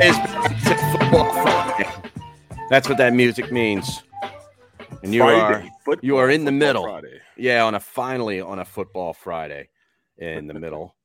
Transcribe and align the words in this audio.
Is 0.00 0.16
football 0.92 1.30
Friday. 1.42 1.88
That's 2.70 2.88
what 2.88 2.96
that 2.96 3.12
music 3.12 3.52
means. 3.52 4.02
And 5.02 5.12
you 5.12 5.20
Friday, 5.20 5.70
are 5.86 5.96
you 6.00 6.16
are 6.16 6.30
in 6.30 6.46
the 6.46 6.52
middle. 6.52 6.84
Friday. 6.84 7.20
Yeah, 7.36 7.64
on 7.64 7.74
a 7.74 7.80
finally 7.80 8.40
on 8.40 8.58
a 8.58 8.64
football 8.64 9.12
Friday 9.12 9.68
in 10.16 10.46
the 10.46 10.54
middle. 10.54 10.96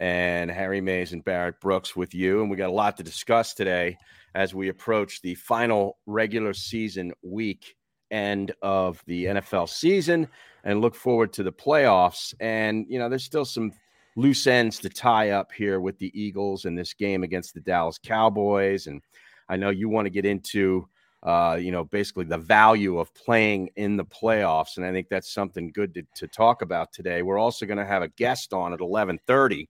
And 0.00 0.50
Harry 0.50 0.80
Mayes 0.80 1.12
and 1.12 1.24
Barrett 1.24 1.60
Brooks 1.60 1.94
with 1.94 2.12
you. 2.12 2.40
And 2.40 2.50
we 2.50 2.56
got 2.56 2.70
a 2.70 2.72
lot 2.72 2.96
to 2.96 3.04
discuss 3.04 3.54
today 3.54 3.96
as 4.34 4.52
we 4.52 4.68
approach 4.68 5.22
the 5.22 5.36
final 5.36 5.98
regular 6.06 6.54
season 6.54 7.12
week 7.22 7.76
end 8.10 8.52
of 8.62 9.00
the 9.06 9.26
NFL 9.26 9.68
season 9.68 10.26
and 10.64 10.80
look 10.80 10.96
forward 10.96 11.32
to 11.34 11.44
the 11.44 11.52
playoffs. 11.52 12.34
And, 12.40 12.84
you 12.88 12.98
know, 12.98 13.08
there's 13.08 13.24
still 13.24 13.44
some 13.44 13.72
loose 14.16 14.46
ends 14.46 14.78
to 14.80 14.88
tie 14.88 15.30
up 15.30 15.52
here 15.52 15.80
with 15.80 15.98
the 15.98 16.12
Eagles 16.18 16.64
in 16.64 16.74
this 16.74 16.94
game 16.94 17.22
against 17.22 17.54
the 17.54 17.60
Dallas 17.60 17.98
Cowboys. 17.98 18.86
And 18.86 19.02
I 19.48 19.56
know 19.56 19.70
you 19.70 19.88
want 19.88 20.06
to 20.06 20.10
get 20.10 20.24
into, 20.24 20.88
uh, 21.22 21.58
you 21.60 21.72
know, 21.72 21.84
basically 21.84 22.24
the 22.24 22.38
value 22.38 22.98
of 22.98 23.12
playing 23.14 23.70
in 23.76 23.96
the 23.96 24.04
playoffs, 24.04 24.76
and 24.76 24.86
I 24.86 24.92
think 24.92 25.08
that's 25.08 25.32
something 25.32 25.72
good 25.72 25.94
to, 25.94 26.02
to 26.16 26.28
talk 26.28 26.62
about 26.62 26.92
today. 26.92 27.22
We're 27.22 27.38
also 27.38 27.66
going 27.66 27.78
to 27.78 27.86
have 27.86 28.02
a 28.02 28.08
guest 28.08 28.52
on 28.52 28.72
at 28.72 28.80
11:30 28.80 29.68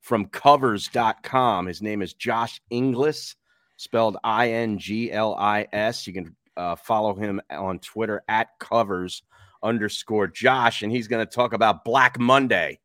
from 0.00 0.26
Covers.com. 0.26 1.66
His 1.66 1.80
name 1.80 2.02
is 2.02 2.12
Josh 2.12 2.60
Inglis, 2.70 3.36
spelled 3.76 4.18
I-N-G-L-I-S. 4.22 6.06
You 6.06 6.12
can 6.12 6.36
uh, 6.56 6.76
follow 6.76 7.14
him 7.14 7.40
on 7.50 7.78
Twitter 7.78 8.22
at 8.28 8.48
Covers 8.58 9.22
underscore 9.62 10.26
Josh, 10.26 10.82
and 10.82 10.92
he's 10.92 11.08
going 11.08 11.26
to 11.26 11.32
talk 11.32 11.54
about 11.54 11.84
Black 11.84 12.20
Monday 12.20 12.78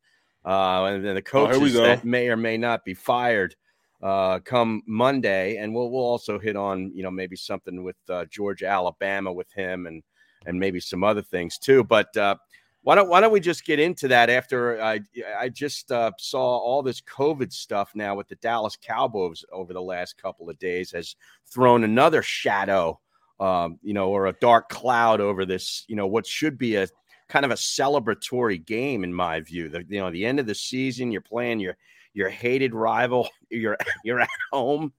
uh, 0.45 0.85
and 0.85 1.05
then 1.05 1.15
the 1.15 1.21
Oh, 1.33 1.47
coaches 1.47 1.73
go. 1.73 1.83
that 1.83 2.03
may 2.03 2.29
or 2.29 2.37
may 2.37 2.57
not 2.57 2.85
be 2.85 2.93
fired 2.93 3.55
uh, 4.01 4.39
come 4.39 4.81
Monday, 4.87 5.57
and 5.57 5.73
we'll 5.75 5.91
we'll 5.91 6.03
also 6.03 6.39
hit 6.39 6.55
on 6.55 6.91
you 6.95 7.03
know 7.03 7.11
maybe 7.11 7.35
something 7.35 7.83
with 7.83 7.97
uh, 8.09 8.25
Georgia, 8.25 8.67
Alabama 8.67 9.31
with 9.31 9.51
him, 9.51 9.87
and 9.87 10.01
and 10.45 10.59
maybe 10.59 10.79
some 10.79 11.03
other 11.03 11.21
things 11.21 11.57
too. 11.57 11.83
But 11.83 12.15
uh, 12.15 12.35
why 12.81 12.95
don't 12.95 13.09
why 13.09 13.19
don't 13.19 13.33
we 13.33 13.41
just 13.41 13.65
get 13.65 13.79
into 13.79 14.07
that 14.07 14.29
after 14.29 14.81
I 14.81 15.01
I 15.37 15.49
just 15.49 15.91
uh, 15.91 16.11
saw 16.17 16.39
all 16.57 16.81
this 16.81 17.01
COVID 17.01 17.51
stuff 17.51 17.91
now 17.93 18.15
with 18.15 18.29
the 18.29 18.35
Dallas 18.35 18.77
Cowboys 18.81 19.43
over 19.51 19.73
the 19.73 19.81
last 19.81 20.17
couple 20.17 20.49
of 20.49 20.57
days 20.59 20.91
has 20.91 21.15
thrown 21.45 21.83
another 21.83 22.21
shadow. 22.21 22.99
Um, 23.41 23.79
you 23.81 23.93
know, 23.93 24.09
or 24.09 24.27
a 24.27 24.33
dark 24.33 24.67
cloud 24.67 25.21
over 25.21 25.45
this, 25.45 25.85
you 25.87 25.95
know, 25.95 26.07
what 26.07 26.27
should 26.27 26.57
be 26.57 26.75
a 26.75 26.89
kind 27.29 27.45
of 27.45 27.51
a 27.51 27.55
celebratory 27.55 28.63
game 28.65 29.03
in 29.03 29.13
my 29.13 29.39
view. 29.39 29.69
The 29.69 29.85
you 29.87 29.99
know 29.99 30.11
the 30.11 30.25
end 30.25 30.39
of 30.39 30.45
the 30.47 30.55
season, 30.55 31.11
you're 31.11 31.21
playing 31.21 31.59
your 31.59 31.77
your 32.13 32.29
hated 32.29 32.73
rival. 32.75 33.29
You're 33.51 33.77
you're 34.03 34.19
at 34.19 34.29
home, 34.51 34.93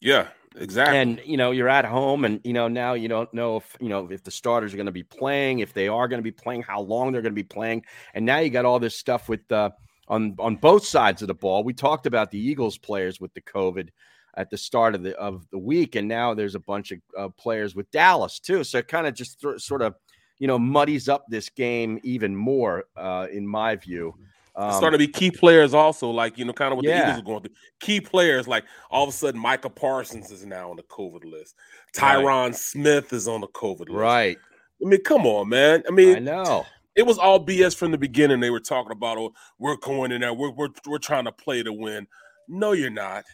Yeah, 0.00 0.28
exactly. 0.56 0.96
and 0.98 1.20
you 1.24 1.36
know 1.36 1.50
you're 1.50 1.68
at 1.68 1.84
home, 1.84 2.24
and 2.24 2.40
you 2.44 2.52
know 2.52 2.68
now 2.68 2.94
you 2.94 3.08
don't 3.08 3.32
know 3.34 3.56
if 3.58 3.76
you 3.80 3.88
know 3.88 4.08
if 4.10 4.22
the 4.22 4.30
starters 4.30 4.72
are 4.72 4.76
going 4.76 4.86
to 4.86 4.92
be 4.92 5.02
playing, 5.02 5.58
if 5.58 5.72
they 5.74 5.88
are 5.88 6.08
going 6.08 6.18
to 6.18 6.22
be 6.24 6.30
playing, 6.32 6.62
how 6.62 6.80
long 6.80 7.12
they're 7.12 7.22
going 7.22 7.34
to 7.34 7.42
be 7.42 7.42
playing, 7.42 7.84
and 8.14 8.24
now 8.24 8.38
you 8.38 8.50
got 8.50 8.64
all 8.64 8.78
this 8.78 8.96
stuff 8.96 9.28
with 9.28 9.50
uh, 9.52 9.70
on 10.08 10.34
on 10.38 10.56
both 10.56 10.86
sides 10.86 11.22
of 11.22 11.28
the 11.28 11.34
ball. 11.34 11.64
We 11.64 11.74
talked 11.74 12.06
about 12.06 12.30
the 12.30 12.38
Eagles 12.40 12.78
players 12.78 13.20
with 13.20 13.34
the 13.34 13.42
COVID 13.42 13.88
at 14.36 14.50
the 14.50 14.56
start 14.58 14.94
of 14.94 15.02
the 15.02 15.16
of 15.18 15.46
the 15.50 15.58
week, 15.58 15.96
and 15.96 16.06
now 16.08 16.32
there's 16.34 16.54
a 16.54 16.60
bunch 16.60 16.92
of 16.92 17.00
uh, 17.18 17.28
players 17.30 17.74
with 17.74 17.90
Dallas 17.90 18.38
too. 18.38 18.64
So 18.64 18.78
it 18.78 18.88
kind 18.88 19.06
of 19.06 19.14
just 19.14 19.40
th- 19.40 19.60
sort 19.60 19.82
of 19.82 19.94
you 20.38 20.46
know 20.46 20.58
muddies 20.58 21.08
up 21.08 21.24
this 21.28 21.48
game 21.48 21.98
even 22.02 22.34
more, 22.34 22.84
uh, 22.96 23.26
in 23.32 23.46
my 23.46 23.76
view. 23.76 24.14
Um, 24.56 24.72
starting 24.72 24.98
to 24.98 25.06
be 25.06 25.12
key 25.12 25.30
players 25.30 25.72
also, 25.72 26.10
like 26.10 26.36
you 26.36 26.44
know, 26.44 26.52
kind 26.52 26.72
of 26.72 26.76
what 26.78 26.84
Yeah. 26.84 26.98
the 26.98 27.04
Eagles 27.10 27.18
are 27.20 27.24
going 27.24 27.40
through. 27.42 27.54
Key 27.80 28.00
players, 28.00 28.48
like 28.48 28.64
all 28.90 29.04
of 29.04 29.08
a 29.08 29.12
sudden, 29.12 29.40
Micah 29.40 29.70
Parsons 29.70 30.32
is 30.32 30.44
now 30.44 30.70
on 30.70 30.76
the 30.76 30.82
COVID 30.84 31.24
list. 31.24 31.54
Right. 32.00 32.54
Smith 32.56 33.12
is 33.12 33.28
on 33.28 33.40
the 33.40 33.48
COVID 33.48 33.88
list. 33.88 33.90
right. 33.92 34.36
I 34.84 34.88
mean, 34.88 35.02
come 35.04 35.26
on, 35.26 35.48
man. 35.48 35.82
I 35.88 35.90
mean, 35.92 36.16
I 36.16 36.18
know. 36.20 36.66
it 36.96 37.06
was 37.06 37.18
all 37.18 37.44
BS 37.44 37.76
from 37.76 37.90
the 37.92 37.98
beginning. 37.98 38.40
They 38.40 38.50
were 38.50 38.60
talking 38.60 38.92
about, 38.92 39.18
oh, 39.18 39.32
we're 39.58 39.76
going 39.76 40.10
in 40.12 40.20
there, 40.22 40.34
we're 40.34 40.50
we're, 40.50 40.68
we're 40.86 40.98
trying 40.98 41.24
to 41.26 41.32
play 41.32 41.62
to 41.62 41.72
win. 41.72 42.06
No, 42.48 42.72
you're 42.72 42.90
not. 42.90 43.24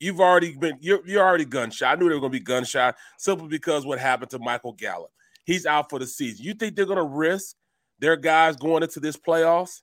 You've 0.00 0.20
already 0.20 0.54
been 0.54 0.76
you're 0.80 1.00
you're 1.06 1.24
already 1.26 1.44
gunshot. 1.46 1.96
I 1.96 1.98
knew 1.98 2.08
they 2.08 2.14
were 2.14 2.20
going 2.20 2.32
to 2.32 2.38
be 2.38 2.44
gunshot 2.44 2.96
simply 3.16 3.48
because 3.48 3.86
what 3.86 3.98
happened 3.98 4.30
to 4.32 4.38
Michael 4.38 4.72
Gallup. 4.72 5.10
He's 5.44 5.66
out 5.66 5.90
for 5.90 5.98
the 5.98 6.06
season. 6.06 6.44
You 6.44 6.54
think 6.54 6.74
they're 6.76 6.86
going 6.86 6.96
to 6.98 7.02
risk 7.04 7.54
their 7.98 8.16
guys 8.16 8.56
going 8.56 8.82
into 8.82 9.00
this 9.00 9.16
playoffs? 9.16 9.82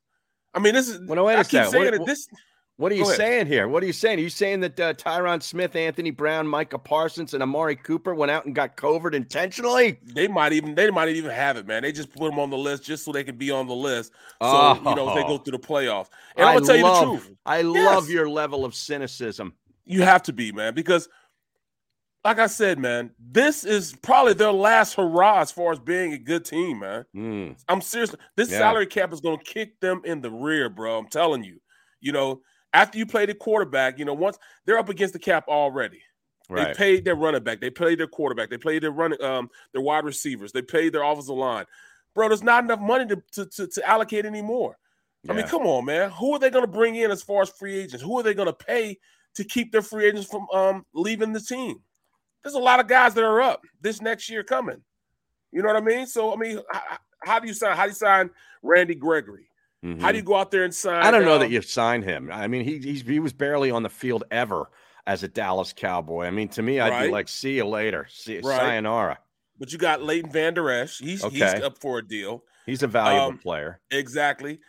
I 0.53 0.59
mean, 0.59 0.73
this 0.73 0.89
is. 0.89 0.99
Well, 1.07 1.23
wait 1.25 1.35
I 1.35 1.44
keep 1.44 1.51
second. 1.51 1.72
saying 1.72 1.85
What- 1.85 1.94
it. 1.94 2.05
This 2.05 2.27
What 2.77 2.91
are 2.91 2.95
you 2.95 3.05
saying 3.05 3.45
here? 3.45 3.67
What 3.67 3.83
are 3.83 3.85
you 3.85 3.94
saying? 3.94 4.17
Are 4.17 4.23
you 4.23 4.29
saying 4.29 4.61
that 4.61 4.79
uh, 4.79 4.94
Tyron 4.95 5.44
Smith, 5.44 5.75
Anthony 5.75 6.09
Brown, 6.09 6.47
Micah 6.47 6.79
Parsons, 6.79 7.35
and 7.35 7.44
Amari 7.44 7.75
Cooper 7.75 8.16
went 8.16 8.31
out 8.31 8.45
and 8.45 8.55
got 8.55 8.75
COVID 8.75 9.13
intentionally? 9.13 10.00
they 10.16 10.27
might 10.27 10.51
even 10.51 10.73
they 10.73 10.89
might 10.89 11.09
even 11.09 11.29
have 11.29 11.57
it, 11.57 11.67
man. 11.67 11.83
They 11.83 11.91
just 11.91 12.11
put 12.11 12.29
them 12.31 12.39
on 12.39 12.50
the 12.50 12.57
list 12.57 12.83
just 12.83 13.05
so 13.05 13.11
they 13.11 13.23
can 13.23 13.38
be 13.38 13.51
on 13.51 13.67
the 13.67 13.75
list. 13.75 14.11
So 14.41 14.73
you 14.73 14.95
know, 14.95 15.09
if 15.09 15.16
they 15.16 15.21
go 15.21 15.35
Oh. 15.35 15.38
through 15.38 15.51
the 15.57 15.59
playoffs. 15.59 16.07
And 16.35 16.45
I 16.45 16.53
I'm 16.53 16.63
gonna 16.63 16.66
tell 16.66 16.75
you 16.77 16.83
the 16.83 17.19
truth. 17.21 17.36
I 17.45 17.59
Yes. 17.59 17.65
love 17.95 18.09
your 18.09 18.27
level 18.27 18.65
of 18.65 18.74
cynicism. 18.74 19.53
You 19.86 20.01
have 20.01 20.24
to 20.24 20.33
be, 20.33 20.51
man, 20.51 20.74
because 20.74 21.07
like 22.23 22.39
I 22.39 22.47
said, 22.47 22.77
man, 22.77 23.12
this 23.19 23.63
is 23.63 23.95
probably 24.01 24.33
their 24.33 24.51
last 24.51 24.94
hurrah 24.94 25.39
as 25.39 25.51
far 25.51 25.71
as 25.71 25.79
being 25.79 26.13
a 26.13 26.18
good 26.18 26.45
team, 26.45 26.79
man. 26.79 27.06
Mm, 27.15 27.63
I'm 27.68 27.81
serious. 27.81 28.13
This 28.35 28.51
Yeah. 28.51 28.59
salary 28.59 28.85
cap 28.85 29.12
is 29.12 29.21
going 29.21 29.39
to 29.39 29.44
kick 29.44 29.79
them 29.79 30.01
in 30.06 30.21
the 30.21 30.29
rear, 30.29 30.69
bro. 30.69 30.97
I'm 30.97 31.07
telling 31.07 31.44
you. 31.44 31.59
You 32.00 32.12
know, 32.12 32.41
after 32.73 32.97
you 32.97 33.06
play 33.06 33.25
the 33.25 33.33
quarterback, 33.33 33.97
you 34.00 34.06
know, 34.06 34.13
once 34.13 34.38
they're 34.65 34.77
up 34.77 34.89
against 34.89 35.13
the 35.13 35.19
cap 35.19 35.45
already. 35.47 36.01
They 36.53 36.73
paid 36.73 37.06
their 37.06 37.15
running 37.15 37.44
back. 37.44 37.62
They 37.62 37.69
paid 37.69 37.97
their 37.97 38.07
quarterback. 38.07 38.50
They 38.50 38.57
paid 38.57 38.83
their 38.83 38.91
running 38.91 39.21
um 39.24 39.50
their 39.74 39.81
wide 39.81 40.03
receivers. 40.03 40.51
They 40.51 40.62
paid 40.62 40.94
their 40.94 41.03
offensive 41.03 41.35
line. 41.35 41.65
Bro, 42.13 42.27
there's 42.27 42.44
not 42.44 42.65
enough 42.65 42.81
money 42.81 43.06
to 43.07 43.24
to, 43.33 43.45
to, 43.45 43.67
to 43.67 43.89
allocate 43.89 44.25
anymore. 44.25 44.77
I 45.29 45.33
mean, 45.33 45.47
come 45.47 45.62
on, 45.65 45.85
man. 45.85 46.09
Who 46.12 46.33
are 46.33 46.39
they 46.39 46.50
going 46.50 46.65
to 46.65 46.71
bring 46.71 46.95
in 46.95 47.09
as 47.09 47.21
far 47.24 47.44
as 47.44 47.50
free 47.50 47.79
agents? 47.79 48.03
Who 48.03 48.19
are 48.19 48.24
they 48.24 48.33
going 48.33 48.47
to 48.47 48.53
pay 48.53 48.97
to 49.35 49.44
keep 49.45 49.71
their 49.71 49.81
free 49.81 50.06
agents 50.07 50.27
from 50.27 50.45
um 50.51 50.85
leaving 50.94 51.31
the 51.31 51.39
team? 51.39 51.77
There's 52.43 52.55
a 52.55 52.59
lot 52.59 52.79
of 52.79 52.88
guys 52.88 53.13
that 53.13 53.23
are 53.23 53.41
up 53.41 53.63
this 53.81 54.01
next 54.01 54.29
year 54.29 54.43
coming. 54.43 54.81
You 55.51 55.61
know 55.61 55.67
what 55.67 55.77
I 55.77 55.81
mean? 55.81 56.07
So 56.07 56.33
I 56.33 56.38
mean, 56.38 56.59
how, 56.71 56.97
how 57.23 57.39
do 57.39 57.47
you 57.47 57.53
sign? 57.53 57.75
How 57.75 57.83
do 57.83 57.89
you 57.89 57.95
sign 57.95 58.29
Randy 58.63 58.95
Gregory? 58.95 59.47
Mm-hmm. 59.83 60.01
How 60.01 60.11
do 60.11 60.17
you 60.17 60.23
go 60.23 60.35
out 60.35 60.51
there 60.51 60.63
and 60.63 60.73
sign? 60.73 61.03
I 61.03 61.11
don't 61.11 61.25
know 61.25 61.35
um, 61.35 61.39
that 61.39 61.49
you 61.49 61.61
sign 61.61 62.03
him. 62.03 62.29
I 62.31 62.47
mean, 62.47 62.63
he 62.63 62.77
he's, 62.79 63.01
he 63.01 63.19
was 63.19 63.33
barely 63.33 63.71
on 63.71 63.83
the 63.83 63.89
field 63.89 64.23
ever 64.31 64.69
as 65.07 65.23
a 65.23 65.27
Dallas 65.27 65.73
Cowboy. 65.73 66.25
I 66.25 66.31
mean, 66.31 66.47
to 66.49 66.61
me, 66.61 66.79
I'd 66.79 66.89
right. 66.89 67.05
be 67.07 67.11
like, 67.11 67.27
see 67.27 67.55
you 67.55 67.65
later, 67.65 68.07
see 68.09 68.39
right. 68.39 68.59
sayonara. 68.59 69.19
But 69.59 69.71
you 69.73 69.79
got 69.79 70.03
Leighton 70.03 70.31
Vander 70.31 70.69
Esch. 70.69 70.99
He's 70.99 71.23
okay. 71.23 71.35
he's 71.35 71.63
up 71.63 71.79
for 71.79 71.99
a 71.99 72.07
deal. 72.07 72.43
He's 72.65 72.83
a 72.83 72.88
valuable 72.88 73.29
um, 73.29 73.38
player. 73.38 73.79
Exactly. 73.89 74.59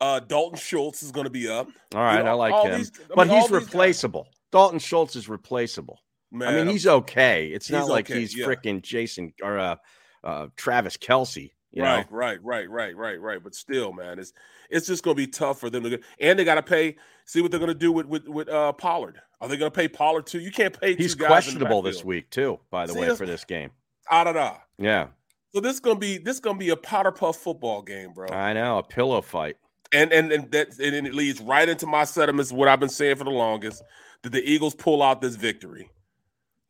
Uh, 0.00 0.20
Dalton 0.20 0.58
Schultz 0.58 1.02
is 1.02 1.12
going 1.12 1.24
to 1.24 1.30
be 1.30 1.48
up. 1.48 1.68
All 1.94 2.00
right, 2.00 2.18
you 2.18 2.24
know, 2.24 2.30
I 2.30 2.32
like 2.32 2.64
him, 2.64 2.78
these, 2.78 2.90
I 3.10 3.14
but 3.14 3.28
mean, 3.28 3.40
he's 3.40 3.50
replaceable. 3.50 4.26
Dalton 4.50 4.80
Schultz 4.80 5.14
is 5.14 5.28
replaceable. 5.28 6.00
Man, 6.32 6.48
I 6.48 6.56
mean, 6.56 6.68
he's 6.68 6.86
okay. 6.86 7.48
It's 7.48 7.70
not 7.70 7.88
like 7.88 8.10
okay, 8.10 8.20
he's 8.20 8.36
yeah. 8.36 8.46
freaking 8.46 8.80
Jason 8.80 9.34
or 9.42 9.58
uh, 9.58 9.76
uh, 10.24 10.46
Travis 10.56 10.96
Kelce. 10.96 11.50
right, 11.76 12.10
know? 12.10 12.16
right, 12.16 12.42
right, 12.42 12.70
right, 12.70 12.96
right, 12.96 13.20
right. 13.20 13.42
But 13.42 13.54
still, 13.54 13.92
man, 13.92 14.18
it's 14.18 14.32
it's 14.70 14.86
just 14.86 15.04
going 15.04 15.16
to 15.16 15.22
be 15.22 15.26
tough 15.26 15.60
for 15.60 15.68
them 15.68 15.82
to. 15.82 15.90
Get, 15.90 16.02
and 16.18 16.38
they 16.38 16.44
got 16.44 16.54
to 16.54 16.62
pay. 16.62 16.96
See 17.26 17.42
what 17.42 17.50
they're 17.50 17.60
going 17.60 17.68
to 17.68 17.74
do 17.74 17.92
with 17.92 18.06
with 18.06 18.26
with 18.26 18.48
uh, 18.48 18.72
Pollard. 18.72 19.20
Are 19.42 19.48
they 19.48 19.58
going 19.58 19.70
to 19.70 19.76
pay 19.76 19.88
Pollard 19.88 20.26
too? 20.26 20.40
You 20.40 20.50
can't 20.50 20.78
pay. 20.78 20.96
He's 20.96 21.14
questionable 21.14 21.82
this 21.82 22.02
week 22.02 22.30
too. 22.30 22.58
By 22.70 22.86
the 22.86 22.94
see, 22.94 23.00
way, 23.00 23.14
for 23.14 23.26
this 23.26 23.44
game. 23.44 23.70
Ah 24.10 24.24
da 24.24 24.32
da. 24.32 24.56
Yeah. 24.78 25.08
So 25.54 25.60
this 25.60 25.74
is 25.74 25.80
gonna 25.80 25.98
be 25.98 26.16
this 26.16 26.40
gonna 26.40 26.58
be 26.58 26.70
a 26.70 26.76
powder 26.76 27.12
puff 27.12 27.36
football 27.36 27.82
game, 27.82 28.14
bro. 28.14 28.28
I 28.28 28.54
know 28.54 28.78
a 28.78 28.82
pillow 28.82 29.20
fight. 29.20 29.56
And 29.92 30.10
and 30.12 30.32
and 30.32 30.50
that 30.52 30.78
and 30.78 31.06
it 31.06 31.14
leads 31.14 31.40
right 31.42 31.68
into 31.68 31.86
my 31.86 32.04
sentiments. 32.04 32.52
What 32.52 32.68
I've 32.68 32.80
been 32.80 32.88
saying 32.88 33.16
for 33.16 33.24
the 33.24 33.30
longest 33.30 33.82
that 34.22 34.32
the 34.32 34.42
Eagles 34.42 34.74
pull 34.74 35.02
out 35.02 35.20
this 35.20 35.36
victory. 35.36 35.90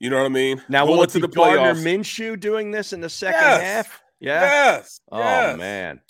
You 0.03 0.11
know 0.11 0.17
what 0.17 0.27
I 0.27 0.31
mean? 0.31 0.61
Now, 0.69 0.85
will 0.85 1.01
it 1.05 1.13
be 1.13 1.21
the 1.21 1.29
Gardner 1.29 1.75
Minshew 1.75 2.39
doing 2.39 2.73
this 2.73 2.93
in 2.93 3.01
the 3.01 3.09
second 3.09 3.41
yes. 3.41 3.63
half? 3.63 4.03
Yeah. 4.19 4.41
Yes. 4.41 5.01
Oh 5.13 5.19
yes. 5.21 5.57
man. 5.57 6.01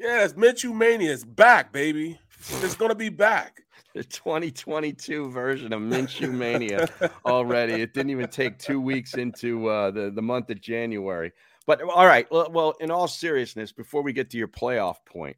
Yes, 0.00 0.32
Minshew 0.32 0.74
Mania 0.74 1.12
is 1.12 1.24
back, 1.24 1.72
baby. 1.72 2.18
It's 2.60 2.74
gonna 2.74 2.96
be 2.96 3.08
back. 3.08 3.62
the 3.94 4.02
2022 4.02 5.30
version 5.30 5.72
of 5.72 5.80
Minshew 5.80 6.32
Mania 6.34 6.88
already. 7.24 7.74
It 7.74 7.94
didn't 7.94 8.10
even 8.10 8.26
take 8.26 8.58
two 8.58 8.80
weeks 8.80 9.14
into 9.14 9.68
uh, 9.68 9.92
the 9.92 10.10
the 10.10 10.22
month 10.22 10.50
of 10.50 10.60
January. 10.60 11.30
But 11.68 11.82
all 11.82 12.06
right, 12.06 12.26
well, 12.32 12.74
in 12.80 12.90
all 12.90 13.06
seriousness, 13.06 13.70
before 13.70 14.02
we 14.02 14.12
get 14.12 14.28
to 14.30 14.38
your 14.38 14.48
playoff 14.48 14.96
point, 15.06 15.36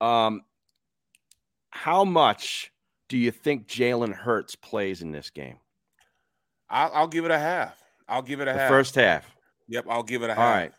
um, 0.00 0.42
how 1.70 2.04
much 2.04 2.72
do 3.08 3.16
you 3.16 3.30
think 3.30 3.68
Jalen 3.68 4.14
Hurts 4.14 4.56
plays 4.56 5.00
in 5.00 5.12
this 5.12 5.30
game? 5.30 5.58
I'll, 6.70 6.90
I'll, 6.94 7.08
give 7.08 7.24
it 7.24 7.30
a 7.30 7.38
half. 7.38 7.76
I'll 8.08 8.22
give 8.22 8.40
it 8.40 8.48
a 8.48 8.52
the 8.52 8.58
half. 8.58 8.68
First 8.68 8.94
half. 8.94 9.34
Yep, 9.68 9.86
I'll 9.88 10.02
give 10.02 10.22
it 10.22 10.30
a 10.30 10.34
half. 10.34 10.38
All 10.38 10.50
right. 10.50 10.72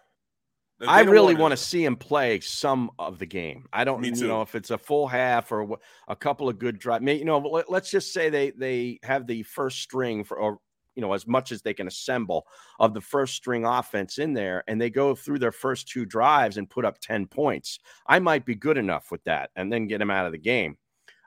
I 0.88 1.02
really 1.02 1.36
want 1.36 1.52
to 1.52 1.58
see 1.58 1.84
him 1.86 1.96
play 1.96 2.40
some 2.40 2.92
of 2.98 3.20
the 3.20 3.26
game. 3.26 3.68
I 3.72 3.84
don't 3.84 4.04
you 4.04 4.28
know 4.28 4.42
if 4.42 4.56
it's 4.56 4.72
a 4.72 4.78
full 4.78 5.08
half 5.08 5.52
or 5.52 5.78
a 6.08 6.16
couple 6.16 6.50
of 6.50 6.60
good 6.60 6.80
drives. 6.80 7.06
You 7.06 7.26
know, 7.26 7.38
let, 7.38 7.70
us 7.70 7.92
just 7.92 8.14
say 8.14 8.30
they 8.30 8.52
they 8.52 9.00
have 9.04 9.28
the 9.28 9.44
first 9.44 9.80
string 9.80 10.24
for 10.24 10.38
or 10.38 10.58
you 10.96 11.02
know 11.02 11.14
as 11.14 11.28
much 11.28 11.52
as 11.52 11.62
they 11.62 11.74
can 11.74 11.88
assemble 11.88 12.46
of 12.80 12.94
the 12.94 13.02
first 13.02 13.36
string 13.36 13.66
offense 13.66 14.18
in 14.18 14.34
there 14.34 14.64
and 14.68 14.82
they 14.82 14.90
go 14.90 15.16
through 15.16 15.40
their 15.40 15.52
first 15.52 15.88
two 15.88 16.06
drives 16.06 16.58
and 16.58 16.70
put 16.70 16.86
up 16.86 17.00
10 17.00 17.28
points. 17.28 17.80
I 18.08 18.20
might 18.20 18.46
be 18.46 18.56
good 18.56 18.78
enough 18.78 19.12
with 19.12 19.24
that 19.26 19.52
and 19.56 19.72
then 19.72 19.88
get 19.88 20.02
him 20.02 20.12
out 20.12 20.26
of 20.26 20.32
the 20.32 20.38
game. 20.38 20.78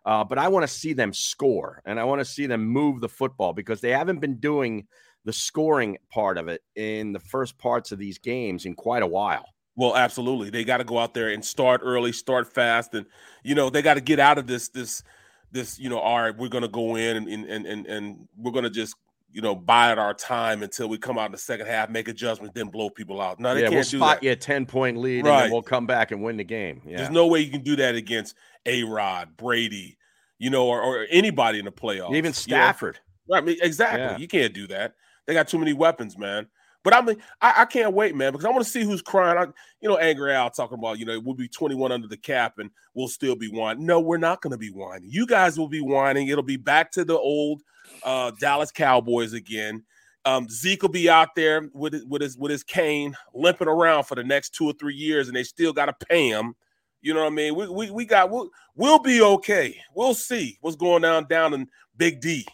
Uh, 0.05 0.23
but 0.23 0.39
I 0.39 0.49
want 0.49 0.65
to 0.65 0.73
see 0.73 0.93
them 0.93 1.13
score 1.13 1.81
and 1.87 1.99
I 1.99 2.05
want 2.05 2.21
to 2.21 2.25
see 2.25 2.47
them 2.47 2.67
move 2.67 3.01
the 3.01 3.09
football 3.09 3.53
because 3.53 3.81
they 3.81 3.91
haven't 3.91 4.21
been 4.21 4.37
doing 4.37 4.87
the 5.25 5.33
scoring 5.33 5.97
part 6.11 6.37
of 6.37 6.49
it 6.49 6.63
in 6.77 7.13
the 7.13 7.19
first 7.19 7.57
parts 7.59 7.93
of 7.93 7.99
these 7.99 8.19
games 8.19 8.67
in 8.67 8.75
quite 8.75 9.03
a 9.03 9.07
while. 9.07 9.47
Well, 9.77 9.97
absolutely. 9.97 10.51
They 10.51 10.65
got 10.65 10.77
to 10.77 10.85
go 10.85 10.99
out 10.99 11.15
there 11.15 11.31
and 11.31 11.45
start 11.45 11.81
early, 11.83 12.13
start 12.13 12.53
fast, 12.53 12.95
and 12.95 13.07
you 13.43 13.55
know 13.55 13.71
they 13.71 13.83
got 13.83 13.95
to 13.95 14.01
get 14.01 14.21
out 14.21 14.39
of 14.39 14.47
this 14.47 14.69
this 14.69 15.03
this 15.51 15.79
you 15.79 15.89
know 15.89 15.99
all 15.99 16.21
right 16.21 16.37
we're 16.37 16.49
going 16.49 16.63
to 16.63 16.69
go 16.69 16.97
in 16.97 17.17
and 17.17 17.29
and 17.29 17.67
and 17.67 17.87
and 17.87 18.29
we're 18.37 18.53
going 18.53 18.65
to 18.65 18.71
just 18.71 18.95
you 19.35 19.43
know 19.43 19.55
bide 19.55 19.99
our 19.99 20.15
time 20.15 20.63
until 20.63 20.89
we 20.89 20.97
come 20.97 21.19
out 21.19 21.27
in 21.27 21.33
the 21.33 21.39
second 21.39 21.67
half, 21.67 21.91
make 21.91 22.07
adjustments, 22.07 22.55
then 22.55 22.69
blow 22.69 22.89
people 22.89 23.21
out. 23.21 23.41
No, 23.41 23.53
they 23.53 23.63
yeah, 23.63 23.67
can't 23.67 23.75
we'll 23.75 23.83
do 23.83 23.99
spot 23.99 24.21
that. 24.21 24.23
you 24.27 24.31
a 24.31 24.37
ten 24.37 24.65
point 24.65 24.97
lead, 24.97 25.27
right. 25.27 25.43
and 25.43 25.53
we'll 25.53 25.61
come 25.61 25.87
back 25.87 26.13
and 26.13 26.23
win 26.23 26.37
the 26.37 26.45
game. 26.45 26.81
Yeah. 26.87 26.99
There's 26.99 27.11
no 27.11 27.27
way 27.27 27.41
you 27.41 27.51
can 27.51 27.63
do 27.63 27.75
that 27.77 27.97
against 27.97 28.37
A 28.65 28.85
Rod, 28.85 29.37
Brady, 29.37 29.99
you 30.39 30.51
know, 30.51 30.69
or, 30.69 30.81
or 30.81 31.07
anybody 31.11 31.59
in 31.59 31.65
the 31.65 31.73
playoffs. 31.73 32.15
Even 32.15 32.33
Stafford. 32.33 33.01
You 33.29 33.41
know? 33.41 33.43
Right, 33.43 33.59
exactly. 33.61 34.01
Yeah. 34.01 34.17
You 34.19 34.29
can't 34.29 34.55
do 34.55 34.69
that. 34.69 34.95
They 35.27 35.35
got 35.35 35.49
too 35.49 35.59
many 35.59 35.73
weapons, 35.73 36.17
man. 36.17 36.47
But 36.85 36.95
I 36.95 37.01
mean, 37.01 37.17
I, 37.41 37.63
I 37.63 37.65
can't 37.65 37.95
wait, 37.95 38.15
man, 38.15 38.31
because 38.31 38.45
I 38.45 38.51
want 38.51 38.63
to 38.63 38.71
see 38.71 38.85
who's 38.85 39.03
crying. 39.03 39.39
I, 39.39 39.47
you 39.81 39.89
know, 39.89 39.97
Angry 39.97 40.33
Al 40.33 40.51
talking 40.51 40.79
about, 40.79 40.99
you 40.99 41.07
know, 41.07 41.19
we'll 41.19 41.35
be 41.35 41.49
21 41.49 41.91
under 41.91 42.07
the 42.07 42.17
cap 42.17 42.59
and 42.59 42.71
we'll 42.93 43.09
still 43.09 43.35
be 43.35 43.49
whining. 43.49 43.87
No, 43.87 44.01
we're 44.01 44.19
not 44.19 44.43
going 44.43 44.53
to 44.53 44.59
be 44.59 44.69
whining. 44.69 45.09
You 45.11 45.27
guys 45.27 45.59
will 45.59 45.69
be 45.69 45.81
whining. 45.81 46.29
It'll 46.29 46.45
be 46.45 46.59
back 46.59 46.93
to 46.93 47.05
the 47.05 47.19
old 47.19 47.63
uh, 48.05 48.33
Dallas 48.39 48.71
Cowboys 48.71 49.33
again. 49.33 49.83
Um, 50.27 50.49
Zeke 50.49 50.83
will 50.83 50.91
be 50.91 51.09
out 51.09 51.35
there 51.35 51.69
with 51.73 52.03
with 52.09 52.23
his 52.23 52.37
with 52.39 52.51
his 52.51 52.63
cane, 52.63 53.15
limping 53.35 53.69
around 53.69 54.05
for 54.05 54.15
the 54.15 54.25
next 54.25 54.55
two 54.55 54.67
or 54.67 54.73
three 54.73 54.95
years, 54.95 55.29
and 55.29 55.37
they 55.37 55.43
still 55.43 55.73
got 55.73 55.87
to 55.87 56.07
pay 56.07 56.29
him. 56.29 56.55
You 57.03 57.13
know 57.13 57.21
what 57.21 57.33
I 57.33 57.35
mean? 57.35 57.55
We 57.55 57.69
we, 57.69 57.91
we 57.91 58.05
got 58.07 58.31
we'll, 58.31 58.49
we'll 58.75 59.01
be 59.01 59.21
okay. 59.21 59.77
We'll 59.95 60.15
see 60.15 60.57
what's 60.63 60.77
going 60.77 61.03
down 61.03 61.27
down 61.27 61.53
in 61.53 61.69
Big 61.99 62.23
D. 62.23 62.47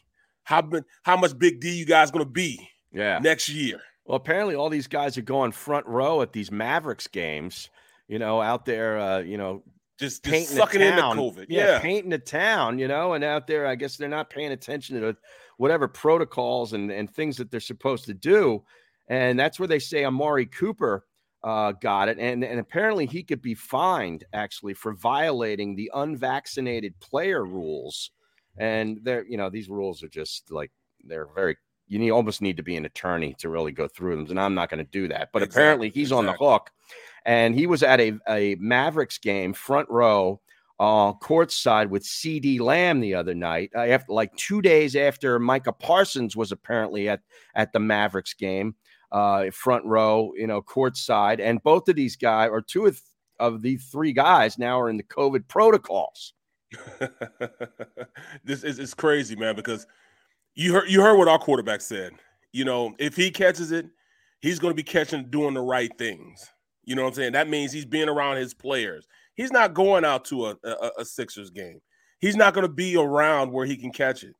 How 0.42 0.68
how 1.02 1.16
much 1.16 1.38
Big 1.38 1.60
D 1.60 1.70
you 1.70 1.86
guys 1.86 2.10
going 2.10 2.24
to 2.24 2.30
be? 2.30 2.68
Yeah, 2.92 3.20
next 3.20 3.48
year. 3.48 3.80
Well, 4.10 4.16
apparently 4.16 4.56
all 4.56 4.68
these 4.68 4.88
guys 4.88 5.16
are 5.18 5.22
going 5.22 5.52
front 5.52 5.86
row 5.86 6.20
at 6.20 6.32
these 6.32 6.50
Mavericks 6.50 7.06
games. 7.06 7.70
You 8.08 8.18
know, 8.18 8.42
out 8.42 8.64
there, 8.64 8.98
uh, 8.98 9.18
you 9.20 9.38
know, 9.38 9.62
just, 10.00 10.24
just 10.24 10.24
painting 10.24 10.56
sucking 10.56 10.80
the 10.80 10.90
town. 10.90 11.16
into 11.16 11.40
COVID. 11.40 11.46
Yeah, 11.48 11.74
yeah, 11.74 11.78
painting 11.78 12.10
the 12.10 12.18
town. 12.18 12.80
You 12.80 12.88
know, 12.88 13.12
and 13.12 13.22
out 13.22 13.46
there, 13.46 13.68
I 13.68 13.76
guess 13.76 13.96
they're 13.96 14.08
not 14.08 14.28
paying 14.28 14.50
attention 14.50 15.00
to 15.00 15.16
whatever 15.58 15.86
protocols 15.86 16.72
and 16.72 16.90
and 16.90 17.08
things 17.08 17.36
that 17.36 17.52
they're 17.52 17.60
supposed 17.60 18.06
to 18.06 18.14
do. 18.14 18.64
And 19.06 19.38
that's 19.38 19.60
where 19.60 19.68
they 19.68 19.78
say 19.78 20.04
Amari 20.04 20.46
Cooper 20.46 21.06
uh, 21.44 21.70
got 21.70 22.08
it, 22.08 22.18
and 22.18 22.42
and 22.42 22.58
apparently 22.58 23.06
he 23.06 23.22
could 23.22 23.40
be 23.40 23.54
fined 23.54 24.24
actually 24.32 24.74
for 24.74 24.92
violating 24.92 25.76
the 25.76 25.88
unvaccinated 25.94 26.98
player 26.98 27.44
rules. 27.44 28.10
And 28.58 28.98
they're 29.04 29.24
you 29.24 29.36
know 29.36 29.50
these 29.50 29.68
rules 29.68 30.02
are 30.02 30.08
just 30.08 30.50
like 30.50 30.72
they're 31.04 31.28
very 31.32 31.58
you 31.90 31.98
need, 31.98 32.12
almost 32.12 32.40
need 32.40 32.56
to 32.56 32.62
be 32.62 32.76
an 32.76 32.84
attorney 32.84 33.34
to 33.40 33.48
really 33.48 33.72
go 33.72 33.88
through 33.88 34.16
them. 34.16 34.26
And 34.31 34.40
I'm 34.40 34.54
not 34.54 34.70
going 34.70 34.82
to 34.82 34.90
do 34.90 35.08
that. 35.08 35.31
But 35.32 35.42
exactly, 35.42 35.62
apparently 35.62 35.88
he's 35.90 36.08
exactly. 36.08 36.19
on 36.19 36.26
the 36.26 36.32
hook. 36.32 36.70
And 37.26 37.54
he 37.54 37.66
was 37.66 37.82
at 37.82 38.00
a, 38.00 38.12
a 38.28 38.54
Mavericks 38.60 39.19
game, 39.19 39.52
front 39.52 39.90
row, 39.90 40.40
uh, 40.78 41.12
courtside 41.14 41.90
with 41.90 42.04
CeeDee 42.04 42.60
Lamb 42.60 43.00
the 43.00 43.14
other 43.14 43.34
night. 43.34 43.70
Uh, 43.75 43.81
after 43.81 44.12
like 44.12 44.35
two 44.37 44.62
days 44.62 44.94
after 44.94 45.40
Micah 45.40 45.73
Parsons 45.73 46.37
was 46.37 46.52
apparently 46.52 47.09
at 47.09 47.20
at 47.56 47.73
the 47.73 47.80
Mavericks 47.80 48.35
game, 48.35 48.76
uh, 49.11 49.50
front 49.50 49.85
row, 49.85 50.32
you 50.37 50.47
know, 50.47 50.62
courtside, 50.62 51.40
and 51.40 51.62
both 51.64 51.88
of 51.88 51.97
these 51.97 52.16
guys, 52.16 52.49
or 52.50 52.62
two 52.62 52.87
of, 52.87 53.00
of 53.40 53.62
the 53.62 53.76
three 53.76 54.12
guys, 54.12 54.59
now 54.59 54.80
are 54.80 54.88
in 54.88 54.97
the 54.97 55.02
COVID 55.02 55.49
protocols. 55.49 56.35
this 58.44 58.62
is 58.62 58.78
it's 58.78 58.94
crazy, 58.94 59.35
man, 59.35 59.56
because 59.56 59.87
you 60.54 60.73
heard 60.75 60.90
you 60.90 61.00
heard 61.00 61.16
what 61.16 61.28
our 61.28 61.38
quarterback 61.38 61.80
said. 61.80 62.12
You 62.52 62.64
know, 62.64 62.95
if 62.99 63.16
he 63.16 63.30
catches 63.30 63.73
it, 63.73 63.87
he's 64.40 64.59
going 64.59 64.73
to 64.73 64.76
be 64.76 64.83
catching 64.83 65.30
doing 65.30 65.54
the 65.54 65.61
right 65.61 65.90
things. 65.99 66.49
You 66.85 66.97
know 66.97 67.02
what 67.02 67.09
I'm 67.09 67.14
saying? 67.14 67.33
That 67.33 67.49
means 67.49 67.73
he's 67.73 67.85
being 67.85 68.09
around 68.09 68.38
his 68.38 68.54
players. 68.54 69.07
He's 69.35 69.52
not 69.52 69.75
going 69.75 70.04
out 70.04 70.25
to 70.26 70.47
a, 70.47 70.57
a, 70.64 70.90
a 70.99 71.04
Sixers 71.04 71.50
game. 71.50 71.80
He's 72.19 72.37
not 72.37 72.52
going 72.52 72.66
to 72.66 72.73
be 72.73 72.97
around 72.97 73.52
where 73.52 73.64
he 73.64 73.76
can 73.76 73.92
catch 73.92 74.25
it. 74.25 74.35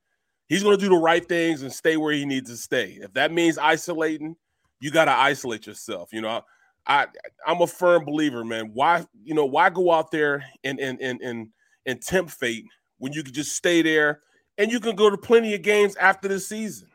He's 0.49 0.63
going 0.63 0.77
to 0.77 0.83
do 0.83 0.91
the 0.91 1.01
right 1.01 1.27
things 1.27 1.63
and 1.63 1.73
stay 1.73 1.97
where 1.97 2.13
he 2.13 2.27
needs 2.27 2.51
to 2.51 2.57
stay. 2.57 2.99
If 3.01 3.13
that 3.13 3.33
means 3.33 3.57
isolating, 3.57 4.35
you 4.81 4.91
got 4.91 5.05
to 5.05 5.13
isolate 5.13 5.67
yourself. 5.67 6.13
You 6.13 6.23
know, 6.23 6.43
I 6.87 7.07
I'm 7.47 7.61
a 7.63 7.67
firm 7.67 8.05
believer, 8.05 8.45
man. 8.45 8.71
Why 8.73 9.05
you 9.23 9.35
know 9.35 9.47
why 9.47 9.71
go 9.71 9.93
out 9.93 10.11
there 10.11 10.45
and 10.65 10.81
and 10.81 11.01
and 11.01 11.21
and, 11.23 11.49
and 11.87 12.03
tempt 12.03 12.33
fate 12.33 12.65
when 12.99 13.13
you 13.13 13.23
could 13.23 13.35
just 13.35 13.55
stay 13.55 13.83
there 13.83 14.23
and 14.61 14.71
you 14.71 14.79
can 14.79 14.95
go 14.95 15.09
to 15.09 15.17
plenty 15.17 15.55
of 15.55 15.63
games 15.63 15.97
after 15.97 16.29
the 16.29 16.39
season. 16.39 16.89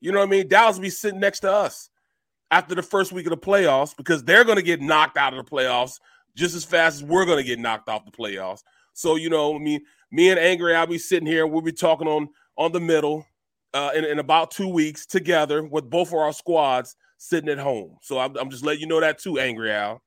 You 0.00 0.12
know 0.12 0.20
what 0.20 0.28
I 0.28 0.30
mean? 0.30 0.46
Dallas 0.48 0.76
will 0.76 0.82
be 0.82 0.90
sitting 0.90 1.18
next 1.18 1.40
to 1.40 1.52
us 1.52 1.90
after 2.52 2.76
the 2.76 2.82
first 2.82 3.10
week 3.12 3.26
of 3.26 3.30
the 3.30 3.36
playoffs 3.36 3.96
because 3.96 4.22
they're 4.22 4.44
going 4.44 4.56
to 4.56 4.62
get 4.62 4.80
knocked 4.80 5.16
out 5.16 5.34
of 5.34 5.44
the 5.44 5.50
playoffs 5.50 5.98
just 6.36 6.54
as 6.54 6.64
fast 6.64 7.02
as 7.02 7.04
we're 7.04 7.24
going 7.24 7.38
to 7.38 7.44
get 7.44 7.58
knocked 7.58 7.88
off 7.88 8.04
the 8.04 8.12
playoffs. 8.12 8.62
So 8.92 9.16
you 9.16 9.30
know, 9.30 9.56
I 9.56 9.58
mean, 9.58 9.80
me 10.12 10.30
and 10.30 10.38
Angry, 10.38 10.76
I'll 10.76 10.86
be 10.86 10.96
sitting 10.96 11.26
here. 11.26 11.44
We'll 11.44 11.60
be 11.60 11.72
talking 11.72 12.06
on 12.06 12.28
on 12.56 12.70
the 12.70 12.80
middle 12.80 13.26
uh, 13.74 13.90
in, 13.96 14.04
in 14.04 14.20
about 14.20 14.52
two 14.52 14.68
weeks 14.68 15.04
together 15.04 15.64
with 15.64 15.90
both 15.90 16.08
of 16.08 16.14
our 16.14 16.32
squads 16.32 16.94
sitting 17.18 17.50
at 17.50 17.58
home. 17.58 17.96
So 18.02 18.20
I'm, 18.20 18.36
I'm 18.36 18.48
just 18.48 18.64
letting 18.64 18.82
you 18.82 18.86
know 18.86 19.00
that 19.00 19.18
too, 19.18 19.40
Angry 19.40 19.72
Al. 19.72 20.02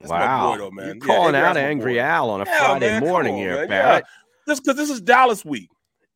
That's 0.00 0.10
wow, 0.10 0.52
boy, 0.52 0.58
though, 0.58 0.70
man. 0.70 0.86
You're 0.86 0.96
calling 1.06 1.34
out 1.34 1.58
Angry 1.58 2.00
Al 2.00 2.30
on 2.30 2.40
a 2.40 2.46
Friday 2.46 2.86
man, 2.86 3.02
morning 3.02 3.34
on, 3.34 3.40
here, 3.40 3.68
man. 3.68 3.68
Yeah. 3.68 4.00
Just 4.48 4.64
because 4.64 4.78
this 4.78 4.88
is 4.88 5.02
Dallas 5.02 5.44
week. 5.44 5.68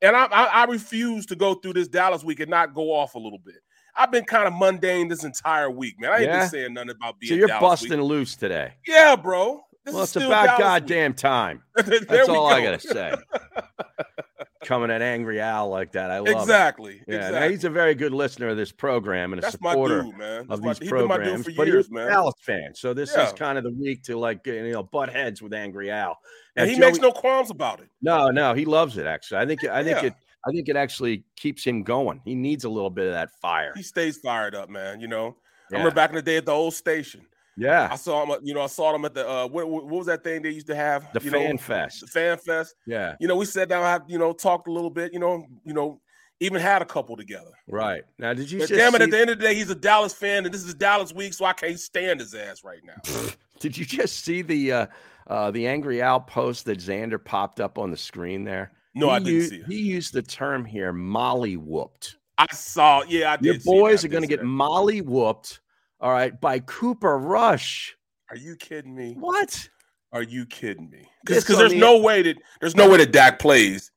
And 0.04 0.14
I, 0.14 0.26
I, 0.26 0.44
I 0.44 0.64
refuse 0.64 1.24
to 1.26 1.36
go 1.36 1.54
through 1.54 1.72
this 1.72 1.88
Dallas 1.88 2.22
week 2.22 2.40
and 2.40 2.50
not 2.50 2.74
go 2.74 2.92
off 2.92 3.14
a 3.14 3.18
little 3.18 3.38
bit. 3.38 3.56
I've 3.96 4.10
been 4.10 4.24
kind 4.24 4.46
of 4.46 4.52
mundane 4.52 5.08
this 5.08 5.24
entire 5.24 5.70
week, 5.70 5.98
man. 5.98 6.10
I 6.10 6.16
ain't 6.16 6.24
yeah. 6.24 6.40
been 6.40 6.48
saying 6.50 6.74
nothing 6.74 6.90
about 6.90 7.18
being. 7.18 7.30
So 7.30 7.36
you're 7.36 7.48
Dallas 7.48 7.80
busting 7.80 8.00
week. 8.00 8.08
loose 8.08 8.36
today. 8.36 8.74
Yeah, 8.86 9.16
bro. 9.16 9.62
This 9.84 9.94
well, 9.94 10.02
it's 10.02 10.16
about 10.16 10.58
Dallas 10.58 10.58
goddamn 10.58 11.12
week. 11.12 11.16
time. 11.16 11.62
That's 11.76 12.28
all 12.28 12.48
go. 12.50 12.54
I 12.54 12.62
gotta 12.62 12.80
say. 12.80 13.14
Coming 14.64 14.90
at 14.90 15.02
Angry 15.02 15.40
Al 15.40 15.68
like 15.68 15.92
that, 15.92 16.10
I 16.10 16.18
love 16.18 16.42
exactly. 16.42 16.96
It. 16.96 17.04
Yeah, 17.08 17.26
exactly. 17.26 17.50
he's 17.50 17.64
a 17.64 17.70
very 17.70 17.94
good 17.94 18.12
listener 18.12 18.48
of 18.48 18.56
this 18.56 18.72
program 18.72 19.32
and 19.32 19.40
a 19.40 19.42
That's 19.42 19.52
supporter 19.52 20.02
dude, 20.02 20.16
man. 20.16 20.46
of 20.48 20.62
my, 20.62 20.74
these 20.74 20.88
programs. 20.88 21.46
but 21.56 21.66
years, 21.66 21.88
he's 21.88 21.96
a 21.96 22.06
Dallas 22.08 22.34
fan, 22.40 22.74
so 22.74 22.94
this 22.94 23.12
yeah. 23.16 23.26
is 23.26 23.32
kind 23.32 23.58
of 23.58 23.64
the 23.64 23.72
week 23.72 24.02
to 24.04 24.18
like 24.18 24.46
you 24.46 24.72
know 24.72 24.82
butt 24.82 25.10
heads 25.10 25.40
with 25.40 25.52
Angry 25.52 25.90
Al. 25.90 26.18
And 26.56 26.68
he 26.68 26.76
Joey, 26.76 26.86
makes 26.86 26.98
no 26.98 27.12
qualms 27.12 27.50
about 27.50 27.80
it. 27.80 27.88
No, 28.00 28.30
no, 28.30 28.54
he 28.54 28.64
loves 28.64 28.96
it. 28.96 29.06
Actually, 29.06 29.40
I 29.40 29.46
think 29.46 29.64
I 29.64 29.82
think 29.84 30.02
yeah. 30.02 30.08
it 30.08 30.14
I 30.46 30.50
think 30.52 30.68
it 30.68 30.76
actually 30.76 31.24
keeps 31.36 31.64
him 31.64 31.82
going. 31.82 32.20
He 32.24 32.34
needs 32.34 32.64
a 32.64 32.68
little 32.68 32.90
bit 32.90 33.06
of 33.06 33.12
that 33.12 33.30
fire. 33.40 33.72
He 33.74 33.82
stays 33.82 34.18
fired 34.18 34.54
up, 34.54 34.68
man. 34.68 35.00
You 35.00 35.08
know, 35.08 35.36
yeah. 35.70 35.78
I 35.78 35.80
remember 35.80 35.94
back 35.94 36.10
in 36.10 36.16
the 36.16 36.22
day 36.22 36.36
at 36.36 36.46
the 36.46 36.52
old 36.52 36.74
station. 36.74 37.26
Yeah, 37.56 37.88
I 37.90 37.96
saw 37.96 38.24
him. 38.24 38.40
You 38.42 38.54
know, 38.54 38.62
I 38.62 38.66
saw 38.66 38.94
him 38.94 39.04
at 39.04 39.14
the 39.14 39.28
uh, 39.28 39.46
what, 39.46 39.68
what 39.68 39.86
was 39.86 40.06
that 40.06 40.24
thing 40.24 40.42
they 40.42 40.50
used 40.50 40.66
to 40.66 40.74
have? 40.74 41.12
The 41.12 41.22
you 41.22 41.30
fan 41.30 41.50
know, 41.52 41.56
fest. 41.58 42.00
The 42.00 42.06
fan 42.06 42.38
fest. 42.38 42.74
Yeah. 42.86 43.14
You 43.20 43.28
know, 43.28 43.36
we 43.36 43.44
sat 43.44 43.68
down, 43.68 44.02
you 44.08 44.18
know, 44.18 44.32
talked 44.32 44.68
a 44.68 44.72
little 44.72 44.90
bit. 44.90 45.12
You 45.12 45.20
know, 45.20 45.46
you 45.64 45.72
know, 45.72 46.00
even 46.40 46.60
had 46.60 46.82
a 46.82 46.84
couple 46.84 47.16
together. 47.16 47.50
Right 47.68 48.02
now, 48.18 48.34
did 48.34 48.50
you? 48.50 48.58
But 48.60 48.68
damn 48.68 48.94
it! 48.94 48.98
See... 48.98 49.04
At 49.04 49.10
the 49.10 49.20
end 49.20 49.30
of 49.30 49.38
the 49.38 49.44
day, 49.44 49.54
he's 49.54 49.70
a 49.70 49.74
Dallas 49.74 50.12
fan, 50.12 50.44
and 50.44 50.52
this 50.52 50.64
is 50.64 50.74
Dallas 50.74 51.12
week, 51.12 51.32
so 51.34 51.44
I 51.44 51.52
can't 51.52 51.78
stand 51.78 52.20
his 52.20 52.34
ass 52.34 52.64
right 52.64 52.80
now. 52.84 53.30
did 53.60 53.76
you 53.76 53.84
just 53.84 54.24
see 54.24 54.42
the 54.42 54.72
uh, 54.72 54.86
uh, 55.28 55.50
the 55.50 55.66
angry 55.66 56.02
Al 56.02 56.20
post 56.20 56.64
that 56.66 56.78
Xander 56.78 57.22
popped 57.22 57.60
up 57.60 57.78
on 57.78 57.90
the 57.90 57.96
screen 57.96 58.44
there? 58.44 58.72
No, 58.94 59.08
he 59.08 59.12
I 59.12 59.18
didn't 59.18 59.34
used, 59.34 59.50
see 59.50 59.56
it. 59.56 59.66
He 59.66 59.76
used 59.76 60.12
the 60.12 60.22
term 60.22 60.64
here, 60.64 60.92
molly 60.92 61.56
whooped. 61.56 62.16
I 62.38 62.46
saw. 62.52 63.02
Yeah, 63.04 63.32
I 63.32 63.36
did. 63.36 63.64
Your 63.64 63.80
boys 63.80 64.04
are 64.04 64.08
going 64.08 64.22
to 64.22 64.28
get 64.28 64.42
molly 64.42 65.00
whooped. 65.00 65.60
All 66.04 66.12
right, 66.12 66.38
by 66.38 66.58
Cooper 66.58 67.18
Rush. 67.18 67.96
Are 68.30 68.36
you 68.36 68.56
kidding 68.56 68.94
me? 68.94 69.16
What? 69.18 69.70
Are 70.12 70.22
you 70.22 70.44
kidding 70.44 70.90
me? 70.90 71.08
Because 71.24 71.46
there's 71.46 71.72
the, 71.72 71.78
no 71.78 71.98
way 71.98 72.20
that 72.20 72.36
there's 72.60 72.76
no 72.76 72.90
way 72.90 72.98
that 72.98 73.10
Dak 73.10 73.38
plays 73.38 73.90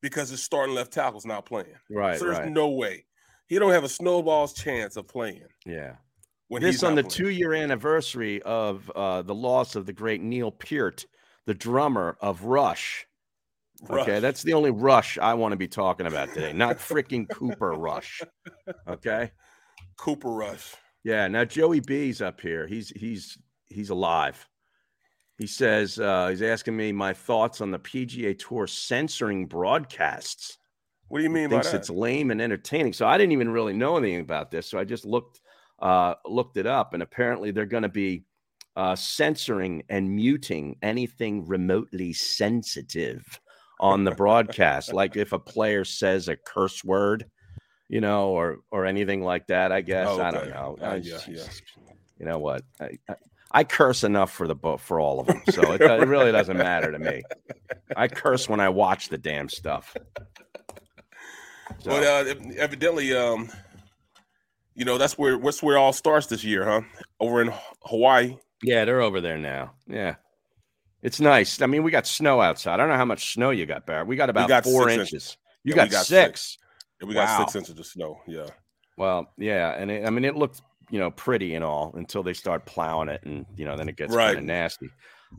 because 0.00 0.28
his 0.28 0.40
starting 0.40 0.76
left 0.76 0.92
tackle's 0.92 1.26
not 1.26 1.46
playing. 1.46 1.74
Right. 1.90 2.16
So 2.16 2.26
there's 2.26 2.38
right. 2.38 2.48
no 2.48 2.68
way 2.68 3.06
he 3.48 3.58
don't 3.58 3.72
have 3.72 3.82
a 3.82 3.88
snowball's 3.88 4.52
chance 4.52 4.96
of 4.96 5.08
playing. 5.08 5.48
Yeah. 5.66 5.94
When 6.46 6.62
this 6.62 6.84
on 6.84 6.94
the 6.94 7.02
playing. 7.02 7.10
two-year 7.10 7.54
anniversary 7.54 8.40
of 8.42 8.88
uh, 8.94 9.22
the 9.22 9.34
loss 9.34 9.74
of 9.74 9.84
the 9.84 9.92
great 9.92 10.22
Neil 10.22 10.52
Peart, 10.52 11.06
the 11.46 11.54
drummer 11.54 12.16
of 12.20 12.44
Rush. 12.44 13.04
Rush. 13.88 14.02
Okay, 14.02 14.20
that's 14.20 14.44
the 14.44 14.52
only 14.52 14.70
Rush 14.70 15.18
I 15.18 15.34
want 15.34 15.52
to 15.52 15.56
be 15.56 15.66
talking 15.66 16.06
about 16.06 16.32
today, 16.34 16.52
not 16.52 16.76
freaking 16.78 17.28
Cooper 17.28 17.72
Rush. 17.72 18.22
Okay, 18.86 19.32
Cooper 19.96 20.30
Rush. 20.30 20.74
Yeah. 21.04 21.28
Now 21.28 21.44
Joey 21.44 21.80
B's 21.80 22.20
up 22.20 22.40
here. 22.40 22.66
He's 22.66 22.90
he's 22.90 23.38
he's 23.66 23.90
alive. 23.90 24.46
He 25.38 25.46
says 25.46 25.98
uh, 26.00 26.28
he's 26.28 26.42
asking 26.42 26.76
me 26.76 26.90
my 26.90 27.12
thoughts 27.12 27.60
on 27.60 27.70
the 27.70 27.78
PGA 27.78 28.36
Tour 28.38 28.66
censoring 28.66 29.46
broadcasts. 29.46 30.58
What 31.08 31.18
do 31.18 31.24
you 31.24 31.30
mean 31.30 31.44
he 31.44 31.56
thinks 31.56 31.72
it's 31.72 31.90
lame 31.90 32.30
and 32.30 32.42
entertaining. 32.42 32.92
So 32.92 33.06
I 33.06 33.16
didn't 33.16 33.32
even 33.32 33.48
really 33.50 33.72
know 33.72 33.96
anything 33.96 34.20
about 34.20 34.50
this. 34.50 34.68
So 34.68 34.78
I 34.78 34.84
just 34.84 35.06
looked 35.06 35.40
uh, 35.78 36.14
looked 36.26 36.56
it 36.56 36.66
up, 36.66 36.92
and 36.92 37.02
apparently 37.02 37.50
they're 37.50 37.66
going 37.66 37.84
to 37.84 37.88
be 37.88 38.24
uh, 38.76 38.96
censoring 38.96 39.82
and 39.88 40.10
muting 40.10 40.76
anything 40.82 41.46
remotely 41.46 42.12
sensitive 42.12 43.40
on 43.80 44.04
the 44.04 44.10
broadcast. 44.10 44.92
like 44.92 45.16
if 45.16 45.32
a 45.32 45.38
player 45.38 45.84
says 45.84 46.28
a 46.28 46.36
curse 46.36 46.84
word, 46.84 47.24
you 47.88 48.00
know, 48.00 48.28
or 48.30 48.58
or 48.70 48.86
anything 48.86 49.22
like 49.22 49.46
that. 49.48 49.72
I 49.72 49.80
guess 49.80 50.08
oh, 50.08 50.14
okay. 50.14 50.22
I 50.22 50.30
don't 50.30 50.50
know. 50.50 50.76
Uh, 50.80 51.00
yeah, 51.02 51.18
yeah. 51.28 51.44
You 52.18 52.26
know 52.26 52.38
what? 52.38 52.62
I, 52.80 52.98
I, 53.08 53.14
I 53.50 53.64
curse 53.64 54.04
enough 54.04 54.30
for 54.30 54.46
the 54.46 54.54
boat 54.54 54.80
for 54.80 55.00
all 55.00 55.20
of 55.20 55.26
them, 55.26 55.42
so 55.50 55.72
it, 55.72 55.80
it, 55.80 56.08
really 56.08 56.32
doesn't 56.32 56.56
matter 56.56 56.92
to 56.92 56.98
me. 56.98 57.22
I 57.96 58.08
curse 58.08 58.48
when 58.48 58.60
I 58.60 58.68
watch 58.68 59.08
the 59.08 59.18
damn 59.18 59.48
stuff. 59.48 59.96
So. 61.80 61.90
But 61.90 62.02
uh, 62.02 62.34
evidently, 62.56 63.14
um, 63.14 63.50
you 64.74 64.86
know 64.86 64.96
that's 64.96 65.18
where 65.18 65.36
what's 65.36 65.62
where 65.62 65.76
all 65.76 65.92
starts 65.92 66.26
this 66.26 66.42
year, 66.42 66.64
huh? 66.64 66.80
Over 67.20 67.42
in 67.42 67.52
Hawaii. 67.82 68.38
Yeah, 68.62 68.86
they're 68.86 69.02
over 69.02 69.20
there 69.20 69.36
now. 69.36 69.74
Yeah, 69.86 70.14
it's 71.02 71.20
nice. 71.20 71.60
I 71.60 71.66
mean, 71.66 71.82
we 71.82 71.90
got 71.90 72.06
snow 72.06 72.40
outside. 72.40 72.74
I 72.74 72.76
don't 72.78 72.88
know 72.88 72.96
how 72.96 73.04
much 73.04 73.34
snow 73.34 73.50
you 73.50 73.66
got, 73.66 73.86
Barrett. 73.86 74.06
We 74.08 74.16
got 74.16 74.30
about 74.30 74.46
we 74.46 74.48
got 74.48 74.64
four 74.64 74.88
inches. 74.88 75.12
inches. 75.12 75.36
You 75.62 75.72
yeah, 75.72 75.84
got, 75.84 75.90
got, 75.90 76.06
six. 76.06 76.40
six. 76.40 76.58
Yeah, 77.00 77.08
we 77.08 77.14
got 77.14 77.38
six 77.38 77.54
inches 77.54 77.78
of 77.78 77.86
snow. 77.86 78.20
Yeah. 78.26 78.46
Well, 78.96 79.32
yeah, 79.38 79.74
and 79.76 79.90
it, 79.90 80.06
I 80.06 80.10
mean, 80.10 80.24
it 80.24 80.36
looked 80.36 80.60
you 80.90 80.98
know 80.98 81.10
pretty 81.10 81.54
and 81.54 81.64
all 81.64 81.92
until 81.94 82.22
they 82.22 82.32
start 82.32 82.66
plowing 82.66 83.08
it, 83.08 83.22
and 83.24 83.46
you 83.56 83.64
know 83.64 83.76
then 83.76 83.88
it 83.88 83.96
gets 83.96 84.14
right. 84.14 84.28
kind 84.28 84.38
of 84.38 84.44
nasty. 84.44 84.90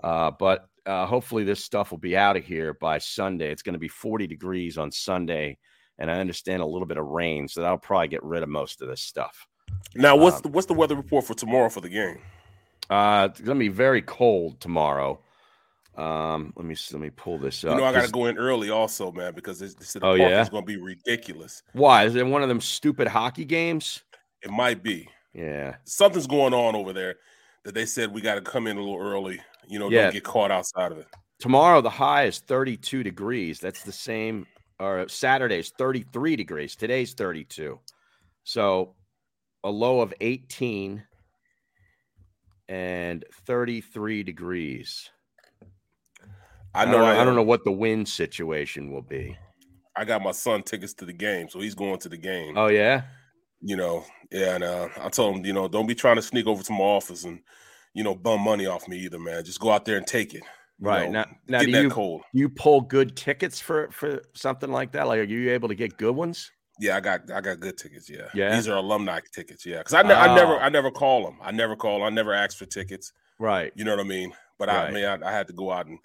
Uh, 0.03 0.31
but 0.31 0.67
uh, 0.85 1.05
hopefully 1.05 1.43
this 1.43 1.63
stuff 1.63 1.91
will 1.91 1.97
be 1.97 2.15
out 2.15 2.37
of 2.37 2.45
here 2.45 2.73
by 2.75 2.97
Sunday. 2.97 3.51
It's 3.51 3.61
going 3.61 3.73
to 3.73 3.79
be 3.79 3.87
40 3.87 4.27
degrees 4.27 4.77
on 4.77 4.91
Sunday, 4.91 5.57
and 5.97 6.09
I 6.09 6.19
understand 6.19 6.61
a 6.61 6.65
little 6.65 6.87
bit 6.87 6.97
of 6.97 7.05
rain, 7.05 7.47
so 7.47 7.61
that'll 7.61 7.77
probably 7.77 8.07
get 8.07 8.23
rid 8.23 8.43
of 8.43 8.49
most 8.49 8.81
of 8.81 8.87
this 8.87 9.01
stuff. 9.01 9.47
Now, 9.95 10.15
what's 10.15 10.37
um, 10.37 10.41
the, 10.43 10.47
what's 10.49 10.67
the 10.67 10.73
weather 10.73 10.95
report 10.95 11.25
for 11.25 11.33
tomorrow 11.33 11.69
for 11.69 11.81
the 11.81 11.89
game? 11.89 12.19
Uh, 12.89 13.27
it's 13.29 13.41
going 13.41 13.57
to 13.57 13.59
be 13.59 13.69
very 13.69 14.01
cold 14.01 14.59
tomorrow. 14.59 15.21
Um, 15.99 16.53
let 16.55 16.65
me 16.65 16.77
let 16.93 17.01
me 17.01 17.09
pull 17.09 17.37
this 17.37 17.65
up. 17.65 17.71
You 17.71 17.81
know, 17.81 17.83
I 17.83 17.91
got 17.91 18.05
to 18.05 18.11
go 18.11 18.27
in 18.27 18.37
early 18.37 18.69
also, 18.69 19.11
man, 19.11 19.33
because 19.33 19.59
this, 19.59 19.73
this 19.73 19.97
oh, 20.01 20.13
yeah? 20.13 20.41
is 20.41 20.47
going 20.47 20.63
to 20.63 20.67
be 20.67 20.77
ridiculous. 20.77 21.61
Why 21.73 22.05
is 22.05 22.15
it 22.15 22.25
one 22.25 22.41
of 22.41 22.47
them 22.47 22.61
stupid 22.61 23.09
hockey 23.09 23.43
games? 23.43 24.01
It 24.41 24.49
might 24.49 24.81
be. 24.81 25.09
Yeah, 25.33 25.75
something's 25.83 26.25
going 26.25 26.53
on 26.53 26.73
over 26.73 26.93
there 26.93 27.17
that 27.65 27.75
they 27.75 27.85
said 27.85 28.13
we 28.13 28.21
got 28.21 28.35
to 28.35 28.41
come 28.41 28.65
in 28.65 28.77
a 28.77 28.79
little 28.79 28.97
early. 28.97 29.41
You 29.67 29.79
know, 29.79 29.89
yeah. 29.89 30.03
don't 30.03 30.13
get 30.13 30.23
caught 30.23 30.51
outside 30.51 30.93
of 30.93 30.99
it. 30.99 31.07
Tomorrow 31.39 31.81
the 31.81 31.89
high 31.89 32.25
is 32.25 32.39
32 32.39 33.03
degrees. 33.03 33.59
That's 33.59 33.83
the 33.83 33.91
same. 33.91 34.45
Or 34.79 35.05
Saturday's 35.09 35.71
33 35.77 36.37
degrees. 36.37 36.77
Today's 36.77 37.13
32. 37.13 37.77
So 38.45 38.95
a 39.65 39.69
low 39.69 39.99
of 39.99 40.13
18 40.21 41.03
and 42.69 43.25
33 43.45 44.23
degrees. 44.23 45.09
I 46.73 46.85
know. 46.85 46.91
I 46.91 46.93
don't, 46.93 47.03
I, 47.03 47.21
I 47.21 47.25
don't 47.25 47.35
know 47.35 47.43
what 47.43 47.63
the 47.63 47.71
wind 47.71 48.07
situation 48.07 48.91
will 48.91 49.01
be. 49.01 49.37
I 49.95 50.05
got 50.05 50.21
my 50.21 50.31
son 50.31 50.63
tickets 50.63 50.93
to 50.95 51.05
the 51.05 51.13
game, 51.13 51.49
so 51.49 51.59
he's 51.59 51.75
going 51.75 51.99
to 51.99 52.09
the 52.09 52.17
game. 52.17 52.57
Oh 52.57 52.67
yeah. 52.67 53.03
You 53.61 53.75
know, 53.75 54.05
yeah, 54.31 54.55
and 54.55 54.63
uh, 54.63 54.87
I 55.01 55.09
told 55.09 55.35
him, 55.35 55.45
you 55.45 55.51
know, 55.51 55.67
don't 55.67 55.87
be 55.87 55.95
trying 55.95 56.15
to 56.15 56.21
sneak 56.21 56.47
over 56.47 56.63
to 56.63 56.71
my 56.71 56.79
office 56.79 57.25
and, 57.25 57.41
you 57.93 58.05
know, 58.05 58.15
bum 58.15 58.39
money 58.41 58.65
off 58.65 58.87
me 58.87 58.97
either, 58.99 59.19
man. 59.19 59.43
Just 59.43 59.59
go 59.59 59.71
out 59.71 59.83
there 59.83 59.97
and 59.97 60.07
take 60.07 60.33
it. 60.33 60.43
Right 60.79 61.11
know, 61.11 61.25
now, 61.47 61.59
now 61.59 61.59
do 61.59 61.69
you 61.69 61.89
cold. 61.89 62.21
you 62.31 62.47
pull 62.47 62.79
good 62.79 63.17
tickets 63.17 63.59
for 63.59 63.89
for 63.91 64.21
something 64.33 64.71
like 64.71 64.93
that? 64.93 65.07
Like, 65.07 65.19
are 65.19 65.23
you 65.23 65.51
able 65.51 65.67
to 65.67 65.75
get 65.75 65.97
good 65.97 66.15
ones? 66.15 66.49
Yeah, 66.79 66.95
I 66.95 67.01
got 67.01 67.29
I 67.29 67.41
got 67.41 67.59
good 67.59 67.77
tickets. 67.77 68.09
Yeah, 68.09 68.29
yeah. 68.33 68.55
These 68.55 68.69
are 68.69 68.77
alumni 68.77 69.19
tickets. 69.33 69.65
Yeah, 69.65 69.79
because 69.79 69.93
I, 69.93 70.03
ne- 70.03 70.13
oh. 70.13 70.17
I 70.17 70.35
never 70.35 70.57
I 70.57 70.69
never 70.69 70.91
call 70.91 71.25
them. 71.25 71.37
I 71.41 71.51
never 71.51 71.75
call. 71.75 72.03
I 72.03 72.09
never 72.09 72.33
ask 72.33 72.57
for 72.57 72.65
tickets. 72.65 73.11
Right. 73.39 73.73
You 73.75 73.83
know 73.83 73.91
what 73.91 74.05
I 74.05 74.07
mean? 74.07 74.31
But 74.57 74.69
right. 74.69 74.77
I, 74.77 74.87
I 74.87 74.91
mean, 74.91 75.03
I, 75.03 75.27
I 75.27 75.31
had 75.33 75.47
to 75.47 75.53
go 75.53 75.69
out 75.69 75.87
and 75.87 75.99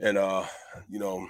and 0.00 0.18
uh, 0.18 0.44
you 0.88 0.98
know, 0.98 1.26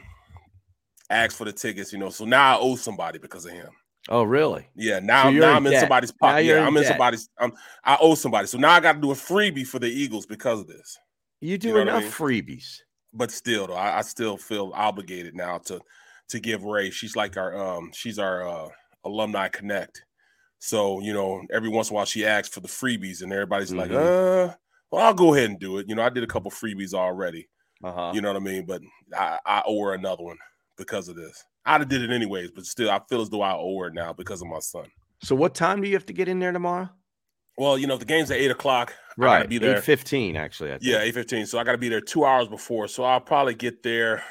ask 1.11 1.37
for 1.37 1.44
the 1.44 1.52
tickets. 1.52 1.92
You 1.92 1.99
know, 1.99 2.11
so 2.11 2.25
now 2.25 2.56
I 2.56 2.61
owe 2.61 2.76
somebody 2.76 3.18
because 3.18 3.46
of 3.46 3.52
him. 3.52 3.68
Oh, 4.08 4.23
really? 4.23 4.66
Yeah. 4.76 5.00
Now, 5.00 5.25
so 5.25 5.30
now 5.30 5.54
I'm 5.54 5.66
in 5.66 5.80
somebody's 5.80 6.12
pocket. 6.12 6.44
Yeah, 6.44 6.66
I'm 6.66 6.76
in 6.76 6.85
somebody's. 6.85 7.28
Um, 7.40 7.52
I 7.85 7.99
owe 8.00 8.14
somebody. 8.14 8.46
So 8.46 8.58
now 8.58 8.70
I 8.70 8.80
got 8.80 8.94
to 8.94 9.00
do 9.00 9.11
a 9.11 9.14
freebie 9.14 9.66
for 9.66 9.78
the 9.78 9.88
Eagles 9.88 10.26
because 10.26 10.61
of 10.61 10.68
this. 10.68 10.96
You 11.40 11.58
do 11.58 11.68
you 11.68 11.75
know 11.75 11.80
enough 11.80 11.96
I 11.96 12.00
mean? 12.00 12.11
freebies, 12.11 12.78
but 13.12 13.30
still, 13.30 13.66
though, 13.66 13.75
I, 13.75 13.99
I, 13.99 14.02
still 14.02 14.37
feel 14.37 14.73
obligated 14.75 15.35
now 15.35 15.58
to 15.66 15.80
to 16.28 16.40
give 16.40 16.64
Ray. 16.64 16.90
She's 16.90 17.14
like 17.14 17.37
our 17.37 17.56
um, 17.56 17.90
she's 17.92 18.18
our 18.18 18.49
uh, 18.49 18.68
alumni 19.04 19.49
connect. 19.49 20.02
So 20.61 21.00
you 21.00 21.12
know, 21.12 21.42
every 21.52 21.68
once 21.68 21.90
in 21.90 21.94
a 21.94 21.96
while 21.96 22.06
she 22.06 22.25
asks 22.25 22.54
for 22.54 22.61
the 22.61 22.68
freebies, 22.68 23.23
and 23.23 23.32
everybody's 23.32 23.70
mm-hmm. 23.70 23.78
like, 23.78 23.90
uh, 23.90 24.54
well, 24.90 25.06
I'll 25.06 25.14
go 25.14 25.35
ahead 25.35 25.50
and 25.50 25.61
do 25.61 25.78
it. 25.78 25.88
You 25.88 25.94
know, 25.94 26.02
I 26.02 26.08
did 26.08 26.25
a 26.25 26.28
couple 26.28 26.50
freebies 26.50 26.94
already. 26.94 27.49
Uh-huh. 27.85 28.12
You 28.14 28.21
know 28.21 28.28
what 28.33 28.40
I 28.40 28.45
mean? 28.45 28.66
But 28.66 28.83
I, 29.16 29.38
I 29.45 29.62
owe 29.66 29.85
her 29.85 29.95
another 29.95 30.25
one 30.25 30.38
because 30.76 31.09
of 31.09 31.16
this. 31.16 31.45
I'd 31.64 31.80
have 31.80 31.88
did 31.88 32.02
it 32.02 32.11
anyways, 32.11 32.52
but 32.52 32.64
still, 32.64 32.90
I 32.90 33.00
feel 33.09 33.21
as 33.21 33.30
though 33.30 33.42
I 33.42 33.54
owe 33.54 33.78
her 33.80 33.90
now 33.90 34.12
because 34.12 34.40
of 34.40 34.49
my 34.49 34.61
son. 34.61 34.87
So, 35.23 35.35
what 35.35 35.54
time 35.54 35.80
do 35.80 35.88
you 35.88 35.95
have 35.95 36.06
to 36.06 36.12
get 36.12 36.28
in 36.28 36.38
there 36.38 36.52
tomorrow? 36.52 36.88
Well, 37.59 37.78
you 37.78 37.87
know, 37.87 37.97
the 37.97 38.04
game's 38.04 38.30
at 38.30 38.38
eight 38.38 38.50
o'clock. 38.50 38.95
Right, 39.16 39.49
be 39.49 39.59
there. 39.59 39.78
Eight 39.78 39.85
fifteen, 39.85 40.37
actually. 40.37 40.76
Yeah, 40.83 41.00
eight 41.00 41.14
fifteen. 41.14 41.47
So 41.47 41.59
I 41.59 41.64
got 41.64 41.73
to 41.73 41.78
be 41.78 41.88
there 41.88 42.02
two 42.02 42.25
hours 42.25 42.49
before. 42.49 42.87
So 42.87 43.02
I'll 43.02 43.21
probably 43.21 43.54
get 43.54 43.83
there. 43.83 44.23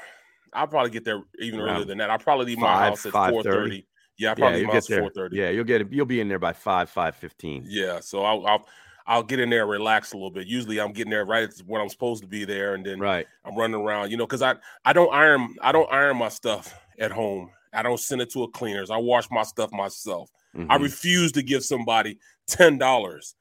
I'll 0.53 0.67
probably 0.67 0.91
get 0.91 1.03
there 1.03 1.23
even 1.39 1.59
Around 1.59 1.69
earlier 1.69 1.85
than 1.85 1.97
that. 1.97 2.09
I'll 2.11 2.19
probably 2.19 2.45
leave 2.45 2.59
my 2.59 2.67
five, 2.67 2.89
house 2.89 3.05
at 3.07 3.11
four 3.11 3.43
thirty. 3.43 3.87
Yeah, 4.17 4.31
I 4.31 4.35
probably 4.35 4.51
yeah, 4.51 4.57
leave 4.59 4.67
my 4.67 4.73
house 4.75 4.87
four 4.87 5.09
thirty. 5.09 5.37
Yeah, 5.37 5.49
you'll 5.49 5.65
get 5.65 5.81
it. 5.81 5.87
You'll 5.91 6.05
be 6.05 6.21
in 6.21 6.27
there 6.27 6.39
by 6.39 6.53
five 6.53 6.89
five 6.89 7.15
fifteen. 7.15 7.65
Yeah, 7.67 7.99
so 7.99 8.21
I'll, 8.23 8.45
I'll 8.45 8.67
I'll 9.07 9.23
get 9.23 9.39
in 9.39 9.49
there 9.49 9.61
and 9.61 9.69
relax 9.69 10.13
a 10.13 10.15
little 10.15 10.31
bit. 10.31 10.47
Usually 10.47 10.79
I'm 10.79 10.91
getting 10.91 11.11
there 11.11 11.25
right 11.25 11.49
when 11.65 11.81
I'm 11.81 11.89
supposed 11.89 12.23
to 12.23 12.27
be 12.27 12.45
there, 12.45 12.73
and 12.73 12.85
then 12.85 12.99
right. 12.99 13.27
I'm 13.43 13.55
running 13.55 13.79
around, 13.79 14.11
you 14.11 14.17
know, 14.17 14.25
because 14.25 14.41
I 14.41 14.55
I 14.83 14.93
don't 14.93 15.13
iron 15.13 15.55
I 15.61 15.71
don't 15.71 15.91
iron 15.91 16.17
my 16.17 16.29
stuff 16.29 16.77
at 16.99 17.11
home. 17.11 17.51
I 17.73 17.83
don't 17.83 17.99
send 17.99 18.21
it 18.21 18.31
to 18.31 18.43
a 18.43 18.47
cleaners. 18.49 18.89
I 18.89 18.97
wash 18.97 19.29
my 19.29 19.43
stuff 19.43 19.71
myself. 19.71 20.29
Mm-hmm. 20.55 20.71
I 20.71 20.77
refuse 20.77 21.31
to 21.33 21.43
give 21.43 21.63
somebody 21.63 22.17
ten 22.47 22.77
dollars 22.77 23.35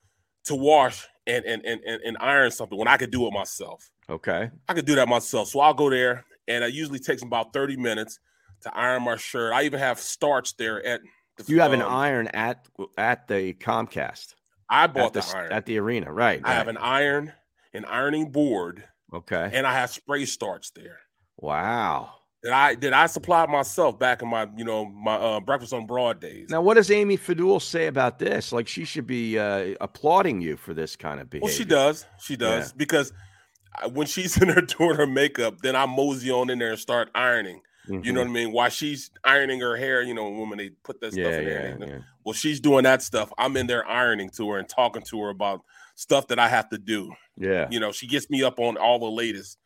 to 0.44 0.54
wash 0.54 1.06
and 1.26 1.44
and 1.44 1.64
and 1.64 1.80
and, 1.86 2.00
and 2.04 2.16
iron 2.20 2.50
something 2.50 2.78
when 2.78 2.88
I 2.88 2.96
could 2.96 3.10
do 3.10 3.26
it 3.26 3.32
myself. 3.32 3.90
Okay. 4.10 4.50
I 4.68 4.74
could 4.74 4.84
do 4.84 4.94
that 4.96 5.08
myself. 5.08 5.48
So 5.48 5.60
I'll 5.60 5.74
go 5.74 5.88
there, 5.88 6.24
and 6.46 6.62
it 6.62 6.74
usually 6.74 6.98
takes 6.98 7.22
about 7.22 7.52
thirty 7.52 7.76
minutes 7.76 8.18
to 8.62 8.76
iron 8.76 9.04
my 9.04 9.16
shirt. 9.16 9.52
I 9.54 9.62
even 9.62 9.80
have 9.80 9.98
starch 9.98 10.56
there 10.56 10.84
at. 10.84 11.00
The, 11.36 11.44
You 11.48 11.60
have 11.60 11.72
an 11.72 11.82
um, 11.82 11.92
iron 11.92 12.28
at 12.28 12.66
at 12.98 13.28
the 13.28 13.54
Comcast 13.54 14.34
I 14.68 14.84
at 14.84 14.94
bought 14.94 15.12
the, 15.12 15.20
the, 15.20 15.36
iron. 15.36 15.52
at 15.52 15.66
the 15.66 15.78
arena, 15.78 16.12
right? 16.12 16.40
I 16.44 16.54
have 16.54 16.68
an 16.68 16.76
iron, 16.76 17.32
an 17.72 17.84
ironing 17.84 18.30
board, 18.30 18.84
Okay. 19.12 19.50
and 19.52 19.66
I 19.66 19.72
have 19.74 19.90
spray 19.90 20.24
starch 20.24 20.72
there. 20.74 20.98
Wow. 21.36 22.14
That 22.42 22.52
I 22.52 22.74
did 22.74 22.92
I 22.92 23.06
supply 23.06 23.46
myself 23.46 23.98
back 23.98 24.20
in 24.20 24.28
my 24.28 24.46
you 24.54 24.64
know 24.64 24.84
my 24.84 25.14
uh, 25.14 25.40
breakfast 25.40 25.72
on 25.72 25.86
broad 25.86 26.20
days. 26.20 26.50
Now, 26.50 26.60
what 26.60 26.74
does 26.74 26.90
Amy 26.90 27.16
Fadool 27.16 27.60
say 27.60 27.86
about 27.86 28.18
this? 28.18 28.52
Like, 28.52 28.68
she 28.68 28.84
should 28.84 29.06
be 29.06 29.38
uh, 29.38 29.74
applauding 29.80 30.42
you 30.42 30.56
for 30.58 30.74
this 30.74 30.94
kind 30.94 31.20
of 31.20 31.30
behavior. 31.30 31.46
Well, 31.46 31.54
she 31.54 31.64
does. 31.64 32.04
She 32.20 32.36
does 32.36 32.72
because 32.74 33.12
when 33.92 34.06
she's 34.06 34.36
in 34.42 34.48
there 34.48 34.60
doing 34.60 34.96
her 34.96 35.06
makeup, 35.06 35.58
then 35.62 35.74
I 35.74 35.86
mosey 35.86 36.30
on 36.30 36.50
in 36.50 36.58
there 36.58 36.70
and 36.70 36.78
start 36.78 37.10
ironing. 37.14 37.62
You 37.88 37.98
Mm-hmm. 38.00 38.14
know 38.14 38.20
what 38.20 38.28
I 38.28 38.32
mean? 38.32 38.52
While 38.52 38.70
she's 38.70 39.10
ironing 39.24 39.60
her 39.60 39.76
hair, 39.76 40.02
you 40.02 40.14
know, 40.14 40.30
when 40.30 40.56
they 40.58 40.70
put 40.84 41.00
that 41.00 41.12
stuff 41.12 41.22
Yeah, 41.24 41.38
in 41.38 41.44
there. 41.80 41.88
yeah. 41.88 41.98
Well, 42.24 42.32
she's 42.32 42.60
doing 42.60 42.84
that 42.84 43.02
stuff. 43.02 43.32
I'm 43.36 43.56
in 43.56 43.66
there 43.66 43.86
ironing 43.86 44.30
to 44.36 44.50
her 44.50 44.58
and 44.58 44.68
talking 44.68 45.02
to 45.02 45.20
her 45.22 45.28
about 45.28 45.60
stuff 45.94 46.28
that 46.28 46.38
I 46.38 46.48
have 46.48 46.68
to 46.70 46.78
do. 46.78 47.12
Yeah. 47.36 47.68
You 47.70 47.80
know, 47.80 47.92
she 47.92 48.06
gets 48.06 48.30
me 48.30 48.42
up 48.42 48.58
on 48.58 48.76
all 48.78 48.98
the 48.98 49.10
latest. 49.10 49.58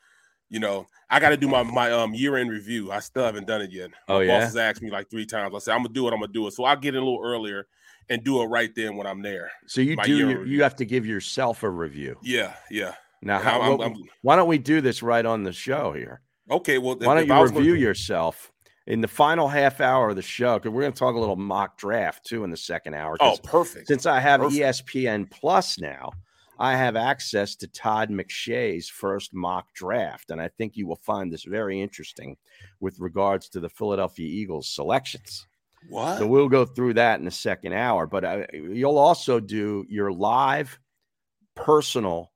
You 0.50 0.58
know, 0.60 0.86
I 1.10 1.20
got 1.20 1.28
to 1.30 1.36
do 1.36 1.46
my 1.48 1.62
my 1.62 1.92
um 1.92 2.14
year 2.14 2.36
end 2.36 2.50
review. 2.50 2.90
I 2.90 3.00
still 3.00 3.24
haven't 3.24 3.46
done 3.46 3.60
it 3.60 3.70
yet. 3.70 3.90
My 4.08 4.14
Oh, 4.14 4.18
boss 4.20 4.26
yeah? 4.26 4.40
has 4.40 4.56
asked 4.56 4.82
me 4.82 4.90
like 4.90 5.10
three 5.10 5.26
times. 5.26 5.54
I 5.54 5.58
said 5.58 5.72
I'm 5.74 5.82
gonna 5.82 5.94
do 5.94 6.08
it. 6.08 6.12
I'm 6.12 6.20
gonna 6.20 6.32
do 6.32 6.46
it. 6.46 6.54
So 6.54 6.64
I 6.64 6.74
get 6.74 6.94
in 6.94 7.02
a 7.02 7.04
little 7.04 7.22
earlier 7.22 7.66
and 8.08 8.24
do 8.24 8.40
it 8.42 8.46
right 8.46 8.74
then 8.74 8.96
when 8.96 9.06
I'm 9.06 9.20
there. 9.22 9.52
So 9.66 9.80
you 9.82 9.94
do. 10.02 10.44
you 10.46 10.62
have 10.62 10.74
to 10.76 10.86
give 10.86 11.04
yourself 11.06 11.62
a 11.62 11.68
review. 11.70 12.16
Yeah, 12.22 12.54
yeah. 12.70 12.94
Now, 13.20 13.38
how, 13.40 13.60
I'm- 13.60 13.80
I'm- 13.80 13.94
why 14.22 14.36
don't 14.36 14.48
we 14.48 14.56
do 14.58 14.80
this 14.80 15.02
right 15.02 15.24
on 15.26 15.42
the 15.42 15.52
show 15.52 15.92
here? 15.92 16.22
Okay, 16.50 16.78
well, 16.78 16.96
Why 16.96 17.14
don't 17.14 17.26
you 17.26 17.56
review 17.58 17.74
yourself 17.74 18.52
in 18.86 19.00
the 19.00 19.08
final 19.08 19.48
half 19.48 19.80
hour 19.80 20.10
of 20.10 20.16
the 20.16 20.22
show? 20.22 20.58
Because 20.58 20.72
we're 20.72 20.82
going 20.82 20.92
to 20.92 20.98
talk 20.98 21.14
a 21.14 21.18
little 21.18 21.36
mock 21.36 21.76
draft 21.78 22.24
too 22.24 22.44
in 22.44 22.50
the 22.50 22.56
second 22.56 22.94
hour. 22.94 23.16
Oh, 23.20 23.36
perfect. 23.42 23.88
since 23.88 24.06
I 24.06 24.20
have 24.20 24.40
Perfect. 24.40 24.60
ESPN 24.60 25.30
Plus 25.30 25.78
now, 25.78 26.10
I 26.58 26.74
have 26.74 26.96
access 26.96 27.54
to 27.56 27.68
Todd 27.68 28.10
McShay's 28.10 28.88
first 28.88 29.32
mock 29.32 29.72
draft, 29.74 30.30
and 30.30 30.40
I 30.40 30.48
think 30.58 30.76
you 30.76 30.86
will 30.86 31.00
find 31.02 31.32
this 31.32 31.44
very 31.44 31.80
interesting 31.80 32.36
with 32.80 32.98
regards 32.98 33.48
to 33.50 33.60
the 33.60 33.68
Philadelphia 33.68 34.26
Eagles 34.26 34.68
selections. 34.68 35.46
What? 35.88 36.18
So 36.18 36.26
we'll 36.26 36.48
go 36.48 36.64
through 36.64 36.94
that 36.94 37.20
in 37.20 37.24
the 37.24 37.30
second 37.30 37.74
hour, 37.74 38.06
but 38.06 38.24
uh, 38.24 38.46
you'll 38.52 38.98
also 38.98 39.38
do 39.38 39.84
your 39.88 40.10
live 40.10 40.78
personal 41.54 42.32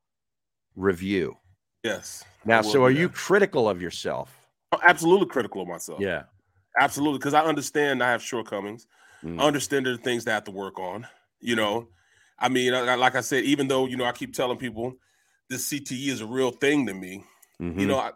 review. 0.77 1.37
yes. 1.83 2.25
Now, 2.45 2.63
so 2.63 2.85
are 2.85 2.91
you 2.91 3.09
critical 3.09 3.69
of 3.69 3.81
yourself? 3.81 4.35
I'm 4.73 4.81
absolutely 4.83 5.27
critical 5.27 5.63
of 5.63 5.69
myself? 5.69 6.01
Yeah. 6.01 6.25
absolutely. 6.81 7.19
Because 7.19 7.35
I 7.35 7.45
understand 7.45 8.03
I 8.03 8.11
have 8.11 8.23
shortcomings. 8.23 8.87
Mm. 9.23 9.41
I 9.41 9.45
understand 9.47 9.87
there 9.87 9.95
are 9.95 9.99
things 9.99 10.25
that 10.25 10.31
I 10.33 10.35
have 10.35 10.45
to 10.45 10.51
work 10.51 10.79
on. 10.79 11.07
You 11.41 11.57
know, 11.57 11.89
I 12.39 12.49
mean, 12.49 12.73
like 12.73 13.15
I 13.15 13.21
said, 13.21 13.45
even 13.45 13.69
though 13.69 13.87
you 13.87 13.97
know, 13.97 14.05
I 14.05 14.13
keep 14.13 14.35
telling 14.35 14.59
people 14.59 14.95
this 15.49 15.69
CTE 15.69 16.09
is 16.09 16.21
a 16.21 16.27
real 16.27 16.51
thing 16.51 16.87
to 16.87 16.95
me. 16.95 17.25
Mhm. 17.61 17.81
You 17.81 17.87
know, 17.87 17.99
I, 17.99 18.13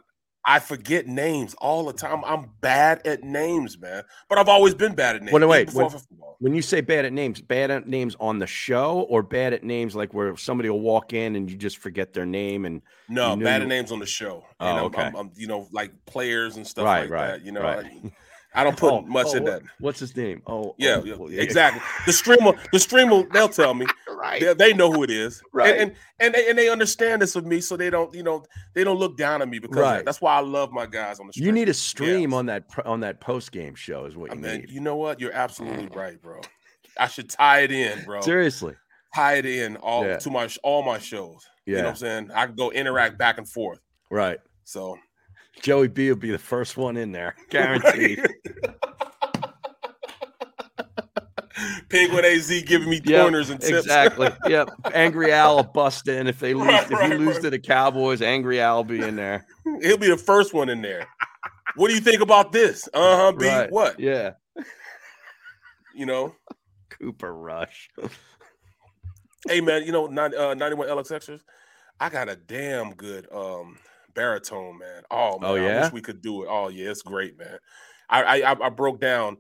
I 0.49 0.61
forget 0.61 1.09
names 1.09 1.55
all 1.55 1.85
the 1.87 1.93
time. 1.93 2.23
I'm 2.25 2.51
bad 2.61 3.05
at 3.05 3.25
names, 3.25 3.77
man. 3.79 4.05
But 4.29 4.39
I've 4.39 4.49
always 4.49 4.75
been 4.75 4.95
bad 4.95 5.17
at 5.17 5.23
names. 5.23 5.33
Wait, 5.33 5.45
wait, 5.45 5.71
football. 5.71 6.37
when 6.39 6.55
you 6.55 6.63
say 6.63 6.81
bad 6.81 7.05
at 7.05 7.13
names, 7.13 7.41
bad 7.41 7.73
at 7.73 7.89
names 7.89 8.17
on 8.21 8.39
the 8.39 8.47
show 8.47 9.01
or 9.09 9.25
bad 9.25 9.53
at 9.53 9.65
names 9.65 9.97
like 9.97 10.15
where 10.15 10.37
somebody 10.37 10.71
will 10.71 10.81
walk 10.81 11.13
in 11.13 11.35
and 11.35 11.51
you 11.51 11.57
just 11.57 11.79
forget 11.79 12.13
their 12.13 12.27
name 12.27 12.65
and 12.65 12.81
No, 13.09 13.35
You 13.35 13.43
bad 13.43 13.57
you- 13.57 13.63
at 13.65 13.69
names 13.69 13.91
on 13.91 13.99
the 13.99 14.07
show. 14.07 14.45
Oh, 14.61 14.67
And 14.69 14.79
I'm, 14.79 14.85
okay. 14.85 15.03
I'm, 15.03 15.17
I'm, 15.17 15.31
you 15.35 15.49
know, 15.49 15.67
like 15.73 15.91
players 16.07 16.57
and 16.57 16.65
stuff 16.65 16.85
Right, 16.85 17.01
like 17.03 17.11
right, 17.11 17.27
that. 17.33 17.45
You 17.45 17.51
know, 17.51 17.63
right. 17.63 17.85
I, 17.85 18.13
I 18.57 18.65
don't 18.65 18.77
put 18.77 18.93
Oh, 18.93 18.97
oh 18.99 19.03
much 19.03 19.29
oh, 19.31 19.37
in 19.37 19.45
that. 19.45 19.63
What's 19.79 20.01
his 20.01 20.17
name? 20.17 20.43
Oh, 20.47 20.71
oh 20.71 20.75
Yeah, 20.79 21.03
oh, 21.19 21.29
yeah, 21.29 21.43
exactly. 21.43 21.83
The 22.07 22.13
streamer, 22.13 22.55
the 22.73 22.79
streamer, 22.81 23.25
they'll 23.33 23.49
tell 23.49 23.75
me. 23.75 23.87
Right. 24.09 24.41
They, 24.41 24.55
they 24.55 24.73
know 24.73 24.91
who 24.91 25.03
it 25.03 25.11
is, 25.11 25.43
Right. 25.53 25.77
And 25.77 25.91
and 25.91 25.93
and 26.19 26.35
they, 26.35 26.49
and 26.49 26.59
they 26.59 26.71
understand 26.71 27.21
this 27.21 27.35
with 27.35 27.45
me, 27.45 27.61
so 27.61 27.77
they 27.77 27.91
don't, 27.91 28.13
you 28.15 28.23
know, 28.23 28.45
they 28.73 28.83
don't 28.83 28.99
look 28.99 29.19
down 29.19 29.43
on 29.43 29.51
me 29.51 29.59
because. 29.59 29.77
Right. 29.77 30.05
that's 30.05 30.23
why 30.23 30.35
I 30.37 30.41
love 30.41 30.73
my 30.73 30.87
guys 30.87 31.21
on 31.21 31.27
the. 31.27 31.35
Stream. 31.35 31.47
You 31.47 31.53
need 31.53 31.69
a 31.69 31.75
stream. 31.75 32.31
Yes. 32.31 32.39
on 32.39 32.47
that 32.47 32.65
on 32.87 33.01
that 33.01 33.21
post 33.21 33.53
game 33.53 33.75
show 33.75 34.07
is 34.07 34.17
what 34.17 34.31
I 34.31 34.35
you 34.35 34.41
mean, 34.41 34.61
need. 34.63 34.71
you 34.71 34.81
know 34.81 34.97
what? 34.97 35.21
You're 35.21 35.35
absolutely 35.35 35.89
right, 35.89 36.21
bro. 36.21 36.41
I 36.99 37.09
should 37.09 37.29
tie 37.29 37.61
it 37.61 37.71
in, 37.71 38.05
bro. 38.05 38.23
Seriously. 38.23 38.75
Tie 39.15 39.35
it 39.35 39.45
in 39.47 39.77
all 39.77 40.05
Yeah. 40.07 40.17
to 40.17 40.31
my 40.31 40.49
all 40.63 40.83
my 40.83 40.99
shows. 40.99 41.47
Yeah. 41.67 41.71
You 41.71 41.77
know 41.77 41.83
what 41.85 41.91
I'm 41.91 41.97
saying? 41.97 42.31
I 42.35 42.47
can 42.47 42.55
go 42.55 42.71
interact 42.71 43.19
back 43.19 43.37
and 43.37 43.47
forth. 43.47 43.81
Right. 44.11 44.39
So 44.65 44.97
Joey 45.63 45.89
B 45.89 46.09
will 46.09 46.17
be 46.17 46.31
the 46.31 46.39
first 46.39 46.77
one 46.77 46.97
in 46.97 47.13
there, 47.13 47.35
guaranteed. 47.51 48.25
Penguin 51.89 52.25
AZ 52.25 52.63
giving 52.65 52.91
me 52.91 53.01
Yep, 53.05 53.23
pointers 53.23 53.51
and 53.51 53.61
tips. 53.61 53.85
Exactly. 53.85 54.29
yep. 54.49 54.69
Angry 54.93 55.33
Al 55.33 55.57
will 55.57 55.63
bust 55.63 56.09
in 56.09 56.27
if 56.27 56.39
they 56.41 56.53
lose. 56.53 56.67
Right, 56.67 56.85
if 56.85 56.91
you 56.91 56.97
right, 56.97 57.19
lose 57.19 57.35
right. 57.37 57.43
to 57.45 57.51
the 57.51 57.59
Cowboys, 57.59 58.21
Angry 58.23 58.61
Al 58.61 58.77
will 58.77 58.85
be 58.85 59.01
in 59.01 59.17
there. 59.17 59.47
He'll 59.83 59.97
be 59.97 60.09
the 60.09 60.17
first 60.17 60.53
one 60.53 60.69
in 60.69 60.83
there. 60.83 61.07
What 61.77 61.89
do 61.89 61.95
you 61.95 62.01
think 62.01 62.21
about 62.21 62.53
this? 62.53 62.89
Uh 62.93 63.17
huh. 63.17 63.33
B. 63.33 63.49
What? 63.71 63.99
Yeah. 64.01 64.33
You 65.95 66.07
know. 66.07 66.35
Cooper 66.91 67.33
Rush. 67.33 67.91
Hey 69.49 69.61
man, 69.61 69.85
you 69.85 69.93
know 69.93 70.07
90, 70.07 70.37
uh, 70.37 70.55
91 70.55 70.89
LX 70.89 71.13
extras. 71.13 71.41
I 72.01 72.09
got 72.09 72.29
a 72.29 72.37
damn 72.37 72.95
good 72.95 73.29
um 73.33 73.79
baritone, 74.17 74.79
man. 74.79 75.03
Oh 75.13 75.39
man, 75.39 75.51
Oh, 75.51 75.55
I 75.57 75.81
wish 75.83 75.93
we 75.93 76.01
could 76.01 76.21
do 76.21 76.43
it. 76.43 76.49
Oh 76.51 76.69
yeah, 76.69 76.91
it's 76.91 77.03
great, 77.03 77.39
man. 77.39 77.59
I 78.11 78.43
I, 78.43 78.67
I- 78.67 78.71
broke 78.71 79.01
down 79.01 79.37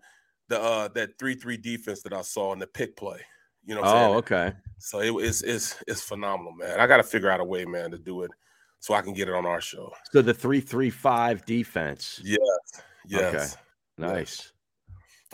the 0.48 0.60
uh 0.60 0.88
that 0.88 1.18
three 1.18 1.34
three 1.34 1.56
defense 1.56 2.02
that 2.02 2.12
I 2.12 2.22
saw 2.22 2.52
in 2.52 2.60
the 2.60 2.66
pick 2.68 2.94
play. 2.96 3.20
You 3.64 3.74
know 3.74 3.80
what 3.80 3.90
I'm 3.90 3.96
Oh, 3.96 3.98
saying? 4.06 4.14
okay. 4.18 4.52
So 4.78 5.00
it 5.00 5.10
was 5.10 5.42
it's 5.42 5.82
it's 5.88 6.02
phenomenal, 6.02 6.52
man. 6.52 6.78
I 6.78 6.86
got 6.86 6.98
to 6.98 7.02
figure 7.02 7.28
out 7.30 7.40
a 7.40 7.44
way, 7.44 7.64
man, 7.64 7.90
to 7.90 7.98
do 7.98 8.22
it 8.22 8.30
so 8.78 8.94
I 8.94 9.02
can 9.02 9.12
get 9.12 9.28
it 9.28 9.34
on 9.34 9.44
our 9.46 9.60
show. 9.60 9.92
So 10.12 10.22
the 10.22 10.34
three 10.34 10.60
three 10.60 10.90
five 10.90 11.44
defense. 11.46 12.20
Yes, 12.22 12.38
yes. 13.08 13.56
Nice. 13.98 14.52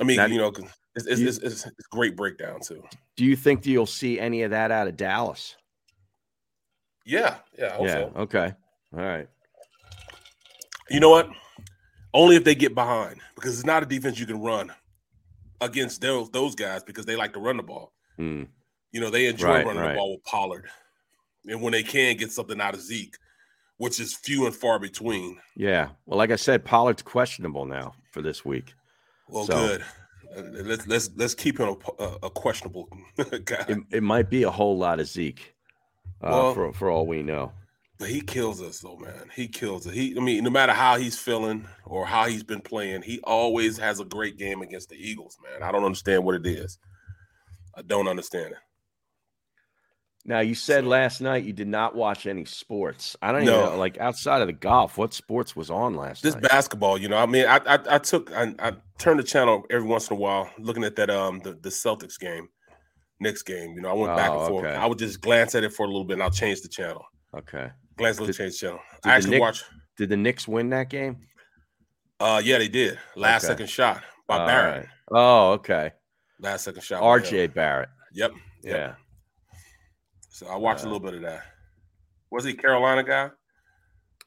I 0.01 0.05
mean, 0.05 0.17
Now- 0.17 0.27
you 0.27 0.39
know, 0.39 0.49
it's 0.95 1.07
it's, 1.07 1.21
You- 1.21 1.29
it's 1.29 1.39
it's 1.39 1.67
it's 1.67 1.87
great 1.89 2.17
breakdown 2.17 2.61
too. 2.61 2.83
Do 3.17 3.25
you 3.27 3.37
think 3.37 3.67
you'll 3.67 3.85
see 3.87 4.19
any 4.19 4.43
of 4.45 4.53
that 4.53 4.71
out 4.71 4.89
of 4.89 4.97
Dallas? 4.97 5.57
Yeah, 7.05 7.37
yeah. 7.59 7.77
Yeah. 7.83 7.93
so. 7.93 8.13
Okay. 8.17 8.55
All 8.97 9.01
right. 9.03 9.29
You 10.93 11.01
know 11.01 11.11
what? 11.11 11.29
Only 12.15 12.37
if 12.37 12.45
they 12.45 12.55
get 12.55 12.75
behind, 12.75 13.21
because 13.35 13.55
it's 13.59 13.67
not 13.67 13.83
a 13.83 13.87
defense 13.87 14.19
you 14.21 14.27
can 14.27 14.41
run 14.41 14.71
against 15.61 16.01
those 16.03 16.31
those 16.31 16.55
guys 16.55 16.83
because 16.85 17.07
they 17.07 17.17
like 17.17 17.33
to 17.33 17.41
run 17.41 17.57
the 17.57 17.63
ball. 17.63 17.93
Hmm. 18.17 18.45
You 18.93 19.01
know, 19.01 19.09
they 19.11 19.27
enjoy 19.27 19.49
Right, 19.49 19.67
running 19.67 19.81
right. 19.83 19.93
the 19.93 19.99
ball 19.99 20.13
with 20.13 20.25
Pollard, 20.25 20.67
and 21.47 21.63
when 21.63 21.73
they 21.73 21.83
can 21.83 22.17
get 22.19 22.31
something 22.31 22.61
out 22.61 22.75
of 22.75 22.81
Zeke, 22.83 23.17
which 23.79 23.99
is 23.99 24.13
few 24.15 24.45
and 24.45 24.55
far 24.55 24.79
between. 24.79 25.39
Yeah. 25.57 25.89
Well, 26.05 26.19
like 26.19 26.31
I 26.31 26.37
said, 26.37 26.65
Pollard's 26.65 27.01
questionable 27.03 27.65
now 27.65 27.95
for 28.11 28.21
this 28.21 28.45
week. 28.45 28.75
Well, 29.29 29.47
So- 29.47 29.55
good. 29.55 29.81
Uh, 30.37 30.43
Let's 30.63 30.87
let's 30.87 31.11
let's 31.17 31.35
keep 31.35 31.59
him 31.59 31.69
a, 31.99 32.03
a, 32.03 32.17
a 32.25 32.31
questionable 32.31 32.89
guy, 33.45 33.65
It, 33.69 33.79
it 33.91 34.03
might 34.03 34.31
be 34.31 34.45
a 34.45 34.51
whole 34.51 34.79
lot 34.79 34.99
of 35.01 35.07
Zeke, 35.07 35.55
uh, 36.23 36.29
Well- 36.31 36.55
for 36.55 36.73
for 36.73 36.91
all 36.91 37.07
we 37.07 37.23
know. 37.23 37.53
He 38.03 38.21
kills 38.21 38.61
us 38.63 38.81
though, 38.81 38.97
man. 38.97 39.31
He 39.35 39.49
kills 39.49 39.87
it. 39.87 39.95
He, 39.95 40.17
I 40.17 40.21
mean, 40.21 40.45
no 40.45 40.51
matter 40.51 40.73
how 40.73 40.97
he's 40.99 41.19
feeling 41.19 41.67
or 41.85 42.07
how 42.07 42.27
he's 42.27 42.43
been 42.45 42.61
playing, 42.61 43.03
he 43.03 43.21
always 43.25 43.79
has 43.79 44.01
a 44.01 44.05
great 44.05 44.37
game 44.39 44.63
against 44.63 44.89
the 44.89 44.97
Eagles, 44.97 45.37
man. 45.43 45.63
I 45.63 45.73
don't 45.73 45.85
understand 45.85 46.25
what 46.25 46.35
it 46.35 46.47
is. 46.47 46.79
I 47.75 47.83
don't 47.83 48.09
understand 48.09 48.53
it. 48.53 48.59
Now 50.25 50.39
you 50.41 50.55
said 50.55 50.85
last 50.85 51.21
night 51.21 51.45
you 51.45 51.53
did 51.53 51.67
not 51.67 51.97
watch 51.97 52.27
any 52.27 52.45
sports. 52.45 53.17
I 53.21 53.33
don't 53.33 53.45
No. 53.45 53.59
even 53.61 53.73
know, 53.73 53.77
like 53.79 53.99
outside 53.99 54.41
of 54.41 54.47
the 54.47 54.53
golf. 54.53 54.97
What 54.97 55.13
sports 55.13 55.57
was 55.57 55.69
on 55.71 55.97
last 55.97 56.23
This 56.23 56.35
night? 56.35 56.45
basketball, 56.45 56.97
you 56.97 57.09
know, 57.09 57.17
I 57.17 57.27
mean, 57.27 57.45
I 57.47 57.57
I, 57.67 57.79
I 57.97 57.99
took 57.99 58.31
I, 58.33 58.55
I 58.61 58.73
turned 58.99 59.19
the 59.19 59.25
channel 59.25 59.65
every 59.69 59.87
once 59.89 60.09
in 60.11 60.17
a 60.17 60.21
while, 60.21 60.49
looking 60.59 60.85
at 60.85 60.95
that 60.97 61.11
um 61.11 61.41
the, 61.41 61.55
the 61.55 61.71
Celtics 61.71 62.21
game, 62.21 62.49
Knicks 63.19 63.43
game. 63.43 63.73
You 63.75 63.81
know, 63.83 63.89
I 63.91 63.95
went 63.95 64.15
back 64.17 64.31
Oh, 64.31 64.39
and 64.39 64.47
forth. 64.49 64.67
okay. 64.67 64.75
I 64.77 64.87
would 64.87 64.99
just 64.99 65.21
glance 65.21 65.57
at 65.57 65.65
it 65.65 65.73
for 65.73 65.85
a 65.85 65.89
little 65.89 66.05
bit, 66.05 66.15
and 66.15 66.23
I'll 66.23 66.31
change 66.31 66.61
the 66.63 66.69
channel. 66.69 67.05
okay. 67.37 67.71
Look, 67.99 68.17
Did- 68.19 68.35
the 68.37 68.51
channel. 68.51 68.81
I 69.05 69.15
actually 69.17 69.31
Knick- 69.33 69.41
watched. 69.41 69.65
Did 69.99 70.09
the 70.09 70.17
Knicks 70.17 70.49
win 70.49 70.71
that 70.71 70.89
game? 70.89 71.27
Uh, 72.19 72.41
yeah, 72.43 72.59
they 72.59 72.69
did. 72.69 72.99
Last 73.17 73.45
Okay. 73.45 73.53
second 73.53 73.67
shot 73.71 74.03
by 74.27 74.39
All 74.39 74.47
Barrett. 74.47 74.77
right. 74.87 74.89
Oh, 75.11 75.53
okay. 75.53 75.93
Last 76.41 76.65
second 76.65 76.83
shot. 76.83 77.03
R.J. 77.03 77.49
Barrett. 77.49 77.89
Yep. 78.13 78.33
Yeah. 78.63 78.95
So 80.31 80.47
I 80.47 80.57
watched 80.57 80.85
Uh, 80.85 80.85
a 80.85 80.89
little 80.89 81.01
bit 81.01 81.15
of 81.15 81.23
that. 81.23 81.45
Was 82.31 82.45
he 82.45 82.55
Carolina 82.55 83.03
guy? 83.05 83.31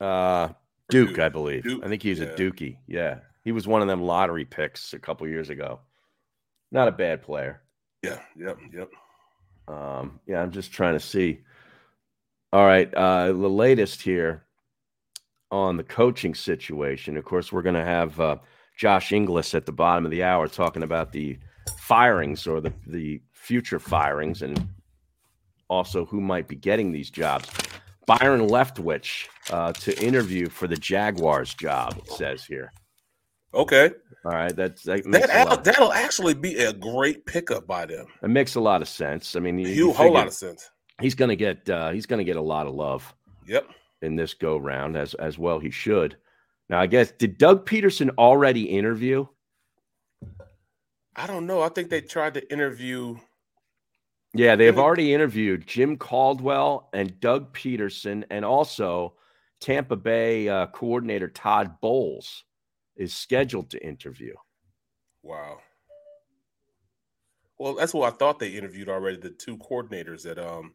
Uh, 0.06 0.49
Duke, 0.89 1.10
Duke. 1.10 1.19
I 1.19 1.30
believe. 1.30 1.63
Duke, 1.63 1.84
I 1.84 1.88
think 1.88 2.04
he 2.04 2.10
was 2.12 2.19
a 2.19 2.25
yeah. 2.25 2.32
Dookie. 2.36 2.78
Yeah, 2.88 3.19
he 3.43 3.51
was 3.51 3.67
one 3.67 3.82
of 3.82 3.88
them 3.88 4.01
lottery 4.04 4.45
picks 4.45 4.93
a 4.93 4.99
couple 4.99 5.28
years 5.28 5.49
ago. 5.49 5.80
Not 6.71 6.88
a 6.88 6.91
bad 6.91 7.21
player. 7.23 7.63
Yeah. 8.04 8.19
Yep. 8.38 8.58
Yep. 8.73 8.89
Um, 9.67 10.19
yeah, 10.28 10.41
I'm 10.41 10.51
just 10.51 10.71
trying 10.71 10.93
to 10.93 10.99
see. 10.99 11.39
All 12.55 12.65
right. 12.65 12.93
Uh, 12.93 13.33
the 13.33 13.49
latest 13.49 14.01
here 14.01 14.45
on 15.51 15.75
the 15.75 15.83
coaching 15.83 16.33
situation. 16.33 17.17
Of 17.17 17.25
course, 17.25 17.51
we're 17.51 17.61
going 17.61 17.75
to 17.75 17.83
have 17.83 18.17
uh, 18.17 18.37
Josh 18.77 19.11
Inglis 19.11 19.53
at 19.53 19.65
the 19.65 19.73
bottom 19.73 20.05
of 20.05 20.11
the 20.11 20.23
hour 20.23 20.47
talking 20.47 20.81
about 20.81 21.11
the 21.11 21.37
firings 21.77 22.47
or 22.47 22.61
the, 22.61 22.71
the 22.87 23.21
future 23.33 23.77
firings 23.77 24.41
and 24.41 24.69
also 25.69 26.05
who 26.05 26.21
might 26.21 26.47
be 26.47 26.55
getting 26.55 26.93
these 26.93 27.09
jobs. 27.09 27.49
Byron 28.07 28.47
Leftwich 28.47 29.27
uh, 29.51 29.73
to 29.73 30.01
interview 30.01 30.47
for 30.47 30.67
the 30.67 30.77
Jaguars 30.77 31.53
job, 31.55 31.97
it 31.97 32.09
says 32.09 32.45
here. 32.45 32.71
Okay. 33.53 33.91
All 34.23 34.31
right. 34.31 34.55
That's, 34.55 34.83
that 34.83 35.03
that 35.11 35.63
that'll 35.65 35.91
actually 35.91 36.35
be 36.35 36.55
a 36.59 36.71
great 36.71 37.25
pickup 37.25 37.67
by 37.67 37.85
them. 37.85 38.05
It 38.23 38.29
makes 38.29 38.55
a 38.55 38.61
lot 38.61 38.81
of 38.81 38.87
sense. 38.87 39.35
I 39.35 39.41
mean, 39.41 39.59
you, 39.59 39.89
a 39.89 39.93
whole 39.93 40.13
lot 40.13 40.27
of 40.27 40.33
sense. 40.33 40.71
He's 41.01 41.15
going 41.15 41.29
to 41.29 41.36
get 41.36 41.69
uh, 41.69 41.91
he's 41.91 42.05
going 42.05 42.19
to 42.19 42.23
get 42.23 42.38
a 42.38 42.41
lot 42.41 42.67
of 42.67 42.73
love. 42.73 43.13
Yep. 43.47 43.69
In 44.01 44.15
this 44.15 44.34
go 44.34 44.58
round, 44.58 44.95
as 44.97 45.13
as 45.15 45.38
well 45.38 45.60
he 45.60 45.71
should. 45.71 46.17
Now, 46.69 46.79
I 46.79 46.88
guess 46.88 47.12
did 47.12 47.38
Doug 47.38 47.65
Pederson 47.65 48.10
already 48.17 48.63
interview? 48.63 49.25
I 51.15 51.27
don't 51.27 51.47
know. 51.47 51.62
I 51.62 51.69
think 51.69 51.89
they 51.89 52.01
tried 52.01 52.34
to 52.36 52.51
interview. 52.51 53.17
Yeah, 54.34 54.58
they 54.58 54.65
have 54.65 54.79
already 54.79 55.13
interviewed 55.13 55.65
Jim 55.65 55.95
Caldwell 55.95 56.89
and 56.93 57.17
Doug 57.21 57.53
Pederson, 57.53 58.25
and 58.29 58.43
also 58.43 59.13
Tampa 59.62 59.95
Bay 59.95 60.49
uh, 60.49 60.67
coordinator 60.67 61.29
Todd 61.29 61.79
Bowles 61.79 62.43
is 62.97 63.13
scheduled 63.13 63.69
to 63.69 63.86
interview. 63.86 64.34
Wow. 65.23 65.60
Well, 67.58 67.75
that's 67.75 67.93
what 67.93 68.13
I 68.13 68.17
thought 68.17 68.39
they 68.39 68.49
interviewed 68.49 68.89
already. 68.89 69.17
The 69.17 69.29
two 69.29 69.58
coordinators 69.58 70.23
that, 70.23 70.38
um, 70.38 70.73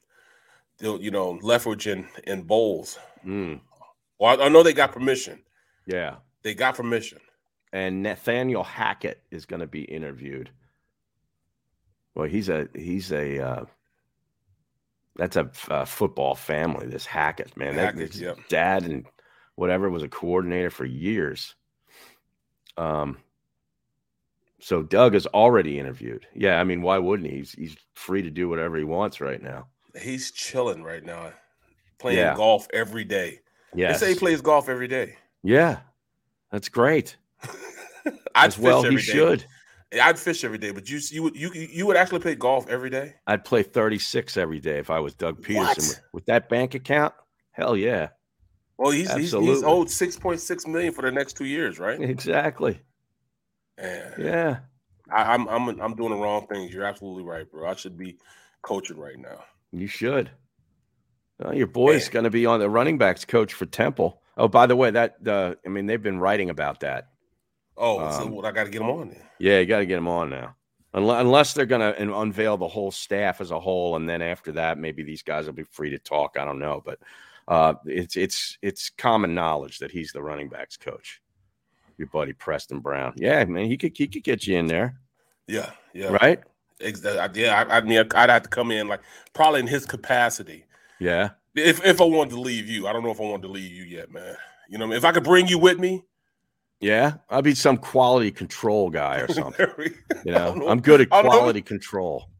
you 0.80 1.10
know, 1.10 1.38
Leftwich 1.42 1.90
and, 1.90 2.06
and 2.24 2.46
Bowles. 2.46 2.98
Mm. 3.26 3.60
Well, 4.18 4.40
I, 4.40 4.46
I 4.46 4.48
know 4.48 4.62
they 4.62 4.72
got 4.72 4.92
permission. 4.92 5.42
Yeah, 5.86 6.16
they 6.42 6.54
got 6.54 6.76
permission. 6.76 7.18
And 7.72 8.02
Nathaniel 8.02 8.64
Hackett 8.64 9.22
is 9.30 9.46
going 9.46 9.60
to 9.60 9.66
be 9.66 9.82
interviewed. 9.82 10.50
Well, 12.14 12.28
he's 12.28 12.48
a 12.48 12.68
he's 12.74 13.12
a 13.12 13.38
uh, 13.38 13.64
that's 15.16 15.36
a 15.36 15.50
uh, 15.68 15.84
football 15.84 16.34
family. 16.34 16.86
This 16.86 17.06
Hackett 17.06 17.56
man, 17.56 17.74
Hackett, 17.74 18.12
that, 18.12 18.18
yep. 18.18 18.38
dad 18.48 18.84
and 18.84 19.06
whatever 19.54 19.90
was 19.90 20.02
a 20.02 20.08
coordinator 20.08 20.70
for 20.70 20.84
years. 20.84 21.54
Um, 22.76 23.18
so 24.60 24.82
Doug 24.82 25.14
is 25.14 25.26
already 25.26 25.78
interviewed. 25.78 26.26
Yeah, 26.34 26.60
I 26.60 26.64
mean, 26.64 26.82
why 26.82 26.98
wouldn't 26.98 27.30
he? 27.30 27.38
He's, 27.38 27.52
he's 27.52 27.76
free 27.94 28.22
to 28.22 28.30
do 28.30 28.48
whatever 28.48 28.76
he 28.76 28.84
wants 28.84 29.20
right 29.20 29.42
now. 29.42 29.68
He's 29.98 30.30
chilling 30.30 30.82
right 30.82 31.04
now, 31.04 31.32
playing 31.98 32.18
yeah. 32.18 32.34
golf 32.36 32.66
every 32.72 33.04
day. 33.04 33.40
Yeah, 33.74 33.92
they 33.92 33.98
say 33.98 34.12
he 34.12 34.18
plays 34.18 34.40
golf 34.40 34.68
every 34.68 34.88
day. 34.88 35.16
Yeah, 35.42 35.78
that's 36.50 36.68
great. 36.68 37.16
I'd 38.34 38.48
As 38.48 38.58
well, 38.58 38.82
he 38.82 38.96
day. 38.96 39.02
should. 39.02 39.44
I'd 40.00 40.18
fish 40.18 40.44
every 40.44 40.58
day, 40.58 40.70
but 40.70 40.88
you 40.88 41.00
you 41.10 41.22
would 41.24 41.36
you 41.36 41.50
you 41.52 41.86
would 41.86 41.96
actually 41.96 42.20
play 42.20 42.36
golf 42.36 42.68
every 42.68 42.90
day. 42.90 43.14
I'd 43.26 43.44
play 43.44 43.62
thirty 43.62 43.98
six 43.98 44.36
every 44.36 44.60
day 44.60 44.78
if 44.78 44.90
I 44.90 45.00
was 45.00 45.14
Doug 45.14 45.42
Pederson 45.42 45.76
with, 45.76 46.00
with, 46.12 46.26
that 46.26 46.48
bank 46.48 46.74
account. 46.74 47.12
Hell 47.50 47.76
yeah. 47.76 48.10
Well, 48.78 48.92
he's 48.92 49.12
he's, 49.12 49.32
he's, 49.32 49.62
owed 49.64 49.90
six 49.90 50.16
point 50.16 50.40
six 50.40 50.66
million 50.66 50.92
for 50.92 51.02
the 51.02 51.10
next 51.10 51.36
two 51.36 51.44
years, 51.44 51.80
right? 51.80 52.00
Exactly. 52.00 52.80
Yeah, 54.18 54.60
I, 55.10 55.34
I'm, 55.34 55.48
I'm 55.48 55.68
I'm 55.80 55.94
doing 55.96 56.10
the 56.10 56.16
wrong 56.16 56.46
things. 56.46 56.72
You're 56.72 56.84
absolutely 56.84 57.24
right, 57.24 57.50
bro. 57.50 57.68
I 57.68 57.74
should 57.74 57.96
be 57.96 58.18
coaching 58.62 58.98
right 58.98 59.18
now. 59.18 59.44
You 59.72 59.86
should. 59.86 60.30
Well, 61.38 61.54
your 61.54 61.66
boy's 61.66 62.08
going 62.08 62.24
to 62.24 62.30
be 62.30 62.46
on 62.46 62.60
the 62.60 62.68
running 62.68 62.98
backs 62.98 63.24
coach 63.24 63.54
for 63.54 63.66
Temple. 63.66 64.20
Oh, 64.36 64.48
by 64.48 64.66
the 64.66 64.76
way, 64.76 64.90
that 64.90 65.16
uh, 65.26 65.54
I 65.64 65.68
mean 65.68 65.86
they've 65.86 66.02
been 66.02 66.18
writing 66.18 66.50
about 66.50 66.80
that. 66.80 67.08
Oh, 67.76 68.00
um, 68.00 68.12
so 68.12 68.26
what, 68.26 68.44
I 68.44 68.52
got 68.52 68.64
to 68.64 68.70
get 68.70 68.80
them 68.80 68.90
on 68.90 69.08
then. 69.08 69.22
Yeah, 69.38 69.58
you 69.58 69.66
got 69.66 69.78
to 69.78 69.86
get 69.86 69.96
them 69.96 70.08
on 70.08 70.30
now. 70.30 70.56
Unless, 70.92 71.20
unless 71.20 71.54
they're 71.54 71.66
going 71.66 71.94
to 71.94 72.18
unveil 72.18 72.56
the 72.56 72.68
whole 72.68 72.90
staff 72.90 73.40
as 73.40 73.52
a 73.52 73.60
whole, 73.60 73.96
and 73.96 74.08
then 74.08 74.22
after 74.22 74.52
that, 74.52 74.76
maybe 74.76 75.02
these 75.02 75.22
guys 75.22 75.46
will 75.46 75.52
be 75.52 75.62
free 75.62 75.90
to 75.90 75.98
talk. 75.98 76.36
I 76.38 76.44
don't 76.44 76.58
know, 76.58 76.82
but 76.84 76.98
uh, 77.48 77.74
it's 77.86 78.16
it's 78.16 78.58
it's 78.60 78.90
common 78.90 79.34
knowledge 79.34 79.78
that 79.78 79.92
he's 79.92 80.12
the 80.12 80.22
running 80.22 80.48
backs 80.48 80.76
coach 80.76 81.20
your 82.00 82.08
buddy 82.08 82.32
Preston 82.32 82.80
Brown. 82.80 83.12
Yeah, 83.16 83.44
man, 83.44 83.66
he 83.66 83.76
could 83.76 83.96
he 83.96 84.08
could 84.08 84.24
get 84.24 84.46
you 84.46 84.56
in 84.56 84.66
there. 84.66 84.98
Yeah, 85.46 85.70
yeah, 85.92 86.06
right. 86.06 86.40
Yeah, 86.80 87.64
I, 87.68 87.78
I 87.78 87.80
mean, 87.82 88.04
I'd 88.14 88.30
have 88.30 88.42
to 88.42 88.48
come 88.48 88.70
in 88.70 88.88
like 88.88 89.00
probably 89.32 89.60
in 89.60 89.66
his 89.66 89.86
capacity. 89.86 90.64
Yeah. 90.98 91.30
If 91.54 91.84
if 91.84 92.00
I 92.00 92.04
wanted 92.04 92.30
to 92.30 92.40
leave 92.40 92.68
you, 92.68 92.86
I 92.86 92.92
don't 92.92 93.02
know 93.02 93.10
if 93.10 93.20
I 93.20 93.24
wanted 93.24 93.42
to 93.42 93.52
leave 93.52 93.72
you 93.72 93.84
yet, 93.84 94.10
man. 94.10 94.36
You 94.68 94.78
know, 94.78 94.92
if 94.92 95.04
I 95.04 95.12
could 95.12 95.24
bring 95.24 95.48
you 95.48 95.58
with 95.58 95.78
me. 95.78 96.04
Yeah, 96.80 97.14
I'd 97.28 97.44
be 97.44 97.54
some 97.54 97.76
quality 97.76 98.30
control 98.30 98.88
guy 98.88 99.18
or 99.18 99.28
something. 99.32 99.66
you 100.24 100.32
know, 100.32 100.54
know, 100.54 100.68
I'm 100.68 100.80
good 100.80 101.00
at 101.02 101.10
quality 101.10 101.60
control. 101.60 102.30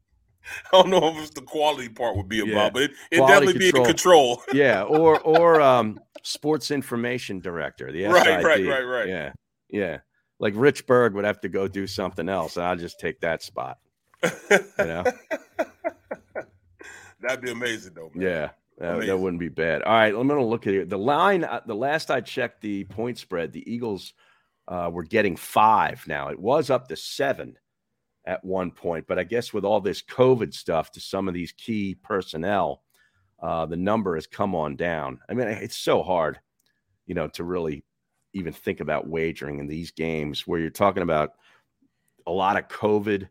I 0.73 0.81
don't 0.83 0.91
know 0.91 1.19
if 1.19 1.35
the 1.35 1.43
quality 1.43 1.89
part 1.89 2.17
would 2.17 2.29
be 2.29 2.41
about, 2.41 2.51
yeah. 2.51 2.71
but 2.71 2.83
it, 2.83 2.91
it 3.11 3.19
definitely 3.19 3.53
control. 3.55 3.73
be 3.73 3.79
the 3.79 3.85
control. 3.85 4.43
yeah, 4.55 4.83
or 4.83 5.21
or 5.21 5.61
um 5.61 6.01
sports 6.23 6.71
information 6.71 7.41
director, 7.41 7.93
the 7.93 8.05
right, 8.05 8.25
SID. 8.25 8.45
right, 8.45 8.67
right, 8.67 8.83
right. 8.83 9.09
Yeah. 9.09 9.33
Yeah. 9.69 9.99
Like 10.39 10.55
Rich 10.57 10.87
Berg 10.87 11.15
would 11.15 11.25
have 11.25 11.41
to 11.43 11.49
go 11.49 11.69
do 11.69 11.87
something 11.87 12.29
else, 12.29 12.57
and 12.57 12.65
I'll 12.65 12.77
just 12.77 12.99
take 12.99 13.21
that 13.21 13.43
spot. 13.43 13.79
You 14.23 14.31
know? 14.79 15.05
That'd 17.21 17.43
be 17.43 17.51
amazing, 17.51 17.95
though. 17.95 18.11
Man. 18.15 18.27
Yeah. 18.27 18.51
That, 18.79 19.07
that, 19.07 19.19
wouldn't 19.19 19.41
be 19.41 19.51
bad. 19.51 19.83
All 19.83 19.93
right, 19.93 20.15
I'm 20.15 20.27
going 20.27 20.41
to 20.41 20.45
look 20.45 20.67
at 20.67 20.73
it. 20.73 20.89
The 20.89 20.97
line, 20.97 21.45
uh, 21.45 21.61
the 21.67 21.75
last 21.75 22.11
I 22.11 22.23
checked 22.23 22.63
the 22.63 22.85
point 22.85 23.19
spread, 23.19 23.53
the 23.53 23.71
Eagles 23.71 24.15
uh, 24.69 24.89
were 24.91 25.03
getting 25.03 25.37
five 25.37 26.03
now. 26.07 26.29
It 26.29 26.39
was 26.39 26.71
up 26.71 26.89
to 26.89 26.97
seven 26.97 27.59
at 28.25 28.43
one 28.43 28.71
point, 28.71 29.05
but 29.07 29.19
I 29.19 29.25
guess 29.25 29.53
with 29.53 29.67
all 29.67 29.83
this 29.83 30.01
COVID 30.01 30.55
stuff 30.55 30.93
to 30.93 31.01
some 31.01 31.29
of 31.29 31.35
these 31.35 31.53
key 31.53 31.95
personnel, 32.03 32.83
uh, 33.43 33.67
the 33.67 33.77
number 33.77 34.15
has 34.15 34.27
come 34.27 34.55
on 34.55 34.77
down. 34.77 35.21
I 35.29 35.35
mean, 35.35 35.49
it's 35.49 35.77
so 35.77 36.03
hard, 36.03 36.41
you 37.07 37.15
know, 37.15 37.29
to 37.29 37.45
really 37.45 37.85
even 38.33 38.53
think 38.53 38.81
about 38.81 39.09
wagering 39.09 39.59
in 39.59 39.67
these 39.67 39.91
games 39.91 40.47
where 40.47 40.61
you're 40.61 40.71
talking 40.71 41.03
about 41.03 41.33
a 42.27 42.33
lot 42.33 42.57
of 42.57 42.69
COVID 42.69 43.29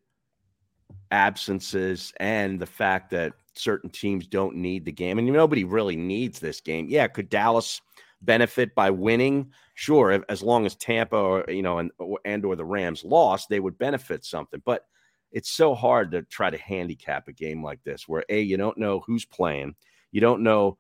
absences 1.11 2.13
and 2.19 2.59
the 2.59 2.65
fact 2.65 3.09
that 3.11 3.33
certain 3.55 3.89
teams 3.89 4.27
don't 4.27 4.55
need 4.55 4.85
the 4.85 4.91
game. 4.91 5.19
And 5.19 5.27
nobody 5.27 5.63
really 5.63 5.95
needs 5.95 6.39
this 6.39 6.61
game. 6.61 6.87
Yeah, 6.89 7.07
could 7.07 7.29
Dallas 7.29 7.81
benefit 8.21 8.75
by 8.75 8.89
winning? 8.89 9.51
Sure, 9.75 10.23
as 10.29 10.43
long 10.43 10.65
as 10.65 10.75
Tampa 10.75 11.15
or 11.15 11.45
you 11.47 11.61
know 11.61 11.79
and 11.79 11.91
and 12.25 12.45
or 12.45 12.55
the 12.55 12.65
Rams 12.65 13.03
lost, 13.03 13.49
they 13.49 13.59
would 13.59 13.77
benefit 13.77 14.25
something. 14.25 14.61
But 14.65 14.85
it's 15.31 15.51
so 15.51 15.75
hard 15.75 16.11
to 16.11 16.23
try 16.23 16.49
to 16.49 16.57
handicap 16.57 17.27
a 17.27 17.33
game 17.33 17.63
like 17.63 17.83
this 17.83 18.07
where 18.07 18.25
a 18.29 18.41
you 18.41 18.57
don't 18.57 18.77
know 18.77 19.01
who's 19.05 19.25
playing, 19.25 19.75
you 20.11 20.21
don't 20.21 20.43
know 20.43 20.77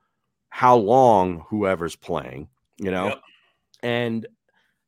how 0.49 0.75
long 0.75 1.45
whoever's 1.49 1.95
playing, 1.95 2.49
you 2.77 2.91
know. 2.91 3.07
Yep 3.07 3.21
and 3.83 4.27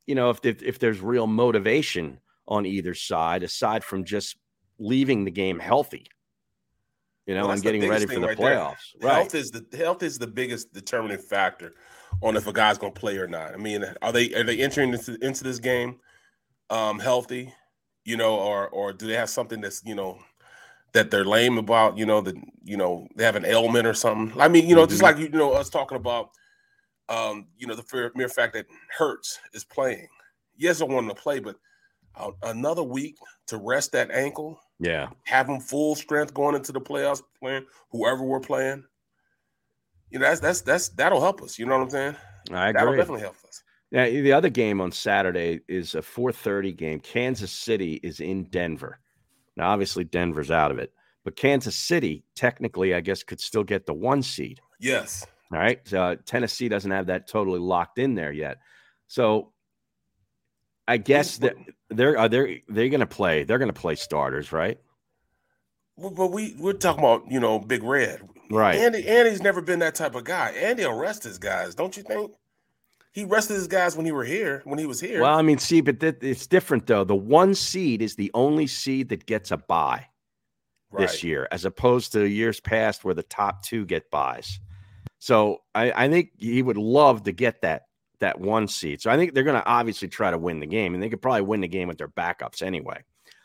you 0.06 0.14
know 0.14 0.30
if 0.30 0.44
if, 0.44 0.62
if 0.62 0.78
there's 0.78 1.00
real 1.00 1.26
motivation 1.26 2.18
on 2.48 2.66
either 2.66 2.94
side 2.94 3.42
aside 3.42 3.84
from 3.84 4.04
just 4.04 4.36
leaving 4.78 5.24
the 5.24 5.30
game 5.30 5.58
healthy 5.58 6.06
you 7.26 7.34
know 7.34 7.42
well, 7.42 7.52
and 7.52 7.62
getting 7.62 7.88
ready 7.88 8.06
for 8.06 8.20
the 8.20 8.26
right 8.26 8.38
playoffs 8.38 8.76
there. 9.00 9.10
right 9.10 9.16
health 9.18 9.34
is 9.34 9.50
the 9.50 9.64
health 9.76 10.02
is 10.02 10.18
the 10.18 10.26
biggest 10.26 10.72
determining 10.72 11.18
factor 11.18 11.74
on 12.22 12.36
if 12.36 12.46
a 12.46 12.52
guy's 12.52 12.78
going 12.78 12.92
to 12.92 13.00
play 13.00 13.16
or 13.16 13.26
not 13.26 13.54
i 13.54 13.56
mean 13.56 13.84
are 14.02 14.12
they 14.12 14.34
are 14.34 14.44
they 14.44 14.58
entering 14.58 14.92
into, 14.92 15.16
into 15.24 15.44
this 15.44 15.58
game 15.58 15.98
um 16.70 16.98
healthy 16.98 17.52
you 18.04 18.16
know 18.16 18.34
or 18.34 18.68
or 18.70 18.92
do 18.92 19.06
they 19.06 19.14
have 19.14 19.30
something 19.30 19.60
that's 19.60 19.82
you 19.84 19.94
know 19.94 20.18
that 20.92 21.10
they're 21.10 21.24
lame 21.24 21.58
about 21.58 21.96
you 21.96 22.04
know 22.04 22.20
that 22.20 22.36
you 22.64 22.76
know 22.76 23.06
they 23.16 23.24
have 23.24 23.36
an 23.36 23.44
ailment 23.44 23.86
or 23.86 23.94
something 23.94 24.38
i 24.40 24.48
mean 24.48 24.68
you 24.68 24.74
know 24.74 24.82
mm-hmm. 24.82 24.90
just 24.90 25.02
like 25.02 25.16
you 25.18 25.28
know 25.28 25.52
us 25.52 25.70
talking 25.70 25.96
about 25.96 26.30
um, 27.12 27.46
you 27.58 27.66
know, 27.66 27.74
the 27.74 28.10
mere 28.14 28.28
fact 28.28 28.54
that 28.54 28.66
Hurts 28.96 29.38
is 29.52 29.64
playing. 29.64 30.08
Yes, 30.56 30.80
I 30.80 30.84
want 30.84 31.04
him 31.04 31.14
to 31.14 31.20
play, 31.20 31.40
but 31.40 31.56
another 32.42 32.82
week 32.82 33.16
to 33.46 33.56
rest 33.56 33.92
that 33.92 34.10
ankle. 34.10 34.60
Yeah. 34.78 35.08
Have 35.24 35.48
him 35.48 35.60
full 35.60 35.94
strength 35.94 36.34
going 36.34 36.54
into 36.54 36.72
the 36.72 36.80
playoffs, 36.80 37.22
playing 37.40 37.66
whoever 37.90 38.24
we're 38.24 38.40
playing. 38.40 38.84
You 40.10 40.18
know, 40.18 40.26
that's 40.26 40.40
that's 40.40 40.60
that's 40.60 40.88
that'll 40.90 41.20
help 41.20 41.42
us. 41.42 41.58
You 41.58 41.66
know 41.66 41.78
what 41.78 41.84
I'm 41.84 41.90
saying? 41.90 42.16
I 42.50 42.68
agree. 42.68 42.80
That'll 42.80 42.96
definitely 42.96 43.22
help 43.22 43.36
us. 43.48 43.62
Yeah, 43.90 44.08
the 44.08 44.32
other 44.32 44.48
game 44.48 44.80
on 44.80 44.90
Saturday 44.90 45.60
is 45.68 45.94
a 45.94 45.98
4:30 45.98 46.76
game. 46.76 47.00
Kansas 47.00 47.52
City 47.52 47.94
is 48.02 48.20
in 48.20 48.44
Denver. 48.44 48.98
Now, 49.56 49.70
obviously, 49.70 50.04
Denver's 50.04 50.50
out 50.50 50.70
of 50.70 50.78
it, 50.78 50.92
but 51.24 51.36
Kansas 51.36 51.76
City 51.76 52.24
technically, 52.34 52.94
I 52.94 53.00
guess, 53.00 53.22
could 53.22 53.40
still 53.40 53.64
get 53.64 53.86
the 53.86 53.94
one 53.94 54.22
seed. 54.22 54.60
Yes. 54.80 55.26
All 55.52 55.58
right. 55.58 55.86
So 55.86 56.02
uh, 56.02 56.16
Tennessee 56.24 56.68
doesn't 56.68 56.90
have 56.90 57.06
that 57.06 57.28
totally 57.28 57.60
locked 57.60 57.98
in 57.98 58.14
there 58.14 58.32
yet. 58.32 58.58
So 59.06 59.52
I 60.88 60.96
guess 60.96 61.38
that 61.38 61.54
they're 61.90 62.18
are 62.18 62.28
they 62.28 62.62
they're 62.68 62.88
going 62.88 63.00
to 63.00 63.06
play. 63.06 63.44
They're 63.44 63.58
to 63.58 63.72
play 63.72 63.94
starters, 63.94 64.52
right? 64.52 64.78
Well, 65.96 66.10
but 66.10 66.28
we 66.28 66.54
we're 66.58 66.72
talking 66.72 67.04
about 67.04 67.30
you 67.30 67.40
know 67.40 67.58
Big 67.58 67.82
Red. 67.82 68.28
Right. 68.50 68.76
Andy 68.76 69.06
Andy's 69.06 69.42
never 69.42 69.60
been 69.60 69.78
that 69.80 69.94
type 69.94 70.14
of 70.14 70.24
guy. 70.24 70.50
Andy 70.50 70.84
arrests 70.84 71.24
his 71.24 71.38
guys, 71.38 71.74
don't 71.74 71.96
you 71.96 72.02
think? 72.02 72.32
He 73.12 73.24
rested 73.24 73.54
his 73.54 73.68
guys 73.68 73.94
when 73.94 74.06
he 74.06 74.12
were 74.12 74.24
here, 74.24 74.62
when 74.64 74.78
he 74.78 74.86
was 74.86 74.98
here. 74.98 75.20
Well, 75.20 75.36
I 75.36 75.42
mean, 75.42 75.58
see, 75.58 75.82
but 75.82 76.00
th- 76.00 76.16
it's 76.22 76.46
different 76.46 76.86
though. 76.86 77.04
The 77.04 77.14
one 77.14 77.54
seed 77.54 78.00
is 78.00 78.16
the 78.16 78.30
only 78.32 78.66
seed 78.66 79.10
that 79.10 79.26
gets 79.26 79.50
a 79.50 79.58
bye 79.58 80.06
right. 80.90 81.02
this 81.02 81.22
year, 81.22 81.46
as 81.52 81.66
opposed 81.66 82.12
to 82.12 82.26
years 82.26 82.58
past 82.58 83.04
where 83.04 83.14
the 83.14 83.22
top 83.22 83.62
two 83.62 83.84
get 83.84 84.10
buys. 84.10 84.58
So 85.18 85.58
I, 85.74 85.92
I 85.92 86.08
think 86.08 86.30
he 86.38 86.62
would 86.62 86.78
love 86.78 87.24
to 87.24 87.32
get 87.32 87.60
that 87.62 87.82
that 88.22 88.40
one 88.40 88.66
seed. 88.66 89.00
So 89.02 89.10
I 89.10 89.16
think 89.16 89.34
they're 89.34 89.44
going 89.44 89.60
to 89.60 89.66
obviously 89.66 90.08
try 90.08 90.30
to 90.30 90.38
win 90.38 90.58
the 90.60 90.66
game, 90.66 90.94
and 90.94 91.02
they 91.02 91.08
could 91.10 91.20
probably 91.22 91.42
win 91.42 91.60
the 91.60 91.68
game 91.68 91.86
with 91.88 91.98
their 91.98 92.08
backups 92.08 92.62
anyway. 92.62 93.02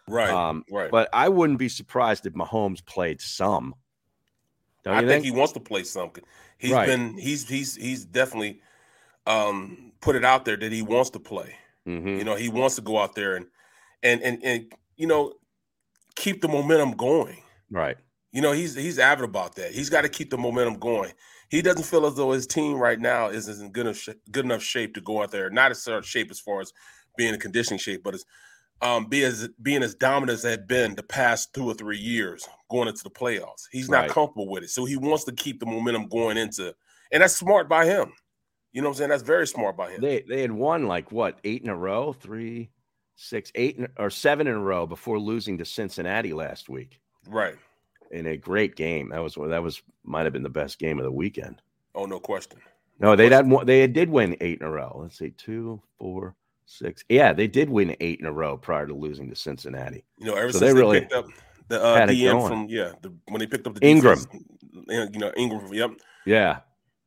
Right. 0.08 0.30
Um, 0.30 0.64
right. 0.72 0.90
But 0.90 1.10
I 1.12 1.28
wouldn't 1.30 1.60
be 1.60 1.68
surprised 1.70 2.26
if 2.26 2.34
Mahomes 2.34 2.84
played 2.86 3.20
some. 3.20 3.76
Don't 4.84 4.94
I 4.96 5.00
think 5.00 5.10
think? 5.10 5.26
he 5.26 5.32
wants 5.32 5.52
to 5.54 5.60
play 5.60 5.84
something. 5.84 6.24
He's 6.58 6.72
Right. 6.72 6.88
been 6.88 7.18
he's 7.18 7.48
he's 7.48 7.76
he's 7.76 8.06
definitely 8.06 8.62
um 9.26 9.92
put 10.00 10.16
it 10.16 10.24
out 10.24 10.46
there 10.46 10.56
that 10.56 10.72
he 10.72 10.82
wants 10.82 11.10
to 11.12 11.20
play. 11.20 11.56
Mhm. 11.86 12.18
You 12.18 12.24
know, 12.24 12.36
he 12.36 12.48
wants 12.50 12.76
to 12.76 12.82
go 12.82 12.98
out 13.00 13.16
there 13.16 13.36
and 13.36 13.48
and 14.02 14.22
and 14.22 14.44
and 14.44 14.74
you 14.96 15.08
know 15.08 15.34
keep 16.16 16.42
the 16.42 16.48
momentum 16.48 16.92
going. 16.92 17.44
Right. 17.70 17.98
You 18.32 18.42
know, 18.42 18.54
he's 18.54 18.76
he's 18.76 18.98
avid 19.00 19.26
about 19.26 19.56
that. 19.56 19.72
He's 19.72 19.90
got 19.90 20.02
to 20.02 20.10
keep 20.10 20.30
the 20.30 20.38
momentum 20.38 20.80
going. 20.80 21.12
He 21.50 21.62
doesn't 21.62 21.84
feel 21.84 22.06
as 22.06 22.16
though 22.16 22.32
his 22.32 22.48
team 22.48 22.76
right 22.78 23.00
now 23.00 23.28
is 23.28 23.48
in 23.48 23.72
good 23.72 23.86
enough, 23.88 24.08
good 24.32 24.46
enough 24.46 24.62
shape 24.62 24.94
to 24.96 25.02
go 25.02 25.22
out 25.24 25.32
there. 25.32 25.50
Not 25.50 25.72
as 25.72 25.82
certain 25.82 26.04
shape 26.04 26.30
as 26.32 26.40
far 26.40 26.62
as 26.62 26.74
being 27.18 27.34
in 27.34 27.40
conditioning 27.40 27.80
shape, 27.80 28.04
but 28.04 28.16
as 28.16 28.26
um, 28.82 29.06
be 29.06 29.24
as 29.24 29.50
being 29.62 29.82
as 29.82 29.96
dominant 29.96 30.36
as 30.36 30.44
they 30.44 30.52
had 30.52 30.68
been 30.68 30.96
the 30.96 31.04
past 31.04 31.54
two 31.54 31.66
or 31.66 31.74
three 31.74 31.98
years 31.98 32.48
going 32.70 32.88
into 32.88 33.04
the 33.04 33.10
playoffs. 33.10 33.64
He's 33.72 33.90
not 33.90 34.02
Right. 34.02 34.12
comfortable 34.12 34.48
with 34.48 34.64
it, 34.64 34.70
so 34.70 34.86
he 34.86 34.98
wants 34.98 35.24
to 35.24 35.32
keep 35.32 35.60
the 35.60 35.66
momentum 35.66 36.08
going 36.08 36.38
into, 36.38 36.76
and 37.12 37.24
that's 37.24 37.36
smart 37.36 37.68
by 37.68 37.86
him. 37.86 38.14
You 38.74 38.82
know 38.82 38.90
what 38.90 38.96
I'm 38.96 38.98
saying? 38.98 39.10
That's 39.10 39.24
very 39.24 39.48
smart 39.48 39.76
by 39.78 39.92
him. 39.92 40.02
They 40.02 40.22
they 40.28 40.42
had 40.42 40.52
won 40.52 40.86
like 40.86 41.12
what 41.12 41.40
eight 41.44 41.64
in 41.64 41.70
a 41.70 41.76
row, 41.76 42.14
three, 42.14 42.70
six, 43.16 43.52
eight, 43.56 43.80
or 43.98 44.12
seven 44.12 44.46
in 44.46 44.54
a 44.54 44.60
row 44.60 44.86
before 44.86 45.18
losing 45.18 45.58
to 45.58 45.66
Cincinnati 45.66 46.34
last 46.34 46.70
week 46.70 47.00
right. 47.28 47.56
In 48.12 48.28
a 48.28 48.38
great 48.38 48.76
game. 48.76 49.10
That 49.10 49.24
was 49.24 49.36
that 49.36 49.64
was 49.64 49.82
might 50.04 50.24
have 50.26 50.34
been 50.34 50.44
the 50.44 50.50
best 50.50 50.80
game 50.80 50.98
of 51.00 51.04
the 51.06 51.12
weekend. 51.12 51.62
Oh, 51.96 52.06
no 52.06 52.20
question. 52.20 52.60
No, 53.00 53.16
they 53.16 53.30
had 53.30 53.50
they 53.66 53.88
did 53.88 54.10
win 54.10 54.36
eight 54.42 54.60
in 54.60 54.66
a 54.66 54.72
row. 54.72 55.00
Let's 55.02 55.18
see, 55.18 55.32
two, 55.32 55.82
four, 56.00 56.36
six. 56.66 57.04
Yeah, 57.10 57.32
they 57.34 57.48
did 57.48 57.70
win 57.70 57.96
eight 58.00 58.20
in 58.20 58.26
a 58.26 58.32
row 58.32 58.58
prior 58.58 58.88
to 58.88 58.94
losing 58.94 59.30
to 59.30 59.36
Cincinnati. 59.36 60.04
You 60.18 60.28
know, 60.28 60.36
ever 60.36 60.52
So 60.52 60.60
since 60.60 60.74
they 60.74 60.80
really 60.80 61.02
picked 61.02 61.14
up 61.14 61.26
the 61.68 61.84
uh, 61.84 62.08
DM 62.08 62.48
from 62.48 62.68
yeah, 62.70 62.94
the, 63.02 63.14
when 63.28 63.40
they 63.40 63.48
picked 63.48 63.68
up 63.68 63.76
the 63.76 63.86
Ingram. 63.88 64.20
defense, 64.20 65.12
you 65.14 65.20
know 65.20 65.32
Ingram. 65.38 65.72
Yep. 65.74 65.92
Yeah, 66.26 66.60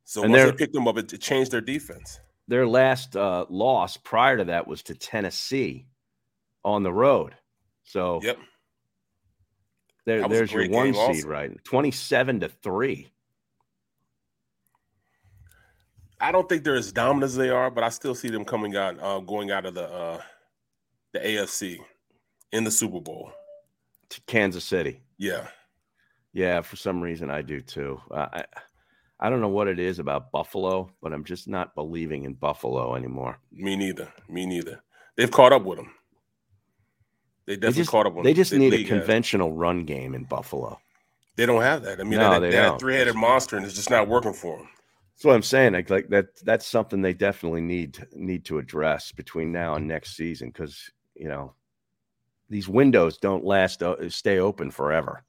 So 0.05 0.23
And 0.23 0.31
once 0.31 0.43
they 0.43 0.51
picked 0.53 0.75
him 0.75 0.87
up, 0.87 0.97
it, 0.97 1.11
it 1.13 1.19
changed 1.21 1.51
their 1.51 1.61
defense. 1.61 2.19
their 2.47 2.65
last 2.67 3.15
uh, 3.15 3.45
loss 3.49 3.97
prior 3.97 4.37
to 4.37 4.45
that 4.45 4.67
was 4.67 4.83
to 4.83 4.95
Tennessee 4.95 5.87
on 6.63 6.83
the 6.83 6.93
road. 6.93 7.35
So 7.83 8.19
Yep. 8.23 8.37
There, 10.05 10.19
That 10.21 10.29
was 10.29 10.35
a 10.37 10.39
there's 10.39 10.51
your 10.51 10.69
one 10.69 10.93
seed, 10.93 11.01
also. 11.01 11.27
right? 11.27 11.63
Twenty-seven 11.63 12.39
to 12.41 12.49
three. 12.49 13.09
I 16.19 16.31
don't 16.31 16.47
think 16.47 16.63
they're 16.63 16.75
as 16.75 16.91
dominant 16.91 17.23
as 17.23 17.35
they 17.35 17.49
are, 17.49 17.71
but 17.71 17.83
I 17.83 17.89
still 17.89 18.13
see 18.13 18.29
them 18.29 18.45
coming 18.45 18.75
out, 18.75 18.97
uh, 19.01 19.19
going 19.19 19.49
out 19.51 19.65
of 19.65 19.73
the 19.73 19.83
uh, 19.91 20.21
the 21.13 21.19
AFC 21.19 21.79
in 22.51 22.63
the 22.63 22.71
Super 22.71 22.99
Bowl. 22.99 23.31
to 24.09 24.21
Kansas 24.27 24.63
City. 24.63 25.01
Yeah, 25.17 25.47
Yeah, 26.33 26.61
for 26.61 26.75
some 26.75 27.01
reason 27.01 27.29
I 27.31 27.41
do 27.41 27.61
too. 27.61 27.99
Uh, 28.11 28.27
I 28.33 28.45
I 29.19 29.29
don't 29.29 29.41
know 29.41 29.49
what 29.49 29.67
it 29.67 29.79
is 29.79 29.99
about 29.99 30.31
Buffalo, 30.31 30.91
but 31.01 31.13
I'm 31.13 31.23
just 31.23 31.47
not 31.47 31.75
believing 31.75 32.23
in 32.23 32.33
Buffalo 32.33 32.95
anymore. 32.95 33.37
me 33.51 33.75
neither. 33.75 34.11
Me 34.27 34.45
neither. 34.45 34.81
They've 35.15 35.29
caught 35.31 35.53
up 35.53 35.63
with 35.63 35.77
them. 35.77 35.91
They 37.57 37.67
They 37.71 37.71
just, 37.71 37.89
caught 37.89 38.05
up 38.05 38.13
with 38.13 38.23
they 38.25 38.33
just 38.33 38.51
The 38.51 38.57
need 38.59 38.73
a 38.73 38.77
league 38.77 38.87
has. 38.87 38.99
conventional 38.99 39.51
run 39.53 39.85
game 39.85 40.13
in 40.15 40.23
Buffalo. 40.25 40.79
They 41.35 41.45
don't 41.45 41.61
have 41.61 41.83
that. 41.83 41.99
I 41.99 42.03
mean, 42.03 42.19
No, 42.19 42.31
that, 42.31 42.39
they 42.39 42.51
that 42.51 42.61
don't. 42.61 42.79
three-headed 42.79 43.15
monster, 43.15 43.57
and 43.57 43.65
it's 43.65 43.75
just 43.75 43.89
not 43.89 44.07
working 44.07 44.33
for 44.33 44.57
them. 44.57 44.67
That's 45.15 45.25
what 45.25 45.35
I'm 45.35 45.43
saying. 45.43 45.73
Like, 45.73 45.89
like 45.89 46.09
that 46.09 46.27
that's 46.43 46.65
something 46.65 47.01
they 47.01 47.13
definitely 47.13 47.61
need 47.61 48.05
need 48.13 48.45
to 48.45 48.57
address 48.57 49.11
between 49.11 49.51
now 49.51 49.75
and 49.75 49.87
next 49.87 50.15
season 50.15 50.49
because 50.49 50.89
you 51.15 51.27
know 51.27 51.53
these 52.49 52.67
windows 52.67 53.17
don't 53.17 53.45
last 53.45 53.81
uh, 53.83 54.09
stay 54.09 54.39
open 54.39 54.71
forever. 54.71 55.23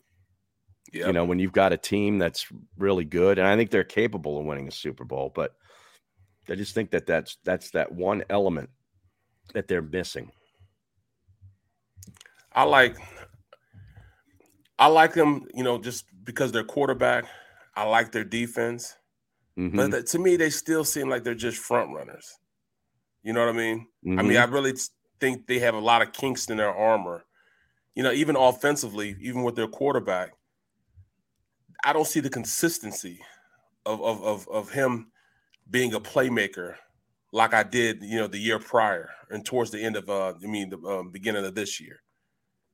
Yeah, 0.93 1.07
You 1.07 1.13
know, 1.13 1.25
when 1.25 1.39
you've 1.39 1.53
got 1.53 1.73
a 1.73 1.77
team 1.77 2.19
that's 2.19 2.47
really 2.79 3.05
good, 3.05 3.39
and 3.39 3.47
I 3.47 3.57
think 3.57 3.71
they're 3.71 3.85
capable 3.85 4.39
of 4.39 4.45
winning 4.47 4.69
a 4.69 4.73
Super 4.73 5.05
Bowl, 5.05 5.31
but 5.35 5.55
I 6.49 6.55
just 6.55 6.75
think 6.75 6.91
that 6.91 7.07
that's 7.07 7.37
that's 7.45 7.71
that 7.71 7.93
one 7.93 8.25
element 8.29 8.71
that 9.55 9.69
they're 9.69 9.83
missing. 9.83 10.33
I 12.55 12.65
like 12.65 12.97
I 14.79 14.87
like 14.87 15.15
them, 15.15 15.47
you 15.55 15.63
know, 15.63 15.79
just 15.79 16.07
because 16.25 16.53
they're 16.53 16.65
quarterback. 16.65 17.25
I 17.77 17.85
like 17.85 18.13
their 18.13 18.25
defense. 18.25 18.97
Mhm, 19.59 19.77
But 19.77 19.91
that- 19.91 20.07
to 20.09 20.19
me, 20.19 20.37
they 20.37 20.51
still 20.51 20.85
seem 20.85 21.09
like 21.09 21.25
they're 21.25 21.35
just 21.35 21.59
front 21.59 21.93
runners. 21.95 22.39
You 23.23 23.33
know 23.33 23.41
what 23.41 23.55
I 23.55 23.59
mean? 23.59 23.89
I 24.19 24.23
mhm. 24.23 24.29
mean, 24.29 24.37
I 24.39 24.45
really 24.45 24.75
think 25.21 25.47
they 25.47 25.59
have 25.61 25.75
a 25.75 25.81
lot 25.81 26.03
of 26.03 26.13
kinks 26.13 26.49
in 26.51 26.57
their 26.57 26.75
armor. 26.75 27.25
You 27.95 28.03
know, 28.03 28.13
even 28.13 28.37
offensively, 28.37 29.17
even 29.21 29.43
with 29.45 29.57
their 29.57 29.69
quarterback, 29.69 30.33
I 31.85 31.93
don't 31.93 32.07
see 32.07 32.21
the 32.21 32.31
consistency 32.31 33.21
of 33.87 34.03
of 34.03 34.23
of, 34.23 34.49
of 34.49 34.71
him 34.71 35.13
being 35.71 35.95
a 35.95 36.01
playmaker 36.01 36.77
like 37.33 37.55
I 37.55 37.63
did, 37.63 38.03
you 38.03 38.19
know, 38.19 38.27
the 38.27 38.39
year 38.39 38.59
prior 38.59 39.11
and 39.31 39.45
towards 39.45 39.71
the 39.71 39.83
end 39.83 39.97
of 39.97 40.09
uh, 40.11 40.35
I 40.43 40.47
mean, 40.47 40.71
the 40.71 40.79
um, 40.79 41.11
beginning 41.11 41.45
of 41.47 41.55
this 41.55 41.81
year. 41.81 42.03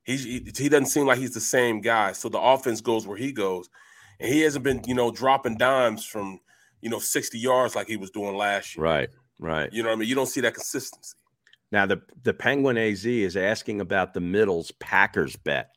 He's, 0.09 0.23
he 0.23 0.51
he 0.57 0.69
doesn't 0.69 0.87
seem 0.87 1.05
like 1.05 1.19
he's 1.19 1.33
the 1.33 1.39
same 1.39 1.81
guy. 1.81 2.13
So 2.13 2.29
the 2.29 2.39
offense 2.39 2.81
goes 2.81 3.05
where 3.05 3.17
he 3.17 3.31
goes, 3.31 3.69
and 4.19 4.33
he 4.33 4.41
hasn't 4.41 4.63
been, 4.63 4.81
you 4.87 4.95
know, 4.95 5.11
dropping 5.11 5.57
dimes 5.57 6.03
from, 6.05 6.39
you 6.81 6.89
know, 6.89 6.99
sixty 6.99 7.37
yards 7.39 7.75
like 7.75 7.87
he 7.87 7.97
was 7.97 8.09
doing 8.09 8.35
last 8.35 8.75
year. 8.75 8.83
right, 8.85 9.09
right. 9.39 9.71
You 9.71 9.83
know 9.83 9.89
what 9.89 9.95
I 9.95 9.99
mean? 9.99 10.09
You 10.09 10.15
don't 10.15 10.27
see 10.27 10.41
that 10.41 10.53
consistency. 10.55 11.15
Now 11.71 11.85
the 11.85 12.01
the 12.23 12.33
Penguin 12.33 12.77
AZ 12.77 13.05
is 13.05 13.37
asking 13.37 13.81
about 13.81 14.13
the 14.13 14.21
Middles 14.21 14.71
Packers 14.79 15.35
bet 15.35 15.69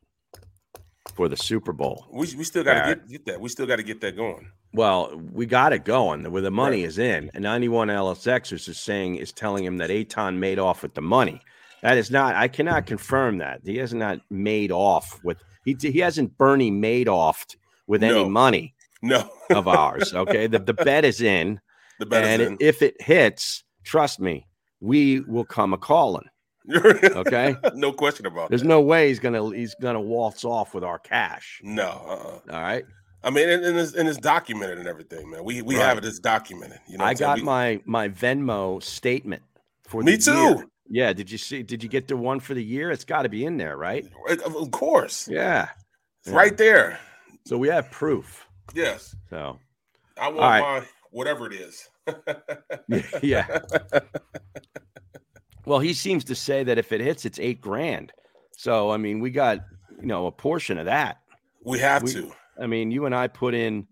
for 1.15 1.29
the 1.29 1.37
Super 1.37 1.73
Bowl. 1.73 2.07
We, 2.11 2.21
we 2.37 2.45
still 2.45 2.65
got 2.65 2.87
to 2.87 2.95
get, 2.95 3.09
get 3.09 3.27
that. 3.27 3.41
We 3.41 3.49
still 3.51 3.67
got 3.67 3.77
to 3.77 3.83
get 3.83 4.01
that 4.01 4.17
going. 4.17 4.49
Well, 4.73 5.21
we 5.33 5.45
got 5.45 5.75
it 5.75 5.85
going 5.85 6.31
where 6.33 6.41
the 6.41 6.51
money 6.51 6.79
Right. 6.83 6.89
is 6.89 6.99
in. 6.99 7.31
And 7.35 7.43
91 7.43 7.89
LSXers 7.89 8.69
is 8.69 8.79
saying 8.79 9.17
is 9.17 9.31
telling 9.33 9.65
him 9.65 9.77
that 9.79 9.91
Aton 9.91 10.41
made 10.41 10.59
off 10.59 10.83
with 10.83 10.95
the 10.95 11.03
money. 11.03 11.43
That 11.83 11.99
is 11.99 12.11
not. 12.11 12.35
I 12.37 12.49
cannot 12.49 12.87
confirm 12.87 13.39
that 13.39 13.61
he 13.65 13.77
has 13.79 13.93
not 13.93 14.21
made 14.31 14.71
off 14.73 15.21
with. 15.25 15.39
He 15.65 15.77
he 15.81 15.99
hasn't 15.99 16.37
Bernie 16.39 16.71
made 16.71 17.09
off 17.09 17.45
with 17.87 18.03
any 18.03 18.15
No. 18.25 18.29
money 18.29 18.75
No, 19.03 19.29
of 19.51 19.67
ours. 19.69 20.15
Okay, 20.15 20.47
the 20.47 20.59
the 20.59 20.75
bet 20.75 21.05
is 21.05 21.21
in, 21.21 21.61
the 21.99 22.07
better 22.07 22.27
and 22.27 22.43
than 22.43 22.57
if 22.61 22.83
it 22.83 23.01
hits, 23.01 23.65
trust 23.85 24.21
me, 24.21 24.47
we 24.81 25.21
will 25.21 25.45
come 25.45 25.73
a 25.73 25.79
calling. 25.79 26.25
Okay? 26.73 27.57
no 27.75 27.93
question 27.93 28.27
about 28.27 28.45
it. 28.45 28.49
There's 28.51 28.63
that. 28.63 28.69
no 28.69 28.81
way 28.81 29.09
he's 29.09 29.19
gonna 29.19 29.51
he's 29.55 29.75
gonna 29.81 30.01
waltz 30.01 30.45
off 30.45 30.75
with 30.75 30.85
our 30.85 30.99
cash. 31.01 31.61
no. 31.65 31.89
Uh-uh. 31.89 32.55
All 32.55 32.63
right. 32.63 32.85
I 33.25 33.31
mean, 33.31 33.49
and, 33.49 33.65
and, 33.65 33.79
it's, 33.79 33.95
and 33.95 34.09
it's 34.09 34.19
documented 34.19 34.79
and 34.79 34.89
everything, 34.89 35.31
man. 35.31 35.45
We 35.45 35.63
we 35.63 35.77
Right. 35.77 35.85
have 35.85 35.99
it. 35.99 36.05
It's 36.05 36.19
documented. 36.21 36.79
You 36.89 36.99
know, 36.99 37.05
I 37.05 37.15
got 37.15 37.39
We- 37.39 37.45
my 37.45 37.81
my 37.85 38.09
Venmo 38.09 38.83
statement 38.83 39.43
for 39.89 40.03
Me 40.03 40.17
the 40.17 40.23
too. 40.23 40.33
year. 40.33 40.67
Yeah, 40.89 41.13
did 41.13 41.31
you 41.31 41.39
see? 41.39 41.63
Did 41.63 41.83
you 41.83 41.89
get 41.89 42.09
the 42.09 42.17
one 42.17 42.41
for 42.41 42.55
the 42.55 42.63
year? 42.63 42.91
It's 42.91 43.05
got 43.05 43.23
to 43.23 43.29
be 43.29 43.45
in 43.45 43.57
there, 43.57 43.77
right? 43.77 44.05
Of 44.45 44.71
course, 44.73 45.29
Yeah. 45.29 45.69
it's 46.25 46.33
right 46.33 46.57
there. 46.57 46.99
So 47.47 47.57
we 47.57 47.69
have 47.69 47.91
proof. 47.91 48.47
Yes, 48.75 49.15
So 49.31 49.59
I 50.19 50.29
want 50.29 50.41
right. 50.41 50.61
my 50.61 50.87
whatever 51.11 51.47
it 51.51 51.55
is. 51.55 51.89
yeah. 53.23 53.59
Well, 55.65 55.79
he 55.79 55.95
seems 55.95 56.25
to 56.25 56.35
say 56.35 56.65
that 56.65 56.77
if 56.77 56.91
it 56.91 57.01
hits, 57.01 57.25
it's 57.25 57.39
eight 57.39 57.61
grand. 57.61 58.13
So 58.57 58.91
I 58.91 58.97
mean, 58.97 59.21
we 59.21 59.31
got 59.31 59.59
you 60.01 60.07
know 60.07 60.27
a 60.27 60.33
portion 60.33 60.77
of 60.77 60.87
that. 60.87 61.19
we 61.65 61.79
have 61.79 62.03
We- 62.03 62.13
to. 62.15 62.33
I 62.61 62.67
mean, 62.67 62.91
you 62.91 63.07
and 63.07 63.15
I 63.15 63.29
put 63.29 63.55
in 63.55 63.87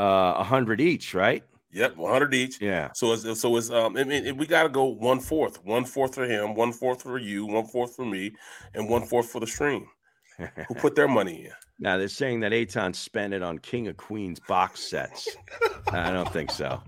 uh, 0.00 0.34
a 0.36 0.44
hundred 0.44 0.80
each, 0.80 1.14
right? 1.14 1.42
Yep, 1.72 1.96
100 1.96 2.34
each. 2.34 2.60
Yeah. 2.60 2.90
So 2.94 3.12
it's 3.12 3.40
so 3.40 3.56
it's 3.56 3.70
um 3.70 3.96
I 3.96 4.04
mean 4.04 4.36
we 4.36 4.46
got 4.46 4.62
to 4.62 4.68
go 4.68 4.84
one 4.84 5.20
fourth, 5.20 5.62
one 5.64 5.84
fourth 5.84 6.14
for 6.14 6.24
him, 6.24 6.54
one 6.54 6.72
fourth 6.72 7.02
for 7.02 7.18
you, 7.18 7.46
one 7.46 7.66
fourth 7.66 7.94
for 7.94 8.04
me, 8.04 8.32
and 8.74 8.88
one 8.88 9.04
fourth 9.06 9.30
for 9.30 9.40
the 9.40 9.46
stream. 9.46 9.86
Who 10.38 10.74
put 10.76 10.94
their 10.94 11.08
money 11.08 11.46
in? 11.46 11.52
Now 11.78 11.98
they're 11.98 12.08
saying 12.08 12.40
that 12.40 12.52
Aton 12.52 12.94
spent 12.94 13.34
it 13.34 13.42
on 13.42 13.58
King 13.58 13.88
of 13.88 13.96
Queens 13.96 14.40
box 14.40 14.80
sets. 14.80 15.28
I 15.92 16.10
don't 16.10 16.32
think 16.32 16.50
so. 16.50 16.80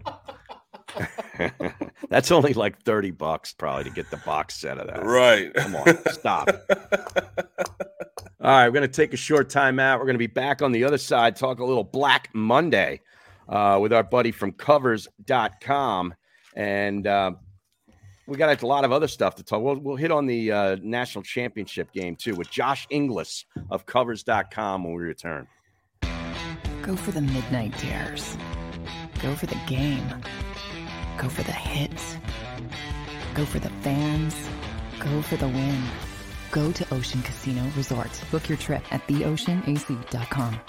That's 2.09 2.33
only 2.33 2.55
like 2.55 2.83
30 2.83 3.13
bucks 3.13 3.53
probably 3.53 3.85
to 3.85 3.91
get 3.91 4.11
the 4.11 4.17
box 4.19 4.57
set 4.57 4.79
of 4.79 4.89
that. 4.89 5.05
Right. 5.05 5.53
Come 5.55 5.77
on, 5.77 5.99
stop. 6.11 6.49
All 6.69 6.77
All 8.41 8.51
right, 8.51 8.67
we're 8.67 8.73
going 8.73 8.83
to 8.83 8.89
take 8.89 9.13
a 9.13 9.19
short 9.19 9.51
time 9.51 9.79
out. 9.79 9.99
We're 10.01 10.07
going 10.07 10.15
to 10.15 10.19
be 10.19 10.27
back 10.27 10.63
on 10.63 10.73
the 10.73 10.85
other 10.85 10.99
side, 10.99 11.37
talk 11.37 11.61
a 11.61 11.65
little 11.65 11.85
Black 11.85 12.31
Monday 12.33 13.01
uh, 13.51 13.79
with 13.81 13.93
our 13.93 14.05
buddy 14.05 14.31
from 14.31 14.53
covers.com. 14.53 16.15
And 16.57 17.07
uh, 17.07 17.33
we 18.27 18.37
got 18.37 18.63
a 18.63 18.67
lot 18.67 18.85
of 18.85 18.93
other 18.93 19.09
stuff 19.09 19.35
to 19.37 19.43
talk. 19.43 19.61
We'll, 19.61 19.77
we'll 19.77 19.97
hit 19.97 20.13
on 20.13 20.27
the 20.27 20.53
uh, 20.53 20.77
national 20.81 21.25
championship 21.25 21.93
game 21.93 22.17
too 22.17 22.35
with 22.37 22.51
Josh 22.51 22.87
Inglis 22.91 23.45
of 23.71 23.87
covers.com 23.87 24.85
when 24.85 24.95
we 24.95 25.03
return. 25.03 25.49
Go 26.83 26.97
for 26.97 27.11
the 27.11 27.21
midnight 27.21 27.77
dares. 27.79 28.37
Go 29.21 29.35
for 29.35 29.47
the 29.47 29.59
game. 29.67 30.09
Go 31.19 31.29
for 31.29 31.43
the 31.43 31.53
hits. 31.53 32.17
Go 33.35 33.45
for 33.45 33.59
the 33.59 33.69
fans. 33.83 34.35
Go 34.99 35.21
for 35.23 35.37
the 35.37 35.49
win. 35.49 35.83
Go 36.51 36.73
to 36.73 36.95
Ocean 36.95 37.23
Casino 37.23 37.63
Resort. 37.77 38.11
Book 38.31 38.49
your 38.49 38.59
trip 38.59 38.83
at 38.93 39.07
theoceanac.com. 39.07 40.61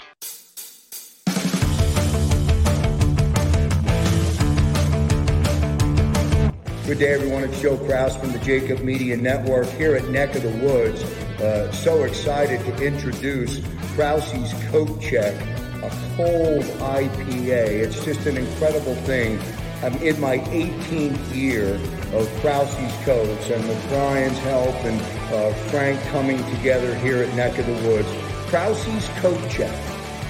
Good 6.92 6.98
day, 6.98 7.14
everyone. 7.14 7.42
It's 7.44 7.58
Joe 7.58 7.78
Kraus 7.78 8.14
from 8.18 8.32
the 8.32 8.38
JAKIB 8.40 8.84
Media 8.84 9.16
Network 9.16 9.66
here 9.66 9.96
at 9.96 10.10
Neck 10.10 10.34
of 10.34 10.42
the 10.42 10.50
Woods. 10.50 11.02
Uh, 11.40 11.72
so 11.72 12.02
excited 12.02 12.60
to 12.66 12.84
introduce 12.84 13.62
Krause's 13.94 14.52
Coat 14.64 15.00
Check, 15.00 15.34
a 15.82 15.90
cold 16.16 16.64
IPA. 16.64 17.80
It's 17.80 18.04
just 18.04 18.26
an 18.26 18.36
incredible 18.36 18.94
thing. 19.06 19.40
I'm 19.82 19.94
in 20.02 20.20
my 20.20 20.36
18th 20.36 21.34
year 21.34 21.76
of 22.12 22.28
Krause's 22.42 23.04
Coats, 23.06 23.48
and 23.48 23.66
with 23.66 23.88
Brian's 23.88 24.38
help 24.40 24.74
and 24.84 25.00
uh, 25.32 25.54
Frank 25.70 25.98
coming 26.08 26.44
together 26.56 26.94
here 26.96 27.22
at 27.22 27.34
Neck 27.34 27.56
of 27.58 27.64
the 27.64 27.88
Woods, 27.88 28.08
Krause's 28.50 29.08
Coat 29.20 29.40
Check, 29.50 29.72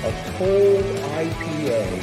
a 0.04 0.32
cold 0.38 0.84
IPA, 1.16 2.02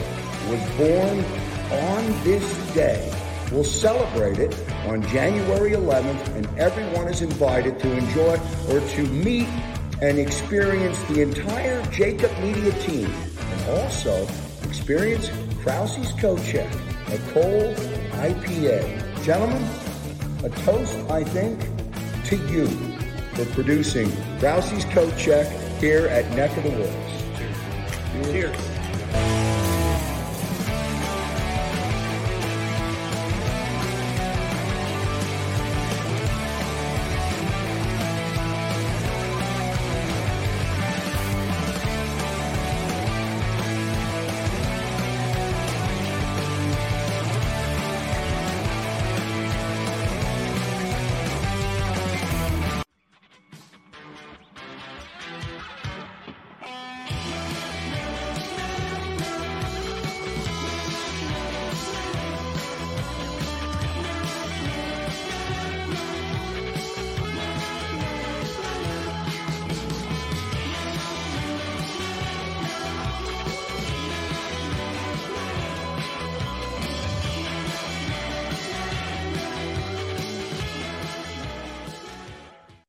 was 0.50 0.60
born 0.76 1.24
on 1.72 2.24
this 2.26 2.74
day. 2.74 3.10
We'll 3.52 3.64
celebrate 3.64 4.38
it 4.38 4.56
on 4.86 5.02
January 5.08 5.72
11th, 5.72 6.36
and 6.36 6.60
everyone 6.60 7.08
is 7.08 7.24
invited 7.24 7.80
to 7.80 7.98
enjoy 7.98 8.40
or 8.70 8.80
to 8.80 9.04
meet 9.08 9.48
and 10.02 10.20
experience 10.20 11.02
the 11.06 11.22
entire 11.22 11.82
JAKIB 11.86 12.42
Media 12.44 12.72
team, 12.82 13.12
and 13.40 13.80
also 13.80 14.28
experience 14.64 15.32
Krause's 15.64 16.12
Coat 16.22 16.40
Check, 16.46 16.72
a 17.08 17.18
cold 17.34 17.76
IPA. 18.22 19.24
Gentlemen, 19.24 19.64
a 20.44 20.50
toast, 20.62 20.96
I 21.10 21.24
think, 21.24 21.60
to 22.26 22.38
you 22.54 22.68
for 23.34 23.46
producing 23.56 24.12
Krause's 24.40 24.86
Coat 24.86 25.18
Check 25.18 25.48
here 25.80 26.08
at 26.08 26.30
Neck 26.36 26.56
of 26.56 26.64
the 26.64 26.70
Woods. 26.70 28.32
Cheers. 28.32 28.79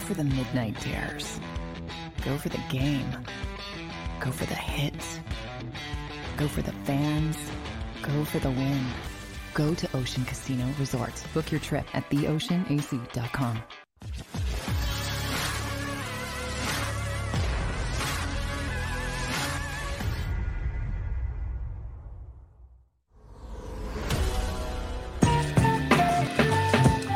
For 0.00 0.14
the 0.14 0.24
midnight 0.24 0.80
dares. 0.80 1.38
Go 2.24 2.36
for 2.38 2.48
the 2.48 2.60
game. 2.68 3.10
Go 4.18 4.30
for 4.30 4.46
the 4.46 4.54
hits. 4.54 5.20
Go 6.36 6.48
for 6.48 6.62
the 6.62 6.72
fans. 6.84 7.36
Go 8.02 8.24
for 8.24 8.38
the 8.38 8.50
win. 8.50 8.84
Go 9.54 9.74
to 9.74 9.96
Ocean 9.96 10.24
Casino 10.24 10.66
Resort. 10.78 11.12
Book 11.34 11.50
your 11.50 11.60
trip 11.60 11.86
at 11.94 12.08
theoceanac.com. 12.10 13.62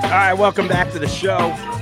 All 0.05 0.20
right, 0.20 0.35
welcome 0.35 0.68
back 0.68 0.92
to 0.92 0.99
the 0.99 1.09
show. 1.09 1.73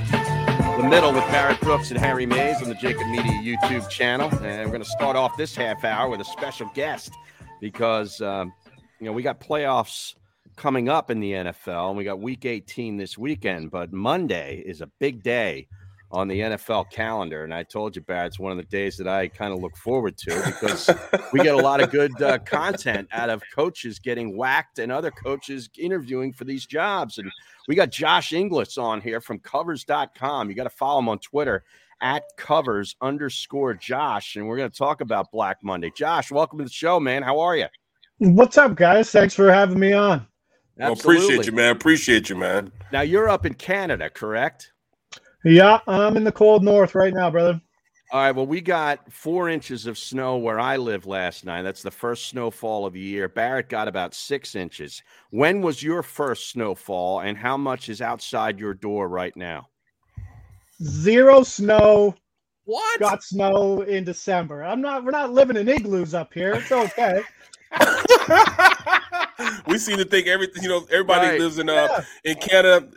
The 0.83 0.89
middle 0.89 1.13
with 1.13 1.23
Barrett 1.27 1.61
Brooks 1.61 1.91
and 1.91 1.97
Harry 1.97 2.25
Mayes 2.25 2.61
on 2.61 2.67
the 2.67 2.75
JAKIB 2.75 3.09
Media 3.09 3.57
YouTube 3.57 3.87
channel. 3.87 4.27
And 4.43 4.65
we're 4.65 4.73
going 4.73 4.83
to 4.83 4.89
start 4.89 5.15
off 5.15 5.37
this 5.37 5.55
half 5.55 5.85
hour 5.85 6.09
with 6.09 6.19
a 6.19 6.25
special 6.25 6.69
guest 6.73 7.13
because, 7.61 8.19
um, 8.19 8.51
you 8.99 9.05
know, 9.05 9.13
we 9.13 9.23
got 9.23 9.39
playoffs 9.39 10.15
coming 10.57 10.89
up 10.89 11.09
in 11.09 11.21
the 11.21 11.31
NFL 11.31 11.87
and 11.87 11.97
we 11.97 12.03
got 12.03 12.19
week 12.19 12.43
18 12.43 12.97
this 12.97 13.17
weekend. 13.17 13.71
But 13.71 13.93
Monday 13.93 14.61
is 14.65 14.81
a 14.81 14.87
big 14.99 15.23
day 15.23 15.69
on 16.11 16.27
the 16.27 16.41
NFL 16.41 16.91
calendar. 16.91 17.45
And 17.45 17.53
I 17.53 17.63
told 17.63 17.95
you, 17.95 18.01
Barrett, 18.01 18.27
it's 18.27 18.39
one 18.39 18.51
of 18.51 18.57
the 18.57 18.65
days 18.65 18.97
that 18.97 19.07
I 19.07 19.29
kind 19.29 19.53
of 19.53 19.61
look 19.61 19.77
forward 19.77 20.17
to 20.17 20.35
because 20.45 20.89
we 21.31 21.39
get 21.39 21.55
a 21.55 21.57
lot 21.57 21.81
of 21.81 21.91
good 21.91 22.21
uh, 22.21 22.39
content 22.39 23.07
out 23.13 23.29
of 23.29 23.41
coaches 23.55 23.99
getting 23.99 24.35
whacked 24.35 24.79
and 24.79 24.91
other 24.91 25.11
coaches 25.11 25.69
interviewing 25.77 26.33
for 26.33 26.43
these 26.43 26.65
jobs. 26.65 27.19
And 27.19 27.31
we 27.67 27.75
got 27.75 27.89
Josh 27.89 28.33
Inglis 28.33 28.77
on 28.77 29.01
here 29.01 29.21
from 29.21 29.39
covers.com. 29.39 30.49
You 30.49 30.55
got 30.55 30.63
to 30.63 30.69
follow 30.69 30.99
him 30.99 31.09
on 31.09 31.19
Twitter 31.19 31.63
at 32.01 32.23
covers 32.37 32.95
underscore 33.01 33.73
Josh. 33.73 34.35
And 34.35 34.47
we're 34.47 34.57
going 34.57 34.69
to 34.69 34.77
talk 34.77 35.01
about 35.01 35.31
Black 35.31 35.57
Monday. 35.63 35.91
Josh, 35.95 36.31
welcome 36.31 36.59
to 36.59 36.65
the 36.65 36.69
show, 36.69 36.99
man. 36.99 37.23
How 37.23 37.39
are 37.39 37.55
you? 37.55 37.67
What's 38.17 38.57
up, 38.57 38.75
guys? 38.75 39.09
Thanks 39.11 39.33
for 39.33 39.51
having 39.51 39.79
me 39.79 39.93
on. 39.93 40.27
Well, 40.77 40.93
appreciate 40.93 41.45
you, 41.45 41.51
man. 41.51 41.75
Appreciate 41.75 42.29
you, 42.29 42.35
man. 42.35 42.71
Now 42.91 43.01
you're 43.01 43.29
up 43.29 43.45
in 43.45 43.53
Canada, 43.53 44.09
correct? 44.09 44.71
Yeah, 45.45 45.79
I'm 45.87 46.17
in 46.17 46.23
the 46.23 46.31
cold 46.31 46.63
north 46.63 46.95
right 46.95 47.13
now, 47.13 47.29
brother. 47.29 47.61
All 48.13 48.19
right. 48.21 48.31
Well, 48.31 48.45
we 48.45 48.61
got 48.61 49.11
four 49.11 49.49
inches 49.49 49.87
of 49.87 49.97
snow 49.97 50.37
where 50.37 50.59
I 50.59 50.77
live 50.77 51.07
last 51.07 51.45
night. 51.45 51.63
That's 51.63 51.81
the 51.81 51.89
first 51.89 52.27
snowfall 52.27 52.85
of 52.85 52.93
the 52.93 52.99
year. 52.99 53.27
Barrett 53.27 53.69
got 53.69 53.87
about 53.87 54.13
six 54.13 54.53
inches. 54.53 55.01
When 55.31 55.61
was 55.61 55.81
your 55.81 56.03
first 56.03 56.51
snowfall, 56.51 57.21
and 57.21 57.35
how 57.35 57.57
much 57.57 57.89
is 57.89 58.01
outside 58.03 58.59
your 58.59 58.75
door 58.75 59.07
right 59.09 59.35
now? 59.35 59.67
Zero 60.83 61.41
snow. 61.41 62.13
What? 62.65 62.99
Got 62.99 63.23
snow 63.23 63.81
in 63.81 64.03
December. 64.03 64.63
I'm 64.63 64.79
not. 64.79 65.03
We're 65.03 65.09
not 65.09 65.33
living 65.33 65.57
in 65.57 65.67
igloos 65.67 66.13
up 66.13 66.31
here. 66.35 66.53
It's 66.53 66.71
okay. 66.71 67.23
we 69.67 69.79
seem 69.79 69.97
to 69.97 70.05
think 70.05 70.27
everything. 70.27 70.61
You 70.61 70.69
know, 70.69 70.85
everybody 70.91 71.29
Right. 71.29 71.39
lives 71.39 71.57
in 71.57 71.67
uh 71.67 71.87
Yeah. 72.23 72.31
in 72.31 72.35
Canada. 72.37 72.87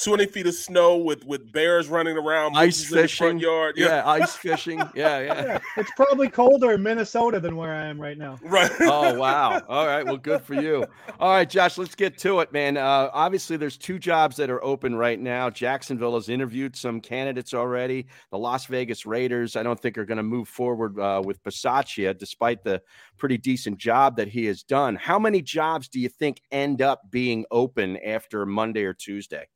Uh, 0.00 0.04
20 0.04 0.26
feet 0.26 0.46
of 0.46 0.54
snow 0.54 0.96
with 0.96 1.24
with 1.24 1.50
bears 1.52 1.88
running 1.88 2.16
around, 2.16 2.56
ice 2.56 2.78
mooses 2.78 2.90
in 2.90 2.96
the 2.96 3.02
fishing. 3.02 3.24
front 3.26 3.40
yard. 3.40 3.74
Yeah, 3.76 4.02
ice 4.08 4.34
fishing. 4.36 4.78
Yeah, 4.94 5.18
yeah. 5.20 5.44
Yeah, 5.44 5.58
it's 5.76 5.90
probably 5.96 6.28
colder 6.28 6.72
in 6.72 6.82
Minnesota 6.82 7.40
than 7.40 7.56
where 7.56 7.72
I 7.74 7.86
am 7.86 8.00
right 8.00 8.16
now. 8.18 8.38
right. 8.42 8.70
Oh 8.80 9.14
wow! 9.18 9.60
All 9.68 9.86
right, 9.86 10.04
well, 10.04 10.16
good 10.16 10.42
for 10.42 10.54
you. 10.54 10.86
All 11.18 11.30
right, 11.32 11.48
Josh, 11.48 11.78
let's 11.78 11.94
get 11.94 12.16
to 12.18 12.40
it, 12.40 12.52
man. 12.52 12.76
Uh, 12.76 13.10
obviously, 13.12 13.56
there's 13.56 13.76
two 13.76 13.98
jobs 13.98 14.36
that 14.36 14.50
are 14.50 14.62
open 14.64 14.94
right 14.94 15.18
now. 15.18 15.50
Jacksonville 15.50 16.14
has 16.14 16.28
interviewed 16.28 16.76
some 16.76 17.00
candidates 17.00 17.54
already. 17.54 18.06
The 18.30 18.38
Las 18.38 18.66
Vegas 18.66 19.06
Raiders, 19.06 19.56
I 19.56 19.62
don't 19.62 19.80
think, 19.80 19.98
are 19.98 20.04
going 20.04 20.18
to 20.18 20.22
move 20.22 20.48
forward 20.48 20.98
uh, 20.98 21.22
with 21.24 21.42
Bisaccia, 21.42 22.16
despite 22.16 22.62
the 22.62 22.80
pretty 23.16 23.38
decent 23.38 23.78
job 23.78 24.16
that 24.16 24.28
he 24.28 24.44
has 24.46 24.62
done. 24.62 24.96
How 24.96 25.18
many 25.18 25.42
jobs 25.42 25.88
do 25.88 25.98
you 26.00 26.08
think 26.08 26.40
end 26.52 26.82
up 26.82 27.10
being 27.10 27.44
open 27.50 27.96
after 27.98 28.44
Monday 28.46 28.84
or 28.84 28.94
Tuesday? 28.94 29.46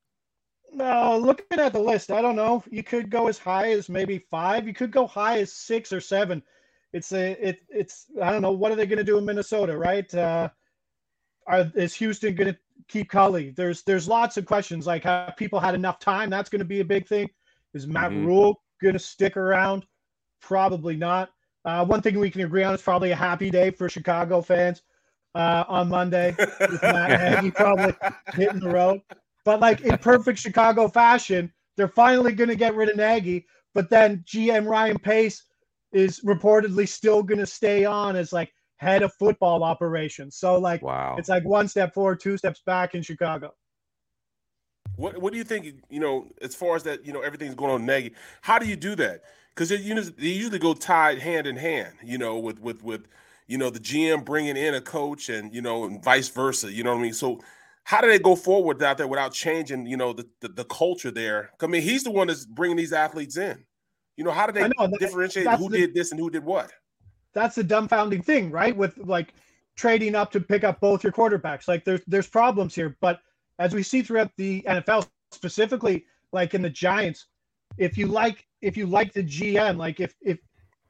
No, 0.73 1.19
looking 1.19 1.59
at 1.59 1.73
the 1.73 1.79
list, 1.81 2.11
I 2.11 2.21
don't 2.21 2.37
know. 2.37 2.63
You 2.71 2.83
could 2.83 3.11
go 3.11 3.27
as 3.29 3.39
high 3.39 3.71
as 3.73 3.89
maybe 3.89 4.19
five. 4.31 4.67
You 4.67 4.75
could 4.75 4.91
go 4.91 5.07
high 5.07 5.39
as 5.41 5.53
six 5.53 5.93
or 5.93 6.01
seven. 6.01 6.43
It's 6.93 7.13
a 7.13 7.33
it 7.47 7.61
it's 7.69 8.07
I 8.23 8.31
don't 8.33 8.43
know 8.43 8.53
what 8.53 8.73
are 8.73 8.77
they 8.77 8.87
going 8.87 8.99
to 8.99 9.05
do 9.05 9.19
in 9.19 9.25
Minnesota, 9.25 9.77
right? 9.77 10.13
Uh, 10.15 10.49
are 11.47 11.71
is 11.75 11.95
Houston 11.95 12.35
going 12.35 12.53
to 12.53 12.59
keep 12.89 13.09
Culley? 13.11 13.51
There's 13.51 13.83
there's 13.83 14.09
lots 14.09 14.37
of 14.37 14.47
questions 14.47 14.87
like 14.87 15.05
have 15.05 15.37
people 15.37 15.59
had 15.61 15.75
enough 15.75 15.99
time? 15.99 16.31
That's 16.31 16.51
going 16.51 16.61
to 16.61 16.65
be 16.67 16.81
a 16.81 16.85
big 16.85 17.07
thing. 17.09 17.29
Is 17.75 17.87
Matt 17.87 18.11
Mhm. 18.11 18.27
Rhule 18.27 18.63
going 18.83 18.95
to 18.95 18.99
stick 18.99 19.37
around? 19.37 19.87
Probably 20.41 20.97
not. 20.97 21.31
Uh, 21.65 21.85
one 21.85 22.01
thing 22.01 22.19
we 22.19 22.31
can 22.31 22.43
agree 22.43 22.63
on 22.63 22.75
is 22.75 22.83
probably 22.83 23.11
a 23.11 23.17
happy 23.17 23.51
day 23.51 23.71
for 23.71 23.89
Chicago 23.89 24.41
fans 24.41 24.83
uh, 25.35 25.65
on 25.69 25.89
Monday 25.89 26.35
with 26.39 26.83
Matt 26.83 27.21
Nagy 27.43 27.51
probably 27.51 27.95
hitting 28.35 28.61
the 28.61 28.71
road. 28.71 29.01
But 29.49 29.61
like 29.61 29.81
in 29.81 29.97
perfect 29.97 30.39
Chicago 30.39 30.89
fashion, 30.89 31.51
they're 31.79 31.89
finally 31.89 32.33
going 32.33 32.51
to 32.51 32.55
get 32.55 32.75
rid 32.75 32.91
of 32.91 32.97
Nagy. 32.99 33.47
But 33.73 33.89
then 33.89 34.23
GM 34.27 34.69
Ryan 34.69 34.99
Pace 34.99 35.45
is 35.91 36.21
reportedly 36.21 36.87
still 36.87 37.23
going 37.23 37.39
to 37.39 37.47
stay 37.47 37.87
on 37.87 38.15
as 38.15 38.31
like 38.31 38.53
head 38.77 39.03
of 39.03 39.11
football 39.15 39.65
operations. 39.65 40.37
So 40.37 40.59
like 40.59 40.83
Wow. 40.83 41.17
it's 41.17 41.31
like 41.31 41.47
one 41.47 41.67
step 41.67 41.95
forward, 41.95 42.21
two 42.21 42.37
steps 42.37 42.61
back 42.67 42.95
in 42.95 43.01
Chicago. 43.01 43.55
What 44.97 45.17
What 45.17 45.33
do 45.33 45.39
you 45.39 45.45
think? 45.45 45.77
You 45.89 46.01
know, 46.01 46.27
as 46.43 46.55
far 46.55 46.77
as 46.77 46.83
that, 46.83 47.07
you 47.07 47.15
know, 47.15 47.23
everything's 47.23 47.55
going 47.55 47.73
on 47.73 47.87
Nagy. 47.87 48.13
How 48.43 48.59
do 48.59 48.67
you 48.67 48.77
do 48.77 48.97
that? 48.97 49.23
Because 49.55 49.71
you 49.71 49.95
know, 49.95 50.03
they 50.03 50.27
usually 50.27 50.59
go 50.59 50.75
tied 50.75 51.21
hand 51.21 51.47
in 51.47 51.57
hand. 51.57 51.95
You 52.05 52.19
know, 52.19 52.39
with 52.39 52.61
with 52.61 52.83
with 52.83 53.07
you 53.47 53.57
know 53.57 53.71
the 53.71 53.81
GM 53.81 54.27
bringing 54.27 54.59
in 54.59 54.75
a 54.75 54.83
coach, 54.83 55.31
and 55.31 55.55
you 55.55 55.63
know, 55.63 55.85
and 55.85 56.05
vice 56.05 56.29
versa. 56.29 56.71
You 56.71 56.85
know 56.85 56.93
what 56.93 56.99
I 56.99 57.03
mean? 57.05 57.15
So, 57.15 57.41
how 57.89 58.03
do 58.03 58.09
they 58.09 58.19
go 58.19 58.37
forward 58.37 58.83
out 58.83 58.99
there 58.99 59.07
without 59.07 59.33
changing? 59.33 59.87
You 59.87 59.97
know, 59.97 60.13
the 60.13 60.29
the, 60.43 60.49
the 60.49 60.65
culture 60.65 61.11
there. 61.11 61.53
I 61.63 61.67
mean, 61.67 61.81
he's 61.81 62.05
the 62.05 62.11
one 62.11 62.27
that's 62.27 62.45
bringing 62.45 62.77
these 62.77 62.93
athletes 62.93 63.39
in. 63.39 63.65
You 64.19 64.25
know, 64.25 64.31
how 64.31 64.47
do 64.47 64.53
they 64.53 64.69
know, 64.69 64.89
that- 64.89 64.99
differentiate 65.01 65.49
who 65.53 65.71
the- 65.71 65.79
did 65.79 65.95
this 65.95 66.11
and 66.11 66.21
who 66.21 66.29
did 66.29 66.45
what? 66.45 66.71
that's 67.33 67.55
the 67.55 67.65
dumbfounding 67.65 68.23
thing, 68.23 68.51
right? 68.51 68.77
With 68.77 68.99
like 68.99 69.33
trading 69.77 70.15
up 70.15 70.31
to 70.33 70.41
pick 70.41 70.65
up 70.65 70.81
both 70.81 71.03
your 71.03 71.13
quarterbacks. 71.13 71.67
Like 71.67 71.85
there's 71.85 72.03
there's 72.07 72.27
problems 72.27 72.75
here, 72.75 72.95
but 73.01 73.21
as 73.59 73.75
we 73.75 73.83
see 73.83 74.03
throughout 74.03 74.33
the 74.37 74.63
NFL, 74.69 75.09
specifically 75.33 76.05
like 76.33 76.53
in 76.53 76.61
the 76.61 76.71
Giants, 76.71 77.27
if 77.79 77.97
you 77.97 78.07
like 78.07 78.47
if 78.61 78.77
you 78.77 78.85
like 78.85 79.15
the 79.15 79.23
GM, 79.23 79.79
like 79.79 79.99
if 79.99 80.15
if 80.21 80.39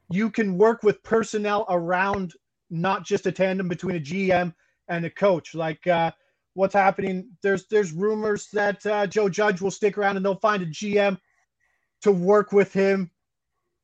you 0.09 0.29
can 0.29 0.57
work 0.57 0.83
with 0.83 1.01
personnel 1.03 1.65
around 1.69 2.33
not 2.69 3.05
just 3.05 3.25
a 3.25 3.31
tandem 3.31 3.69
between 3.69 3.95
a 3.95 3.99
GM 4.01 4.53
and 4.89 5.05
a 5.05 5.09
coach, 5.09 5.55
like 5.55 5.85
uh, 5.87 6.11
what's 6.59 6.73
happening. 6.73 7.29
There's 7.41 7.65
there's 7.67 7.93
rumors 7.93 8.49
that 8.53 8.85
uh, 8.85 9.07
Joe 9.07 9.29
Judge 9.29 9.61
will 9.61 9.71
stick 9.71 9.97
around 9.97 10.17
and 10.17 10.25
they'll 10.25 10.35
find 10.35 10.61
a 10.61 10.65
GM 10.65 11.17
to 12.01 12.11
work 12.11 12.51
with 12.51 12.73
him 12.73 13.09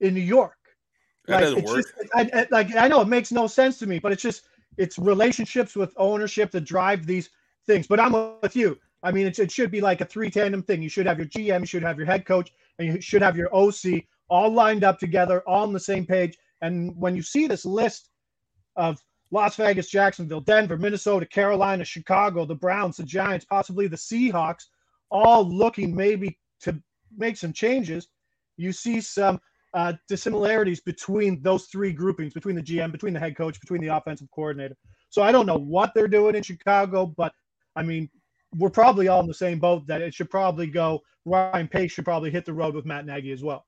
in 0.02 0.14
New 0.14 0.20
York. 0.20 0.58
That 1.28 1.40
doesn't 1.40 1.64
work. 1.66 1.78
Just, 1.78 1.94
I, 2.14 2.30
I- 2.34 2.48
like 2.52 2.76
I 2.76 2.88
know 2.90 3.02
it 3.02 3.08
makes 3.08 3.32
no 3.32 3.48
sense 3.48 3.80
to 3.80 3.88
me, 3.88 3.98
but 4.00 4.12
it's 4.12 4.22
just 4.22 4.48
it's 4.78 5.00
relationships 5.00 5.76
with 5.76 5.94
ownership 5.96 6.52
that 6.52 6.62
drive 6.66 7.06
these 7.06 7.30
things. 7.66 7.88
But 7.88 8.00
I'm 8.02 8.12
with 8.42 8.56
you. 8.56 8.78
I 9.04 9.12
mean, 9.12 9.26
it's, 9.28 9.40
it 9.40 9.52
should 9.52 9.72
be 9.72 9.82
like 9.82 10.02
a 10.02 10.06
three 10.06 10.30
tandem 10.30 10.62
thing. 10.64 10.82
You 10.82 10.90
should 10.90 11.06
have 11.06 11.18
your 11.18 11.28
GM, 11.28 11.62
you 11.62 11.66
should 11.66 11.84
have 11.84 11.98
your 11.98 12.08
head 12.08 12.26
coach, 12.26 12.52
and 12.78 12.88
you 12.88 13.00
should 13.00 13.22
have 13.22 13.38
your 13.38 13.56
OC 13.56 14.04
all 14.30 14.52
lined 14.52 14.84
up 14.84 15.00
together, 15.00 15.42
all 15.48 15.64
on 15.64 15.74
the 15.74 15.80
same 15.80 16.06
page. 16.06 16.38
And 16.62 16.94
when 16.98 17.16
you 17.16 17.22
see 17.22 17.48
this 17.48 17.64
list 17.66 18.10
of 18.76 19.00
Las 19.32 19.56
Vegas, 19.56 19.90
Jacksonville, 19.90 20.42
Denver, 20.42 20.78
Minnesota, 20.78 21.26
Carolina, 21.26 21.84
Chicago, 21.84 22.46
the 22.46 22.56
Browns, 22.56 22.98
the 22.98 23.04
Giants, 23.04 23.46
possibly 23.46 23.88
the 23.88 23.96
Seahawks, 23.96 24.66
all 25.10 25.48
looking 25.50 25.96
maybe 25.96 26.38
to 26.62 26.80
make 27.18 27.38
some 27.38 27.54
changes, 27.54 28.08
you 28.58 28.72
see 28.72 29.02
some 29.02 29.40
uh, 29.74 29.94
dissimilarities 30.08 30.80
between 30.80 31.42
those 31.42 31.66
three 31.66 31.92
groupings, 31.92 32.34
between 32.34 32.56
the 32.56 32.62
GM, 32.62 32.92
between 32.92 33.14
the 33.14 33.20
head 33.20 33.36
coach, 33.36 33.60
between 33.60 33.82
the 33.82 33.96
offensive 33.96 34.30
coordinator. 34.34 34.76
So 35.10 35.22
I 35.22 35.32
don't 35.32 35.46
know 35.46 35.58
what 35.58 35.92
they're 35.94 36.08
doing 36.08 36.36
in 36.36 36.44
Chicago, 36.44 37.14
but 37.18 37.34
I 37.76 37.84
mean, 37.84 38.10
we're 38.58 38.70
probably 38.70 39.10
all 39.10 39.20
in 39.20 39.28
the 39.28 39.34
same 39.34 39.60
boat 39.60 39.86
that 39.88 40.02
it 40.02 40.14
should 40.14 40.30
probably 40.30 40.68
go. 40.68 41.02
Ryan 41.26 41.68
Pace 41.68 41.92
should 41.92 42.06
probably 42.06 42.32
hit 42.32 42.46
the 42.46 42.54
road 42.54 42.74
with 42.74 42.86
Matt 42.86 43.06
Nagy 43.06 43.32
as 43.32 43.44
well. 43.44 43.66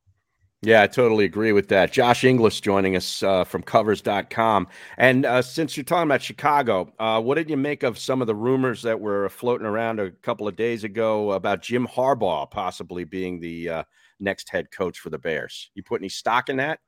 Yeah, 0.64 0.82
I 0.82 0.88
totally 0.88 1.26
agree 1.26 1.52
with 1.52 1.68
that. 1.68 1.92
Josh 1.92 2.24
Inglis 2.24 2.60
joining 2.60 2.96
us 2.96 3.22
uh, 3.22 3.44
from 3.44 3.62
covers.com. 3.62 4.68
And 4.98 5.24
uh, 5.24 5.44
since 5.44 5.78
you're 5.78 5.84
talking 5.84 6.08
about 6.08 6.24
Chicago, 6.24 6.92
uh, 6.98 7.22
what 7.22 7.36
did 7.36 7.48
you 7.48 7.58
make 7.58 7.84
of 7.84 8.00
some 8.00 8.22
of 8.22 8.28
the 8.28 8.34
rumors 8.34 8.82
that 8.82 9.00
were 9.00 9.30
floating 9.30 9.68
around 9.68 10.00
a 10.00 10.10
couple 10.10 10.48
of 10.48 10.56
days 10.56 10.84
ago 10.84 11.34
about 11.34 11.62
Jim 11.62 11.86
Harbaugh 11.86 12.50
possibly 12.50 13.04
being 13.04 13.40
the 13.40 13.70
uh, 13.70 13.84
next 14.20 14.50
head 14.50 14.72
coach 14.72 14.98
for 14.98 15.12
the 15.12 15.20
Bears? 15.20 15.70
You 15.76 15.84
put 15.84 16.02
any 16.02 16.10
stock 16.10 16.50
in 16.50 16.58
that? 16.58 16.80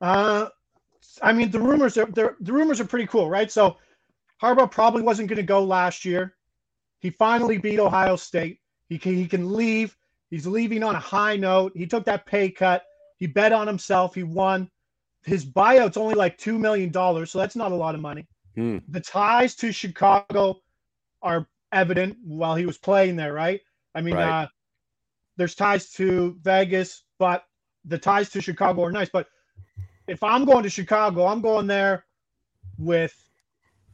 Uh, 0.00 0.48
I 1.22 1.32
mean, 1.32 1.52
the 1.52 1.60
rumors 1.60 1.96
are 1.96 2.06
the 2.06 2.34
rumors 2.40 2.80
are 2.80 2.84
pretty 2.84 3.06
cool, 3.06 3.30
right? 3.30 3.52
So 3.52 3.76
Harbaugh 4.42 4.70
probably 4.70 5.02
wasn't 5.02 5.28
going 5.28 5.36
to 5.36 5.44
go 5.44 5.62
last 5.62 6.04
year. 6.04 6.34
He 6.98 7.10
finally 7.10 7.56
beat 7.56 7.78
Ohio 7.78 8.16
State. 8.16 8.58
He 8.88 8.98
can, 8.98 9.14
he 9.14 9.26
can 9.26 9.52
leave. 9.52 9.96
He's 10.34 10.48
leaving 10.48 10.82
on 10.82 10.96
a 10.96 10.98
high 10.98 11.36
note. 11.36 11.70
He 11.76 11.86
took 11.86 12.04
that 12.06 12.26
pay 12.26 12.50
cut. 12.50 12.82
He 13.18 13.28
bet 13.28 13.52
on 13.52 13.68
himself. 13.68 14.16
He 14.16 14.24
won. 14.24 14.68
His 15.22 15.44
buyout's 15.44 15.96
only 15.96 16.16
like 16.16 16.36
two 16.38 16.58
million 16.58 16.90
dollars, 16.90 17.30
so 17.30 17.38
that's 17.38 17.54
not 17.54 17.70
a 17.70 17.74
lot 17.76 17.94
of 17.94 18.00
money. 18.00 18.26
Hmm. 18.56 18.78
The 18.88 18.98
ties 18.98 19.54
to 19.54 19.70
Chicago 19.70 20.60
are 21.22 21.46
evident 21.70 22.16
while 22.24 22.56
he 22.56 22.66
was 22.66 22.78
playing 22.78 23.14
there, 23.14 23.32
right? 23.32 23.60
I 23.94 24.00
mean, 24.00 24.16
Right. 24.16 24.42
uh, 24.42 24.48
there's 25.36 25.54
ties 25.54 25.92
to 25.92 26.36
Vegas, 26.42 27.04
but 27.20 27.44
the 27.84 27.96
ties 27.96 28.28
to 28.30 28.40
Chicago 28.42 28.82
are 28.82 28.90
nice. 28.90 29.10
But 29.10 29.28
if 30.08 30.20
I'm 30.24 30.44
going 30.44 30.64
to 30.64 30.68
Chicago, 30.68 31.26
I'm 31.26 31.42
going 31.42 31.68
there 31.68 32.06
with 32.76 33.14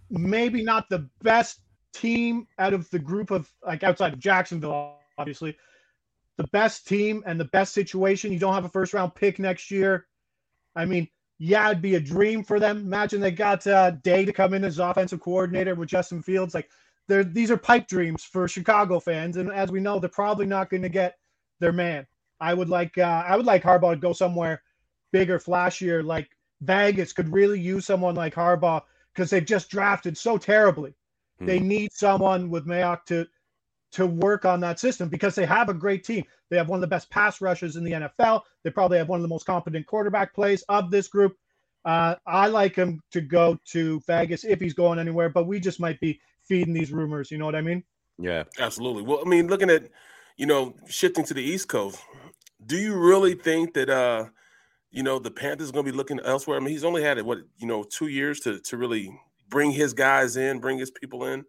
maybe 0.09 0.62
not 0.64 0.88
the 0.88 1.07
best 1.20 1.61
team 1.93 2.49
out 2.59 2.72
of 2.72 2.88
the 2.88 2.99
group 2.99 3.30
of 3.30 3.53
like 3.62 3.82
outside 3.82 4.14
of 4.14 4.18
Jacksonville, 4.18 4.97
obviously. 5.18 5.55
The 6.41 6.49
best 6.49 6.88
team 6.88 7.22
and 7.26 7.38
the 7.38 7.45
best 7.45 7.74
situation. 7.74 8.32
You 8.32 8.38
don't 8.38 8.55
have 8.55 8.64
a 8.64 8.70
first 8.70 8.95
round 8.95 9.14
pick 9.14 9.38
next 9.38 9.70
year. 9.70 10.07
I 10.74 10.86
mean, 10.86 11.07
yeah, 11.38 11.68
it'd 11.68 11.82
be 11.82 11.97
a 11.97 12.01
dream 12.01 12.43
for 12.43 12.59
them. 12.59 12.78
Imagine 12.78 13.20
they 13.20 13.30
got 13.30 13.66
uh, 13.66 13.91
Day 13.91 14.24
to 14.24 14.32
come 14.32 14.55
in 14.55 14.64
as 14.64 14.78
offensive 14.78 15.20
coordinator 15.20 15.74
with 15.74 15.91
Justin 15.91 16.22
Fields. 16.22 16.55
Like, 16.55 16.70
they're 17.09 17.24
these 17.24 17.51
are 17.51 17.59
pipe 17.59 17.88
dreams 17.88 18.24
for 18.24 18.49
Chicago 18.49 19.01
fans, 19.01 19.36
and 19.36 19.53
as 19.53 19.70
we 19.70 19.80
know, 19.80 19.99
they're 19.99 20.09
probably 20.09 20.47
not 20.47 20.70
going 20.70 20.82
to 20.82 20.88
get 20.88 21.18
their 21.59 21.72
man. 21.72 22.07
I 22.41 22.55
would 22.55 22.70
like 22.70 22.97
uh, 22.97 23.22
I 23.26 23.36
would 23.36 23.45
like 23.45 23.62
Harbaugh 23.62 23.93
to 23.93 24.01
go 24.01 24.14
somewhere 24.14 24.62
bigger, 25.12 25.38
flashier. 25.38 26.03
Like 26.03 26.30
Vegas 26.62 27.12
could 27.12 27.30
really 27.30 27.61
use 27.61 27.84
someone 27.84 28.14
like 28.14 28.34
Harbaugh 28.34 28.80
because 29.14 29.28
they've 29.28 29.45
just 29.45 29.68
drafted 29.68 30.16
so 30.16 30.38
terribly. 30.38 30.95
Hmm. 31.38 31.47
They 31.47 31.61
need 31.61 31.93
someone 31.93 32.49
with 32.49 32.66
Mayock 32.66 33.05
to 33.09 33.26
to 33.93 34.07
work 34.07 34.45
on 34.45 34.61
that 34.61 34.78
system 34.78 35.09
because 35.09 35.34
they 35.34 35.47
have 35.47 35.68
a 35.68 35.74
great 35.74 36.05
team. 36.05 36.24
They 36.49 36.57
have 36.57 36.68
one 36.68 36.78
of 36.78 36.80
the 36.80 36.86
best 36.86 37.11
pass 37.11 37.41
rushes 37.41 37.76
in 37.76 37.84
the 37.84 37.93
NFL. 37.93 38.43
They 38.62 38.70
probably 38.70 38.99
have 38.99 39.09
one 39.09 39.18
of 39.18 39.22
the 39.22 39.28
most 39.28 39.47
competent 39.47 39.86
quarterback 39.86 40.34
plays 40.34 40.62
of 40.68 40.91
this 40.91 41.09
group. 41.09 41.36
Uh, 41.84 42.16
I 42.26 42.49
like 42.49 42.76
him 42.76 43.01
to 43.12 43.20
go 43.20 43.59
to 43.70 44.01
Vegas 44.07 44.45
if 44.45 44.61
he's 44.61 44.74
going 44.74 44.99
anywhere, 44.99 45.28
but 45.28 45.47
we 45.47 45.61
just 45.61 45.80
might 45.80 45.99
be 46.01 46.20
feeding 46.47 46.74
these 46.74 46.93
rumors. 46.93 47.30
You 47.30 47.38
know 47.38 47.47
what 47.47 47.57
I 47.57 47.62
mean? 47.62 47.82
Yeah. 48.18 48.45
Absolutely. 48.59 49.03
Well, 49.03 49.22
I 49.24 49.28
mean, 49.28 49.49
looking 49.49 49.70
at, 49.70 49.88
you 50.36 50.47
know, 50.47 50.74
shifting 50.88 51.24
to 51.24 51.34
the 51.34 51.43
East 51.43 51.68
Coast, 51.68 51.99
do 52.64 52.76
you 52.76 52.95
really 52.95 53.34
think 53.34 53.74
that 53.74 53.88
uh, 53.88 54.26
you 54.91 55.03
know, 55.03 55.18
the 55.18 55.30
Panthers 55.30 55.70
are 55.70 55.72
going 55.72 55.86
to 55.86 55.93
be 55.93 55.97
looking 55.97 56.20
elsewhere? 56.20 56.57
I 56.57 56.61
mean, 56.61 56.70
he's 56.70 56.84
only 56.84 57.03
had 57.03 57.20
what, 57.22 57.38
you 57.59 57.66
know, 57.66 57.84
2 57.84 58.09
years 58.09 58.41
to 58.41 58.59
to 58.61 58.76
really 58.76 59.11
bring 59.49 59.72
his 59.72 59.93
guys 59.95 60.36
in, 60.36 60.61
bring 60.61 60.78
his 60.78 60.91
people 60.91 61.24
in. 61.24 61.45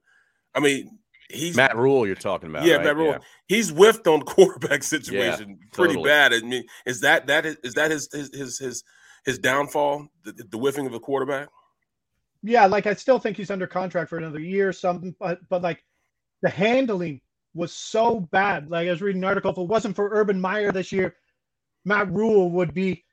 I 0.53 0.59
mean, 0.59 0.99
he's 1.33 1.55
Matt 1.55 1.75
Rhule, 1.75 2.05
you're 2.05 2.15
talking 2.15 2.49
about. 2.49 2.65
yeah, 2.65 2.75
right? 2.75 2.85
Matt 2.85 2.97
Rhule. 2.97 3.17
He's 3.47 3.69
whiffed 3.69 4.07
on 4.07 4.19
the 4.19 4.25
quarterback 4.25 4.83
situation 4.83 5.59
pretty 5.71 5.95
totally. 5.95 6.09
bad. 6.09 6.33
I 6.33 6.39
mean, 6.39 6.63
is 6.85 7.01
that 7.01 7.27
that 7.27 7.45
is, 7.45 7.57
is 7.63 7.73
that 7.75 7.91
his 7.91 8.09
his 8.11 8.29
his 8.33 8.57
his, 8.59 8.83
his 9.25 9.39
downfall, 9.39 10.07
the, 10.23 10.31
the 10.33 10.57
whiffing 10.57 10.85
of 10.87 10.93
a 10.93 10.99
quarterback? 10.99 11.49
Yeah, 12.43 12.65
like 12.65 12.87
I 12.87 12.93
still 12.93 13.19
think 13.19 13.37
he's 13.37 13.51
under 13.51 13.67
contract 13.67 14.09
for 14.09 14.17
another 14.17 14.39
year 14.39 14.69
or 14.69 14.73
something, 14.73 15.15
but 15.19 15.39
but 15.49 15.61
like 15.61 15.83
the 16.41 16.49
handling 16.49 17.21
was 17.53 17.71
so 17.73 18.19
bad. 18.31 18.69
Like 18.69 18.87
I 18.87 18.91
was 18.91 19.01
reading 19.01 19.21
an 19.21 19.27
article, 19.27 19.51
if 19.51 19.57
it 19.57 19.67
wasn't 19.67 19.95
for 19.95 20.09
Urban 20.11 20.39
Meyer 20.39 20.71
this 20.71 20.91
year, 20.91 21.15
Matt 21.85 22.11
Rhule 22.11 22.49
would 22.51 22.73
be 22.73 23.03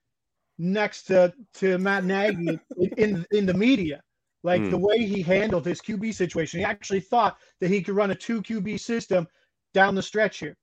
next 0.59 1.05
to, 1.05 1.33
to 1.55 1.79
Matt 1.79 2.05
Nagy 2.05 2.59
in 2.97 3.25
in 3.33 3.47
the 3.47 3.55
media. 3.55 4.01
Like 4.45 4.63
Hmm. 4.63 4.71
the 4.71 4.79
way 4.79 4.99
he 4.99 5.23
handled 5.23 5.67
his 5.67 5.81
QB 5.81 6.15
situation, 6.15 6.61
he 6.61 6.65
actually 6.65 7.01
thought 7.01 7.39
that 7.61 7.71
he 7.71 7.83
could 7.83 7.97
run 7.97 8.13
a 8.13 8.15
two 8.15 8.41
QB 8.43 8.79
system 8.79 9.27
down 9.75 9.95
the 9.95 10.03
stretch 10.03 10.39
here. 10.39 10.57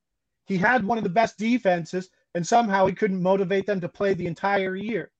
He 0.46 0.56
had 0.56 0.84
one 0.84 0.98
of 0.98 1.04
the 1.04 1.10
best 1.10 1.36
defenses, 1.38 2.08
and 2.34 2.46
somehow 2.46 2.86
he 2.86 2.94
couldn't 2.94 3.22
motivate 3.22 3.66
them 3.66 3.80
to 3.80 3.88
play 3.88 4.14
the 4.14 4.26
entire 4.26 4.76
year. 4.76 5.10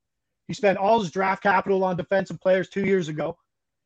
He 0.48 0.54
spent 0.54 0.78
all 0.78 1.00
his 1.00 1.10
draft 1.10 1.42
capital 1.42 1.84
on 1.84 1.96
defensive 1.96 2.40
players 2.40 2.68
two 2.68 2.84
years 2.84 3.08
ago, 3.08 3.36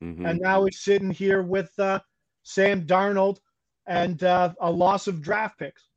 Mhm. 0.02 0.28
and 0.28 0.40
now 0.40 0.64
he's 0.64 0.80
sitting 0.80 1.10
here 1.10 1.42
with 1.42 1.76
uh, 1.78 2.00
Sam 2.42 2.86
Darnold 2.86 3.40
and 3.86 4.22
uh, 4.22 4.54
a 4.60 4.70
loss 4.70 5.06
of 5.08 5.20
draft 5.22 5.58
picks. 5.58 5.88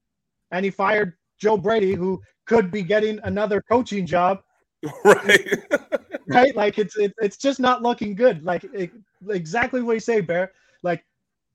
And 0.52 0.64
he 0.66 0.72
fired 0.72 1.18
Joe 1.38 1.58
Brady, 1.58 1.94
who 1.94 2.22
could 2.46 2.72
be 2.72 2.82
getting 2.82 3.20
another 3.24 3.62
coaching 3.62 4.06
job. 4.06 4.42
right. 5.06 5.48
right? 6.28 6.56
Like 6.56 6.78
it's 6.80 6.98
it, 6.98 7.14
it's 7.22 7.38
just 7.38 7.60
not 7.60 7.82
looking 7.82 8.16
good. 8.16 8.44
Like 8.44 8.64
it, 8.66 8.92
exactly 9.30 9.82
what 9.82 9.94
you 9.94 10.00
say, 10.00 10.22
Bear. 10.22 10.52
Like 10.82 11.06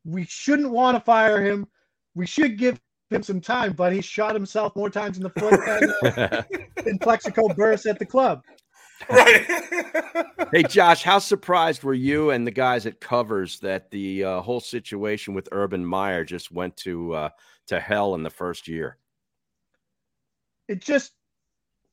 we 0.05 0.25
shouldn't 0.25 0.71
want 0.71 0.97
to 0.97 1.01
fire 1.01 1.43
him. 1.43 1.67
We 2.15 2.27
should 2.27 2.59
give 2.59 2.81
him 3.11 3.23
some 3.23 3.41
time, 3.41 3.73
but 3.73 3.93
he 3.93 4.01
shot 4.01 4.35
himself 4.35 4.75
more 4.77 4.91
times 4.91 5.17
in 5.17 5.23
the 5.23 5.31
foot 5.31 5.61
than, 5.67 6.65
than 6.85 6.99
Plaxico 6.99 7.49
Burress 7.49 7.87
at 7.87 7.99
the 7.99 8.07
club. 8.07 8.43
right. 9.09 9.47
hey, 10.53 10.63
Josh, 10.65 11.03
how 11.03 11.19
surprised 11.19 11.83
were 11.85 11.95
you 11.95 12.31
and 12.31 12.47
the 12.47 12.51
guys 12.51 12.87
at 12.87 13.01
Covers 13.01 13.61
that 13.61 13.91
the 13.91 14.25
uh, 14.25 14.41
whole 14.41 14.61
situation 14.61 15.35
with 15.35 15.49
Urban 15.53 15.85
Meyer 15.85 16.25
just 16.25 16.51
went 16.51 16.77
to 16.79 17.15
uh, 17.15 17.29
to 17.69 17.81
hell 17.81 18.15
in 18.15 18.23
the 18.23 18.31
first 18.31 18.69
year? 18.69 18.99
It 20.69 20.81
just 20.81 21.13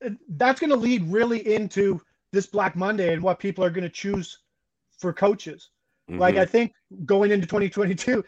it- 0.02 0.18
that's 0.38 0.60
going 0.60 0.72
to 0.72 0.76
lead 0.76 1.04
really 1.10 1.56
into 1.56 2.02
this 2.32 2.46
Black 2.48 2.76
Monday 2.76 3.14
and 3.14 3.22
what 3.22 3.40
people 3.40 3.64
are 3.64 3.70
going 3.70 3.84
to 3.84 3.90
choose 3.90 4.40
for 4.98 5.14
coaches. 5.14 5.70
Like 6.18 6.36
Mhm. 6.36 6.40
I 6.40 6.46
think 6.46 6.74
going 7.06 7.32
into 7.32 7.48
2022, 7.48 8.24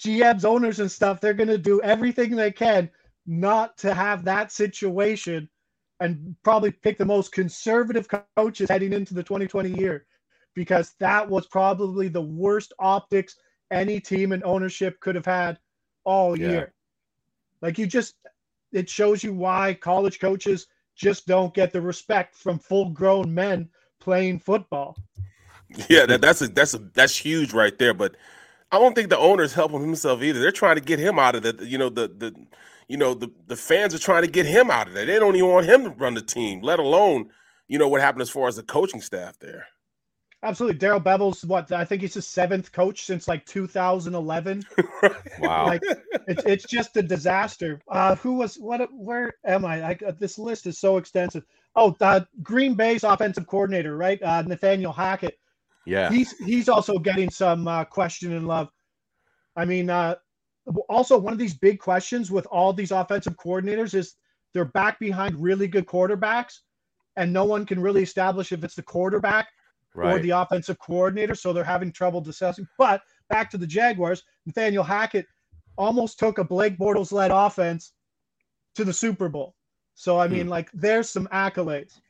GMs, 0.00 0.44
owners, 0.44 0.80
and 0.80 0.90
stuff, 0.90 1.20
they're 1.20 1.34
going 1.34 1.48
to 1.48 1.58
do 1.58 1.80
everything 1.82 2.34
they 2.34 2.50
can 2.52 2.90
not 3.26 3.76
to 3.78 3.94
have 3.94 4.24
that 4.24 4.50
situation, 4.50 5.48
and 6.00 6.34
probably 6.42 6.72
pick 6.72 6.98
the 6.98 7.04
most 7.04 7.30
conservative 7.30 8.08
coaches 8.36 8.68
heading 8.68 8.92
into 8.92 9.14
the 9.14 9.22
2020 9.22 9.78
year, 9.78 10.06
because 10.54 10.94
that 10.98 11.28
was 11.28 11.46
probably 11.46 12.08
the 12.08 12.20
worst 12.20 12.72
optics 12.80 13.36
any 13.70 14.00
team 14.00 14.32
and 14.32 14.42
ownership 14.42 14.98
could 14.98 15.14
have 15.14 15.24
had 15.24 15.58
all 16.04 16.36
Yeah. 16.36 16.48
year. 16.50 16.74
Like 17.60 17.78
you 17.78 17.86
just, 17.86 18.16
it 18.72 18.90
shows 18.90 19.22
you 19.22 19.32
why 19.32 19.74
college 19.74 20.18
coaches 20.18 20.66
just 20.94 21.26
don't 21.26 21.54
get 21.54 21.72
the 21.72 21.80
respect 21.80 22.34
from 22.34 22.58
full-grown 22.58 23.32
men 23.32 23.68
playing 24.00 24.38
football. 24.38 24.96
Yeah, 25.88 26.06
that, 26.06 26.20
that's 26.20 26.42
a 26.42 26.48
that's 26.48 26.74
a 26.74 26.78
that's 26.78 27.16
huge 27.16 27.52
right 27.52 27.76
there. 27.78 27.94
But 27.94 28.16
I 28.70 28.78
don't 28.78 28.94
think 28.94 29.10
the 29.10 29.18
owner's 29.18 29.54
helping 29.54 29.80
himself 29.80 30.22
either. 30.22 30.40
They're 30.40 30.52
trying 30.52 30.76
to 30.76 30.82
get 30.82 30.98
him 30.98 31.18
out 31.18 31.34
of 31.34 31.42
the 31.42 31.66
you 31.66 31.78
know 31.78 31.88
the 31.88 32.08
the 32.08 32.34
you 32.88 32.96
know 32.96 33.14
the 33.14 33.30
the 33.46 33.56
fans 33.56 33.94
are 33.94 33.98
trying 33.98 34.22
to 34.22 34.30
get 34.30 34.46
him 34.46 34.70
out 34.70 34.88
of 34.88 34.94
there. 34.94 35.06
They 35.06 35.18
don't 35.18 35.36
even 35.36 35.50
want 35.50 35.66
him 35.66 35.84
to 35.84 35.90
run 35.90 36.14
the 36.14 36.22
team, 36.22 36.60
let 36.60 36.78
alone 36.78 37.30
you 37.68 37.78
know 37.78 37.88
what 37.88 38.00
happened 38.00 38.22
as 38.22 38.30
far 38.30 38.48
as 38.48 38.56
the 38.56 38.62
coaching 38.62 39.00
staff 39.00 39.38
there. 39.38 39.66
Absolutely. 40.44 40.78
Darrell 40.78 41.00
Bevell's 41.00 41.44
what 41.44 41.70
I 41.70 41.84
think 41.84 42.02
he's 42.02 42.14
his 42.14 42.26
seventh 42.26 42.72
coach 42.72 43.04
since 43.04 43.28
like 43.28 43.46
2011. 43.46 44.64
Wow. 45.40 45.66
Like 45.66 45.82
it's 46.28 46.44
it's 46.44 46.64
just 46.64 46.96
a 46.96 47.02
disaster. 47.02 47.80
Uh, 47.88 48.14
who 48.16 48.34
was 48.34 48.56
what? 48.56 48.88
Where 48.92 49.32
am 49.44 49.64
I? 49.64 49.82
I 49.82 49.98
uh, 50.06 50.12
this 50.18 50.38
list 50.38 50.66
is 50.66 50.78
so 50.78 50.96
extensive. 50.98 51.44
Oh, 51.74 51.96
uh, 52.00 52.20
Green 52.42 52.74
Bay's 52.74 53.02
offensive 53.02 53.46
coordinator, 53.48 53.96
right? 53.96 54.22
Uh, 54.22 54.42
Nathaniel 54.42 54.92
Hackett. 54.92 55.38
yeah. 55.84 56.10
He's 56.10 56.36
he's 56.38 56.68
also 56.68 56.98
getting 56.98 57.30
some 57.30 57.66
uh, 57.66 57.84
question 57.84 58.32
and 58.32 58.46
love. 58.46 58.68
I 59.56 59.64
mean, 59.64 59.90
uh, 59.90 60.16
also 60.88 61.18
one 61.18 61.32
of 61.32 61.40
these 61.40 61.54
big 61.54 61.80
questions 61.80 62.30
with 62.30 62.46
all 62.46 62.72
these 62.72 62.92
offensive 62.92 63.36
coordinators 63.36 63.94
is 63.94 64.14
they're 64.54 64.64
back 64.66 65.00
behind 65.00 65.42
really 65.42 65.66
good 65.66 65.86
quarterbacks, 65.86 66.58
and 67.16 67.32
no 67.32 67.44
one 67.44 67.66
can 67.66 67.80
really 67.80 68.02
establish 68.02 68.52
if 68.52 68.62
it's 68.62 68.76
the 68.76 68.82
quarterback 68.82 69.48
or 69.94 70.18
the 70.18 70.30
offensive 70.30 70.78
coordinator, 70.78 71.34
so 71.34 71.52
they're 71.52 71.64
having 71.64 71.92
trouble 71.92 72.20
discussing. 72.20 72.66
But 72.78 73.02
back 73.28 73.50
to 73.50 73.58
the 73.58 73.66
Jaguars, 73.66 74.22
Nathaniel 74.46 74.84
Hackett 74.84 75.26
almost 75.76 76.18
took 76.18 76.38
a 76.38 76.44
Blake 76.44 76.78
Bortles 76.78 77.12
led 77.12 77.30
offense 77.30 77.92
to 78.74 78.84
the 78.84 78.92
Super 78.92 79.28
Bowl. 79.28 79.54
So 79.94 80.18
I 80.18 80.26
Hmm. 80.26 80.32
mean, 80.34 80.48
like, 80.48 80.70
there's 80.72 81.08
some 81.08 81.26
accolades. 81.28 82.00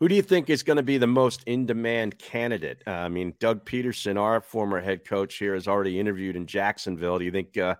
Who 0.00 0.08
do 0.08 0.14
you 0.14 0.22
think 0.22 0.50
is 0.50 0.62
going 0.62 0.76
to 0.76 0.82
be 0.82 0.98
the 0.98 1.06
most 1.06 1.42
in 1.44 1.64
demand 1.64 2.18
candidate? 2.18 2.82
Uh, 2.86 2.90
I 2.90 3.08
mean, 3.08 3.34
Doug 3.40 3.64
Pederson, 3.64 4.20
our 4.20 4.42
former 4.42 4.80
head 4.80 5.06
coach 5.06 5.36
here, 5.36 5.54
has 5.54 5.66
already 5.66 5.98
interviewed 5.98 6.36
in 6.36 6.46
Jacksonville. 6.46 7.18
Do 7.18 7.24
you 7.24 7.30
think 7.30 7.56
uh, 7.56 7.76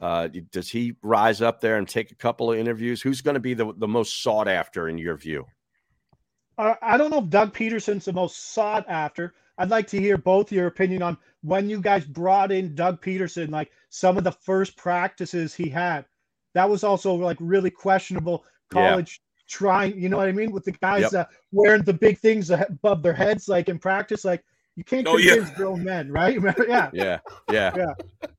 uh, 0.00 0.28
does 0.50 0.70
he 0.70 0.96
rise 1.02 1.42
up 1.42 1.60
there 1.60 1.76
and 1.76 1.86
take 1.86 2.10
a 2.10 2.14
couple 2.14 2.50
of 2.50 2.58
interviews? 2.58 3.02
Who's 3.02 3.20
going 3.20 3.34
to 3.34 3.40
be 3.40 3.52
the, 3.52 3.74
the 3.76 3.88
most 3.88 4.22
sought 4.22 4.48
after 4.48 4.88
in 4.88 4.96
your 4.96 5.16
view? 5.16 5.44
Uh, 6.58 6.74
I 6.82 6.96
don't 6.98 7.10
know 7.10 7.20
if 7.20 7.30
Doug 7.30 7.54
Pederson's 7.54 8.04
the 8.04 8.12
most 8.12 8.52
sought 8.52 8.84
after. 8.88 9.34
I'd 9.58 9.70
like 9.70 9.86
to 9.88 10.00
hear 10.00 10.16
both 10.18 10.52
your 10.52 10.66
opinion 10.66 11.02
on 11.02 11.16
when 11.42 11.70
you 11.70 11.80
guys 11.80 12.04
brought 12.04 12.52
in 12.52 12.74
Doug 12.74 13.00
Pederson, 13.00 13.50
like 13.50 13.70
some 13.90 14.18
of 14.18 14.24
the 14.24 14.32
first 14.32 14.76
practices 14.76 15.54
he 15.54 15.68
had. 15.68 16.04
That 16.54 16.68
was 16.68 16.84
also 16.84 17.14
like 17.14 17.36
really 17.40 17.70
questionable 17.70 18.44
Yeah. 18.72 18.90
college 18.90 19.20
trying, 19.48 19.98
you 19.98 20.08
know 20.08 20.16
what 20.16 20.28
I 20.28 20.32
mean? 20.32 20.52
With 20.52 20.64
the 20.64 20.72
guys 20.72 21.12
Yep. 21.12 21.14
uh, 21.14 21.24
wearing 21.52 21.82
the 21.82 21.94
big 21.94 22.18
things 22.18 22.50
above 22.50 23.02
their 23.02 23.14
heads, 23.14 23.48
like 23.48 23.68
in 23.68 23.78
practice, 23.78 24.24
like 24.24 24.44
you 24.78 24.84
can't 24.84 25.08
Oh, 25.08 25.16
yeah. 25.16 25.34
convince 25.34 25.56
grown 25.56 25.82
men, 25.82 26.12
right? 26.12 26.38
yeah. 26.68 26.88
Yeah, 26.92 27.18
yeah, 27.50 27.72
Yeah. 27.76 27.92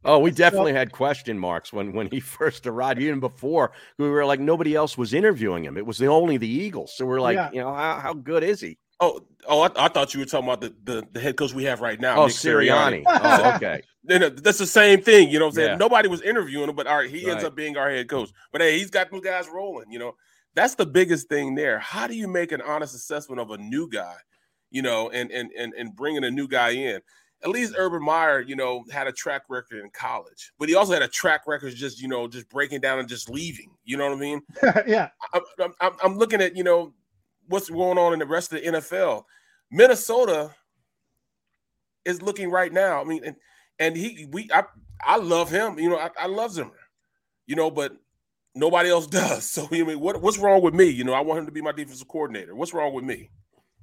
Oh, 0.06 0.20
we 0.20 0.32
definitely 0.32 0.72
had 0.72 0.94
question 0.94 1.38
marks 1.38 1.74
when 1.74 1.92
when 1.92 2.08
he 2.08 2.20
first 2.38 2.66
arrived. 2.66 3.02
Even 3.02 3.20
before 3.20 3.74
we 3.98 4.08
were 4.10 4.26
like 4.26 4.40
nobody 4.40 4.74
else 4.74 4.98
was 4.98 5.14
interviewing 5.14 5.66
him. 5.66 5.78
It 5.78 5.86
was 5.86 5.98
the 5.98 6.08
only 6.08 6.38
the 6.38 6.48
Eagles. 6.48 6.96
So 6.96 7.06
we're 7.06 7.20
like, 7.20 7.36
Yeah. 7.36 7.52
you 7.52 7.60
know, 7.60 7.74
how, 7.74 8.00
how 8.00 8.14
good 8.14 8.42
is 8.44 8.62
he? 8.62 8.78
Oh, 9.02 9.20
oh, 9.48 9.62
I, 9.64 9.86
I 9.86 9.88
thought 9.90 10.14
you 10.14 10.22
were 10.22 10.26
talking 10.26 10.48
about 10.48 10.62
the, 10.62 10.74
the, 10.86 11.06
the 11.12 11.20
head 11.20 11.36
coach 11.36 11.54
we 11.54 11.66
have 11.66 11.82
right 11.82 12.00
now. 12.00 12.22
Oh, 12.22 12.26
Nick 12.28 12.36
Sirianni. 12.36 13.04
oh, 13.08 13.54
okay. 13.56 13.82
Then 14.06 14.34
that's 14.42 14.58
the 14.58 14.66
same 14.66 15.02
thing, 15.02 15.30
you 15.30 15.40
know 15.40 15.46
what 15.46 15.52
I'm 15.52 15.56
saying? 15.56 15.70
Yeah. 15.72 15.76
Nobody 15.76 16.08
was 16.08 16.22
interviewing 16.22 16.70
him, 16.70 16.76
but 16.76 16.88
all 16.88 16.98
right, 16.98 17.10
he 17.10 17.30
ends 17.30 17.44
up 17.44 17.54
being 17.56 17.76
our 17.78 17.90
head 17.90 18.08
coach. 18.10 18.30
But 18.54 18.62
hey, 18.62 18.80
he's 18.80 18.90
got 18.90 19.12
those 19.12 19.22
guys 19.22 19.48
rolling, 19.54 19.92
you 19.92 20.00
know. 20.00 20.16
That's 20.56 20.76
the 20.76 20.86
biggest 20.86 21.28
thing 21.30 21.56
there. 21.56 21.80
How 21.80 22.08
do 22.08 22.16
you 22.16 22.28
make 22.28 22.52
an 22.54 22.62
honest 22.62 22.96
assessment 22.96 23.40
of 23.40 23.52
a 23.52 23.58
new 23.58 23.88
guy, 23.90 24.16
you 24.72 24.82
know, 24.82 25.10
and 25.10 25.32
and 25.32 25.52
and, 25.58 25.74
and 25.74 25.96
bringing 25.96 26.24
a 26.24 26.32
new 26.32 26.48
guy 26.48 26.70
in? 26.72 27.02
At 27.42 27.50
least 27.52 27.74
Urban 27.78 28.04
Meyer, 28.04 28.42
you 28.42 28.58
know, 28.58 28.84
had 28.92 29.08
a 29.08 29.14
track 29.14 29.44
record 29.50 29.82
in 29.82 29.90
college, 29.92 30.52
but 30.60 30.68
he 30.68 30.76
also 30.76 30.92
had 30.92 31.02
a 31.02 31.08
track 31.08 31.48
record 31.48 31.74
just, 31.74 32.02
you 32.02 32.10
know, 32.10 32.28
just 32.28 32.50
breaking 32.50 32.82
down 32.82 33.00
and 33.00 33.08
just 33.08 33.30
leaving. 33.30 33.72
You 33.86 33.96
know 33.96 34.10
what 34.10 34.18
I 34.18 34.20
mean? 34.20 34.42
yeah. 34.86 35.10
I'm, 35.34 35.42
I'm- 35.80 35.96
I'm, 36.04 36.18
looking 36.18 36.42
at 36.42 36.58
you 36.58 36.66
know 36.66 36.94
what's 37.48 37.70
going 37.70 37.98
on 37.98 38.12
in 38.12 38.20
the 38.20 38.26
rest 38.26 38.52
of 38.52 38.62
the 38.62 38.68
NFL. 38.68 39.24
Minnesota 39.72 40.54
is 42.06 42.22
looking 42.22 42.52
right 42.52 42.74
now. 42.74 43.00
I 43.00 43.04
mean, 43.06 43.24
and 43.24 43.36
and 43.80 43.96
he 43.96 44.28
we 44.32 44.50
I 44.54 44.64
I 45.02 45.18
love 45.18 45.50
him. 45.50 45.80
You 45.80 45.90
know, 45.90 45.98
I, 45.98 46.10
I 46.20 46.28
love 46.28 46.52
Zimmer. 46.52 46.72
You 47.48 47.56
know, 47.56 47.72
but 47.72 47.94
nobody 48.56 48.90
else 48.90 49.08
does. 49.22 49.50
So 49.50 49.68
I 49.72 49.84
mean, 49.84 50.00
what 50.00 50.22
what's 50.22 50.38
wrong 50.38 50.62
with 50.62 50.74
me? 50.74 50.86
You 50.86 51.04
know, 51.04 51.14
I 51.14 51.22
want 51.22 51.40
him 51.40 51.46
to 51.46 51.52
be 51.52 51.62
my 51.62 51.72
defensive 51.72 52.08
coordinator. 52.08 52.56
What's 52.56 52.74
wrong 52.74 52.94
with 52.94 53.06
me? 53.06 53.30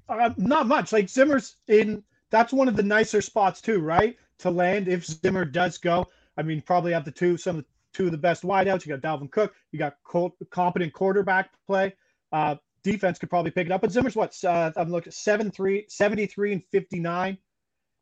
Uh, 0.08 0.30
not 0.36 0.66
much. 0.66 0.92
Like 0.92 1.08
Zimmer's 1.08 1.56
in. 1.68 2.02
That's 2.30 2.52
one 2.52 2.68
of 2.68 2.76
the 2.76 2.82
nicer 2.82 3.20
spots 3.22 3.60
too, 3.60 3.80
right? 3.80 4.16
To 4.40 4.50
land 4.50 4.88
if 4.88 5.04
Zimmer 5.06 5.44
does 5.44 5.78
go. 5.78 6.06
I 6.36 6.42
mean, 6.42 6.60
probably 6.60 6.92
have 6.92 7.04
the 7.04 7.10
two 7.10 7.36
some 7.36 7.56
of 7.58 7.62
the 7.64 7.68
two 7.94 8.06
of 8.06 8.12
the 8.12 8.18
best 8.18 8.42
wideouts. 8.42 8.84
You 8.86 8.96
got 8.96 9.00
Dalvin 9.20 9.30
Cook. 9.30 9.54
You 9.72 9.78
got 9.78 9.94
co- 10.04 10.34
competent 10.50 10.92
quarterback 10.92 11.50
play. 11.66 11.94
Uh, 12.32 12.56
defense 12.84 13.18
could 13.18 13.30
probably 13.30 13.50
pick 13.50 13.66
it 13.66 13.72
up. 13.72 13.80
But 13.80 13.90
Zimmer's 13.90 14.14
what? 14.16 14.36
Uh, 14.44 14.70
I'm 14.76 14.90
looking 14.90 15.12
7-3, 15.12 15.90
73 15.90 16.52
and 16.52 16.62
59. 16.70 17.38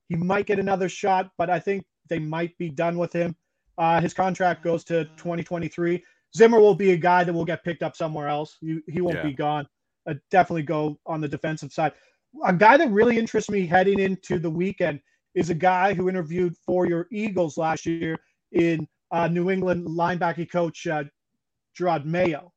He 0.08 0.16
might 0.16 0.46
get 0.46 0.58
another 0.58 0.88
shot, 0.88 1.30
but 1.38 1.48
I 1.48 1.58
think 1.60 1.84
they 2.08 2.18
might 2.18 2.56
be 2.58 2.68
done 2.68 2.98
with 2.98 3.12
him. 3.12 3.36
Uh, 3.78 4.00
his 4.00 4.12
contract 4.12 4.62
goes 4.62 4.84
to 4.84 5.04
2023. 5.16 6.02
Zimmer 6.36 6.60
will 6.60 6.74
be 6.74 6.90
a 6.92 6.96
guy 6.96 7.24
that 7.24 7.32
will 7.32 7.44
get 7.44 7.64
picked 7.64 7.82
up 7.82 7.96
somewhere 7.96 8.28
else. 8.28 8.56
He, 8.60 8.80
he 8.88 9.00
won't 9.00 9.16
Yeah. 9.16 9.22
be 9.22 9.32
gone. 9.32 9.66
Uh, 10.08 10.14
definitely 10.30 10.62
go 10.62 10.98
on 11.06 11.20
the 11.20 11.28
defensive 11.28 11.72
side. 11.72 11.92
A 12.44 12.52
guy 12.52 12.76
that 12.76 12.90
really 12.90 13.18
interests 13.18 13.50
me 13.50 13.66
heading 13.66 13.98
into 13.98 14.38
the 14.38 14.50
weekend 14.50 15.00
is 15.34 15.50
a 15.50 15.54
guy 15.54 15.94
who 15.94 16.08
interviewed 16.08 16.56
for 16.56 16.86
your 16.86 17.06
Eagles 17.10 17.56
last 17.56 17.86
year 17.86 18.18
in 18.52 18.86
uh, 19.10 19.28
New 19.28 19.50
England 19.50 19.86
linebacker 19.86 20.50
coach 20.50 20.86
uh, 20.86 21.04
Jerod 21.78 22.04
Mayo. 22.04 22.52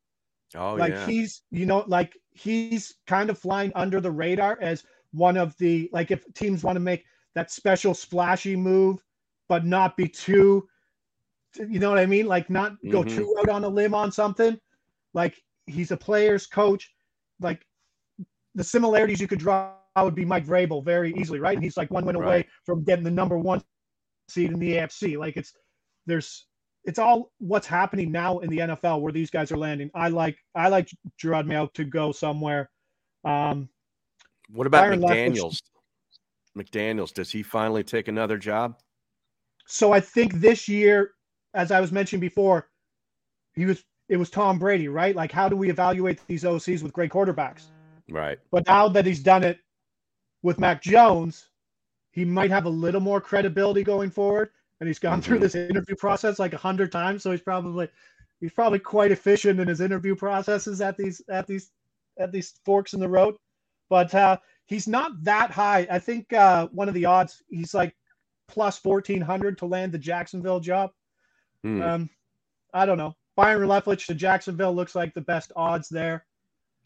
Oh 0.56 0.76
like 0.76 0.94
yeah. 0.94 1.06
he's, 1.06 1.44
you 1.52 1.66
know, 1.66 1.84
like 1.88 2.14
he's 2.32 2.96
kind 3.08 3.30
of 3.30 3.38
flying 3.38 3.72
under 3.76 4.00
the 4.00 4.12
radar 4.12 4.58
as 4.62 4.84
one 5.12 5.38
of 5.38 5.58
the 5.58 5.90
like 5.92 6.12
if 6.12 6.24
teams 6.34 6.64
want 6.64 6.76
to 6.76 6.82
make 6.82 7.04
that 7.36 7.52
special 7.52 7.94
splashy 7.94 8.56
move, 8.56 9.04
but 9.50 9.66
not 9.66 9.96
be 9.98 10.08
too 10.08 10.68
you 11.68 11.80
know 11.80 11.90
what 11.90 12.00
I 12.00 12.06
mean? 12.06 12.28
Like 12.28 12.50
not 12.50 12.74
go 12.90 13.04
Mhm. 13.04 13.10
too 13.10 13.36
out 13.40 13.50
on 13.50 13.64
a 13.64 13.68
limb 13.68 13.94
on 13.96 14.12
something. 14.12 14.60
Like 15.14 15.42
he's 15.66 15.92
a 15.92 15.98
player's 15.98 16.46
coach. 16.46 16.94
Like 17.40 17.66
the 18.56 18.64
similarities 18.64 19.20
you 19.22 19.28
could 19.28 19.40
draw 19.40 19.74
would 19.98 20.16
be 20.16 20.26
Mike 20.26 20.46
Vrabel 20.46 20.84
very 20.84 21.14
easily, 21.16 21.40
right? 21.40 21.56
And 21.56 21.64
he's 21.64 21.78
like 21.78 21.90
one 21.92 22.06
win 22.06 22.16
away 22.16 22.48
from 22.66 22.84
getting 22.84 23.04
the 23.04 23.12
number 23.12 23.38
one 23.38 23.64
seed 24.30 24.52
in 24.52 24.60
the 24.60 24.74
AFC. 24.74 25.18
Like 25.18 25.38
it's 25.38 25.54
there's 26.06 26.46
it's 26.86 27.00
all 27.00 27.32
what's 27.40 27.68
happening 27.68 28.12
now 28.12 28.40
in 28.40 28.50
the 28.50 28.60
NFL 28.60 29.02
where 29.02 29.12
these 29.12 29.30
guys 29.30 29.52
are 29.52 29.58
landing. 29.58 29.90
I 29.94 30.10
like 30.10 30.38
I 30.56 30.70
like 30.70 30.90
Jerod 31.22 31.46
Mayo 31.46 31.68
to 31.74 31.84
go 31.84 32.12
somewhere. 32.12 32.70
Um, 33.26 33.70
What 34.50 34.68
about 34.68 34.82
Byron 34.82 35.02
Leftwich- 35.02 35.34
McDaniels? 35.36 35.62
McDaniels, 36.58 37.14
does 37.14 37.30
he 37.32 37.44
finally 37.44 37.84
take 37.84 38.08
another 38.08 38.38
job? 38.38 38.80
So 39.68 39.92
I 39.92 40.00
think 40.00 40.36
this 40.36 40.68
year, 40.68 41.12
as 41.54 41.72
I 41.72 41.82
was 41.82 41.92
mentioning 41.92 42.22
before, 42.22 42.70
he 43.54 43.66
was 43.66 43.84
it 44.10 44.18
was 44.18 44.30
Tom 44.30 44.58
Brady, 44.60 44.88
right? 44.88 45.16
Like 45.16 45.32
how 45.32 45.50
do 45.50 45.56
we 45.56 45.70
evaluate 45.70 46.20
these 46.28 46.44
OCs 46.44 46.84
with 46.84 46.94
great 46.94 47.12
quarterbacks? 47.12 47.66
Right. 48.10 48.40
But 48.52 48.66
now 48.68 48.88
that 48.90 49.06
he's 49.06 49.20
done 49.20 49.44
it 49.44 49.60
with 50.44 50.60
Mac 50.60 50.82
Jones, 50.82 51.50
he 52.12 52.24
might 52.26 52.52
have 52.52 52.66
a 52.66 52.70
little 52.70 53.02
more 53.02 53.20
credibility 53.22 53.84
going 53.84 54.10
forward. 54.10 54.52
And 54.80 54.88
he's 54.88 55.00
gone 55.00 55.22
through 55.22 55.40
Mhm. 55.40 55.42
this 55.42 55.56
interview 55.56 55.96
process 55.96 56.38
like 56.38 56.54
a 56.54 56.58
hundred 56.58 56.92
times, 56.92 57.24
so 57.24 57.32
he's 57.32 57.42
probably 57.42 57.90
he's 58.40 58.54
probably 58.54 58.78
quite 58.78 59.12
efficient 59.12 59.60
in 59.60 59.68
his 59.68 59.82
interview 59.82 60.16
processes 60.16 60.82
at 60.82 60.96
these 60.98 61.20
at 61.30 61.48
these 61.48 61.72
at 62.20 62.32
these 62.32 62.60
forks 62.64 62.94
in 62.94 63.00
the 63.00 63.10
road. 63.10 63.36
But 63.90 64.14
uh, 64.14 64.38
he's 64.68 64.88
not 64.88 65.24
that 65.24 65.50
high. 65.50 65.88
I 65.90 65.98
think 65.98 66.32
uh, 66.32 66.68
one 66.68 66.88
of 66.88 66.94
the 66.94 67.06
odds 67.06 67.42
he's 67.50 67.74
like 67.74 67.96
plus 68.48 68.78
fourteen 68.78 69.20
hundred 69.22 69.58
to 69.58 69.66
land 69.66 69.92
the 69.92 69.98
Jacksonville 69.98 70.60
job. 70.60 70.92
Hmm. 71.64 71.82
Um, 71.82 72.10
I 72.72 72.86
don't 72.86 73.00
know. 73.00 73.16
Byron 73.38 73.70
Leftwich 73.70 74.08
to 74.08 74.16
Jacksonville 74.16 74.74
looks 74.76 74.96
like 74.96 75.14
the 75.14 75.22
best 75.22 75.54
odds 75.56 75.88
there. 75.88 76.26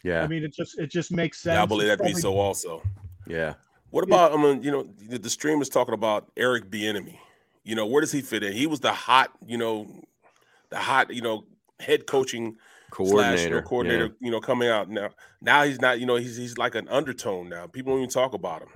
yeah. 0.03 0.21
I 0.21 0.27
mean, 0.27 0.43
it 0.43 0.53
just 0.53 0.77
it 0.77 0.91
just 0.91 1.11
makes 1.11 1.39
sense. 1.39 1.55
Yeah, 1.55 1.63
I 1.63 1.65
believe 1.65 1.87
that 1.87 1.97
to 1.97 2.03
be 2.03 2.13
so 2.13 2.37
also. 2.37 2.83
yeah. 3.25 3.55
What 3.89 4.03
about 4.03 4.33
I 4.33 4.37
mean, 4.37 4.61
you 4.61 4.69
know, 4.69 4.87
the, 5.09 5.17
the 5.17 5.29
stream 5.29 5.61
is 5.61 5.69
talking 5.69 5.93
about 5.93 6.29
Eric 6.37 6.69
Bieniemy. 6.69 7.17
You 7.63 7.75
know, 7.75 7.85
where 7.85 8.01
does 8.01 8.11
he 8.11 8.21
fit 8.21 8.43
in? 8.43 8.53
He 8.53 8.67
was 8.67 8.79
the 8.81 8.91
hot, 8.91 9.31
you 9.45 9.57
know, 9.57 9.87
the 10.69 10.77
hot, 10.77 11.13
you 11.13 11.21
know, 11.21 11.45
head 11.79 12.05
coaching 12.05 12.57
slash 12.93 13.43
you 13.43 13.49
know, 13.49 13.61
Coordinator. 13.61 13.61
coordinator, 13.61 14.05
yeah. 14.05 14.11
you 14.19 14.31
know, 14.31 14.41
coming 14.41 14.67
out 14.67 14.89
now. 14.89 15.09
Now 15.41 15.63
he's 15.63 15.79
not, 15.79 15.99
you 15.99 16.05
know, 16.05 16.15
he's 16.15 16.35
he's 16.35 16.57
like 16.57 16.75
an 16.75 16.87
undertone 16.89 17.47
now. 17.47 17.67
People 17.67 17.93
don't 17.93 18.01
even 18.01 18.09
talk 18.09 18.33
about 18.33 18.61
him. 18.61 18.69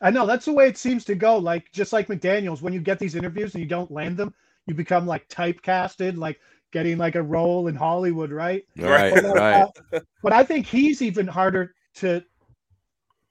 I 0.00 0.10
know 0.10 0.26
that's 0.26 0.46
the 0.46 0.52
way 0.52 0.66
it 0.66 0.78
seems 0.78 1.04
to 1.04 1.14
go. 1.14 1.38
Like 1.38 1.70
just 1.70 1.92
like 1.92 2.08
McDaniel's, 2.08 2.60
when 2.60 2.72
you 2.72 2.80
get 2.80 2.98
these 2.98 3.14
interviews 3.14 3.54
and 3.54 3.62
you 3.62 3.68
don't 3.68 3.90
land 3.90 4.16
them, 4.16 4.34
you 4.66 4.74
become 4.74 5.06
like 5.06 5.28
typecasted, 5.28 6.16
like 6.16 6.40
getting 6.72 6.98
like 6.98 7.14
a 7.14 7.22
role 7.22 7.68
in 7.68 7.74
Hollywood, 7.74 8.32
right? 8.32 8.64
Right. 8.76 9.14
But, 9.14 9.24
uh, 9.24 9.68
Right. 9.92 10.02
But 10.22 10.32
I 10.32 10.44
think 10.44 10.66
he's 10.66 11.02
even 11.02 11.26
harder 11.26 11.74
to 11.96 12.22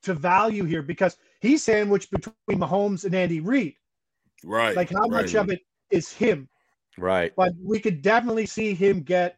to 0.04 0.14
value 0.14 0.64
here 0.64 0.82
because 0.82 1.18
he's 1.40 1.64
sandwiched 1.64 2.12
between 2.12 2.60
Mahomes 2.60 3.06
and 3.06 3.14
Andy 3.14 3.40
Reid. 3.40 3.76
Right. 4.44 4.76
Like 4.76 4.90
how 4.90 5.08
much 5.08 5.36
of 5.36 5.50
it 5.50 5.62
is 5.90 6.12
him? 6.12 6.50
Right. 6.98 7.32
But 7.36 7.54
we 7.64 7.80
could 7.80 8.02
definitely 8.02 8.46
see 8.46 8.74
him 8.74 9.02
get 9.02 9.38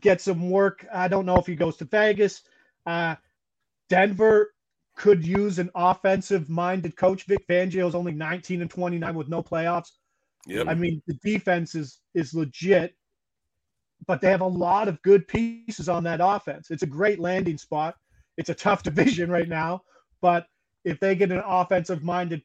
get 0.00 0.20
some 0.20 0.50
work. 0.50 0.86
I 0.92 1.08
don't 1.08 1.26
know 1.26 1.36
if 1.36 1.46
he 1.46 1.54
goes 1.54 1.76
to 1.78 1.84
Vegas. 1.84 2.42
Uh, 2.86 3.16
Denver 3.88 4.52
could 4.96 5.24
use 5.24 5.58
an 5.58 5.70
offensive 5.74 6.48
minded 6.48 6.96
coach. 6.96 7.24
Vic 7.24 7.46
Fangio 7.48 7.88
is 7.88 7.94
only 7.94 8.12
19 8.12 8.62
and 8.62 8.70
29 8.70 9.14
with 9.14 9.28
no 9.28 9.42
playoffs. 9.42 9.92
Yep. 10.46 10.66
I 10.68 10.74
mean, 10.74 11.02
the 11.06 11.18
defense 11.24 11.74
is 11.74 12.00
is 12.14 12.34
legit, 12.34 12.94
but 14.06 14.20
they 14.20 14.30
have 14.30 14.40
a 14.40 14.46
lot 14.46 14.88
of 14.88 15.00
good 15.02 15.26
pieces 15.28 15.88
on 15.88 16.04
that 16.04 16.20
offense. 16.22 16.70
It's 16.70 16.82
a 16.82 16.86
great 16.86 17.18
landing 17.18 17.58
spot. 17.58 17.96
It's 18.36 18.50
a 18.50 18.54
tough 18.54 18.82
division 18.84 19.30
right 19.30 19.48
now, 19.48 19.82
but 20.20 20.46
if 20.84 21.00
they 21.00 21.14
get 21.14 21.32
an 21.32 21.42
offensive 21.44 22.02
minded 22.02 22.42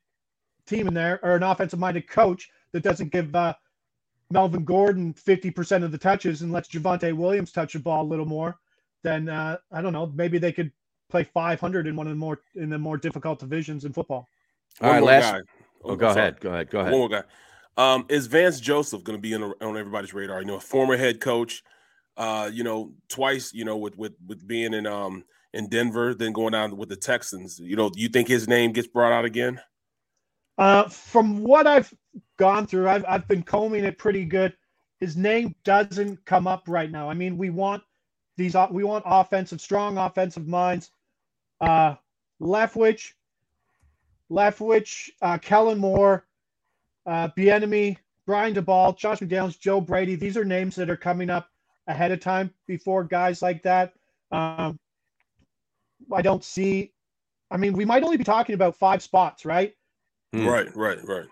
team 0.66 0.88
in 0.88 0.94
there 0.94 1.20
or 1.24 1.36
an 1.36 1.44
offensive 1.44 1.80
minded 1.80 2.08
coach 2.08 2.50
that 2.72 2.84
doesn't 2.84 3.12
give 3.12 3.34
uh, 3.36 3.54
Melvin 4.32 4.66
Gordon 4.66 5.14
50% 5.14 5.84
of 5.84 5.92
the 5.92 5.98
touches 5.98 6.42
and 6.42 6.52
lets 6.52 6.70
Javonte 6.70 7.14
Williams 7.14 7.52
touch 7.52 7.74
the 7.74 7.80
ball 7.80 8.04
a 8.04 8.08
little 8.08 8.26
more, 8.26 8.58
then 9.04 9.30
uh, 9.30 9.58
I 9.72 9.82
don't 9.82 9.94
know, 9.94 10.08
maybe 10.08 10.38
they 10.40 10.52
could 10.52 10.72
play 11.10 11.24
500 11.24 11.86
in 11.86 11.96
one 11.96 12.08
of 12.08 12.12
the 12.12 12.18
more 12.18 12.42
in 12.56 12.70
the 12.70 12.78
more 12.78 12.98
difficult 12.98 13.40
divisions 13.40 13.86
in 13.86 13.94
football. 13.94 14.28
All 14.82 14.90
One 14.90 14.96
right. 14.96 15.00
more 15.00 15.10
Last. 15.10 15.32
guy. 15.34 15.40
Oh, 15.84 15.96
go 15.96 16.08
sorry. 16.08 16.22
ahead. 16.22 16.40
Go 16.40 16.50
ahead. 16.50 16.70
Go 16.70 16.80
ahead. 16.80 16.92
One 16.92 17.02
more 17.02 17.10
guy. 17.10 17.24
Um, 17.78 18.06
is 18.10 18.28
Vance 18.28 18.60
Joseph 18.60 19.04
going 19.04 19.18
to 19.18 19.22
be 19.22 19.34
in, 19.34 19.44
on 19.44 19.78
everybody's 19.78 20.14
radar? 20.14 20.40
You 20.40 20.48
know, 20.48 20.56
a 20.58 20.62
former 20.62 20.98
head 20.98 21.20
coach. 21.20 21.64
Uh, 22.16 22.50
you 22.54 22.64
know, 22.64 22.94
twice. 23.10 23.54
You 23.54 23.66
know, 23.66 23.78
with 23.78 23.98
with 23.98 24.14
with 24.28 24.48
being 24.48 24.74
in 24.74 24.86
um 24.86 25.24
in 25.54 25.70
Denver, 25.70 26.14
then 26.14 26.34
going 26.34 26.52
down 26.52 26.78
with 26.78 26.90
the 26.90 26.96
Texans. 26.96 27.60
You 27.60 27.76
know, 27.76 27.90
do 27.90 28.00
you 28.00 28.10
think 28.10 28.28
his 28.28 28.48
name 28.48 28.72
gets 28.72 28.88
brought 28.88 29.12
out 29.12 29.26
again? 29.26 29.60
Uh, 30.58 30.88
from 30.88 31.44
what 31.44 31.66
I've 31.66 31.94
gone 32.38 32.68
through, 32.68 32.88
I've 32.88 33.06
I've 33.08 33.28
been 33.28 33.44
combing 33.44 33.84
it 33.84 33.98
pretty 33.98 34.26
good. 34.26 34.54
His 35.00 35.18
name 35.18 35.56
doesn't 35.64 36.24
come 36.26 36.48
up 36.48 36.64
right 36.68 36.90
now. 36.90 37.10
I 37.10 37.14
mean, 37.14 37.38
we 37.38 37.50
want 37.50 37.84
these 38.38 38.56
we 38.72 38.84
want 38.84 39.04
offensive, 39.08 39.62
strong 39.62 39.98
offensive 39.98 40.48
minds. 40.48 40.92
Uh, 41.60 41.96
Leftwich, 42.42 43.14
Leftwich, 44.30 45.10
uh, 45.22 45.38
Kellen 45.38 45.80
Moore, 45.80 46.26
uh, 47.06 47.30
Bieniemy, 47.38 47.98
Brian 48.26 48.54
Daboll, 48.54 48.98
Josh 48.98 49.20
McDaniels, 49.20 49.60
Joe 49.60 49.82
Brady. 49.82 50.16
These 50.16 50.38
are 50.38 50.46
names 50.46 50.76
that 50.76 50.90
are 50.90 50.98
coming 50.98 51.30
up 51.30 51.50
ahead 51.88 52.12
of 52.12 52.20
time 52.20 52.54
before 52.68 53.04
guys 53.04 53.42
like 53.42 53.62
that. 53.64 53.94
Um, 54.32 54.80
I 56.12 56.22
don't 56.22 56.44
see. 56.44 56.92
I 57.52 57.58
mean, 57.58 57.74
we 57.74 57.86
might 57.86 58.04
only 58.04 58.18
be 58.18 58.24
talking 58.24 58.56
about 58.56 58.76
five 58.76 59.04
spots, 59.04 59.46
right? 59.46 59.74
Hmm. 60.34 60.48
Right, 60.48 60.76
right, 60.76 60.98
right. 61.08 61.26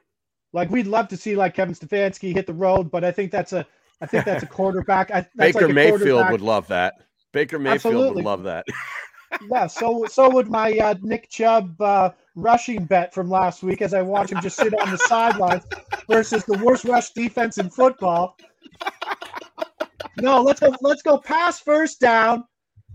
Like 0.54 0.70
we'd 0.70 0.88
love 0.88 1.08
to 1.10 1.18
see 1.18 1.36
like 1.36 1.54
Kevin 1.56 1.74
Stefanski 1.74 2.34
hit 2.34 2.46
the 2.46 2.54
road, 2.54 2.92
but 2.92 3.04
I 3.04 3.12
think 3.12 3.32
that's 3.32 3.54
a 3.54 3.66
I 4.02 4.06
think 4.06 4.26
that's 4.26 4.44
a 4.44 4.48
quarterback. 4.58 5.10
I, 5.12 5.22
that's 5.36 5.54
Baker 5.56 5.62
like 5.62 5.72
a 5.72 5.74
Mayfield 5.74 6.00
quarterback- 6.02 6.32
would 6.32 6.42
love 6.42 6.68
that. 6.68 6.94
Baker 7.32 7.58
Mayfield 7.60 7.94
Absolutely. 7.96 8.16
would 8.16 8.26
love 8.26 8.44
that. 8.44 8.66
Yeah, 9.50 9.68
so 9.68 10.06
so 10.10 10.30
would 10.30 10.50
my 10.50 10.78
uh, 10.78 10.96
Nick 11.02 11.30
Chubb 11.30 11.80
uh, 11.82 12.12
rushing 12.36 12.86
bet 12.86 13.14
from 13.14 13.30
last 13.30 13.64
week 13.64 13.82
as 13.82 13.94
I 13.94 14.02
watch 14.02 14.32
him 14.32 14.42
just 14.42 14.58
sit 14.58 14.74
on 14.80 14.92
the 14.92 14.98
sidelines 14.98 15.64
versus 16.10 16.44
the 16.46 16.58
worst 16.60 16.86
rush 16.86 17.12
defense 17.12 17.58
in 17.58 17.70
football. 17.70 18.38
No, 20.20 20.42
let's 20.42 20.60
go. 20.60 20.74
Let's 20.82 21.02
go 21.02 21.18
pass 21.18 21.60
first 21.60 22.00
down 22.00 22.44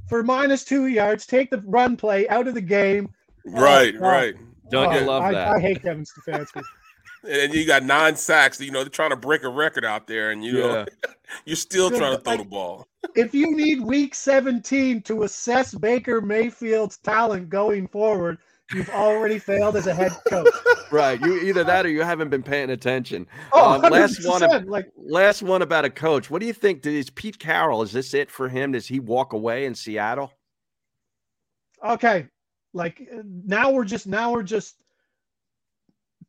for 0.09 0.23
minus 0.23 0.65
two 0.65 0.87
yards. 0.87 1.27
Take 1.27 1.51
the 1.51 1.63
run 1.67 1.97
play 1.97 2.29
out 2.29 2.47
of 2.47 2.55
the 2.55 2.61
game. 2.61 3.09
Right, 3.45 3.95
Oh, 3.97 4.01
right. 4.01 4.35
Don't 4.71 4.93
you 4.93 5.01
Oh, 5.01 5.05
love 5.07 5.23
I, 5.23 5.33
that? 5.33 5.49
I 5.49 5.61
hate 5.61 5.83
Kevin 5.83 6.05
Stefanski. 6.05 6.63
And 7.29 7.55
you 7.55 7.67
got 7.67 7.83
nine 7.85 8.17
sacks. 8.17 8.61
You 8.61 8.71
know, 8.71 8.83
they're 8.83 8.91
trying 8.91 9.11
to 9.11 9.17
break 9.17 9.43
a 9.45 9.49
record 9.49 9.85
out 9.85 10.07
there, 10.07 10.31
and 10.31 10.45
you 10.45 10.55
know, 10.55 10.87
you're 11.45 11.57
still 11.57 11.91
trying 11.91 12.17
to 12.17 12.23
throw 12.23 12.37
the 12.37 12.45
ball. 12.45 12.87
If 13.15 13.35
you 13.35 13.55
need 13.55 13.81
week 13.81 14.15
17 14.15 15.03
to 15.03 15.23
assess 15.23 15.75
Baker 15.75 16.21
Mayfield's 16.21 16.99
talent 16.99 17.49
going 17.49 17.87
forward, 17.89 18.39
you've 18.75 18.91
already 18.91 19.39
failed 19.39 19.77
as 19.77 19.87
a 19.87 19.95
head 19.95 20.13
coach. 20.29 20.53
right. 20.91 21.21
You 21.21 21.37
either 21.43 21.63
that 21.65 21.87
or 21.87 21.89
you 21.91 22.03
haven't 22.03 22.31
been 22.31 22.43
paying 22.43 22.71
attention. 22.71 23.27
Oh, 23.53 23.75
Um, 23.75 23.83
last 23.93 24.27
one. 24.27 24.41
100%, 24.43 24.67
like 24.69 24.91
Last 24.97 25.43
one 25.43 25.63
about 25.63 25.85
a 25.85 25.91
coach. 25.91 26.31
What 26.31 26.41
do 26.41 26.47
you 26.47 26.53
think? 26.53 26.85
Is 26.85 27.11
Pete 27.11 27.39
Carroll? 27.39 27.83
Is 27.83 27.93
this 27.93 28.13
it 28.15 28.31
for 28.31 28.49
him? 28.49 28.73
Does 28.73 28.87
he 28.89 28.99
walk 29.01 29.33
away 29.33 29.67
in 29.67 29.75
Seattle? 29.75 30.33
okay, 31.85 32.27
like 32.73 33.07
now 33.45 33.71
we're 33.71 33.85
just 33.85 34.07
now 34.07 34.33
we're 34.33 34.43
just 34.43 34.77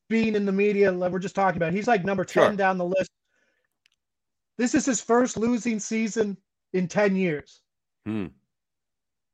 being 0.10 0.36
in 0.36 0.46
the 0.46 0.52
media. 0.52 0.92
We're 0.94 1.20
just 1.20 1.36
talking 1.36 1.58
about. 1.58 1.70
it. 1.74 1.76
He's 1.76 1.88
like 1.88 2.06
number 2.06 2.24
10 2.24 2.44
Sure. 2.44 2.54
down 2.56 2.78
the 2.78 2.86
list. 2.86 3.10
This 4.58 4.76
is 4.76 4.86
his 4.86 5.02
first 5.02 5.38
losing 5.38 5.80
season 5.80 6.38
in 6.74 6.88
10 6.88 7.16
years. 7.16 7.62
Hmm. 8.06 8.28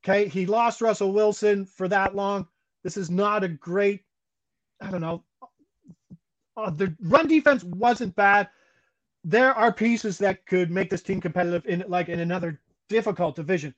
Okay, 0.04 0.28
he 0.28 0.46
lost 0.46 0.80
Russell 0.80 1.12
Wilson 1.12 1.64
for 1.64 1.88
that 1.88 2.14
long. 2.14 2.46
This 2.82 2.96
is 2.96 3.10
not 3.10 3.42
a 3.42 3.48
great, 3.48 4.02
I 4.80 4.90
don't 4.90 5.00
know. 5.00 5.24
Uh, 6.56 6.70
the 6.70 6.94
run 7.00 7.26
defense 7.26 7.64
wasn't 7.64 8.14
bad. 8.14 8.48
There 9.24 9.54
are 9.54 9.72
pieces 9.72 10.18
that 10.18 10.44
could 10.46 10.70
make 10.70 10.90
this 10.90 11.02
team 11.02 11.20
competitive 11.20 11.66
in 11.66 11.84
like 11.88 12.08
in 12.08 12.20
another 12.20 12.60
difficult 12.88 13.34
division. 13.34 13.74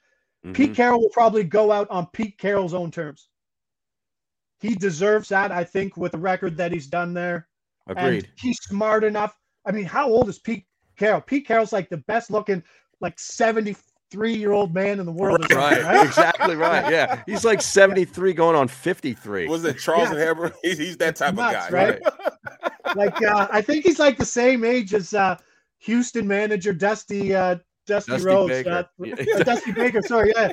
Pete 0.52 0.72
Mhm. 0.72 0.74
Carroll 0.74 1.00
will 1.00 1.08
probably 1.10 1.44
go 1.44 1.72
out 1.72 1.88
on 1.90 2.06
Pete 2.08 2.36
Carroll's 2.38 2.74
own 2.74 2.90
terms. 2.90 3.28
He 4.60 4.74
deserves 4.74 5.28
that, 5.28 5.52
I 5.52 5.64
think, 5.64 5.96
with 5.96 6.12
the 6.12 6.18
record 6.18 6.56
that 6.56 6.72
he's 6.72 6.86
done 6.86 7.14
there. 7.14 7.48
Agreed. 7.86 8.24
And 8.24 8.28
he's 8.36 8.58
smart 8.62 9.04
enough. 9.04 9.38
I 9.64 9.72
mean, 9.72 9.84
how 9.84 10.08
old 10.08 10.28
is 10.28 10.38
Pete 10.38 10.66
Carroll? 10.96 11.20
Pete 11.20 11.46
Carroll's 11.46 11.72
like 11.72 11.88
the 11.88 11.98
best 11.98 12.30
looking, 12.30 12.62
like 13.00 13.18
73 13.18 14.34
year 14.34 14.52
old 14.52 14.74
man 14.74 14.98
in 15.00 15.06
the 15.06 15.12
world. 15.12 15.44
or 15.50 15.56
Right. 15.56 15.82
right? 15.82 16.06
exactly 16.06 16.56
right. 16.56 16.90
Yeah. 16.90 17.22
He's 17.26 17.44
like 17.44 17.60
73 17.62 18.32
going 18.32 18.56
on 18.56 18.68
53. 18.68 19.48
Was 19.48 19.64
it 19.64 19.78
Charles 19.78 20.10
Yeah. 20.12 20.32
and 20.36 20.52
He's, 20.62 20.78
he's 20.78 20.96
that 20.98 21.16
type 21.16 21.34
Nuts, 21.34 21.66
of 21.66 21.72
guy, 21.72 21.76
right? 21.76 22.02
like 22.96 23.22
uh, 23.22 23.48
I 23.50 23.60
think 23.60 23.84
he's 23.84 23.98
like 23.98 24.16
the 24.16 24.24
same 24.24 24.64
age 24.64 24.94
as 24.94 25.12
uh, 25.14 25.36
Houston 25.80 26.26
manager 26.26 26.72
Dusty 26.72 27.34
uh, 27.34 27.56
Dusty, 27.86 28.12
Dusty 28.12 28.26
Rhodes. 28.26 28.50
Baker. 28.50 28.70
Uh, 28.70 28.84
yeah, 29.04 29.38
Dusty 29.44 29.72
Baker. 29.72 30.02
Sorry, 30.02 30.32
yeah. 30.34 30.52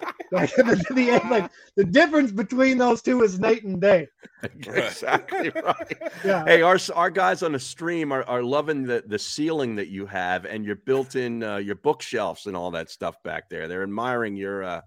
Like 0.30 0.54
the, 0.56 0.84
the, 0.90 1.28
like 1.30 1.50
the 1.76 1.84
difference 1.84 2.32
between 2.32 2.76
those 2.76 3.00
two 3.00 3.22
is 3.22 3.40
night 3.40 3.64
and 3.64 3.80
day. 3.80 4.06
exactly 4.42 5.48
right. 5.64 5.98
Yeah. 6.22 6.44
Hey, 6.44 6.60
our 6.60 6.78
our 6.94 7.08
guys 7.08 7.42
on 7.42 7.52
the 7.52 7.58
stream 7.58 8.12
are, 8.12 8.24
are 8.24 8.42
loving 8.42 8.82
the 8.82 9.02
the 9.06 9.18
ceiling 9.18 9.74
that 9.76 9.88
you 9.88 10.04
have 10.04 10.44
and 10.44 10.66
your 10.66 10.76
built-in 10.76 11.42
uh, 11.42 11.56
your 11.56 11.76
bookshelves 11.76 12.46
and 12.46 12.54
all 12.54 12.70
that 12.72 12.90
stuff 12.90 13.16
back 13.22 13.48
there. 13.48 13.68
They're 13.68 13.82
admiring 13.82 14.36
your 14.36 14.62
uh, 14.64 14.80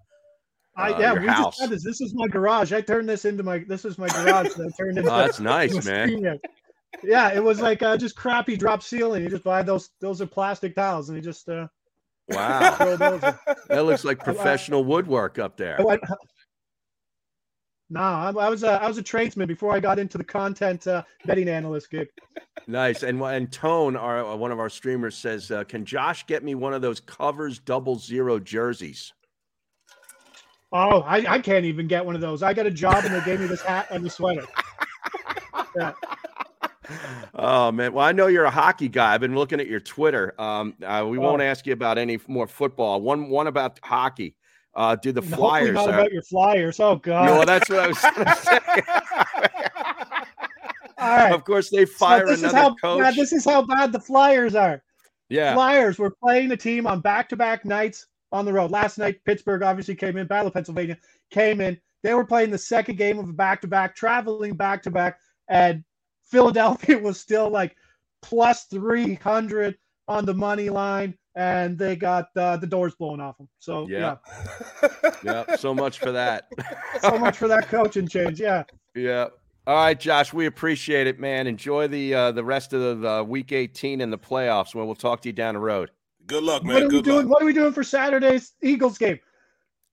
I, 0.76 0.92
uh, 0.92 0.98
yeah, 0.98 1.12
your 1.14 1.22
we 1.22 1.28
house. 1.28 1.44
just 1.56 1.60
had 1.60 1.70
this. 1.70 1.84
This 1.84 2.00
is 2.00 2.14
my 2.14 2.28
garage. 2.28 2.72
I 2.72 2.80
turned 2.80 3.08
this 3.08 3.24
into 3.24 3.42
my. 3.42 3.58
This 3.66 3.84
is 3.84 3.98
my 3.98 4.08
garage. 4.08 4.54
that 4.54 4.72
I 4.72 4.82
turned 4.82 4.98
into. 4.98 5.12
Oh, 5.12 5.18
that's 5.18 5.40
nice, 5.40 5.74
into 5.74 5.90
man. 5.90 6.08
studio. 6.08 6.38
Yeah, 7.02 7.32
it 7.34 7.42
was 7.42 7.60
like 7.60 7.82
uh, 7.82 7.96
just 7.96 8.16
crappy 8.16 8.56
drop 8.56 8.82
ceiling. 8.82 9.24
You 9.24 9.28
just 9.28 9.44
buy 9.44 9.62
those. 9.62 9.90
Those 10.00 10.22
are 10.22 10.26
plastic 10.26 10.74
tiles, 10.74 11.08
and 11.08 11.16
you 11.16 11.22
just. 11.22 11.48
Uh, 11.48 11.66
Wow, 12.28 12.74
throw 12.76 12.96
those 12.96 13.22
in. 13.22 13.34
that 13.68 13.84
looks 13.84 14.04
like 14.04 14.18
professional 14.24 14.84
woodwork 14.84 15.38
up 15.38 15.56
there. 15.56 15.80
I 15.80 15.98
No, 17.90 18.00
I, 18.00 18.30
I 18.30 18.48
was 18.48 18.62
a 18.62 18.82
I 18.82 18.88
was 18.88 18.98
a 18.98 19.02
tradesman 19.02 19.46
before 19.46 19.74
I 19.74 19.80
got 19.80 19.98
into 19.98 20.18
the 20.18 20.24
content 20.24 20.86
uh, 20.86 21.02
betting 21.26 21.48
analyst 21.48 21.90
gig. 21.90 22.08
Nice. 22.66 23.02
And 23.02 23.20
and 23.20 23.52
Tone, 23.52 23.96
our 23.96 24.24
uh, 24.24 24.36
one 24.36 24.52
of 24.52 24.60
our 24.60 24.70
streamers 24.70 25.16
says, 25.16 25.50
uh, 25.50 25.64
"Can 25.64 25.84
Josh 25.84 26.26
get 26.26 26.42
me 26.42 26.54
one 26.54 26.72
of 26.72 26.80
those 26.80 27.00
covers 27.00 27.58
double 27.58 27.96
zero 27.96 28.38
jerseys?" 28.38 29.12
Oh, 30.74 31.00
I, 31.02 31.34
I 31.34 31.38
can't 31.38 31.66
even 31.66 31.86
get 31.86 32.04
one 32.04 32.14
of 32.14 32.22
those. 32.22 32.42
I 32.42 32.54
got 32.54 32.66
a 32.66 32.70
job 32.70 33.04
and 33.04 33.14
they 33.14 33.22
gave 33.24 33.40
me 33.40 33.46
this 33.46 33.60
hat 33.60 33.88
and 33.90 34.04
the 34.04 34.10
sweater. 34.10 34.46
Yeah. 35.74 35.92
Oh 37.34 37.70
man, 37.72 37.92
well 37.92 38.04
I 38.04 38.12
know 38.12 38.26
you're 38.26 38.44
a 38.44 38.50
hockey 38.50 38.88
guy. 38.88 39.14
I've 39.14 39.20
been 39.20 39.34
looking 39.34 39.60
at 39.60 39.66
your 39.68 39.80
Twitter. 39.80 40.34
Um, 40.40 40.74
uh, 40.84 41.06
we 41.08 41.18
won't 41.18 41.40
Oh. 41.40 41.44
ask 41.44 41.66
you 41.66 41.72
about 41.72 41.96
any 41.98 42.18
more 42.26 42.46
football. 42.46 43.00
One 43.00 43.28
one 43.30 43.46
about 43.46 43.78
hockey. 43.82 44.34
Uh, 44.74 44.96
do 44.96 45.12
the 45.12 45.22
Flyers? 45.36 45.74
not 45.74 45.88
uh, 45.88 45.92
about 45.92 46.12
your 46.12 46.22
flyers. 46.22 46.80
Oh 46.80 46.96
God. 46.96 47.26
no, 47.26 47.44
that's 47.44 47.68
what 47.70 47.78
I 47.78 47.86
was 47.88 47.98
going 48.00 48.14
to 48.26 48.36
say. 48.36 48.58
All 50.98 51.08
right. 51.16 51.32
of 51.32 51.44
course, 51.44 51.70
they 51.70 51.84
So 51.84 51.92
fire 51.94 52.30
is 52.30 52.42
another 52.42 52.58
how 52.58 52.74
coach. 52.76 53.16
this 53.16 53.32
is 53.32 53.44
how 53.44 53.62
bad 53.62 53.92
the 53.92 53.98
Flyers 54.00 54.54
are. 54.54 54.82
yeah, 55.28 55.54
Flyers 55.54 55.98
were 55.98 56.10
playing 56.22 56.48
the 56.48 56.56
team 56.56 56.86
on 56.86 57.00
back-to-back 57.00 57.64
nights 57.64 58.06
on 58.30 58.44
the 58.44 58.52
road. 58.52 58.70
Last 58.70 58.98
night, 58.98 59.20
Pittsburgh 59.24 59.62
obviously 59.62 59.94
came 59.96 60.16
in. 60.16 60.26
Battle 60.26 60.46
of 60.48 60.54
Pennsylvania 60.54 60.96
came 61.30 61.60
in. 61.60 61.78
They 62.04 62.14
were 62.14 62.24
playing 62.24 62.50
the 62.50 62.58
second 62.58 62.96
game 62.98 63.18
of 63.18 63.28
a 63.28 63.32
back-to-back, 63.32 63.94
traveling 63.96 64.54
back-to-back, 64.54 65.18
and 65.48 65.82
Philadelphia 66.32 66.98
was 66.98 67.20
still 67.20 67.50
like 67.50 67.76
plus 68.22 68.64
three 68.64 69.14
hundred 69.14 69.76
on 70.08 70.24
the 70.24 70.34
money 70.34 70.70
line, 70.70 71.14
and 71.36 71.78
they 71.78 71.94
got 71.94 72.28
uh, 72.36 72.56
the 72.56 72.66
doors 72.66 72.94
blown 72.94 73.20
off 73.20 73.36
them. 73.36 73.48
So 73.58 73.86
Yeah. 73.88 74.16
yeah, 75.02 75.14
yeah. 75.22 75.56
So 75.56 75.74
much 75.74 75.98
for 75.98 76.10
that. 76.10 76.48
so 77.00 77.18
much 77.18 77.36
for 77.36 77.48
that 77.48 77.68
coaching 77.68 78.08
change. 78.08 78.40
Yeah. 78.40 78.64
Yeah. 78.94 79.28
All 79.66 79.74
right, 79.74 79.98
Josh, 79.98 80.34
we 80.34 80.44
appreciate 80.44 81.06
it, 81.06 81.18
man. 81.18 81.46
Enjoy 81.46 81.88
the 81.88 82.14
uh, 82.14 82.32
the 82.32 82.44
rest 82.44 82.74
of 82.74 82.82
the, 82.82 83.08
the 83.08 83.24
week 83.24 83.52
18 83.52 84.02
and 84.02 84.12
the 84.12 84.18
playoffs. 84.18 84.74
When 84.74 84.84
we'll 84.84 84.94
talk 84.94 85.22
to 85.22 85.30
you 85.30 85.32
down 85.32 85.54
the 85.54 85.60
road. 85.60 85.90
Good 86.26 86.44
luck, 86.44 86.62
man. 86.62 86.74
What 86.74 86.82
man. 86.82 86.90
are 86.90 86.94
we 86.96 87.00
doing? 87.00 87.16
luck. 87.16 87.28
What 87.28 87.42
are 87.42 87.46
we 87.46 87.54
doing 87.54 87.72
for 87.72 87.82
Saturday's 87.82 88.52
Eagles 88.62 88.98
game? 88.98 89.18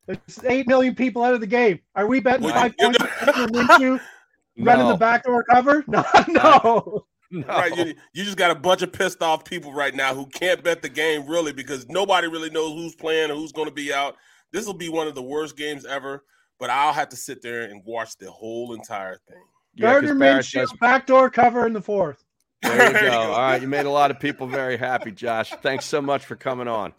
It's 0.10 0.44
eight 0.44 0.68
million 0.68 0.96
people 0.96 1.24
out 1.24 1.34
of 1.34 1.40
the 1.40 1.48
game. 1.48 1.80
Are 1.96 2.08
we 2.08 2.20
betting 2.20 2.44
Well, 2.44 2.56
five 2.56 2.76
points 2.78 2.98
for 4.60 4.64
Minshew 4.64 4.68
running 4.68 4.86
No. 4.88 4.92
the 4.94 4.98
backdoor 4.98 5.44
cover? 5.44 5.84
No, 5.88 6.04
no. 6.28 7.06
No. 7.32 7.46
Right, 7.48 7.76
you, 7.78 7.94
you 8.14 8.24
just 8.24 8.38
got 8.38 8.50
a 8.50 8.56
bunch 8.56 8.82
of 8.82 8.92
pissed 8.92 9.22
off 9.22 9.46
people 9.46 9.72
right 9.72 9.94
now 9.94 10.16
who 10.16 10.26
can't 10.26 10.64
bet 10.64 10.82
the 10.82 10.90
game 10.90 11.28
really 11.28 11.54
because 11.54 11.88
nobody 11.88 12.28
really 12.28 12.50
knows 12.50 12.74
who's 12.74 12.96
playing 12.96 13.30
or 13.30 13.36
who's 13.36 13.52
going 13.52 13.68
to 13.68 13.74
be 13.74 13.94
out. 13.94 14.16
This 14.52 14.66
will 14.66 14.74
be 14.74 14.90
one 14.90 15.08
of 15.08 15.14
the 15.14 15.22
worst 15.22 15.56
games 15.56 15.86
ever, 15.86 16.24
but 16.60 16.72
I'll 16.72 16.92
have 16.92 17.10
to 17.10 17.16
sit 17.16 17.44
there 17.44 17.62
and 17.66 17.84
watch 17.86 18.18
the 18.18 18.32
whole 18.32 18.74
entire 18.74 19.20
thing. 19.28 19.38
Yeah, 19.76 19.92
'cause 19.94 20.02
Gardner 20.02 20.16
Barrett 20.16 20.46
Minshew 20.46 20.62
does- 20.62 20.74
backdoor 20.82 21.30
cover 21.30 21.68
in 21.68 21.74
the 21.74 21.82
fourth. 21.82 22.24
There 22.64 22.72
you 22.74 22.78
There 22.94 22.94
go. 22.94 23.06
you 23.06 23.12
go. 23.12 23.32
All 23.34 23.38
right, 23.42 23.62
you 23.62 23.68
made 23.68 23.86
a 23.86 23.92
lot 23.92 24.10
of 24.10 24.20
people 24.20 24.48
very 24.48 24.76
happy, 24.78 25.12
Josh. 25.12 25.54
Thanks 25.62 25.86
so 25.86 26.02
much 26.02 26.26
for 26.26 26.36
coming 26.36 26.68
on. 26.68 26.94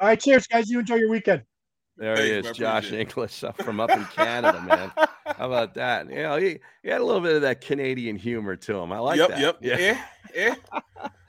All 0.00 0.08
right, 0.08 0.18
cheers, 0.18 0.46
guys. 0.46 0.70
You 0.70 0.78
enjoy 0.78 0.94
your 0.96 1.10
weekend. 1.10 1.42
There 2.00 2.16
he 2.16 2.30
is. 2.30 2.50
Josh 2.56 2.92
Inglis 2.92 3.44
from 3.58 3.78
up 3.78 3.90
in 3.90 4.02
Canada, 4.06 4.58
man. 4.62 4.90
How 4.96 5.46
about 5.46 5.74
that? 5.80 6.08
You 6.08 6.22
know, 6.22 6.38
he, 6.38 6.58
he 6.82 6.88
had 6.88 7.02
a 7.02 7.04
little 7.04 7.20
bit 7.20 7.36
of 7.36 7.42
that 7.42 7.60
Canadian 7.60 8.16
humor 8.16 8.56
to 8.56 8.78
him. 8.78 8.90
I 8.90 8.98
like 9.00 9.18
that. 9.18 9.38
yep, 9.38 9.60
that. 9.60 9.78
yep. 9.78 9.78
Yeah. 9.80 10.02
Eh, 10.34 10.48
eh. 10.48 10.54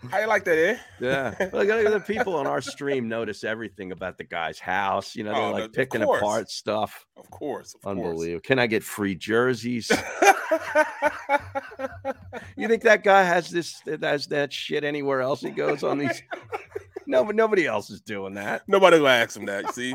How 0.09 0.19
you 0.19 0.27
like 0.27 0.45
that, 0.45 0.57
eh? 0.57 0.77
Yeah. 1.01 1.49
Look 1.51 1.67
at 1.67 1.91
the 1.91 1.99
people 1.99 2.35
on 2.37 2.47
our 2.47 2.61
stream 2.71 3.09
notice 3.09 3.43
everything 3.43 3.91
about 3.91 4.17
the 4.17 4.23
guy's 4.23 4.59
house. 4.59 5.13
You 5.13 5.25
know, 5.25 5.33
they're 5.33 5.41
Oh, 5.41 5.51
like 5.51 5.63
of 5.65 5.73
picking 5.73 6.03
apart 6.03 6.49
stuff. 6.49 7.05
Of 7.17 7.29
course. 7.29 7.75
Of 7.83 7.97
Unbelievable. 7.97 8.39
Can 8.41 8.57
I 8.57 8.67
get 8.67 8.81
free 8.81 9.13
jerseys? 9.13 9.91
you 12.55 12.67
think 12.69 12.83
that 12.83 13.03
guy 13.03 13.23
has 13.23 13.49
this 13.49 13.81
has 14.01 14.27
that 14.27 14.53
shit 14.53 14.85
anywhere 14.85 15.19
else 15.21 15.41
he 15.41 15.49
goes 15.49 15.83
on 15.83 15.97
these? 15.97 16.23
No, 17.05 17.25
but 17.25 17.35
nobody 17.35 17.67
else 17.67 17.89
is 17.89 17.99
doing 17.99 18.35
that. 18.35 18.61
Nobody 18.69 18.99
will 18.99 19.09
ask 19.09 19.37
him 19.37 19.45
that. 19.47 19.73
See, 19.75 19.93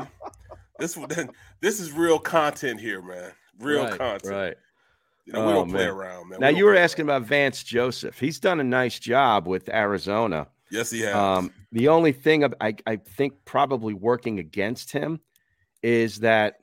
this 0.79 0.97
this 1.61 1.79
is 1.79 1.91
real 1.91 2.19
content 2.19 2.79
here, 2.79 3.01
man. 3.01 3.31
Real 3.59 3.85
right, 3.85 3.97
content. 3.97 4.33
Right. 4.33 4.55
You 5.25 5.33
know, 5.33 5.45
we 5.45 5.51
Oh, 5.51 5.55
don't 5.55 5.71
play 5.71 5.85
around, 5.85 6.29
man. 6.29 6.39
Now 6.39 6.49
We 6.49 6.57
you 6.57 6.65
were 6.65 6.75
asking 6.75 7.03
about 7.03 7.23
Vance 7.23 7.63
Joseph. 7.63 8.17
He's 8.19 8.39
done 8.39 8.59
a 8.59 8.63
nice 8.63 8.97
job 8.97 9.47
with 9.47 9.67
Arizona. 9.69 10.47
Yes, 10.71 10.89
he 10.89 11.01
has. 11.01 11.15
Um, 11.15 11.51
the 11.71 11.89
only 11.89 12.11
thing 12.13 12.45
I, 12.61 12.75
I 12.85 12.95
think 12.95 13.33
probably 13.45 13.93
working 13.93 14.39
against 14.39 14.91
him 14.91 15.19
is 15.83 16.19
that 16.19 16.55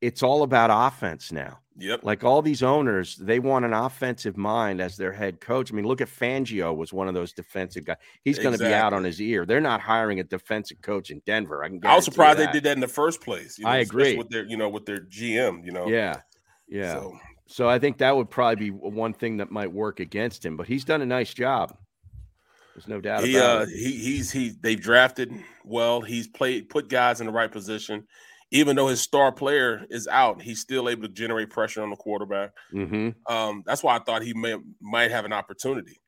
it's 0.00 0.22
all 0.22 0.42
about 0.42 0.70
offense 0.72 1.30
now. 1.30 1.58
Yep. 1.80 2.00
Like 2.02 2.24
all 2.24 2.42
these 2.42 2.62
owners, 2.62 3.16
they 3.16 3.38
want 3.38 3.64
an 3.64 3.72
offensive 3.72 4.36
mind 4.36 4.80
as 4.80 4.96
their 4.96 5.12
head 5.12 5.40
coach. 5.40 5.72
I 5.72 5.74
mean, 5.74 5.86
look 5.86 6.00
at 6.00 6.08
Fangio 6.08 6.76
was 6.76 6.92
one 6.92 7.08
of 7.08 7.14
those 7.14 7.32
defensive 7.32 7.84
guys. 7.84 7.96
He's 8.22 8.38
going 8.38 8.56
to 8.56 8.62
be 8.62 8.72
out 8.72 8.92
on 8.92 9.04
his 9.04 9.20
ear. 9.20 9.46
They're 9.46 9.60
not 9.60 9.80
hiring 9.80 10.20
a 10.20 10.24
defensive 10.24 10.80
coach 10.82 11.10
in 11.10 11.20
Denver. 11.26 11.64
I 11.64 11.68
can. 11.68 11.80
I 11.84 11.96
was 11.96 12.04
surprised 12.04 12.38
they 12.38 12.50
did 12.52 12.64
that 12.64 12.76
in 12.76 12.80
the 12.80 12.88
first 12.88 13.20
place. 13.20 13.58
You 13.58 13.64
know, 13.64 13.70
I 13.70 13.78
agree. 13.78 14.16
with 14.16 14.28
their, 14.28 14.44
you 14.44 14.56
know, 14.56 14.68
with 14.68 14.86
their 14.86 15.00
GM. 15.00 15.64
You 15.64 15.72
know. 15.72 15.88
Yeah, 15.88 16.20
yeah. 16.68 16.94
So, 16.94 17.18
So 17.46 17.68
I 17.68 17.78
think 17.78 17.98
that 17.98 18.16
would 18.16 18.30
probably 18.30 18.56
be 18.56 18.70
one 18.70 19.12
thing 19.12 19.38
that 19.38 19.50
might 19.50 19.72
work 19.72 20.00
against 20.00 20.44
him. 20.44 20.56
But 20.56 20.66
he's 20.66 20.84
done 20.84 21.02
a 21.02 21.06
nice 21.06 21.34
job. 21.34 21.76
There's 22.74 22.88
no 22.88 23.00
doubt 23.00 23.24
he 23.24 23.36
about 23.36 23.58
uh 23.58 23.62
it. 23.64 23.68
he 23.70 23.92
he's 23.92 24.30
he 24.30 24.52
they've 24.60 24.80
drafted 24.80 25.32
well. 25.64 26.00
He's 26.00 26.28
played 26.28 26.68
put 26.68 26.88
guys 26.88 27.20
in 27.20 27.26
the 27.26 27.32
right 27.32 27.50
position. 27.50 28.06
Even 28.52 28.74
though 28.76 28.88
his 28.88 29.00
star 29.00 29.30
player 29.30 29.86
is 29.90 30.08
out, 30.08 30.42
he's 30.42 30.60
still 30.60 30.88
able 30.88 31.02
to 31.02 31.08
generate 31.08 31.50
pressure 31.50 31.82
on 31.82 31.90
the 31.90 31.96
quarterback. 31.96 32.50
hmm 32.70 33.10
Um, 33.28 33.62
that's 33.66 33.82
why 33.82 33.96
I 33.96 34.00
thought 34.00 34.22
he 34.22 34.34
may 34.34 34.56
might 34.80 35.10
have 35.10 35.24
an 35.24 35.32
opportunity. 35.32 36.00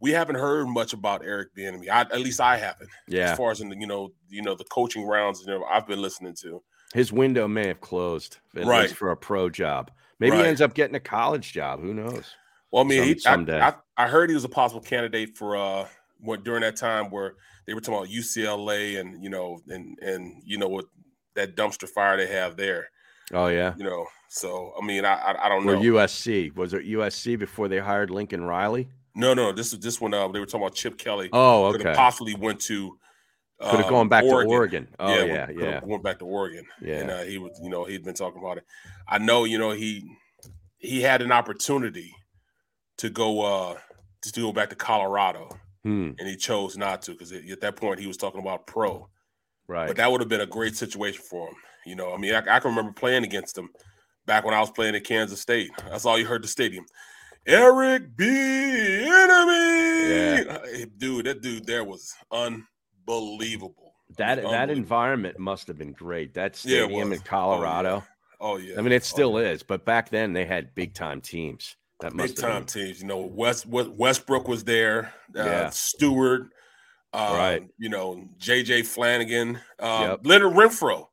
We 0.00 0.10
haven't 0.10 0.36
heard 0.36 0.66
much 0.68 0.94
about 0.94 1.24
Eric 1.24 1.54
Bieniemy. 1.56 1.88
I, 1.88 2.00
at 2.00 2.18
least 2.20 2.40
I 2.40 2.56
haven't. 2.56 2.88
Yeah, 3.06 3.32
As 3.32 3.36
far 3.38 3.52
as 3.52 3.60
in 3.60 3.68
the, 3.68 3.76
you 3.78 3.86
know, 3.86 4.10
you 4.28 4.42
know 4.42 4.54
the 4.56 4.64
coaching 4.64 5.06
rounds, 5.06 5.40
you 5.42 5.46
know, 5.46 5.64
I've 5.64 5.86
been 5.86 6.02
listening 6.02 6.34
to. 6.42 6.62
his 6.94 7.12
window 7.12 7.46
may 7.46 7.68
have 7.68 7.80
closed 7.80 8.38
Right. 8.54 8.90
for 8.90 9.10
a 9.12 9.16
pro 9.16 9.48
job. 9.48 9.90
Maybe 10.18 10.36
he 10.36 10.42
ends 10.44 10.60
up 10.60 10.74
getting 10.74 10.94
a 10.96 11.00
college 11.00 11.52
job. 11.52 11.80
Who 11.80 11.94
knows? 11.94 12.34
Well, 12.72 12.84
I 12.84 12.86
mean, 12.88 12.98
Some- 13.00 13.08
he, 13.08 13.18
someday. 13.18 13.60
I, 13.60 13.68
I, 13.68 13.74
I 13.98 14.08
heard 14.08 14.30
he 14.30 14.34
was 14.34 14.44
a 14.44 14.48
possible 14.48 14.80
candidate 14.80 15.36
for 15.36 15.56
uh 15.56 15.86
what 16.20 16.42
during 16.44 16.62
that 16.62 16.76
time 16.76 17.10
where 17.10 17.34
they 17.66 17.74
were 17.74 17.80
talking 17.80 17.98
about 17.98 18.08
UCLA 18.08 18.98
and 19.00 19.22
you 19.22 19.28
know 19.30 19.60
and 19.68 19.98
and 20.00 20.40
you 20.44 20.56
know 20.58 20.68
what 20.68 20.86
that 21.34 21.56
dumpster 21.56 21.88
fire 21.88 22.16
they 22.16 22.26
have 22.26 22.56
there. 22.56 22.88
Oh 23.32 23.46
yeah. 23.46 23.74
You 23.76 23.84
know, 23.84 24.06
so 24.28 24.72
I 24.80 24.84
mean, 24.84 25.04
I 25.04 25.14
I, 25.14 25.46
I 25.46 25.48
don't 25.48 25.64
know. 25.66 25.74
Or. 25.74 25.76
USC 25.76 26.54
was 26.56 26.74
it 26.74 26.84
USC 26.84 27.38
before 27.38 27.68
they 27.68 27.78
hired 27.78 28.10
Lincoln 28.10 28.44
Riley? 28.44 28.88
no, 29.14 29.34
no, 29.34 29.52
this 29.52 29.72
is 29.72 29.80
this 29.80 30.00
one. 30.00 30.14
Uh, 30.14 30.28
they 30.28 30.40
were 30.40 30.46
talking 30.46 30.62
about 30.62 30.74
Chip 30.74 30.96
Kelly. 30.96 31.28
Oh, 31.32 31.70
Could 31.72 31.80
okay. 31.80 31.90
have 31.90 31.96
possibly 31.96 32.34
went 32.34 32.60
to. 32.62 32.98
Could 33.60 33.78
have 33.78 33.88
gone 33.88 34.08
back 34.08 34.24
to 34.24 34.30
Oregon. 34.30 34.88
Oh 34.98 35.08
yeah, 35.08 35.24
yeah, 35.24 35.46
went, 35.46 35.60
yeah. 35.60 35.80
Went 35.84 36.02
back 36.02 36.18
to 36.18 36.24
Oregon. 36.24 36.64
Yeah. 36.80 36.94
and 36.96 37.10
uh, 37.10 37.22
he 37.22 37.38
was, 37.38 37.60
you 37.62 37.70
know, 37.70 37.84
he'd 37.84 38.02
been 38.04 38.14
talking 38.14 38.42
about 38.42 38.56
it. 38.56 38.64
I 39.06 39.18
know, 39.18 39.44
you 39.44 39.56
know, 39.56 39.70
he 39.70 40.04
he 40.78 41.00
had 41.00 41.22
an 41.22 41.30
opportunity 41.30 42.12
to 42.98 43.08
go 43.08 43.42
uh 43.42 43.78
to 44.22 44.40
go 44.40 44.52
back 44.52 44.70
to 44.70 44.76
Colorado, 44.76 45.48
Hmm, 45.84 46.10
and 46.18 46.28
he 46.28 46.36
chose 46.36 46.76
not 46.76 47.02
to 47.02 47.12
because 47.12 47.32
at 47.32 47.60
that 47.60 47.76
point 47.76 48.00
he 48.00 48.06
was 48.06 48.16
talking 48.16 48.40
about 48.40 48.66
pro. 48.66 49.08
Right. 49.68 49.86
But 49.88 49.96
that 49.96 50.10
would 50.10 50.20
have 50.20 50.28
been 50.28 50.40
a 50.40 50.46
great 50.46 50.76
situation 50.76 51.22
for 51.28 51.48
him. 51.48 51.54
You 51.86 51.96
know, 51.96 52.12
I 52.14 52.16
mean, 52.18 52.34
I, 52.34 52.38
I 52.38 52.60
can 52.60 52.70
remember 52.70 52.92
playing 52.92 53.24
against 53.24 53.56
him 53.58 53.68
back 54.26 54.44
when 54.44 54.54
I 54.54 54.60
was 54.60 54.70
playing 54.70 54.94
at 54.94 55.04
Kansas 55.04 55.40
State. 55.40 55.70
That's 55.88 56.04
all 56.06 56.18
you 56.18 56.26
heard 56.26 56.42
the 56.44 56.48
stadium. 56.48 56.84
Eric 57.46 58.16
B. 58.16 58.24
Enemy. 59.04 60.84
Dude, 60.96 61.26
that 61.26 61.40
dude 61.42 61.66
there 61.66 61.82
was 61.84 62.12
unbelievable. 63.06 63.94
that 64.16 64.36
that 64.36 64.44
Unbelievable. 64.44 64.76
environment 64.76 65.38
must 65.38 65.66
have 65.68 65.78
been 65.78 65.92
great. 65.92 66.34
That 66.34 66.56
stadium 66.56 66.92
was. 66.92 67.00
in 67.06 67.08
Oh, 67.08 67.16
yeah. 67.16 67.20
Colorado. 67.24 68.04
Oh 68.40 68.56
yeah. 68.56 68.78
I 68.78 68.82
mean, 68.82 68.92
it 68.92 69.02
Oh, 69.02 69.04
still 69.04 69.40
yeah. 69.40 69.48
is, 69.50 69.62
but 69.62 69.84
back 69.84 70.10
then 70.10 70.32
they 70.32 70.44
had 70.44 70.74
big 70.74 70.94
time 70.94 71.20
teams. 71.20 71.76
That 72.00 72.16
big 72.16 72.36
time 72.36 72.62
been- 72.62 72.66
teams. 72.66 73.00
You 73.00 73.06
know, 73.06 73.20
West, 73.20 73.66
West 73.66 73.90
Westbrook 73.90 74.48
was 74.48 74.64
there. 74.64 75.12
Uh, 75.36 75.44
Yeah. 75.44 75.70
Stewart. 75.70 76.42
Um, 77.12 77.36
Right. 77.36 77.68
You 77.78 77.88
know, 77.88 78.24
JJ 78.38 78.86
Flanagan. 78.86 79.60
Um, 79.78 80.02
Yep. 80.02 80.20
Leonard 80.24 80.52
Renfro. 80.54 81.08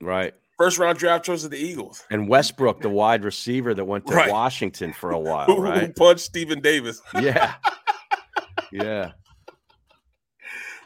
right. 0.00 0.34
First 0.58 0.78
round 0.78 0.96
draft 0.98 1.24
choice 1.24 1.42
of 1.44 1.50
the 1.50 1.58
Eagles. 1.58 2.04
And 2.10 2.28
Westbrook, 2.28 2.82
the 2.82 2.88
wide 2.88 3.24
receiver 3.24 3.74
that 3.74 3.84
went 3.84 4.06
to 4.06 4.14
Right. 4.14 4.30
Washington 4.30 4.92
for 4.92 5.10
a 5.10 5.18
while, 5.18 5.46
Who, 5.46 5.56
who 5.56 5.62
right? 5.62 5.96
punched 5.96 6.20
Stephen 6.24 6.60
Davis? 6.60 7.00
yeah. 7.20 7.54
Yeah. 8.70 9.12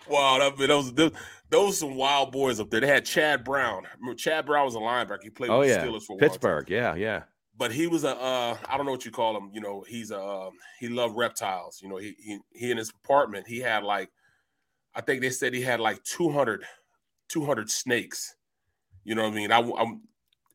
Wow, 0.09 0.39
that, 0.39 0.57
was 0.59 0.93
those 0.95 1.13
those 1.51 1.69
were 1.69 1.73
some 1.75 1.95
wild 1.97 2.33
boys 2.33 2.59
up 2.61 2.71
there. 2.71 2.81
They 2.81 2.87
had 2.89 3.05
Chad 3.05 3.45
Brown. 3.45 3.85
Remember, 4.01 4.17
Chad 4.17 4.47
Brown 4.47 4.65
was 4.65 4.75
a 4.75 4.79
linebacker. 4.79 5.23
He 5.23 5.31
played 5.31 5.51
Oh 5.51 5.61
with 5.61 5.69
yeah. 5.69 5.79
the 5.85 5.87
Steelers 5.87 6.03
for 6.03 6.13
a 6.13 6.17
while, 6.17 6.19
too. 6.19 6.27
Pittsburgh. 6.27 6.69
Yeah, 6.71 6.95
yeah. 6.97 7.23
but 7.57 7.73
he 7.73 7.87
was 7.87 8.03
a 8.05 8.17
uh, 8.17 8.57
I 8.69 8.77
don't 8.77 8.87
know 8.87 8.93
what 8.93 9.05
you 9.05 9.11
call 9.13 9.37
him. 9.37 9.51
You 9.53 9.61
know, 9.61 9.85
he's 9.89 10.11
a 10.11 10.21
um, 10.21 10.51
he 10.81 10.89
loved 10.89 11.17
reptiles. 11.17 11.81
You 11.83 11.89
know, 11.89 11.97
he 11.97 12.15
he 12.19 12.39
he 12.53 12.71
in 12.71 12.77
his 12.77 12.91
apartment 13.05 13.47
he 13.47 13.61
had 13.61 13.83
like 13.85 14.11
I 14.97 15.03
think 15.03 15.21
they 15.21 15.31
said 15.31 15.53
he 15.53 15.61
had 15.61 15.79
like 15.79 16.03
200, 16.05 16.65
200 17.29 17.71
snakes. 17.71 18.35
You 19.05 19.15
know 19.15 19.23
what 19.25 19.33
I 19.33 19.37
mean? 19.37 19.53
I, 19.53 19.59
am 19.59 20.01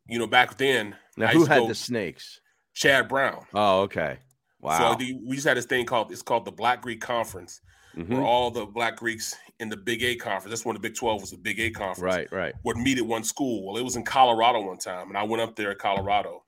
you 0.08 0.20
know 0.20 0.28
back 0.28 0.58
then. 0.58 0.96
Now 1.16 1.28
who 1.28 1.46
had 1.46 1.68
the 1.70 1.76
snakes? 1.76 2.42
Chad 2.74 3.08
Brown. 3.08 3.46
Oh, 3.54 3.82
okay. 3.82 4.18
Wow. 4.60 4.94
So 4.94 4.98
the, 5.00 5.18
we 5.26 5.36
just 5.36 5.48
had 5.48 5.58
this 5.58 5.66
thing 5.66 5.86
called 5.86 6.12
it's 6.12 6.22
called 6.24 6.46
the 6.46 6.52
Black 6.52 6.82
Greek 6.82 7.02
Conference, 7.02 7.62
Mhm. 7.96 8.10
where 8.10 8.24
all 8.24 8.50
the 8.52 8.66
Black 8.66 8.98
Greeks 8.98 9.36
in 9.60 9.70
the 9.70 9.78
Big 9.78 10.02
Eight 10.02 10.20
conference. 10.20 10.50
That's 10.50 10.66
when 10.66 10.74
the 10.76 10.80
Big 10.80 10.96
Twelve 10.96 11.22
was 11.22 11.32
the 11.32 11.38
Big 11.38 11.60
Eight 11.60 11.76
conference. 11.76 12.02
Right, 12.02 12.32
right. 12.32 12.54
would 12.64 12.78
meet 12.78 12.98
at 12.98 13.06
one 13.06 13.24
school. 13.24 13.66
Well, 13.66 13.78
it 13.78 13.84
was 13.84 13.96
in 13.96 14.04
Colorado 14.04 14.62
one 14.62 14.78
time, 14.80 15.10
and 15.10 15.18
I 15.18 15.24
went 15.24 15.42
up 15.42 15.56
there 15.56 15.72
in 15.72 15.78
Colorado, 15.78 16.44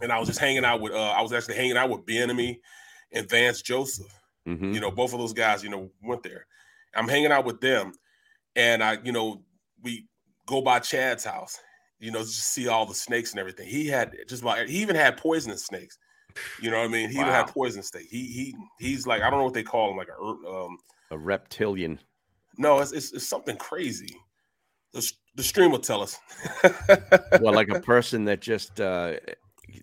and 0.00 0.12
I 0.12 0.18
was 0.18 0.28
just 0.28 0.40
hanging 0.40 0.64
out 0.64 0.80
with. 0.80 0.92
Uh, 0.92 1.10
I 1.10 1.22
was 1.22 1.32
actually 1.32 1.56
hanging 1.56 1.76
out 1.76 1.88
with 1.90 2.04
Bieniemy 2.06 2.58
and 3.12 3.28
Vance 3.28 3.62
Joseph. 3.62 4.06
Mhm. 4.46 4.74
You 4.74 4.80
know, 4.80 4.90
both 4.90 5.12
of 5.12 5.18
those 5.18 5.32
guys. 5.32 5.62
You 5.62 5.70
know, 5.70 5.90
went 6.02 6.22
there. 6.22 6.46
I'm 6.96 7.08
hanging 7.08 7.32
out 7.32 7.44
with 7.44 7.60
them, 7.60 7.92
and 8.54 8.82
I, 8.82 8.98
you 9.04 9.12
know, 9.12 9.42
we 9.82 10.06
go 10.46 10.60
by 10.62 10.78
Chad's 10.80 11.24
house. 11.24 11.58
You 11.98 12.10
know, 12.12 12.20
just 12.20 12.52
see 12.52 12.68
all 12.68 12.84
the 12.86 12.94
snakes 12.94 13.30
and 13.30 13.40
everything. 13.40 13.68
He 13.68 13.86
had 13.86 14.12
just 14.28 14.42
about. 14.42 14.66
He 14.68 14.78
even 14.82 14.96
had 14.96 15.16
poisonous 15.16 15.64
snakes. 15.64 15.98
You 16.60 16.70
know 16.70 16.78
what 16.78 16.84
I 16.84 16.88
mean? 16.88 17.08
He 17.08 17.14
even 17.16 17.28
had 17.32 17.46
Wow. 17.46 17.52
poisonous 17.52 17.88
snakes. 17.88 18.10
He 18.10 18.26
he 18.26 18.54
he's 18.78 19.06
like 19.06 19.22
I 19.22 19.30
don't 19.30 19.38
know 19.38 19.44
what 19.44 19.54
they 19.54 19.62
call 19.62 19.90
him, 19.90 19.96
like 19.96 20.08
a 20.08 20.22
er- 20.22 20.64
um. 20.64 20.76
A 21.10 21.16
reptilian. 21.18 21.98
No, 22.58 22.78
it's 22.80 22.92
it's, 22.92 23.12
it's 23.12 23.28
something 23.28 23.56
crazy. 23.56 24.14
The, 24.92 25.12
the 25.34 25.42
stream 25.42 25.70
will 25.70 25.78
tell 25.78 26.02
us. 26.02 26.18
well, 27.40 27.54
like 27.54 27.68
a 27.68 27.80
person 27.80 28.24
that 28.26 28.40
just 28.40 28.80
uh, 28.80 29.14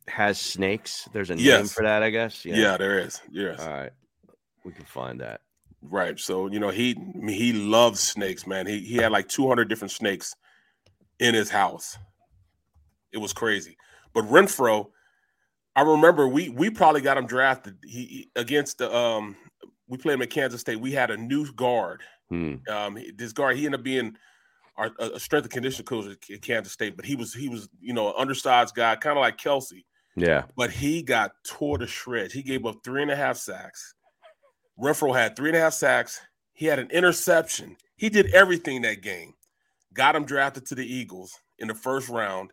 has 0.08 0.40
snakes. 0.40 1.08
There's 1.14 1.30
a 1.30 1.36
name 1.36 1.46
Yes. 1.46 1.74
for 1.74 1.84
that, 1.84 2.04
I 2.04 2.10
guess. 2.10 2.44
Yeah, 2.46 2.78
there 2.78 3.00
is. 3.00 3.22
Yes. 3.32 3.60
All 3.60 3.70
right. 3.70 3.92
We 4.64 4.72
can 4.72 4.86
find 4.86 5.20
that. 5.22 5.42
Right. 5.90 6.20
So, 6.20 6.48
you 6.48 6.60
know, 6.60 6.70
he 6.70 6.96
he 7.28 7.54
loves 7.54 8.00
snakes, 8.00 8.48
man. 8.48 8.66
He 8.68 8.80
he 8.80 8.96
had 8.96 9.12
like 9.12 9.28
200 9.28 9.68
different 9.68 9.92
snakes 9.92 10.36
in 11.20 11.34
his 11.34 11.50
house. 11.50 11.98
It 13.12 13.18
was 13.18 13.34
crazy. 13.34 13.78
But 14.14 14.26
Renfro, 14.26 14.88
I 15.76 15.82
remember 15.82 16.28
we 16.28 16.50
we 16.50 16.70
probably 16.70 17.02
got 17.02 17.18
him 17.18 17.28
drafted. 17.28 17.78
He 17.84 18.30
against 18.36 18.78
the 18.78 18.96
um 18.96 19.36
we 19.88 19.98
played 19.98 20.16
him 20.16 20.22
at 20.22 20.30
Kansas 20.30 20.62
State. 20.62 20.80
We 20.80 20.92
had 20.92 21.12
a 21.12 21.18
new 21.18 21.52
guard. 21.54 22.02
Hmm. 22.30 22.56
Um 22.70 22.98
this 23.16 23.34
guard 23.34 23.58
he 23.58 23.66
ended 23.66 23.82
up 23.82 23.84
being 23.84 24.16
our 24.78 24.92
a 25.00 25.12
a 25.12 25.20
strength 25.20 25.46
and 25.46 25.52
conditioning 25.54 25.86
coach 25.86 26.18
at 26.32 26.42
Kansas 26.42 26.74
State, 26.74 26.96
but 26.96 27.06
he 27.06 27.16
was 27.16 27.34
he 27.34 27.50
was, 27.50 27.70
you 27.82 27.94
know, 27.94 28.08
an 28.10 28.16
undersized 28.18 28.74
guy, 28.74 28.96
kind 28.96 29.18
of 29.18 29.22
like 29.22 29.38
Kelce. 29.38 29.84
Yeah. 30.16 30.44
but 30.56 30.70
he 30.70 31.02
got 31.02 31.32
tore 31.44 31.80
to 31.80 31.88
shreds. 31.88 32.34
He 32.34 32.44
gave 32.44 32.68
up 32.68 32.76
three 32.84 33.02
and 33.02 33.10
a 33.10 33.16
half 33.16 33.36
sacks. 33.36 33.96
Renfro 34.80 35.16
had 35.16 35.36
three 35.36 35.50
and 35.50 35.58
a 35.58 35.62
half 35.62 35.74
sacks. 35.74 36.20
He 36.54 36.66
had 36.66 36.80
an 36.80 36.90
interception. 36.92 37.78
He 37.96 38.10
did 38.10 38.34
everything 38.34 38.82
that 38.82 39.02
game. 39.02 39.34
Got 39.94 40.16
him 40.16 40.26
drafted 40.26 40.66
to 40.68 40.76
the 40.76 40.86
Eagles 40.86 41.40
in 41.60 41.68
the 41.68 41.74
first 41.76 42.10
round. 42.10 42.52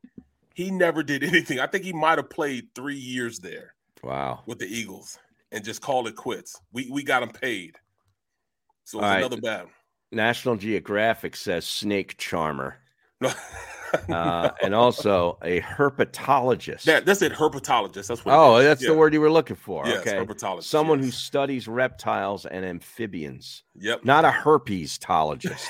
He 0.55 0.71
never 0.71 1.03
did 1.03 1.23
anything. 1.25 1.61
I 1.61 1.67
think 1.67 1.85
he 1.85 1.93
might 1.93 2.19
have 2.19 2.31
played 2.31 2.69
three 2.75 2.97
years 2.97 3.39
there 3.39 3.75
Wow. 4.03 4.43
with 4.47 4.59
the 4.59 4.67
Eagles 4.67 5.19
and 5.53 5.65
just 5.65 5.81
called 5.81 6.07
it 6.07 6.17
quits. 6.17 6.61
We 6.73 6.91
we 6.91 7.03
got 7.03 7.23
him 7.23 7.31
paid. 7.31 7.77
So 8.85 8.99
it's 8.99 9.05
right. 9.05 9.19
another 9.19 9.41
bad. 9.41 9.69
National 10.13 10.57
Geographic 10.57 11.37
says 11.37 11.67
snake 11.67 12.19
charmer. 12.19 12.77
Uh, 14.09 14.51
and 14.63 14.73
also 14.73 15.37
a 15.43 15.61
herpetologist. 15.61 16.85
that, 16.85 17.05
that's 17.05 17.23
it, 17.23 17.33
herpetologist. 17.33 18.07
That's 18.07 18.25
what. 18.25 18.35
oh, 18.35 18.63
that's 18.63 18.85
the 18.85 18.95
word 18.95 19.13
you 19.13 19.21
were 19.21 19.31
looking 19.31 19.57
for. 19.57 19.85
Yes, 19.87 20.01
okay. 20.01 20.17
herpetologist, 20.17 20.65
Someone 20.65 21.01
who 21.01 21.11
studies 21.11 21.67
reptiles 21.67 22.47
and 22.47 22.65
amphibians. 22.65 23.65
Yep. 23.75 24.05
Not 24.05 24.25
a 24.25 24.31
herpesologist, 24.31 25.65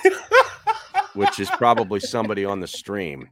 which 1.14 1.40
is 1.40 1.48
probably 1.50 2.00
somebody 2.00 2.44
on 2.44 2.60
the 2.60 2.66
stream. 2.66 3.28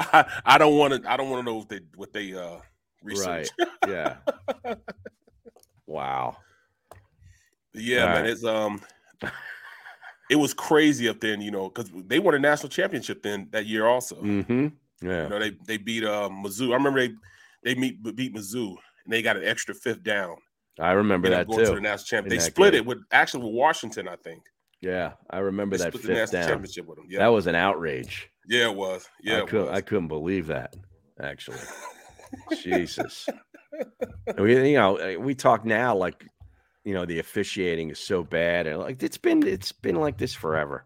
I, 0.00 0.24
I 0.44 0.58
don't 0.58 0.76
want 0.76 1.02
to. 1.02 1.10
I 1.10 1.16
don't 1.16 1.30
want 1.30 1.46
to 1.46 1.50
know 1.52 1.58
what 1.58 1.68
they 1.68 1.80
what 1.94 2.12
they 2.12 2.34
uh 2.34 2.58
research. 3.02 3.48
Right. 3.58 3.70
Yeah. 3.88 4.16
wow. 5.86 6.36
Yeah, 7.72 8.00
All 8.00 8.06
man. 8.06 8.22
right. 8.22 8.30
It's 8.30 8.44
um, 8.44 8.80
it 10.30 10.36
was 10.36 10.54
crazy 10.54 11.08
up 11.08 11.20
then, 11.20 11.40
you 11.40 11.50
know, 11.50 11.68
because 11.68 11.90
they 12.06 12.18
won 12.18 12.34
a 12.34 12.38
national 12.38 12.70
championship 12.70 13.22
then 13.22 13.48
that 13.52 13.66
year 13.66 13.86
also. 13.86 14.16
Mm-hmm. 14.16 14.68
Yeah. 15.06 15.24
You 15.24 15.28
know, 15.28 15.38
they 15.38 15.52
they 15.66 15.76
beat 15.76 16.04
um 16.04 16.42
Mizzou. 16.44 16.70
I 16.70 16.74
remember 16.74 17.06
they 17.06 17.14
they 17.62 17.74
meet 17.74 18.02
beat 18.16 18.34
Mizzou 18.34 18.76
and 19.04 19.12
they 19.12 19.22
got 19.22 19.36
an 19.36 19.44
extra 19.44 19.74
fifth 19.74 20.02
down. 20.02 20.36
I 20.80 20.92
remember 20.92 21.28
that 21.30 21.46
going 21.46 21.60
too. 21.60 21.66
to 21.66 21.74
the 21.76 21.80
national 21.80 22.04
champ. 22.06 22.28
They 22.28 22.38
split 22.38 22.72
game. 22.72 22.80
it 22.82 22.86
with 22.86 22.98
actually 23.12 23.44
with 23.44 23.54
Washington, 23.54 24.08
I 24.08 24.16
think. 24.16 24.42
Yeah, 24.80 25.12
I 25.30 25.38
remember 25.38 25.76
They 25.76 25.84
that 25.84 25.92
split 25.94 26.06
the 26.06 26.12
national 26.14 26.42
down. 26.42 26.48
championship 26.50 26.86
with 26.86 26.96
them. 26.98 27.06
Yeah, 27.08 27.20
That 27.20 27.28
was 27.28 27.46
an 27.46 27.54
outrage. 27.54 28.30
yeah, 28.48 28.68
it 28.70 28.74
was. 28.74 29.08
Yeah, 29.22 29.42
I, 29.42 29.46
could, 29.46 29.66
was. 29.66 29.70
I 29.70 29.80
couldn't 29.80 30.08
believe 30.08 30.48
that. 30.48 30.74
Actually, 31.20 31.58
Jesus. 32.62 33.28
We, 34.38 34.70
you 34.70 34.76
know, 34.76 34.98
uh, 34.98 35.18
we 35.18 35.34
talk 35.34 35.64
now 35.64 35.96
like, 35.96 36.24
you 36.84 36.94
know, 36.94 37.04
the 37.04 37.18
officiating 37.18 37.90
is 37.90 37.98
so 37.98 38.22
bad, 38.22 38.66
and 38.66 38.78
like 38.78 39.02
it's 39.02 39.18
been 39.18 39.46
it's 39.46 39.72
been 39.72 39.96
like 39.96 40.18
this 40.18 40.34
forever. 40.34 40.84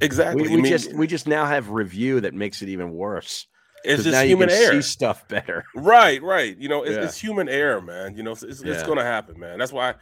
exactly. 0.00 0.42
We, 0.48 0.52
I 0.54 0.56
mean, 0.56 0.64
just 0.66 0.92
we 0.94 1.06
just 1.06 1.26
now 1.26 1.46
have 1.46 1.70
review 1.70 2.20
that 2.20 2.34
makes 2.34 2.62
it 2.62 2.68
even 2.68 2.92
worse. 2.92 3.46
it's 3.84 4.04
just 4.04 4.24
human 4.26 4.50
error. 4.50 4.72
see 4.72 4.82
stuff 4.82 5.26
better. 5.28 5.64
Right, 5.74 6.22
right. 6.22 6.56
You 6.58 6.68
know, 6.68 6.82
it's, 6.82 6.96
Yeah. 6.96 7.04
it's 7.04 7.16
human 7.18 7.48
error, 7.48 7.80
man. 7.80 8.16
You 8.16 8.22
know, 8.22 8.32
it's, 8.32 8.42
it's, 8.42 8.60
it's 8.60 8.82
going 8.82 8.98
to 8.98 9.04
happen, 9.04 9.38
man. 9.40 9.58
That's 9.58 9.72
why, 9.72 9.94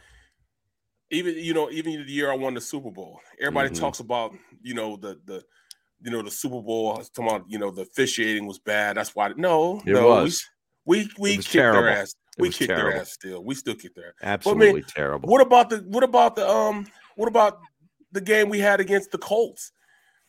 even 1.11 1.35
you 1.37 1.53
know, 1.53 1.69
even 1.71 2.05
the 2.05 2.11
year 2.11 2.31
I 2.31 2.35
won 2.35 2.53
the 2.53 2.61
Super 2.61 2.91
Bowl, 2.91 3.19
everybody 3.39 3.69
Mhm. 3.69 3.79
talks 3.79 3.99
about 3.99 4.35
you 4.61 4.73
know 4.73 4.95
the 4.97 5.19
the 5.25 5.43
you 6.01 6.11
know 6.11 6.21
the 6.21 6.31
Super 6.31 6.61
Bowl. 6.61 6.95
Talking 6.97 7.27
about 7.27 7.45
you 7.49 7.57
know 7.59 7.71
the 7.71 7.81
officiating 7.83 8.45
was 8.47 8.59
bad. 8.59 8.97
That's 8.97 9.15
why. 9.15 9.29
No, 9.35 9.79
It 9.85 9.93
no, 9.93 10.07
was. 10.07 10.45
we 10.85 11.03
we 11.03 11.09
we 11.19 11.37
was 11.37 11.45
kicked 11.47 11.53
their 11.73 11.89
ass. 11.89 12.13
It 12.39 12.41
We 12.43 12.49
kicked 12.49 12.69
terrible. 12.69 12.91
their 12.91 13.01
ass. 13.01 13.11
Still, 13.11 13.43
we 13.43 13.55
still 13.55 13.75
kick 13.75 13.93
their 13.95 14.07
ass. 14.07 14.13
Absolutely 14.21 14.83
terrible. 14.83 15.29
What 15.29 15.41
about 15.41 15.69
the 15.69 15.77
what 15.87 16.03
about 16.03 16.35
the 16.35 16.47
um 16.49 16.87
what 17.15 17.27
about 17.27 17.59
the 18.11 18.21
game 18.21 18.49
we 18.49 18.59
had 18.59 18.79
against 18.79 19.11
the 19.11 19.17
Colts? 19.17 19.71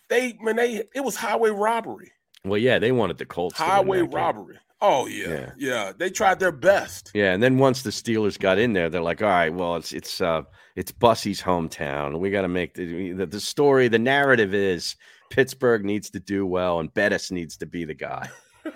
They 0.08 0.36
man, 0.40 0.56
they 0.56 0.82
it 0.94 1.00
was 1.04 1.16
highway 1.16 1.50
robbery. 1.50 2.12
Well, 2.44 2.58
yeah, 2.58 2.78
they 2.78 2.92
wanted 2.92 3.18
the 3.18 3.26
Colts. 3.26 3.56
Highway 3.58 4.00
game. 4.00 4.10
robbery. 4.10 4.58
Oh 4.82 5.06
yeah, 5.06 5.28
Yeah. 5.28 5.50
yeah, 5.58 5.92
They 5.96 6.08
tried 6.08 6.40
their 6.40 6.52
best. 6.52 7.10
Yeah, 7.14 7.32
and 7.34 7.42
then 7.42 7.58
once 7.58 7.82
the 7.82 7.90
Steelers 7.90 8.38
got 8.38 8.58
in 8.58 8.72
there, 8.72 8.88
they're 8.88 9.02
like, 9.02 9.20
"All 9.22 9.28
right, 9.28 9.52
well, 9.52 9.76
it's 9.76 9.92
it's 9.92 10.20
uh 10.22 10.42
it's 10.74 10.90
Bussy's 10.90 11.42
hometown. 11.42 12.18
We 12.18 12.30
got 12.30 12.42
to 12.42 12.48
make 12.48 12.74
the, 12.74 13.12
the 13.12 13.26
the 13.26 13.40
story. 13.40 13.88
The 13.88 13.98
narrative 13.98 14.54
is 14.54 14.96
Pittsburgh 15.28 15.84
needs 15.84 16.08
to 16.10 16.18
do 16.20 16.46
well, 16.46 16.80
and 16.80 16.92
Bettis 16.94 17.30
needs 17.30 17.56
to 17.58 17.66
be 17.66 17.84
the 17.84 17.94
guy." 17.94 18.30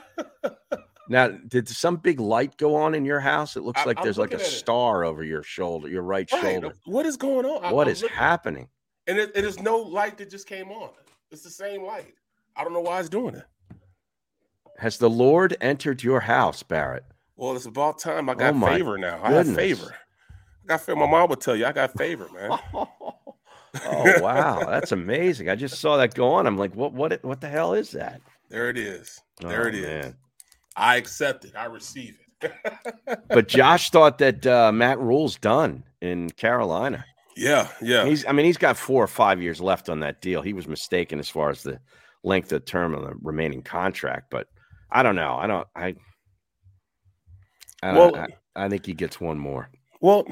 now, 1.08 1.28
did 1.28 1.68
some 1.68 1.96
big 1.96 2.18
light 2.20 2.56
go 2.56 2.74
on 2.76 2.94
in 2.94 3.04
your 3.04 3.20
house? 3.20 3.56
It 3.56 3.62
looks 3.62 3.80
I- 3.82 3.84
like 3.84 3.98
I'm 3.98 4.04
there's 4.04 4.18
like 4.18 4.32
a 4.32 4.36
at 4.36 4.40
it. 4.40 4.44
star 4.44 5.04
over 5.04 5.22
your 5.24 5.42
shoulder, 5.42 5.88
your 5.88 6.02
right, 6.02 6.30
Right. 6.32 6.42
shoulder. 6.42 6.74
What 6.86 7.06
is 7.06 7.16
going 7.16 7.44
on? 7.46 7.64
I- 7.64 7.72
What 7.72 7.86
I'm 7.86 7.92
is 7.92 8.02
looking- 8.02 8.16
happening? 8.16 8.68
And 9.06 9.18
it, 9.18 9.32
it 9.34 9.44
is 9.44 9.60
no 9.60 9.76
light 9.78 10.16
that 10.18 10.30
just 10.30 10.46
came 10.46 10.70
on. 10.70 10.90
It's 11.30 11.42
the 11.42 11.50
same 11.50 11.82
light. 11.84 12.14
I 12.56 12.64
don't 12.64 12.72
know 12.72 12.80
why 12.80 13.00
it's 13.00 13.08
doing 13.08 13.34
it. 13.34 13.44
Has 14.78 14.98
the 14.98 15.10
Lord 15.10 15.56
entered 15.60 16.02
your 16.02 16.20
house, 16.20 16.62
Barrett? 16.62 17.04
Well, 17.36 17.54
it's 17.56 17.66
about 17.66 17.98
time 17.98 18.28
I 18.28 18.32
oh 18.32 18.36
got 18.36 18.54
Oh, 18.54 18.66
favor 18.66 18.96
now. 18.98 19.20
I 19.22 19.32
have 19.32 19.54
favor. 19.54 19.94
I 20.64 20.66
got 20.66 20.80
favor. 20.80 20.96
My 21.00 21.06
mom 21.06 21.28
would 21.30 21.40
tell 21.40 21.54
you 21.56 21.66
I 21.66 21.72
got 21.72 21.92
favor, 21.96 22.28
man. 22.32 22.58
Oh 23.84 24.20
wow, 24.22 24.60
that's 24.70 24.92
amazing! 24.92 25.48
I 25.48 25.56
just 25.56 25.80
saw 25.80 25.96
that 25.96 26.14
go 26.14 26.28
on. 26.34 26.46
I'm 26.46 26.56
like, 26.56 26.76
what 26.76 26.92
what 26.92 27.24
what 27.24 27.40
the 27.40 27.48
hell 27.48 27.74
is 27.74 27.90
that? 27.90 28.20
There 28.48 28.70
it 28.70 28.78
is. 28.78 29.20
Oh, 29.42 29.48
there 29.48 29.64
Oh, 29.64 29.66
it 29.66 29.74
is. 29.74 29.84
man. 29.84 30.16
I 30.76 30.96
accept 30.96 31.44
it. 31.44 31.52
I 31.56 31.66
receive 31.66 32.18
it. 32.42 32.52
But 33.28 33.48
Josh 33.48 33.90
thought 33.90 34.18
that 34.18 34.46
uh, 34.46 34.70
Matt 34.70 34.98
Rhule's 34.98 35.36
done 35.38 35.82
in 36.00 36.30
Carolina. 36.30 37.04
yeah, 37.36 37.68
yeah. 37.80 38.04
He's, 38.04 38.24
I 38.26 38.32
mean, 38.32 38.46
he's 38.46 38.58
got 38.58 38.76
four 38.76 39.02
or 39.02 39.08
five 39.08 39.40
years 39.42 39.60
left 39.60 39.88
on 39.88 40.00
that 40.00 40.20
deal. 40.20 40.42
He 40.42 40.52
was 40.52 40.68
mistaken 40.68 41.18
as 41.18 41.28
far 41.28 41.50
as 41.50 41.62
the 41.62 41.80
length 42.22 42.52
of 42.52 42.64
term 42.64 42.94
of 42.94 43.02
the 43.02 43.14
remaining 43.22 43.62
contract, 43.62 44.26
but 44.30 44.48
I 44.90 45.02
don't 45.02 45.16
know. 45.16 45.36
I 45.36 45.46
don't. 45.46 45.66
I. 45.74 45.94
I 47.82 47.92
don't, 47.92 48.12
well, 48.12 48.26
I 48.56 48.68
think 48.68 48.86
he 48.86 48.94
gets 48.94 49.20
one 49.20 49.38
more. 49.38 49.68
Well, 50.00 50.26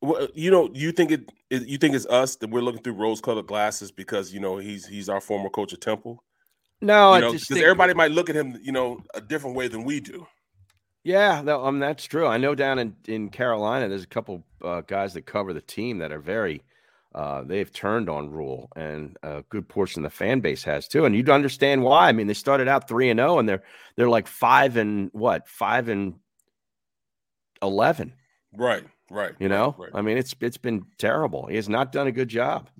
well, 0.00 0.28
you 0.34 0.50
know, 0.50 0.68
you 0.72 0.92
think 0.92 1.10
it, 1.10 1.30
it 1.50 1.66
you 1.66 1.78
think 1.78 1.94
it's 1.94 2.06
us 2.06 2.36
that 2.36 2.50
we're 2.50 2.60
looking 2.60 2.82
through 2.82 2.94
rose-colored 2.94 3.46
glasses 3.46 3.90
because 3.90 4.32
you 4.32 4.40
know 4.40 4.58
he's 4.58 4.86
he's 4.86 5.08
our 5.08 5.20
former 5.20 5.48
coach 5.48 5.72
at 5.72 5.80
Temple. 5.80 6.22
No, 6.80 7.10
you 7.10 7.16
I 7.16 7.20
know, 7.20 7.32
just 7.32 7.48
because 7.48 7.62
everybody 7.62 7.94
might 7.94 8.10
look 8.10 8.28
at 8.28 8.36
him, 8.36 8.58
you 8.62 8.72
know, 8.72 9.00
a 9.14 9.20
different 9.20 9.56
way 9.56 9.68
than 9.68 9.84
we 9.84 10.00
do. 10.00 10.26
Yeah, 11.04 11.42
no, 11.42 11.64
um, 11.64 11.80
that's 11.80 12.04
true. 12.06 12.26
I 12.26 12.38
know 12.38 12.54
down 12.54 12.78
in, 12.78 12.96
in 13.06 13.28
Carolina, 13.28 13.88
there's 13.88 14.04
a 14.04 14.08
couple 14.08 14.42
uh, 14.62 14.80
guys 14.80 15.12
that 15.14 15.26
cover 15.26 15.52
the 15.52 15.60
team 15.60 15.98
that 15.98 16.12
are 16.12 16.18
very, 16.18 16.62
uh, 17.14 17.42
they've 17.42 17.70
turned 17.70 18.08
on 18.08 18.30
Rhule, 18.30 18.70
and 18.74 19.16
a 19.22 19.42
good 19.50 19.68
portion 19.68 20.04
of 20.04 20.10
the 20.10 20.16
fan 20.16 20.40
base 20.40 20.64
has 20.64 20.88
too. 20.88 21.04
And 21.04 21.14
you'd 21.14 21.28
understand 21.28 21.82
why. 21.82 22.08
I 22.08 22.12
mean, 22.12 22.26
they 22.26 22.34
started 22.34 22.68
out 22.68 22.88
three 22.88 23.10
and 23.10 23.18
zero, 23.18 23.38
and 23.38 23.46
they're 23.46 23.62
they're 23.96 24.08
like 24.08 24.26
five 24.26 24.78
and 24.78 25.10
what, 25.12 25.46
five 25.46 25.88
and 25.88 26.14
eleven. 27.62 28.14
Right, 28.56 28.84
right. 29.10 29.32
You 29.38 29.50
know, 29.50 29.76
right. 29.78 29.90
I 29.92 30.00
mean, 30.00 30.16
it's 30.16 30.34
it's 30.40 30.58
been 30.58 30.86
terrible. 30.96 31.46
He 31.46 31.56
has 31.56 31.68
not 31.68 31.92
done 31.92 32.06
a 32.06 32.12
good 32.12 32.28
job. 32.28 32.70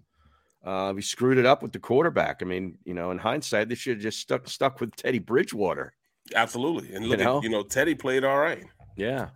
Uh, 0.65 0.95
he 0.95 1.03
screwed 1.03 1.37
it 1.39 1.45
up 1.47 1.63
with 1.63 1.73
the 1.73 1.79
quarterback. 1.79 2.41
I 2.41 2.47
mean, 2.47 2.79
you 2.85 2.95
know, 2.95 3.11
in 3.11 3.19
hindsight, 3.19 3.69
they 3.69 3.75
should 3.75 3.97
have 3.97 4.03
just 4.03 4.21
stuck 4.21 4.49
stuck 4.49 4.81
with 4.81 4.97
Teddy 4.97 5.19
Bridgewater. 5.19 5.93
Absolutely. 6.35 6.95
And 6.95 7.05
You 7.05 7.11
look 7.11 7.21
know? 7.21 7.39
at 7.39 7.45
you 7.45 7.51
know, 7.51 7.63
Teddy 7.63 7.95
played 7.95 8.25
all 8.25 8.39
right. 8.39 8.65
Yeah. 8.97 9.29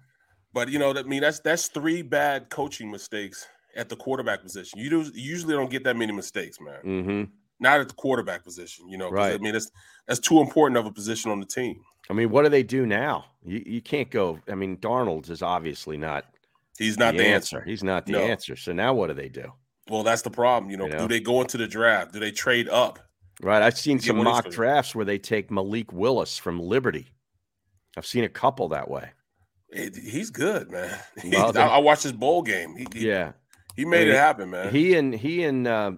But 0.55 0.70
you 0.70 0.79
know, 0.79 0.93
that 0.95 1.05
I 1.05 1.09
mean 1.09 1.20
that's 1.20 1.41
that's 1.41 1.68
three 1.68 2.01
bad 2.03 2.49
coaching 2.49 2.91
mistakes 2.91 3.47
at 3.76 3.89
the 3.91 3.97
quarterback 3.97 4.43
position. 4.43 4.79
You, 4.79 4.89
do, 4.91 5.01
you 5.03 5.31
usually 5.31 5.55
don't 5.55 5.70
get 5.70 5.85
that 5.85 5.97
many 5.97 6.12
mistakes, 6.12 6.59
man. 6.61 6.81
Mm-hmm. 6.85 7.22
Not 7.61 7.81
at 7.81 7.89
the 7.89 7.95
quarterback 7.95 8.43
position, 8.45 8.89
you 8.89 8.97
know. 8.97 9.11
'cause, 9.11 9.35
I 9.35 9.39
mean, 9.39 9.53
that's 9.53 9.70
that's 10.07 10.20
too 10.20 10.41
important 10.41 10.79
of 10.79 10.87
a 10.87 10.91
position 10.93 11.31
on 11.31 11.41
the 11.41 11.47
team. 11.47 11.76
I 12.09 12.14
mean, 12.14 12.31
what 12.31 12.45
do 12.45 12.49
they 12.49 12.62
do 12.62 12.87
now? 12.87 13.26
You 13.45 13.62
you 13.66 13.83
can't 13.83 14.11
go. 14.11 14.41
I 14.49 14.55
mean, 14.55 14.79
Darnold 14.79 15.29
is 15.29 15.43
obviously 15.43 15.99
not. 15.99 16.24
He's 16.79 16.97
not 16.97 17.16
the 17.16 17.26
answer. 17.26 17.62
He's 17.66 17.83
not 17.85 18.07
the 18.07 18.12
No. 18.12 18.20
answer. 18.20 18.57
So 18.57 18.72
now 18.72 18.95
what 18.95 19.09
do 19.09 19.14
they 19.14 19.29
do? 19.29 19.53
Well, 19.89 20.03
that's 20.03 20.22
the 20.22 20.30
problem. 20.30 20.70
You 20.70 20.76
know, 20.76 20.86
You 20.86 20.93
know? 20.93 20.99
do 21.01 21.09
they 21.09 21.20
go 21.20 21.41
into 21.41 21.57
the 21.57 21.66
draft? 21.66 22.12
Do 22.12 22.20
they 22.20 22.30
trade 22.30 22.68
up? 22.68 22.99
Right. 23.41 23.62
I've 23.62 23.78
seen 23.78 24.01
some 24.01 24.18
one 24.18 24.26
of 24.26 24.34
these 24.34 24.45
mock 24.45 24.53
drafts 24.53 24.95
where 24.95 25.05
they 25.05 25.18
take 25.18 25.51
Malik 25.51 25.93
Willis 25.93 26.36
from 26.39 26.59
Liberty. 26.61 27.07
I've 27.97 28.07
seen 28.07 28.24
a 28.24 28.28
couple 28.28 28.68
that 28.70 28.91
way. 28.91 29.11
It- 29.70 29.97
he's 29.97 30.30
good, 30.30 30.70
man. 30.70 30.99
Well, 31.24 31.49
I, 31.49 31.53
they- 31.53 31.61
I 31.61 31.78
watched 31.78 32.03
his 32.03 32.12
bowl 32.12 32.43
game. 32.43 32.74
He, 32.76 32.86
he, 32.93 33.09
Yeah. 33.09 33.32
he 33.76 33.84
made 33.84 34.09
I 34.09 34.12
it 34.12 34.16
happen, 34.16 34.51
man. 34.51 34.72
He 34.74 34.95
and 34.97 35.14
he 35.14 35.45
and 35.45 35.66
uh, 35.66 35.93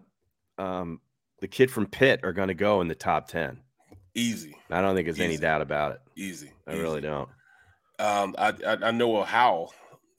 um, 0.58 1.00
the 1.40 1.48
kid 1.48 1.70
from 1.70 1.86
Pitt 1.86 2.20
are 2.24 2.32
going 2.32 2.48
to 2.48 2.54
go 2.54 2.80
in 2.80 2.88
the 2.88 2.94
top 2.94 3.28
ten. 3.28 3.60
Easy, 4.14 4.56
I 4.70 4.80
don't 4.80 4.94
think 4.96 5.06
there's 5.06 5.20
any 5.20 5.36
doubt 5.36 5.62
about 5.62 5.92
it. 5.92 6.00
easy. 6.16 6.52
I 6.66 6.72
really 6.74 7.00
don't. 7.00 7.28
Um, 8.00 8.34
I, 8.36 8.52
I 8.66 8.76
I 8.86 8.90
know 8.90 9.22
how 9.22 9.68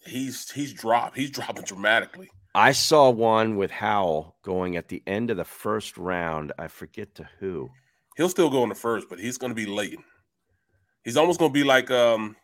he's 0.05 0.49
he's 0.51 0.73
dropped. 0.73 1.17
He's 1.17 1.29
dropping 1.29 1.63
dramatically. 1.65 2.29
I 2.53 2.73
saw 2.73 3.09
one 3.09 3.55
with 3.55 3.71
Howell 3.71 4.35
going 4.43 4.75
at 4.75 4.89
the 4.89 5.01
end 5.07 5.31
of 5.31 5.37
the 5.37 5.45
first 5.45 5.97
round. 5.97 6.51
I 6.59 6.67
forget 6.67 7.15
to 7.15 7.27
who. 7.39 7.69
He'll 8.17 8.29
still 8.29 8.49
go 8.49 8.63
in 8.63 8.69
the 8.69 8.75
first, 8.75 9.07
but 9.09 9.19
he's 9.19 9.37
going 9.37 9.51
to 9.51 9.55
be 9.55 9.65
late. 9.65 9.97
He's 11.03 11.17
almost 11.17 11.39
going 11.39 11.51
to 11.51 11.59
be 11.59 11.63
like 11.63 11.89
um. 11.91 12.35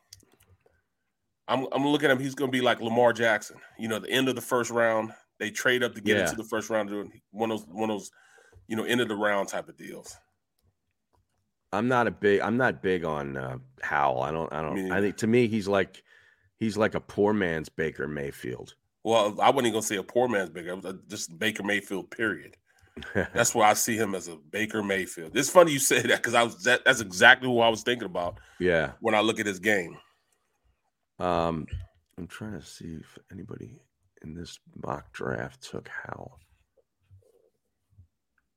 I'm 1.50 1.66
I'm 1.72 1.86
looking 1.88 2.10
at 2.10 2.18
him. 2.18 2.24
He's 2.24 2.36
going 2.36 2.52
to 2.52 2.58
be 2.58 2.64
like 2.64 2.82
Lamar 2.82 3.14
Jackson. 3.14 3.58
You 3.78 3.88
know, 3.88 4.00
the 4.00 4.10
end 4.10 4.28
of 4.30 4.36
the 4.36 4.42
first 4.42 4.70
round, 4.72 5.12
they 5.40 5.50
trade 5.50 5.84
up 5.84 5.94
to 5.96 6.02
get 6.02 6.18
Yeah. 6.18 6.24
into 6.24 6.36
the 6.36 6.44
first 6.44 6.70
round. 6.70 6.90
Doing 6.90 7.22
one 7.32 7.52
of 7.52 7.60
those 7.60 7.68
one 7.70 7.90
of 7.90 8.00
those, 8.00 8.12
you 8.68 8.76
know, 8.76 8.84
end 8.84 9.02
of 9.02 9.08
the 9.08 9.16
round 9.16 9.48
type 9.50 9.68
of 9.70 9.78
deals. 9.78 10.18
I'm 11.74 11.88
not 11.90 12.08
a 12.08 12.12
big. 12.12 12.42
I'm 12.42 12.58
not 12.58 12.82
big 12.82 13.04
on 13.06 13.38
uh, 13.38 13.58
Howell. 13.82 14.22
I 14.24 14.32
don't. 14.32 14.52
I 14.54 14.62
don't. 14.62 14.78
I 14.78 14.82
neither. 14.82 15.02
think 15.02 15.18
to 15.18 15.28
me 15.28 15.48
he's 15.48 15.68
like 15.68 16.02
he's 16.58 16.78
like 16.78 16.96
a 16.96 17.02
poor 17.02 17.34
man's 17.34 17.70
Baker 17.70 18.08
Mayfield. 18.08 18.76
Well, 19.08 19.40
I 19.40 19.52
wasn't 19.52 19.68
even 19.68 19.72
gonna 19.72 19.84
say 19.84 19.96
a 19.96 20.04
poor 20.04 20.28
man's 20.28 20.50
Baker. 20.50 20.72
It 20.72 20.84
was 20.84 20.96
just 21.08 21.40
Baker 21.40 21.64
Mayfield. 21.64 22.12
Period. 22.12 22.58
That's 23.14 23.56
where 23.56 23.66
I 23.66 23.74
see 23.74 23.96
him 23.96 24.14
as 24.14 24.28
a 24.28 24.36
Baker 24.52 24.84
Mayfield. 24.84 25.32
It's 25.38 25.50
funny 25.50 25.72
you 25.72 25.80
say 25.80 26.02
that 26.08 26.18
because 26.18 26.34
I 26.34 26.44
was 26.44 26.62
that, 26.64 26.84
that's 26.84 27.00
exactly 27.00 27.48
who 27.48 27.62
I 27.62 27.70
was 27.70 27.84
thinking 27.84 28.06
about 28.06 28.40
yeah. 28.60 28.92
when 29.00 29.16
I 29.16 29.22
look 29.22 29.40
at 29.40 29.46
his 29.46 29.60
game. 29.60 29.98
Um, 31.20 31.68
I'm 32.18 32.28
trying 32.28 32.60
to 32.60 32.66
see 32.66 32.98
if 33.00 33.18
anybody 33.32 33.80
in 34.24 34.34
this 34.34 34.60
mock 34.84 35.14
draft 35.14 35.62
took 35.62 35.88
Howell. 35.88 36.38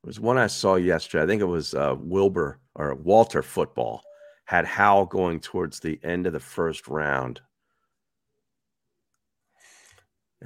There 0.03 0.09
was 0.09 0.19
one 0.19 0.37
I 0.37 0.49
saw 0.49 0.75
yesterday. 0.75 1.23
I 1.23 1.27
think 1.29 1.43
it 1.43 1.45
was 1.45 1.75
uh, 1.75 1.95
Wilbur 1.97 2.59
or 2.75 2.97
Walter 2.97 3.43
Football 3.43 4.03
had 4.47 4.65
Howell 4.65 5.07
going 5.07 5.39
towards 5.39 5.79
the 5.79 6.01
end 6.03 6.27
of 6.27 6.33
the 6.33 6.41
first 6.41 6.89
round. 6.89 7.41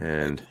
And 0.00 0.42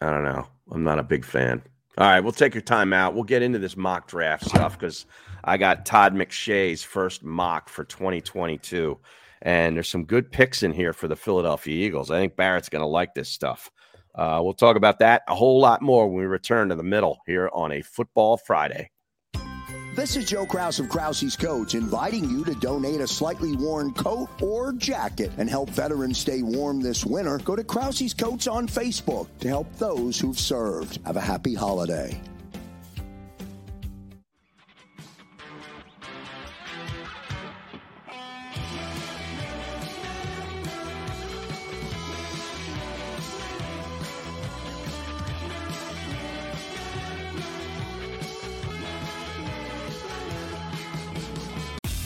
I 0.00 0.10
don't 0.10 0.24
know. 0.24 0.46
I'm 0.70 0.84
not 0.84 0.98
a 0.98 1.04
big 1.04 1.24
fan. 1.24 1.62
All 1.98 2.06
right, 2.06 2.20
we'll 2.20 2.32
take 2.32 2.54
your 2.54 2.62
time 2.62 2.92
out. 2.92 3.14
We'll 3.14 3.22
get 3.24 3.42
into 3.42 3.58
this 3.58 3.76
mock 3.76 4.08
draft 4.08 4.46
stuff 4.46 4.78
because 4.78 5.06
I 5.44 5.58
got 5.58 5.84
Todd 5.84 6.14
McShay's 6.14 6.82
first 6.82 7.22
mock 7.22 7.68
for 7.68 7.84
2022. 7.84 8.98
And 9.42 9.76
there's 9.76 9.88
some 9.88 10.04
good 10.04 10.30
picks 10.32 10.62
in 10.62 10.72
here 10.72 10.92
for 10.92 11.08
the 11.08 11.16
Philadelphia 11.16 11.86
Eagles. 11.86 12.10
I 12.10 12.18
think 12.18 12.36
Barrett's 12.36 12.68
going 12.68 12.80
to 12.80 12.86
like 12.86 13.12
this 13.12 13.28
stuff. 13.28 13.70
Uh, 14.14 14.40
we'll 14.42 14.54
talk 14.54 14.76
about 14.76 14.98
that 15.00 15.22
a 15.28 15.34
whole 15.34 15.60
lot 15.60 15.82
more 15.82 16.06
when 16.08 16.20
we 16.20 16.26
return 16.26 16.68
to 16.68 16.76
the 16.76 16.82
middle 16.82 17.18
here 17.26 17.50
on 17.52 17.72
a 17.72 17.82
Football 17.82 18.36
Friday. 18.36 18.90
This 19.94 20.16
is 20.16 20.24
Joe 20.24 20.46
Kraus 20.46 20.80
of 20.80 20.88
Krause's 20.88 21.36
Coats 21.36 21.74
inviting 21.74 22.24
you 22.30 22.46
to 22.46 22.54
donate 22.54 23.02
a 23.02 23.06
slightly 23.06 23.54
worn 23.54 23.92
coat 23.92 24.30
or 24.40 24.72
jacket 24.72 25.30
and 25.36 25.50
help 25.50 25.68
veterans 25.68 26.16
stay 26.16 26.40
warm 26.40 26.80
this 26.80 27.04
winter. 27.04 27.36
Go 27.44 27.56
to 27.56 27.62
Krause's 27.62 28.14
Coats 28.14 28.46
on 28.46 28.66
Facebook 28.66 29.28
to 29.40 29.48
help 29.48 29.70
those 29.76 30.18
who've 30.18 30.38
served. 30.38 30.98
Have 31.04 31.18
a 31.18 31.20
happy 31.20 31.52
holiday. 31.52 32.18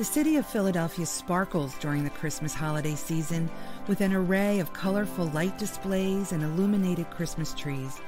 The 0.00 0.06
city 0.06 0.36
of 0.36 0.46
Philadelphia 0.46 1.04
sparkles 1.04 1.74
during 1.78 2.04
the 2.04 2.08
Christmas 2.08 2.54
holiday 2.54 2.94
season 2.94 3.50
with 3.86 4.00
an 4.00 4.14
array 4.14 4.58
of 4.58 4.72
colorful 4.72 5.26
light 5.26 5.58
displays 5.58 6.32
and 6.32 6.42
illuminated 6.42 7.10
Christmas 7.10 7.52
trees, 7.52 8.00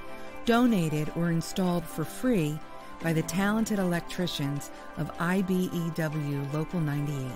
donated 0.47 1.13
or 1.17 1.31
installed 1.31 1.85
for 1.85 2.03
free 2.03 2.59
by 3.03 3.13
the 3.13 3.21
talented 3.21 3.79
electricians 3.79 4.71
of 4.97 5.15
IBEW 5.19 6.51
Local 6.55 6.81
98. 6.81 7.31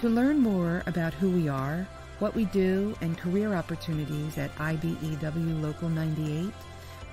To 0.00 0.08
learn 0.08 0.38
more 0.38 0.82
about 0.86 1.12
who 1.12 1.30
we 1.30 1.46
are, 1.46 1.86
what 2.18 2.34
we 2.34 2.46
do, 2.46 2.96
and 3.02 3.18
career 3.18 3.52
opportunities 3.52 4.38
at 4.38 4.56
IBEW 4.56 5.60
Local 5.60 5.90
98, 5.90 6.50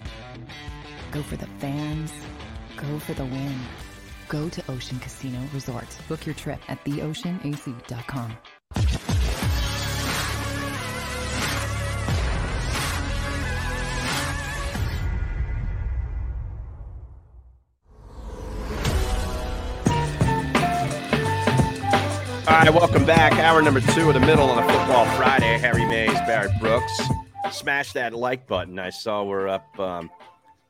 Go 1.12 1.22
for 1.22 1.36
the 1.36 1.48
fans. 1.60 2.12
Go 2.78 3.00
for 3.00 3.14
the 3.14 3.26
win. 3.26 3.60
Go 4.30 4.50
to 4.50 4.72
Ocean 4.72 5.00
Casino 5.00 5.40
Resort. 5.54 5.88
Book 6.08 6.26
your 6.26 6.36
trip 6.36 6.60
at 6.70 6.84
theoceanac.com. 6.86 8.38
All 22.48 22.60
right, 22.60 22.74
welcome 22.74 23.06
back. 23.06 23.34
Hour 23.34 23.62
number 23.62 23.80
two 23.80 24.10
of 24.10 24.14
the 24.14 24.20
middle 24.20 24.50
on 24.50 24.58
a 24.62 24.68
football 24.68 25.06
Friday. 25.16 25.58
Harry 25.58 25.86
Mayes, 25.86 26.12
Barrett 26.28 26.52
Brooks. 26.60 27.02
Smash 27.52 27.94
that 27.94 28.14
like 28.14 28.48
button. 28.48 28.80
I 28.80 28.90
saw 28.90 29.24
we're 29.24 29.48
up 29.48 29.80
um, 29.80 30.10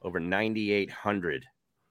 over 0.03 0.19
9,800 0.19 1.45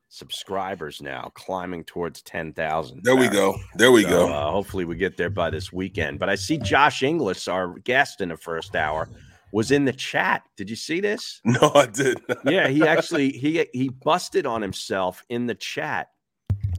subscribers 0.08 1.02
now, 1.02 1.32
climbing 1.34 1.82
towards 1.84 2.22
10,000. 2.22 3.00
There 3.02 3.16
we 3.16 3.28
go. 3.28 3.56
There 3.74 3.90
we 3.90 4.04
So, 4.04 4.08
go. 4.08 4.28
Uh, 4.32 4.50
hopefully, 4.52 4.84
we 4.84 4.94
get 4.96 5.16
there 5.16 5.30
by 5.30 5.50
this 5.50 5.72
weekend. 5.72 6.20
But 6.20 6.28
I 6.28 6.36
see 6.36 6.58
Josh 6.58 7.02
Inglis, 7.02 7.48
our 7.48 7.78
guest 7.80 8.20
in 8.20 8.28
the 8.28 8.36
first 8.36 8.76
hour, 8.76 9.08
was 9.52 9.72
in 9.72 9.84
the 9.84 9.92
chat. 9.92 10.42
Did 10.56 10.70
you 10.70 10.76
see 10.76 11.00
this? 11.00 11.40
No, 11.44 11.72
I 11.74 11.86
did. 11.86 12.20
yeah, 12.44 12.68
he 12.68 12.82
actually 12.86 13.30
he 13.30 13.66
he 13.72 13.88
busted 13.88 14.46
on 14.46 14.62
himself 14.62 15.24
in 15.28 15.46
the 15.46 15.54
chat 15.56 16.08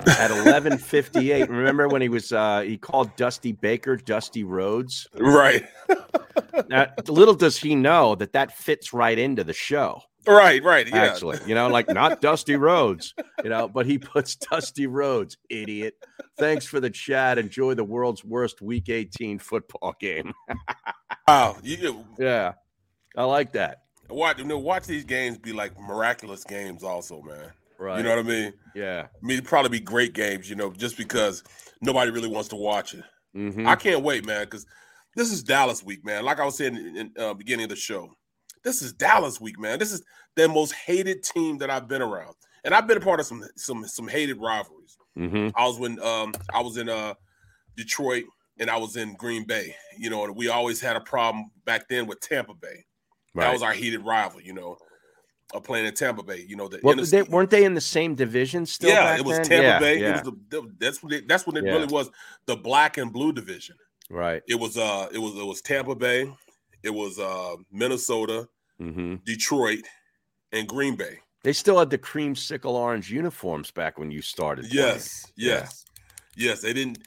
at 0.01 0.31
11:58. 0.31 1.49
Remember 1.49 1.87
when 1.87 2.01
he 2.01 2.09
was 2.09 2.31
uh 2.31 2.61
he 2.61 2.77
called 2.77 3.15
Dusty 3.15 3.51
Baker 3.51 3.95
Dusty 3.95 4.43
Rhodes? 4.43 5.07
Right. 5.17 5.65
Now, 6.69 6.87
little 7.07 7.33
does 7.33 7.57
he 7.57 7.75
know 7.75 8.15
that 8.15 8.33
that 8.33 8.55
fits 8.55 8.93
right 8.93 9.17
into 9.17 9.43
the 9.43 9.53
show. 9.53 10.01
Right, 10.25 10.63
right. 10.63 10.87
Yeah. 10.87 10.95
Actually, 11.03 11.39
you 11.45 11.53
know, 11.53 11.67
like 11.67 11.89
not 11.89 12.21
Dusty 12.21 12.55
Rhodes, 12.55 13.13
you 13.43 13.49
know, 13.49 13.67
but 13.67 13.85
he 13.85 13.97
puts 13.97 14.35
Dusty 14.35 14.87
Rhodes, 14.87 15.37
idiot. 15.49 15.95
Thanks 16.37 16.65
for 16.65 16.79
the 16.79 16.89
chat. 16.89 17.37
Enjoy 17.37 17.73
the 17.73 17.83
world's 17.83 18.23
worst 18.23 18.61
week 18.61 18.89
18 18.89 19.39
football 19.39 19.95
game. 19.99 20.33
Wow. 21.25 21.55
You, 21.63 22.03
yeah. 22.19 22.53
I 23.15 23.23
like 23.23 23.53
that. 23.53 23.83
watch, 24.09 24.39
you 24.39 24.43
know, 24.43 24.57
watch 24.57 24.85
these 24.85 25.05
games 25.05 25.37
be 25.37 25.53
like 25.53 25.79
miraculous 25.79 26.43
games, 26.43 26.83
also, 26.83 27.21
man. 27.21 27.53
Right. 27.84 27.97
You 27.97 28.03
know 28.03 28.11
what 28.11 28.19
I 28.19 28.23
mean? 28.23 28.53
Yeah. 28.73 29.07
I 29.11 29.25
mean, 29.25 29.38
it'd 29.38 29.49
probably 29.49 29.69
be 29.69 29.81
great 29.81 30.13
games, 30.13 30.49
you 30.49 30.55
know, 30.55 30.71
just 30.71 30.95
because 30.95 31.43
nobody 31.81 32.11
really 32.11 32.29
wants 32.29 32.47
to 32.49 32.55
watch 32.55 32.93
it. 32.93 33.03
Mhm. 33.36 33.67
I 33.67 33.75
can't 33.75 34.03
wait, 34.03 34.25
man, 34.25 34.45
because 34.45 34.65
this 35.17 35.31
is 35.34 35.43
Dallas 35.43 35.84
week, 35.84 36.05
man. 36.05 36.23
Like 36.23 36.39
I 36.39 36.45
was 36.45 36.55
saying 36.55 36.77
in 36.77 37.11
the 37.13 37.29
uh, 37.29 37.34
beginning 37.34 37.65
of 37.65 37.69
the 37.71 37.75
show, 37.75 38.15
this 38.63 38.81
is 38.81 38.93
Dallas 38.93 39.41
week, 39.41 39.59
man. 39.59 39.79
This 39.79 39.91
is 39.91 40.01
the 40.36 40.47
most 40.47 40.73
hated 40.73 41.23
team 41.23 41.57
that 41.57 41.69
I've 41.69 41.89
been 41.89 42.01
around, 42.01 42.36
and 42.63 42.73
I've 42.73 42.88
been 42.88 42.97
a 42.97 43.01
part 43.01 43.19
of 43.19 43.25
some 43.25 43.43
some 43.57 43.86
some 43.86 44.07
hated 44.07 44.38
rivalries. 44.39 44.97
Mhm. 45.17 45.51
I 45.55 45.65
was 45.65 45.77
when 45.77 45.99
um 46.01 46.34
I 46.53 46.61
was 46.61 46.77
in 46.77 46.88
uh 46.88 47.15
Detroit 47.75 48.23
and 48.59 48.69
I 48.69 48.77
was 48.77 48.95
in 48.95 49.13
Green 49.15 49.43
Bay, 49.45 49.75
you 49.97 50.09
know, 50.09 50.23
and 50.23 50.36
we 50.38 50.47
always 50.47 50.79
had 50.79 50.95
a 50.95 51.01
problem 51.01 51.51
back 51.65 51.89
then 51.89 52.07
with 52.07 52.21
Tampa 52.21 52.53
Bay. 52.53 52.86
That 53.36 53.51
was 53.51 53.63
our 53.63 53.73
heated 53.73 54.05
rival, 54.05 54.41
you 54.41 54.53
know, 54.53 54.77
of 55.54 55.64
playing 55.64 55.86
in 55.86 55.93
Tampa 55.93 56.24
Bay. 56.24 56.45
You 56.47 56.56
know, 56.56 56.68
the 56.68 56.80
Well, 56.84 56.95
they, 56.95 57.22
weren't 57.24 57.49
they 57.49 57.64
in 57.64 57.74
the 57.74 57.82
same 57.82 58.16
division 58.16 58.66
still? 58.66 58.89
yeah, 58.89 59.04
back 59.04 59.20
it 59.20 59.26
was 59.26 59.38
then? 59.38 59.47
Tampa 59.47 59.64
Yeah, 59.64 59.80
Bay. 59.80 59.99
Yeah. 59.99 60.20
It 60.20 60.26
was 60.26 60.34
the, 60.49 60.74
that's 60.80 61.04
what 61.04 61.14
it, 61.14 61.28
that's 61.28 61.47
what 61.47 61.58
it 61.58 61.64
Yeah. 61.66 61.74
really 61.74 61.88
was. 61.88 62.10
The 62.45 62.56
black 62.56 62.97
and 62.97 63.14
blue 63.14 63.32
division. 63.32 63.76
right. 64.10 64.41
It 64.47 64.56
was 64.56 64.78
uh 64.78 65.08
it 65.14 65.20
was 65.20 65.36
it 65.36 65.45
was 65.45 65.62
Tampa 65.62 65.95
Bay, 65.95 66.32
it 66.84 66.89
was 66.89 67.20
uh 67.20 67.56
Minnesota, 67.72 68.47
hmm 68.78 69.16
Detroit, 69.26 69.86
and 70.51 70.68
Green 70.68 70.95
Bay. 70.95 71.20
They 71.43 71.54
still 71.54 71.78
had 71.78 71.89
the 71.89 71.97
creamsicle 71.97 72.72
orange 72.72 73.12
uniforms 73.12 73.70
back 73.70 73.99
when 73.99 74.12
you 74.12 74.22
started. 74.22 74.70
playing. 74.70 74.88
Yes, 74.88 75.26
yes, 75.36 75.86
yes. 76.36 76.62
They 76.62 76.74
didn't, 76.74 76.99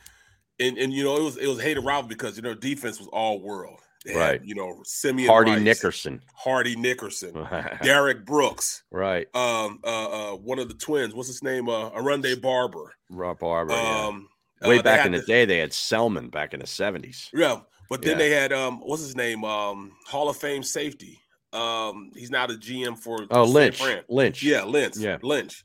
and 0.60 0.76
and 0.78 0.92
you 0.92 1.04
know 1.04 1.16
it 1.16 1.22
was 1.22 1.36
it 1.38 1.48
was 1.48 1.60
hated 1.60 1.80
rival 1.84 2.08
because 2.08 2.36
you 2.36 2.42
know 2.42 2.54
defense 2.54 2.98
was 2.98 3.08
all 3.08 3.40
world. 3.40 3.80
Had, 4.06 4.16
Right. 4.16 4.40
you 4.44 4.54
know 4.54 4.80
Simeon 4.84 5.28
Hardy 5.28 5.52
Rice, 5.52 5.62
Nickerson. 5.62 6.20
Hardy 6.34 6.76
Nickerson, 6.76 7.32
Derrick 7.82 8.24
Brooks, 8.24 8.82
Right. 8.90 9.26
um, 9.34 9.80
uh, 9.84 10.32
uh, 10.32 10.36
one 10.36 10.58
of 10.58 10.68
the 10.68 10.74
twins. 10.74 11.14
What's 11.14 11.28
his 11.28 11.42
name? 11.42 11.68
Uh, 11.68 11.90
Ronde 12.00 12.40
Barber. 12.40 12.94
Rob 13.10 13.38
Barber. 13.40 13.72
yeah. 13.74 14.06
Um, 14.06 14.28
Way 14.62 14.78
uh, 14.78 14.82
back 14.82 15.04
in 15.06 15.12
the 15.12 15.20
day, 15.20 15.44
they 15.44 15.58
had 15.58 15.70
Selmon 15.72 16.30
back 16.30 16.54
in 16.54 16.60
the 16.60 16.66
70s. 16.66 17.28
Yeah, 17.34 17.60
but 17.90 18.00
then 18.00 18.12
Yeah. 18.12 18.16
they 18.18 18.30
had 18.30 18.52
um, 18.52 18.80
what's 18.80 19.02
his 19.02 19.14
name? 19.16 19.44
Um, 19.44 19.92
Hall 20.06 20.28
of 20.30 20.36
Fame 20.36 20.62
safety. 20.62 21.20
Um, 21.52 22.10
he's 22.14 22.30
now 22.30 22.44
a 22.44 22.48
GM 22.48 22.96
for 22.98 23.26
Oh, 23.30 23.44
Lynch. 23.44 23.82
Lynch. 24.08 24.42
Yeah, 24.42 24.64
Lynch. 24.64 24.96
Yeah. 24.96 25.18
Lynch. 25.22 25.64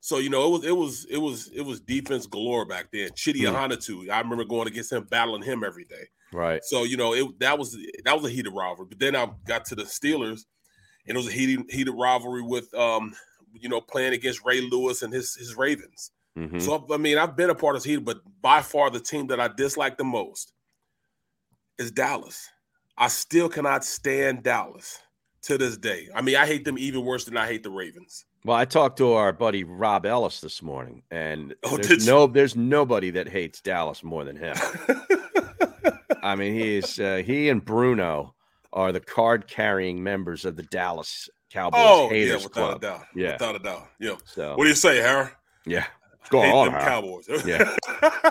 So 0.00 0.18
you 0.18 0.30
know 0.30 0.46
it 0.46 0.50
was 0.50 0.64
it 0.64 0.70
was 0.72 1.04
it 1.10 1.18
was 1.18 1.48
it 1.54 1.62
was 1.62 1.80
defense 1.80 2.26
galore 2.26 2.64
back 2.64 2.88
then. 2.92 3.08
Chidi 3.10 3.40
Hmm. 3.48 3.54
Ahanotu. 3.56 4.08
I 4.10 4.20
remember 4.20 4.44
going 4.44 4.68
against 4.68 4.92
him, 4.92 5.04
battling 5.10 5.42
him 5.42 5.64
every 5.64 5.84
day. 5.84 6.04
Right. 6.32 6.62
So 6.64 6.84
you 6.84 6.96
know 6.96 7.14
it 7.14 7.38
that 7.40 7.58
was 7.58 7.76
that 8.04 8.14
was 8.16 8.24
a 8.30 8.34
heated 8.34 8.50
rivalry. 8.52 8.86
But 8.88 8.98
then 8.98 9.14
I 9.16 9.28
got 9.46 9.64
to 9.66 9.74
the 9.74 9.84
Steelers, 9.84 10.44
and 11.06 11.14
it 11.14 11.16
was 11.16 11.28
a 11.28 11.32
heated 11.32 11.64
heated 11.70 11.92
rivalry 11.92 12.42
with 12.42 12.72
um 12.74 13.14
you 13.52 13.68
know 13.68 13.80
playing 13.80 14.12
against 14.12 14.44
Ray 14.44 14.60
Lewis 14.60 15.02
and 15.02 15.12
his 15.12 15.34
his 15.34 15.56
Ravens. 15.56 16.10
Mhm. 16.36 16.60
So 16.60 16.86
I 16.92 16.96
mean 16.96 17.16
I've 17.16 17.36
been 17.36 17.50
a 17.50 17.54
part 17.54 17.76
of 17.76 17.82
this 17.82 17.88
heated, 17.88 18.04
but 18.04 18.18
by 18.42 18.60
far 18.60 18.90
the 18.90 19.00
team 19.00 19.28
that 19.28 19.40
I 19.40 19.48
dislike 19.48 19.96
the 19.96 20.04
most 20.04 20.52
is 21.78 21.90
Dallas. 21.90 22.48
I 22.98 23.08
still 23.08 23.48
cannot 23.48 23.84
stand 23.84 24.42
Dallas 24.42 24.98
to 25.42 25.56
this 25.58 25.76
day. 25.76 26.08
I 26.14 26.22
mean 26.22 26.36
I 26.36 26.46
hate 26.46 26.64
them 26.64 26.76
even 26.78 27.04
worse 27.04 27.24
than 27.24 27.36
I 27.36 27.46
hate 27.46 27.62
the 27.62 27.70
Ravens. 27.70 28.24
Well, 28.44 28.56
I 28.56 28.64
talked 28.64 28.98
to 28.98 29.12
our 29.14 29.32
buddy 29.32 29.64
Rob 29.64 30.06
Ellis 30.06 30.40
this 30.40 30.62
morning, 30.62 31.02
and 31.10 31.54
Oh, 31.64 31.76
there's 31.76 31.88
did 31.88 32.00
you? 32.02 32.06
no 32.12 32.26
there's 32.26 32.54
nobody 32.56 33.10
that 33.10 33.28
hates 33.28 33.60
Dallas 33.60 34.02
more 34.04 34.24
than 34.24 34.36
him. 34.36 34.54
I 36.26 36.34
mean, 36.36 36.54
he 36.54 36.76
is 36.76 36.98
uh, 36.98 37.22
he 37.24 37.48
and 37.48 37.64
Bruno 37.64 38.34
are 38.72 38.92
the 38.92 39.00
card 39.00 39.46
carrying 39.46 40.02
members 40.02 40.44
of 40.44 40.56
the 40.56 40.62
Dallas 40.64 41.28
Cowboys 41.50 41.80
Oh, 41.82 42.04
yeah, 42.04 42.08
haters 42.18 42.44
without 42.44 42.52
club. 42.52 42.76
a 42.76 42.80
doubt. 42.80 43.04
Yeah, 43.14 43.32
Without 43.34 43.56
a 43.56 43.58
doubt. 43.60 43.88
Yeah. 44.00 44.16
So- 44.24 44.56
what 44.56 44.64
do 44.64 44.68
you 44.68 44.74
say, 44.74 44.96
Harry? 44.98 45.28
yeah. 45.64 45.86
Go 46.28 46.42
Hate 46.42 46.52
on, 46.52 46.70
Cowboys. 46.72 47.28
Yeah. 47.46 47.76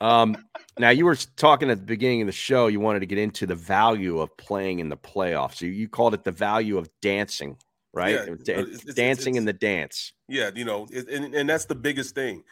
Um, 0.00 0.36
now 0.80 0.90
you 0.90 1.04
were 1.04 1.14
talking 1.36 1.70
at 1.70 1.78
the 1.78 1.84
beginning 1.84 2.22
of 2.22 2.26
the 2.26 2.32
show. 2.32 2.66
You 2.66 2.80
wanted 2.80 3.00
to 3.00 3.06
get 3.06 3.18
into 3.18 3.46
the 3.46 3.54
value 3.54 4.18
of 4.18 4.36
playing 4.36 4.80
in 4.80 4.88
the 4.88 4.96
playoffs. 4.96 5.60
You, 5.60 5.70
you 5.70 5.88
called 5.88 6.12
it 6.12 6.24
the 6.24 6.32
value 6.32 6.76
of 6.76 6.88
dancing, 7.00 7.56
right? 7.92 8.14
Yeah, 8.16 8.24
Da- 8.42 8.52
it's- 8.62 8.80
it's- 8.80 8.94
dancing 8.94 9.34
it's- 9.34 9.38
in 9.38 9.44
the 9.44 9.52
dance. 9.52 10.12
Yeah, 10.28 10.50
you 10.56 10.64
know, 10.64 10.88
it, 10.90 11.08
and, 11.08 11.32
and 11.34 11.48
that's 11.48 11.66
the 11.66 11.76
biggest 11.76 12.16
thing. 12.16 12.42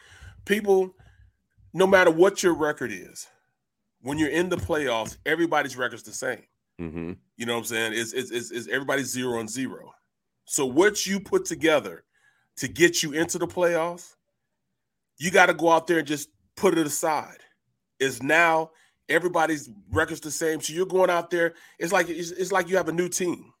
People, 0.45 0.95
no 1.73 1.85
matter 1.85 2.09
what 2.09 2.41
your 2.41 2.53
record 2.53 2.91
is, 2.93 3.27
when 4.01 4.17
you're 4.17 4.29
in 4.29 4.49
the 4.49 4.57
playoffs, 4.57 5.17
everybody's 5.25 5.77
record's 5.77 6.03
the 6.03 6.11
same. 6.11 6.43
Mm-hmm. 6.79 7.13
You 7.37 7.45
know 7.45 7.53
what 7.53 7.59
I'm 7.59 7.65
saying? 7.65 7.93
It's, 7.93 8.13
it's, 8.13 8.31
it's, 8.31 8.51
it's 8.51 8.67
everybody's 8.67 9.11
zero 9.11 9.39
and 9.39 9.49
zero. 9.49 9.91
So 10.45 10.65
what 10.65 11.05
you 11.05 11.19
put 11.19 11.45
together 11.45 12.03
to 12.57 12.67
get 12.67 13.03
you 13.03 13.13
into 13.13 13.37
the 13.37 13.47
playoffs, 13.47 14.15
you 15.17 15.31
got 15.31 15.47
to 15.47 15.53
go 15.53 15.71
out 15.71 15.87
there 15.87 15.99
and 15.99 16.07
just 16.07 16.29
put 16.55 16.77
it 16.77 16.85
aside. 16.85 17.37
Is 17.99 18.23
now 18.23 18.71
everybody's 19.09 19.69
records 19.91 20.21
the 20.21 20.31
same. 20.31 20.59
So 20.61 20.73
you're 20.73 20.87
going 20.87 21.11
out 21.11 21.29
there. 21.29 21.53
It's 21.77 21.93
like 21.93 22.09
it's, 22.09 22.31
it's 22.31 22.51
like 22.51 22.67
you 22.67 22.77
have 22.77 22.89
a 22.89 22.93
new 22.93 23.09
team, 23.09 23.53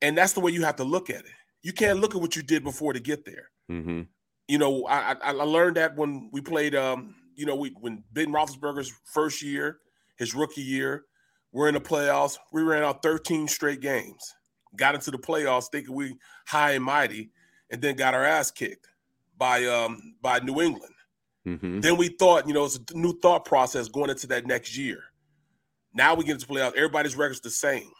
and 0.00 0.18
that's 0.18 0.32
the 0.32 0.40
way 0.40 0.50
you 0.50 0.64
have 0.64 0.76
to 0.76 0.84
look 0.84 1.10
at 1.10 1.20
it. 1.20 1.32
You 1.62 1.72
can't 1.72 2.00
look 2.00 2.14
at 2.16 2.20
what 2.20 2.34
you 2.34 2.42
did 2.42 2.64
before 2.64 2.92
to 2.92 3.00
get 3.00 3.24
there 3.24 3.50
Mm-hmm. 3.70 4.02
you 4.48 4.58
know, 4.58 4.84
I, 4.86 5.12
I 5.12 5.16
I 5.22 5.44
learned 5.44 5.76
that 5.76 5.96
when 5.96 6.28
we 6.32 6.40
played, 6.40 6.74
um, 6.74 7.14
you 7.34 7.46
know, 7.46 7.56
we 7.56 7.70
when 7.80 8.04
Ben 8.12 8.32
Roethlisberger's 8.32 8.92
first 9.04 9.42
year, 9.42 9.78
his 10.16 10.34
rookie 10.34 10.62
year, 10.62 11.04
we're 11.52 11.68
in 11.68 11.74
the 11.74 11.80
playoffs. 11.80 12.38
We 12.52 12.62
ran 12.62 12.82
out 12.82 13.02
13 13.02 13.48
straight 13.48 13.80
games, 13.80 14.34
got 14.76 14.94
into 14.94 15.10
the 15.10 15.18
playoffs 15.18 15.70
thinking 15.70 15.94
we 15.94 16.16
high 16.46 16.72
and 16.72 16.84
mighty, 16.84 17.30
and 17.70 17.80
then 17.80 17.96
got 17.96 18.14
our 18.14 18.24
ass 18.24 18.50
kicked 18.50 18.88
by 19.36 19.64
um 19.66 20.14
by 20.20 20.38
New 20.40 20.60
England. 20.60 20.94
Mm-hmm. 21.46 21.80
Then 21.80 21.96
we 21.96 22.08
thought, 22.08 22.46
you 22.46 22.54
know, 22.54 22.64
it's 22.64 22.78
a 22.78 22.96
new 22.96 23.18
thought 23.20 23.44
process 23.44 23.88
going 23.88 24.10
into 24.10 24.26
that 24.28 24.46
next 24.46 24.76
year. 24.76 25.02
Now 25.94 26.14
we 26.14 26.24
get 26.24 26.34
into 26.34 26.46
playoffs. 26.46 26.76
Everybody's 26.76 27.16
record's 27.16 27.40
the 27.40 27.50
same. 27.50 27.90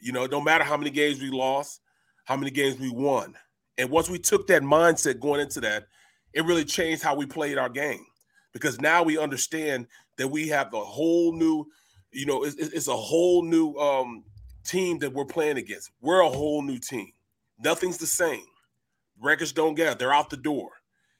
You 0.00 0.12
know, 0.12 0.26
no 0.26 0.40
matter 0.40 0.64
how 0.64 0.76
many 0.76 0.90
games 0.90 1.20
we 1.20 1.30
lost, 1.30 1.80
how 2.24 2.36
many 2.36 2.50
games 2.50 2.78
we 2.78 2.90
won. 2.90 3.34
And 3.76 3.90
once 3.90 4.08
we 4.08 4.18
took 4.18 4.46
that 4.46 4.62
mindset 4.62 5.18
going 5.18 5.40
into 5.40 5.60
that, 5.62 5.86
it 6.32 6.44
really 6.44 6.64
changed 6.64 7.02
how 7.02 7.14
we 7.14 7.26
played 7.26 7.58
our 7.58 7.68
game 7.68 8.04
because 8.54 8.80
now 8.80 9.02
we 9.02 9.18
understand 9.18 9.86
that 10.16 10.28
we 10.28 10.48
have 10.48 10.72
a 10.72 10.80
whole 10.80 11.32
new, 11.34 11.66
you 12.12 12.24
know, 12.24 12.44
it's, 12.44 12.56
it's 12.56 12.88
a 12.88 12.96
whole 12.96 13.42
new 13.42 13.74
um, 13.74 14.24
team 14.64 14.98
that 15.00 15.12
we're 15.12 15.26
playing 15.26 15.58
against. 15.58 15.90
We're 16.00 16.20
a 16.20 16.28
whole 16.28 16.62
new 16.62 16.78
team. 16.78 17.12
Nothing's 17.58 17.98
the 17.98 18.06
same. 18.06 18.46
Records 19.20 19.52
don't 19.52 19.74
get 19.74 19.98
they're 19.98 20.14
out 20.14 20.30
the 20.30 20.36
door. 20.36 20.70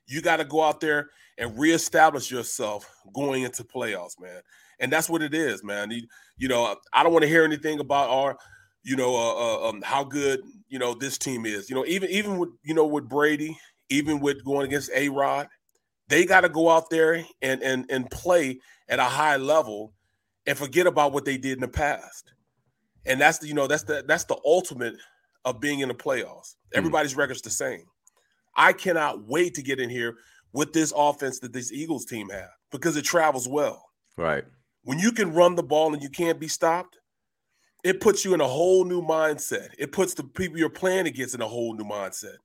You 0.07 0.23
got 0.23 0.37
to 0.37 0.45
go 0.45 0.63
out 0.63 0.81
there 0.81 1.11
and 1.39 1.59
reestablish 1.59 2.31
yourself 2.31 2.89
going 3.13 3.43
into 3.43 3.65
playoffs, 3.65 4.21
man. 4.21 4.41
And 4.81 4.93
that's 4.93 5.09
what 5.09 5.23
it 5.23 5.35
is, 5.35 5.63
man. 5.63 5.91
You, 5.91 6.07
you 6.37 6.49
know, 6.49 6.77
I 6.93 7.03
don't 7.03 7.13
want 7.13 7.23
to 7.23 7.29
hear 7.29 7.45
anything 7.45 7.81
about 7.81 8.11
our, 8.11 8.37
you 8.83 8.97
know, 8.97 9.15
uh, 9.15 9.35
uh, 9.35 9.69
um, 9.69 9.83
how 9.83 10.05
good 10.05 10.41
you 10.69 10.79
know 10.79 10.95
this 10.95 11.17
team 11.17 11.47
is. 11.47 11.71
You 11.71 11.77
know, 11.77 11.87
even 11.87 12.11
even 12.11 12.39
with 12.39 12.51
you 12.63 12.75
know 12.75 12.85
with 12.85 13.09
Brady, 13.09 13.57
even 13.89 14.21
with 14.21 14.45
going 14.45 14.67
against 14.67 14.91
A 14.95 15.09
Rod, 15.09 15.49
they 16.15 16.25
got 16.25 16.43
to 16.43 16.49
go 16.49 16.71
out 16.71 16.91
there 16.91 17.25
and 17.43 17.61
and 17.61 17.87
and 17.91 18.09
play 18.09 18.61
at 18.89 19.01
a 19.01 19.05
high 19.05 19.37
level 19.37 19.93
and 20.47 20.57
forget 20.57 20.87
about 20.87 21.13
what 21.13 21.25
they 21.25 21.37
did 21.37 21.55
in 21.55 21.61
the 21.61 21.69
past. 21.69 22.33
And 23.05 23.21
that's 23.21 23.39
the 23.39 23.49
you 23.49 23.55
know 23.55 23.67
that's 23.67 23.83
the 23.83 24.05
that's 24.07 24.23
the 24.25 24.39
ultimate 24.45 24.95
of 25.45 25.61
being 25.61 25.81
in 25.81 25.89
the 25.89 25.95
playoffs. 25.95 26.55
Hmm. 26.73 26.79
Everybody's 26.79 27.17
record's 27.17 27.43
the 27.43 27.51
same. 27.51 27.87
I 28.57 28.73
cannot 28.73 29.27
wait 29.27 29.55
to 29.55 29.63
get 29.63 29.81
in 29.81 29.91
here 29.91 30.15
with 30.53 30.73
this 30.73 30.93
offense 30.97 31.41
that 31.41 31.53
this 31.53 31.73
Eagles 31.73 32.05
team 32.05 32.29
have 32.29 32.51
because 32.71 32.97
it 32.97 33.05
travels 33.05 33.49
well. 33.49 33.85
Right. 34.17 34.45
When 34.85 35.01
you 35.01 35.11
can 35.11 35.35
run 35.35 35.57
the 35.57 35.65
ball 35.65 35.93
and 35.93 36.03
you 36.03 36.11
can't 36.11 36.39
be 36.39 36.47
stopped, 36.47 36.97
it 37.83 38.01
puts 38.01 38.25
you 38.25 38.35
in 38.35 38.41
a 38.41 38.47
whole 38.47 38.85
new 38.85 39.03
mindset. 39.03 39.71
It 39.79 39.91
puts 39.91 40.15
the 40.15 40.23
people 40.23 40.59
you're 40.59 40.71
playing 40.71 41.09
against 41.09 41.35
in 41.35 41.43
a 41.43 41.49
whole 41.49 41.75
new 41.75 41.85
mindset 41.85 42.37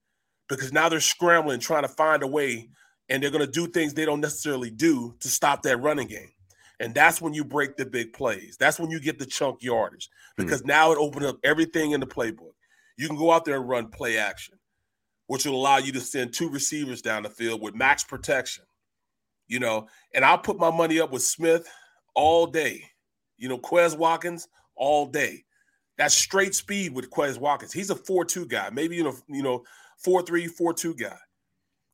because 0.48 0.74
now 0.74 0.90
they're 0.90 1.00
scrambling, 1.00 1.60
trying 1.60 1.84
to 1.84 1.88
find 1.88 2.24
a 2.24 2.28
way, 2.28 2.70
and 3.10 3.22
they're 3.22 3.31
going 3.31 3.45
to 3.45 3.52
do 3.52 3.68
things 3.68 3.94
they 3.94 4.06
don't 4.06 4.22
necessarily 4.22 4.69
do 4.69 5.15
to 5.19 5.27
stop 5.27 5.64
that 5.64 5.81
running 5.81 6.07
game. 6.07 6.31
And 6.80 6.94
that's 6.94 7.22
when 7.22 7.34
you 7.34 7.44
break 7.44 7.76
the 7.76 7.86
big 7.86 8.14
plays. 8.14 8.56
That's 8.57 8.80
when 8.80 8.90
you 8.90 8.99
get 8.99 9.19
the 9.19 9.26
chunk 9.26 9.61
yardage 9.61 10.10
hmm. 10.38 10.44
because 10.44 10.64
now 10.64 10.91
it 10.91 10.98
opens 10.98 11.26
up 11.26 11.38
everything 11.44 11.91
in 11.91 11.99
the 11.99 12.07
playbook. 12.07 12.53
You 12.98 13.07
can 13.07 13.18
go 13.18 13.31
out 13.31 13.45
there 13.45 13.57
and 13.57 13.68
run 13.68 13.88
play 13.90 14.18
action, 14.18 14.56
which 15.27 15.45
will 15.45 15.56
allow 15.56 15.77
you 15.77 15.91
to 15.94 16.02
send 16.02 16.34
two 16.34 16.49
receivers 16.49 17.02
down 17.02 17.23
the 17.23 17.30
field 17.30 17.61
with 17.61 17.76
max 17.76 18.03
protection. 18.03 18.65
You 19.48 19.60
know, 19.60 19.88
and 20.14 20.23
I'll 20.23 20.38
put 20.38 20.60
my 20.60 20.69
money 20.69 20.99
up 20.99 21.11
with 21.11 21.23
Smith 21.23 21.68
all 22.14 22.45
day. 22.45 22.84
You 23.38 23.49
know, 23.49 23.57
Quez 23.57 23.98
Watkins 23.98 24.48
all 24.76 25.07
day. 25.07 25.44
That's 25.98 26.14
straight 26.14 26.53
speed 26.53 26.94
with 26.94 27.10
Quez 27.10 27.38
Watkins. 27.40 27.73
He's 27.73 27.90
a 27.90 27.95
4-2 27.95 28.48
guy, 28.48 28.69
maybe 28.69 28.95
you 28.95 29.03
know, 29.03 29.15
you 29.27 29.41
know, 29.41 29.64
4-3, 30.06 30.49
4-2 30.49 30.98
guy. 30.98 31.18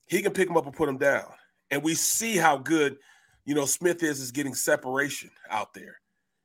He 0.08 0.22
can 0.22 0.32
pick 0.34 0.50
him 0.50 0.58
up 0.58 0.66
and 0.66 0.76
put 0.76 0.90
him 0.90 0.98
down. 0.98 1.26
And 1.72 1.84
we 1.84 1.96
see 1.96 2.38
how 2.38 2.58
good, 2.58 2.98
you 3.46 3.56
know, 3.56 3.66
Smith 3.66 4.04
is 4.04 4.20
is 4.20 4.32
getting 4.32 4.54
separation 4.54 5.32
out 5.50 5.74
there. 5.74 6.00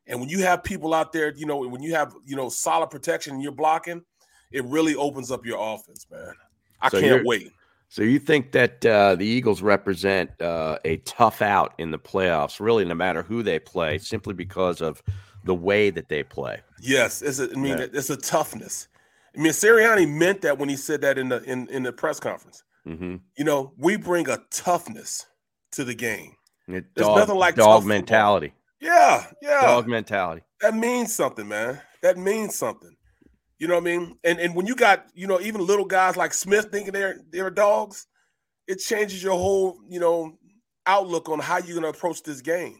And 0.07 0.19
when 0.19 0.29
you 0.29 0.41
have 0.43 0.65
people 0.65 0.95
out 0.95 1.13
there, 1.13 1.33
you 1.37 1.47
know, 1.47 1.59
when 1.59 1.83
you 1.83 1.95
have, 1.95 2.15
you 2.25 2.37
know, 2.37 2.49
solid 2.49 2.91
protection 2.91 3.35
and 3.35 3.43
you're 3.43 3.53
blocking, 3.53 4.03
it 4.51 4.65
really 4.65 4.97
opens 4.97 5.31
up 5.31 5.47
your 5.47 5.59
offense, 5.61 6.07
man. 6.11 6.35
I 6.81 6.89
So 6.89 7.01
can't 7.01 7.25
wait. 7.25 7.53
So 7.89 8.03
you 8.03 8.19
think 8.19 8.53
that 8.53 8.87
uh, 8.87 9.17
the 9.17 9.27
Eagles 9.27 9.63
represent 9.63 10.31
uh, 10.41 10.79
a 10.85 10.99
tough 10.99 11.43
out 11.43 11.75
in 11.79 11.91
the 11.91 11.99
playoffs, 11.99 12.61
really, 12.61 12.85
no 12.85 12.95
matter 12.95 13.23
who 13.23 13.43
they 13.43 13.59
play, 13.59 13.99
simply 13.99 14.33
because 14.33 14.81
of 14.81 15.03
the 15.45 15.55
way 15.55 15.91
that 15.91 16.09
they 16.09 16.23
play. 16.23 16.61
Yes, 16.81 17.21
it's 17.21 17.41
a, 17.41 17.51
I 17.51 17.55
mean, 17.55 17.79
Yeah. 17.79 17.87
it's 17.93 18.11
a 18.11 18.17
toughness. 18.17 18.89
I 19.37 19.41
mean, 19.41 19.53
Sirianni 19.53 20.09
meant 20.09 20.41
that 20.43 20.59
when 20.59 20.69
he 20.69 20.77
said 20.77 21.01
that 21.03 21.19
in 21.19 21.29
the 21.29 21.43
in, 21.45 21.69
in 21.69 21.83
the 21.83 21.93
press 21.93 22.19
conference. 22.21 22.63
Mm-hmm. 22.87 23.17
You 23.37 23.45
know, 23.45 23.73
we 23.77 23.97
bring 23.97 24.29
a 24.29 24.39
toughness 24.51 25.27
to 25.73 25.85
the 25.85 25.95
game. 25.95 26.35
It, 26.69 26.85
There's 26.95 27.07
dog, 27.07 27.19
nothing 27.19 27.37
like 27.37 27.55
dog 27.57 27.81
football. 27.83 27.89
mentality. 27.89 28.53
Yeah, 28.81 29.27
yeah. 29.43 29.61
Dog 29.63 29.89
mentality. 29.89 30.43
That 30.61 30.75
means 30.75 31.15
something, 31.15 31.47
man. 31.47 31.81
That 32.03 32.17
means 32.17 32.55
something. 32.55 32.95
You 33.59 33.69
know 33.69 33.75
what 33.75 33.83
I 33.83 33.85
mean? 33.97 34.17
And 34.25 34.39
and 34.41 34.55
when 34.55 34.67
you 34.67 34.75
got, 34.75 35.07
you 35.15 35.27
know, 35.27 35.41
even 35.41 35.67
little 35.67 35.85
guys 35.85 36.17
like 36.17 36.33
Smith 36.33 36.69
thinking 36.73 36.93
they're 36.93 37.21
they're 37.31 37.51
dogs, 37.51 38.07
it 38.67 38.79
changes 38.79 39.23
your 39.23 39.35
whole, 39.37 39.79
you 39.89 40.01
know, 40.01 40.39
outlook 40.87 41.29
on 41.29 41.41
how 41.41 41.59
you're 41.59 41.75
gonna 41.75 41.89
approach 41.89 42.23
this 42.23 42.41
game. 42.41 42.79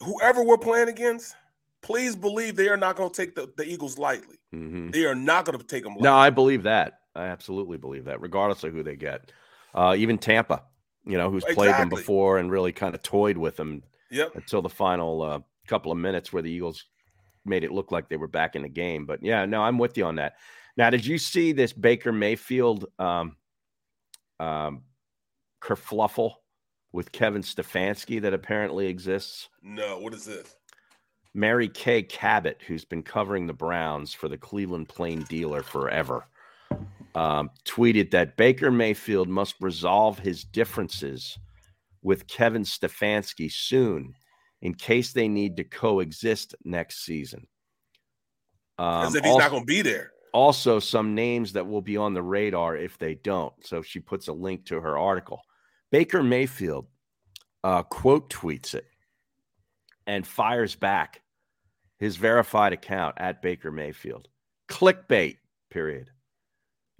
Whoever 0.00 0.42
we're 0.42 0.58
playing 0.58 0.88
against, 0.88 1.34
please 1.82 2.16
believe 2.16 2.56
they 2.56 2.68
are 2.68 2.76
not 2.76 2.96
gonna 2.96 3.10
take 3.10 3.34
the, 3.34 3.50
the 3.56 3.64
Eagles 3.64 3.96
lightly. 3.98 4.36
hmm 4.52 4.90
They 4.90 5.06
are 5.06 5.14
not 5.14 5.44
gonna 5.46 5.58
take 5.58 5.84
them 5.84 5.92
lightly. 5.92 6.04
No, 6.04 6.16
I 6.16 6.30
believe 6.30 6.64
that. 6.64 6.98
I 7.14 7.24
absolutely 7.24 7.76
believe 7.78 8.04
that, 8.06 8.20
regardless 8.20 8.64
of 8.64 8.72
who 8.72 8.82
they 8.82 8.96
get. 8.96 9.32
Uh, 9.74 9.94
even 9.96 10.18
Tampa, 10.18 10.62
you 11.04 11.16
know, 11.18 11.30
who's 11.30 11.44
played 11.44 11.74
them 11.74 11.88
before 11.88 12.38
and 12.38 12.50
really 12.50 12.72
kind 12.72 12.94
of 12.94 13.02
toyed 13.02 13.36
with 13.36 13.56
them 13.56 13.82
Yep. 14.10 14.36
until 14.36 14.60
the 14.60 14.68
final 14.68 15.22
uh, 15.22 15.40
couple 15.66 15.90
of 15.90 15.98
minutes 15.98 16.32
where 16.32 16.42
the 16.42 16.50
Eagles 16.50 16.84
made 17.44 17.64
it 17.64 17.72
look 17.72 17.90
like 17.90 18.08
they 18.08 18.16
were 18.16 18.28
back 18.28 18.54
in 18.56 18.62
the 18.62 18.68
game. 18.68 19.06
But 19.06 19.22
yeah, 19.22 19.44
no, 19.46 19.62
I'm 19.62 19.78
with 19.78 19.96
you 19.96 20.04
on 20.04 20.16
that. 20.16 20.34
Now, 20.76 20.90
did 20.90 21.04
you 21.04 21.18
see 21.18 21.52
this 21.52 21.72
Baker 21.72 22.12
Mayfield 22.12 22.86
um, 22.98 23.36
um, 24.38 24.82
kerfluffle 25.60 26.34
with 26.92 27.12
Kevin 27.12 27.42
Stefanski 27.42 28.20
that 28.22 28.34
apparently 28.34 28.86
exists? 28.86 29.48
No, 29.62 29.98
what 29.98 30.14
is 30.14 30.24
this? 30.24 30.54
Mary 31.34 31.68
Kay 31.68 32.02
Cabot, 32.02 32.60
who's 32.66 32.84
been 32.84 33.02
covering 33.02 33.46
the 33.46 33.54
Browns 33.54 34.12
for 34.12 34.28
the 34.28 34.36
Cleveland 34.36 34.88
Plain 34.88 35.22
Dealer 35.22 35.62
forever, 35.62 36.26
um, 37.14 37.50
tweeted 37.64 38.10
that 38.12 38.36
Baker 38.36 38.70
Mayfield 38.70 39.28
must 39.28 39.54
resolve 39.60 40.18
his 40.18 40.44
differences 40.44 41.38
with 42.02 42.26
Kevin 42.26 42.62
Stefanski 42.62 43.50
soon 43.50 44.14
in 44.62 44.74
case 44.74 45.12
they 45.12 45.28
need 45.28 45.56
to 45.56 45.64
coexist 45.64 46.54
next 46.64 47.04
season. 47.04 47.46
Um, 48.78 49.06
As 49.06 49.14
if 49.14 49.24
he's 49.24 49.32
also, 49.32 49.42
not 49.42 49.50
gonna 49.50 49.64
be 49.64 49.82
there. 49.82 50.12
also, 50.32 50.78
some 50.78 51.14
names 51.14 51.52
that 51.52 51.66
will 51.66 51.82
be 51.82 51.96
on 51.96 52.14
the 52.14 52.22
radar 52.22 52.76
if 52.76 52.98
they 52.98 53.14
don't. 53.14 53.52
So 53.64 53.82
she 53.82 54.00
puts 54.00 54.28
a 54.28 54.32
link 54.32 54.64
to 54.66 54.80
her 54.80 54.96
article. 54.98 55.40
Baker 55.90 56.22
Mayfield 56.22 56.86
uh, 57.64 57.82
quote 57.82 58.30
tweets 58.30 58.74
it 58.74 58.86
and 60.06 60.26
fires 60.26 60.74
back 60.74 61.20
his 61.98 62.16
verified 62.16 62.72
account 62.72 63.14
at 63.18 63.42
Baker 63.42 63.70
Mayfield. 63.70 64.28
Clickbait, 64.68 65.36
period. 65.70 66.10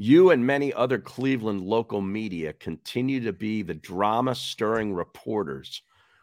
You 0.05 0.31
and 0.31 0.45
many 0.45 0.73
other 0.73 0.99
Cleveland 0.99 1.61
local 1.61 2.01
media 2.01 2.55
continue 2.55 3.21
to 3.21 3.33
be 3.33 3.63
the 3.63 3.75
drama 3.75 4.35
stirring 4.35 4.93
reporters 4.93 5.81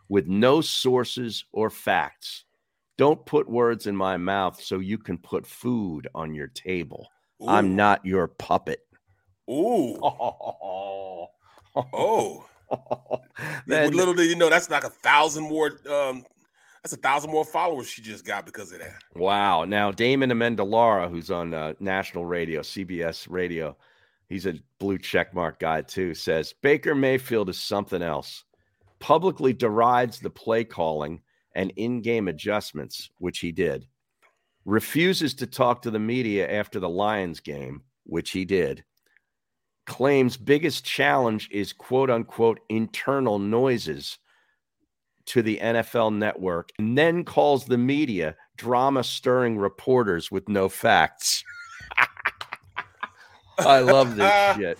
with 0.09 0.27
no 0.27 0.59
sources 0.59 1.45
or 1.53 1.69
facts. 1.69 2.43
Don't 2.97 3.25
put 3.25 3.49
words 3.49 3.87
in 3.87 3.95
my 3.95 4.17
mouth 4.17 4.61
so 4.61 4.79
you 4.79 4.97
can 4.97 5.17
put 5.17 5.47
food 5.47 6.09
on 6.13 6.35
your 6.35 6.47
table. 6.47 7.07
I'm 7.47 7.77
not 7.77 8.05
your 8.05 8.27
puppet. 8.27 8.81
Ooh. 9.49 9.97
Oh. 10.03 11.27
Oh. 11.93 12.45
Then- 13.65 13.93
little 13.93 14.13
do 14.13 14.23
you 14.23 14.35
know, 14.35 14.49
that's 14.49 14.69
like 14.69 14.83
a 14.83 14.89
thousand 14.89 15.43
more. 15.43 15.79
Um, 15.89 16.25
that's 16.83 16.93
a 16.93 16.97
thousand 16.97 17.31
more 17.31 17.45
followers 17.45 17.87
she 17.87 18.01
just 18.01 18.25
got 18.25 18.45
because 18.45 18.71
of 18.71 18.79
that. 18.79 19.01
Wow. 19.15 19.65
Now, 19.65 19.91
Damon 19.91 20.29
Amendolara, 20.31 21.09
who's 21.09 21.29
on 21.29 21.53
uh, 21.53 21.73
national 21.79 22.25
radio, 22.25 22.61
CBS 22.61 23.27
radio, 23.29 23.75
he's 24.29 24.45
a 24.45 24.55
blue 24.79 24.97
checkmark 24.97 25.59
guy 25.59 25.81
too, 25.81 26.13
says 26.13 26.53
Baker 26.61 26.95
Mayfield 26.95 27.49
is 27.49 27.59
something 27.59 28.01
else. 28.01 28.45
Publicly 28.99 29.53
derides 29.53 30.19
the 30.19 30.29
play 30.29 30.63
calling 30.63 31.21
and 31.53 31.71
in 31.75 32.01
game 32.01 32.27
adjustments, 32.27 33.09
which 33.17 33.39
he 33.39 33.51
did. 33.51 33.87
Refuses 34.65 35.33
to 35.35 35.47
talk 35.47 35.81
to 35.81 35.91
the 35.91 35.99
media 35.99 36.49
after 36.49 36.79
the 36.79 36.89
Lions 36.89 37.39
game, 37.39 37.81
which 38.03 38.31
he 38.31 38.45
did. 38.45 38.83
Claims 39.85 40.37
biggest 40.37 40.85
challenge 40.85 41.49
is 41.51 41.73
quote 41.73 42.09
unquote 42.09 42.59
internal 42.69 43.39
noises 43.39 44.19
to 45.29 45.41
the 45.41 45.57
NFL 45.61 46.15
network 46.15 46.69
and 46.79 46.97
then 46.97 47.23
calls 47.23 47.65
the 47.65 47.77
media 47.77 48.35
drama 48.57 49.03
stirring 49.03 49.57
reporters 49.57 50.31
with 50.31 50.47
no 50.49 50.69
facts. 50.69 51.43
I 53.59 53.79
love 53.79 54.15
this 54.15 54.45
shit. 54.55 54.79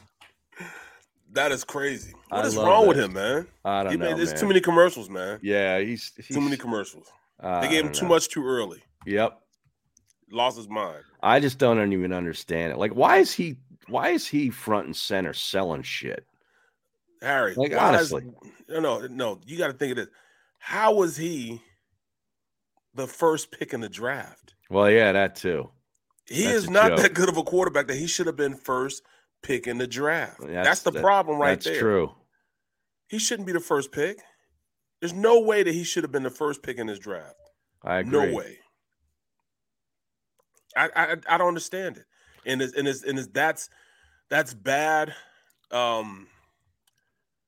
That 1.34 1.52
is 1.52 1.64
crazy. 1.64 2.14
What 2.30 2.46
I 2.46 2.48
is 2.48 2.56
wrong 2.56 2.88
with 2.88 2.98
him, 2.98 3.14
man? 3.14 3.48
I 3.64 3.84
don't 3.84 3.92
He 3.92 3.98
know. 3.98 4.16
There's 4.16 4.34
too 4.34 4.48
many 4.48 4.62
commercials, 4.62 5.10
man. 5.10 5.40
Yeah, 5.44 5.80
he's, 5.80 6.12
he's 6.16 6.36
Too 6.36 6.42
many 6.42 6.58
commercials. 6.58 7.08
I 7.40 7.62
they 7.62 7.68
gave 7.70 7.80
him 7.82 7.86
don't 7.88 7.96
too 7.96 8.06
know. 8.06 8.10
much 8.10 8.30
too 8.30 8.46
early. 8.46 8.82
Yep. 9.06 9.40
Lost 10.32 10.58
his 10.58 10.70
mind. 10.70 11.04
I 11.22 11.40
just 11.40 11.58
don't 11.60 11.94
even 11.94 12.14
understand 12.14 12.72
it. 12.72 12.78
Like, 12.78 12.94
why 12.94 13.18
is 13.18 13.32
he 13.32 13.58
why 13.88 14.10
is 14.10 14.28
he 14.28 14.50
front 14.50 14.86
and 14.88 14.96
center 14.96 15.34
selling 15.34 15.84
shit? 15.84 16.26
Harry, 17.22 17.54
Like, 17.56 17.72
is- 17.72 17.78
honestly. 17.78 18.24
no, 18.70 19.00
no. 19.08 19.40
You 19.46 19.58
got 19.58 19.68
to 19.68 19.74
think 19.74 19.92
of 19.92 19.98
this. 19.98 20.08
How 20.60 20.94
was 20.94 21.18
he 21.18 21.62
the 22.94 23.08
first 23.08 23.52
pick 23.52 23.74
in 23.74 23.82
the 23.82 23.90
draft? 23.90 24.54
Well, 24.70 24.90
yeah, 24.90 25.12
that 25.12 25.36
too. 25.36 25.70
He 26.26 26.44
That's 26.44 26.58
is 26.58 26.70
not 26.70 26.90
joke. 26.90 27.00
that 27.00 27.14
good 27.16 27.30
of 27.30 27.38
a 27.38 27.44
quarterback 27.44 27.88
that 27.88 27.96
he 27.98 28.06
should 28.08 28.28
have 28.28 28.36
been 28.36 28.56
first 28.56 29.02
pick 29.42 29.66
in 29.68 29.78
the 29.80 29.88
draft. 29.88 30.40
That's, 30.42 30.52
That's- 30.52 30.82
the 30.84 30.92
that- 30.92 31.02
problem 31.02 31.40
right 31.40 31.52
that's 31.52 31.66
there. 31.66 31.80
true. 31.80 32.14
He 33.08 33.18
shouldn't 33.18 33.48
be 33.48 33.54
the 33.54 33.60
first 33.60 33.92
pick. 33.92 34.20
There's 35.00 35.14
no 35.14 35.40
way 35.40 35.64
that 35.64 35.74
he 35.74 35.84
should 35.84 36.04
have 36.04 36.12
been 36.12 36.24
the 36.24 36.30
first 36.30 36.62
pick 36.62 36.78
in 36.78 36.88
his 36.88 37.00
draft. 37.00 37.36
I 37.84 38.00
agree. 38.00 38.12
No 38.12 38.36
way. 38.36 38.60
I, 40.76 40.90
I 40.96 41.16
I 41.28 41.38
don't 41.38 41.48
understand 41.48 41.98
it, 41.98 42.06
and 42.46 42.62
it's 42.62 42.74
and 42.74 42.88
it's 42.88 43.04
and 43.04 43.18
it's 43.18 43.28
that's 43.30 43.70
that's 44.30 44.54
bad. 44.54 45.16
Um, 45.72 46.28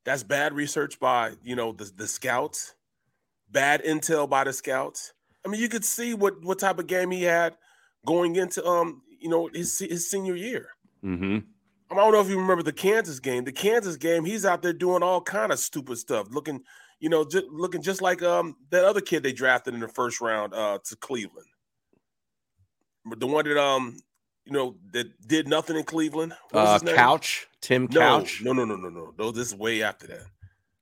that's 0.06 0.24
bad 0.24 0.54
research 0.54 1.00
by 1.00 1.34
you 1.44 1.56
know 1.56 1.72
the 1.74 1.92
the 1.96 2.08
scouts, 2.08 2.74
bad 3.52 3.84
intel 3.84 4.30
by 4.30 4.44
the 4.44 4.54
scouts. 4.54 5.14
I 5.46 5.50
mean, 5.50 5.62
you 5.62 5.70
could 5.70 5.86
see 5.86 6.14
what 6.14 6.44
what 6.44 6.60
type 6.60 6.80
of 6.80 6.88
game 6.88 7.12
he 7.12 7.24
had 7.24 7.56
going 8.06 8.36
into 8.36 8.66
um 8.66 9.02
you 9.20 9.30
know 9.30 9.50
his 9.54 9.80
his 9.80 10.10
senior 10.10 10.36
year. 10.36 10.70
Mm-hmm. 11.04 11.40
I 11.92 11.96
don't 11.96 12.14
know 12.14 12.22
if 12.22 12.30
you 12.30 12.40
remember 12.40 12.64
the 12.64 12.72
Kansas 12.72 13.20
game. 13.20 13.44
The 13.44 13.52
Kansas 13.52 13.98
game, 13.98 14.24
he's 14.24 14.46
out 14.46 14.62
there 14.62 14.72
doing 14.72 15.04
all 15.04 15.20
kind 15.20 15.52
of 15.52 15.60
stupid 15.60 15.98
stuff, 15.98 16.28
looking, 16.32 16.62
you 17.02 17.10
know, 17.10 17.26
just 17.26 17.48
looking 17.48 17.82
just 17.82 18.02
like 18.02 18.22
um 18.22 18.56
that 18.70 18.86
other 18.86 19.02
kid 19.02 19.24
they 19.24 19.34
drafted 19.34 19.74
in 19.74 19.80
the 19.80 19.88
first 19.88 20.22
round 20.22 20.54
uh 20.54 20.80
to 20.86 20.96
Cleveland. 20.96 21.48
But 23.06 23.20
the 23.20 23.28
one 23.28 23.46
that 23.46 23.62
um 23.62 23.98
you 24.46 24.54
know 24.54 24.76
that 24.94 25.28
did 25.28 25.48
nothing 25.48 25.76
in 25.76 25.84
Cleveland. 25.84 26.34
What 26.52 26.64
was 26.64 26.84
Uh? 26.84 26.96
Couch, 26.96 27.48
Tim 27.62 27.88
Couch. 27.88 28.42
No, 28.44 28.54
no, 28.54 28.66
no, 28.66 28.76
no, 28.76 28.90
no. 28.90 29.14
No, 29.18 29.32
this 29.32 29.48
is 29.48 29.56
way 29.56 29.84
after 29.84 30.08
that. 30.08 30.26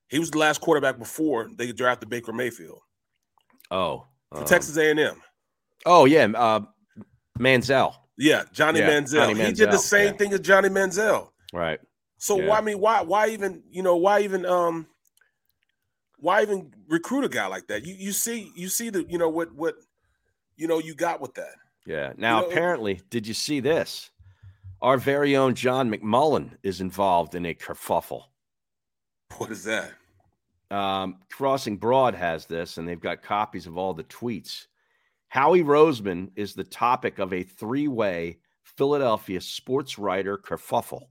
He 0.09 0.19
was 0.19 0.31
the 0.31 0.37
last 0.39 0.59
quarterback 0.61 0.97
before 0.97 1.49
they 1.55 1.71
drafted 1.71 2.09
Baker 2.09 2.33
Mayfield 2.33 2.81
Oh, 3.71 4.07
um, 4.31 4.45
Texas 4.45 4.75
A&M. 4.77 5.21
Oh 5.85 6.05
yeah, 6.05 6.25
uh, 6.35 6.61
Manziel. 7.39 7.93
Yeah, 8.17 8.43
Johnny 8.51 8.79
Yeah, 8.79 8.89
Manziel. 8.89 9.27
Johnny 9.27 9.45
he 9.45 9.51
did 9.53 9.71
the 9.71 9.77
same 9.77 10.07
yeah. 10.13 10.17
thing 10.17 10.33
as 10.33 10.39
Johnny 10.41 10.69
Manziel. 10.69 11.29
Right. 11.53 11.79
So 12.17 12.37
Yeah. 12.37 12.47
why 12.47 12.57
I 12.57 12.61
mean 12.61 12.79
why 12.79 13.01
why 13.01 13.29
even 13.29 13.63
you 13.69 13.81
know 13.83 13.95
why 13.95 14.21
even 14.21 14.45
um 14.45 14.87
why 16.17 16.41
even 16.41 16.73
recruit 16.89 17.23
a 17.23 17.29
guy 17.29 17.47
like 17.47 17.67
that? 17.67 17.85
You 17.85 17.95
you 17.95 18.11
see 18.11 18.51
you 18.55 18.67
see 18.67 18.89
the 18.89 19.05
you 19.07 19.17
know 19.17 19.29
what 19.29 19.53
what 19.53 19.75
you 20.57 20.67
know 20.67 20.79
you 20.79 20.95
got 20.95 21.21
with 21.21 21.33
that. 21.35 21.53
Yeah. 21.85 22.11
Now, 22.17 22.41
know, 22.41 22.47
it- 22.47 22.51
apparently, 22.51 23.01
did 23.09 23.25
you 23.25 23.33
see 23.33 23.59
this? 23.61 24.11
Our 24.81 24.97
very 24.97 25.35
own 25.35 25.55
John 25.55 25.89
McMullen 25.91 26.57
is 26.63 26.81
involved 26.81 27.35
in 27.35 27.45
a 27.45 27.53
kerfuffle. 27.53 28.23
What 29.37 29.51
is 29.51 29.63
that? 29.65 29.91
Um, 30.71 31.17
Crossing 31.31 31.77
Broad 31.77 32.15
has 32.15 32.45
this, 32.45 32.77
and 32.77 32.87
they've 32.87 32.99
got 32.99 33.23
copies 33.23 33.65
of 33.65 33.77
all 33.77 33.93
the 33.93 34.03
tweets. 34.03 34.67
Howie 35.29 35.63
Roseman 35.63 36.31
is 36.35 36.53
the 36.53 36.63
topic 36.63 37.19
of 37.19 37.33
a 37.33 37.43
three 37.43 37.87
way 37.87 38.39
Philadelphia 38.63 39.41
sports 39.41 39.97
writer 39.97 40.37
kerfuffle 40.37 41.07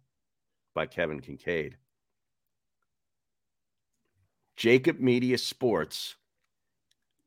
by 0.74 0.86
Kevin 0.86 1.20
Kinkead. 1.20 1.74
JAKIB 4.56 4.98
Media 4.98 5.38
Sports, 5.38 6.16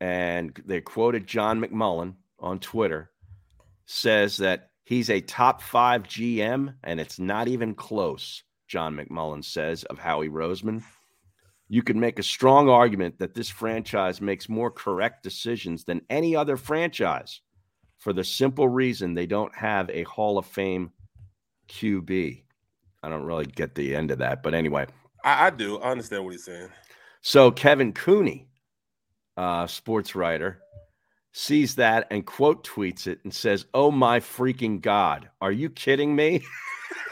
and 0.01 0.61
they 0.65 0.81
quoted 0.81 1.27
John 1.27 1.61
McMullen 1.61 2.15
on 2.39 2.59
Twitter, 2.59 3.11
says 3.85 4.37
that 4.37 4.71
he's 4.83 5.09
a 5.09 5.21
top 5.21 5.61
five 5.61 6.03
GM, 6.03 6.75
and 6.83 6.99
it's 6.99 7.19
not 7.19 7.47
even 7.47 7.73
close, 7.73 8.43
John 8.67 8.95
McMullen 8.95 9.45
says 9.45 9.83
of 9.85 9.97
Howie 9.97 10.27
Roseman. 10.27 10.83
You 11.73 11.81
can 11.81 12.01
make 12.01 12.19
a 12.19 12.23
strong 12.23 12.67
argument 12.67 13.19
that 13.19 13.33
this 13.33 13.47
franchise 13.47 14.19
makes 14.19 14.49
more 14.49 14.69
correct 14.69 15.23
decisions 15.23 15.85
than 15.85 16.01
any 16.09 16.35
other 16.35 16.57
franchise 16.57 17.39
for 17.97 18.11
the 18.11 18.25
simple 18.25 18.67
reason 18.67 19.13
they 19.13 19.25
don't 19.25 19.55
have 19.55 19.89
a 19.89 20.03
Hall 20.03 20.37
of 20.37 20.45
Fame 20.45 20.91
QB. 21.69 22.43
I 23.01 23.09
don't 23.09 23.23
really 23.23 23.45
get 23.45 23.73
the 23.73 23.95
end 23.95 24.11
of 24.11 24.17
that, 24.17 24.43
but 24.43 24.53
anyway. 24.53 24.85
I, 25.23 25.47
I 25.47 25.49
do. 25.49 25.77
I 25.77 25.91
understand 25.91 26.25
what 26.25 26.31
he's 26.31 26.43
saying. 26.43 26.67
So 27.21 27.51
Kevin 27.51 27.93
Cooney, 27.93 28.49
uh, 29.37 29.65
sports 29.65 30.13
writer, 30.13 30.59
sees 31.31 31.75
that 31.75 32.05
and 32.11 32.25
quote 32.25 32.67
tweets 32.67 33.07
it 33.07 33.21
and 33.23 33.33
says, 33.33 33.65
"Oh 33.73 33.91
my 33.91 34.19
freaking 34.19 34.81
god, 34.81 35.29
are 35.39 35.53
you 35.53 35.69
kidding 35.69 36.17
me?" 36.17 36.43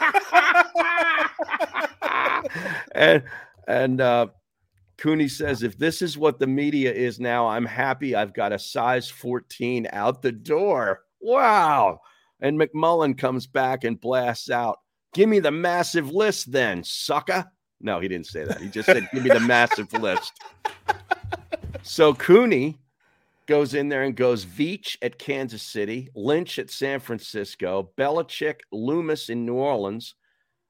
and 2.94 3.22
and 3.66 4.00
uh, 4.02 4.26
Cooney 5.00 5.28
says, 5.28 5.62
"If 5.62 5.78
this 5.78 6.02
is 6.02 6.18
what 6.18 6.38
the 6.38 6.46
media 6.46 6.92
is 6.92 7.18
now, 7.18 7.48
I'm 7.48 7.64
happy. 7.64 8.14
I've 8.14 8.34
got 8.34 8.52
a 8.52 8.58
size 8.58 9.08
14 9.08 9.88
out 9.92 10.22
the 10.22 10.30
door. 10.30 11.04
Wow!" 11.20 12.00
And 12.40 12.60
McMullen 12.60 13.16
comes 13.16 13.46
back 13.46 13.84
and 13.84 14.00
blasts 14.00 14.50
out, 14.50 14.78
"Give 15.14 15.28
me 15.28 15.40
the 15.40 15.50
massive 15.50 16.10
list, 16.10 16.52
then, 16.52 16.84
sucker." 16.84 17.50
No, 17.80 17.98
he 17.98 18.08
didn't 18.08 18.26
say 18.26 18.44
that. 18.44 18.60
He 18.60 18.68
just 18.68 18.86
said, 18.86 19.08
"Give 19.12 19.24
me 19.24 19.30
the 19.30 19.40
massive 19.40 19.90
list." 19.94 20.32
So 21.82 22.12
Cooney 22.12 22.76
goes 23.46 23.74
in 23.74 23.88
there 23.88 24.02
and 24.02 24.14
goes 24.14 24.44
Veach 24.44 24.98
at 25.00 25.18
Kansas 25.18 25.62
City, 25.62 26.10
Lynch 26.14 26.58
at 26.58 26.70
San 26.70 27.00
Francisco, 27.00 27.90
Belichick, 27.96 28.60
Loomis 28.70 29.30
in 29.30 29.46
New 29.46 29.54
Orleans, 29.54 30.14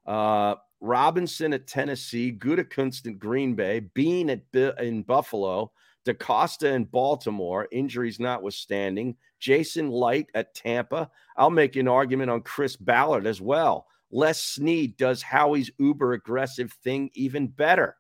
uh, 0.07 0.55
Robinson 0.81 1.53
at 1.53 1.67
Tennessee, 1.67 2.33
Gutekunst 2.33 3.07
at 3.07 3.19
Green 3.19 3.55
Bay, 3.55 3.81
Beane 3.81 4.31
at 4.31 4.43
in 4.81 5.03
Buffalo, 5.03 5.73
DeCosta 6.07 6.73
in 6.73 6.85
Baltimore, 6.85 7.69
injuries 7.71 8.19
notwithstanding, 8.19 9.17
Jason 9.39 9.91
Licht 9.91 10.31
at 10.35 10.55
Tampa. 10.55 11.11
I'll 11.37 11.51
make 11.51 11.77
an 11.77 11.89
argument 11.89 12.31
on 12.31 12.43
Chris 12.43 12.77
Ballard 12.77 13.27
as 13.27 13.41
well. 13.41 13.87
Les 14.11 14.41
Snead 14.43 14.97
does 14.97 15.23
Howie's 15.23 15.71
uber 15.79 16.15
aggressive 16.15 16.73
thing 16.83 17.11
even 17.15 17.47
better. 17.47 17.97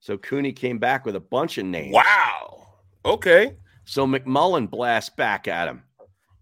So 0.00 0.18
Cooney 0.18 0.52
came 0.52 0.78
back 0.78 1.04
with 1.04 1.16
a 1.16 1.20
bunch 1.20 1.58
of 1.58 1.66
names. 1.66 1.94
Wow. 1.94 2.66
Okay. 3.04 3.56
So 3.84 4.06
McMullen 4.06 4.68
blasts 4.68 5.10
back 5.10 5.46
at 5.46 5.68
him. 5.68 5.82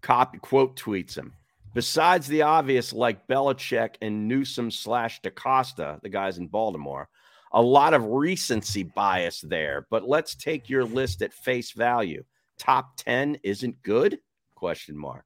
Copy 0.01 0.39
quote 0.39 0.75
tweets 0.75 1.15
him. 1.15 1.33
Besides 1.75 2.27
the 2.27 2.43
obvious, 2.43 2.93
like 2.93 3.27
Belichick 3.27 3.95
and 4.01 4.29
Newsome 4.29 4.71
slash 4.71 5.19
DeCosta, 5.21 6.01
the 6.01 6.07
guys 6.07 6.37
in 6.37 6.47
Baltimore, 6.47 7.09
a 7.51 7.61
lot 7.61 7.93
of 7.93 8.05
recency 8.05 8.83
bias 8.83 9.41
there. 9.41 9.85
But 9.91 10.07
let's 10.07 10.35
take 10.35 10.69
your 10.69 10.85
list 10.85 11.21
at 11.21 11.33
face 11.33 11.73
value. 11.73 12.23
Top 12.57 12.95
10 12.99 13.39
isn't 13.43 13.83
good? 13.83 14.19
Question 14.55 14.97
mark. 14.97 15.25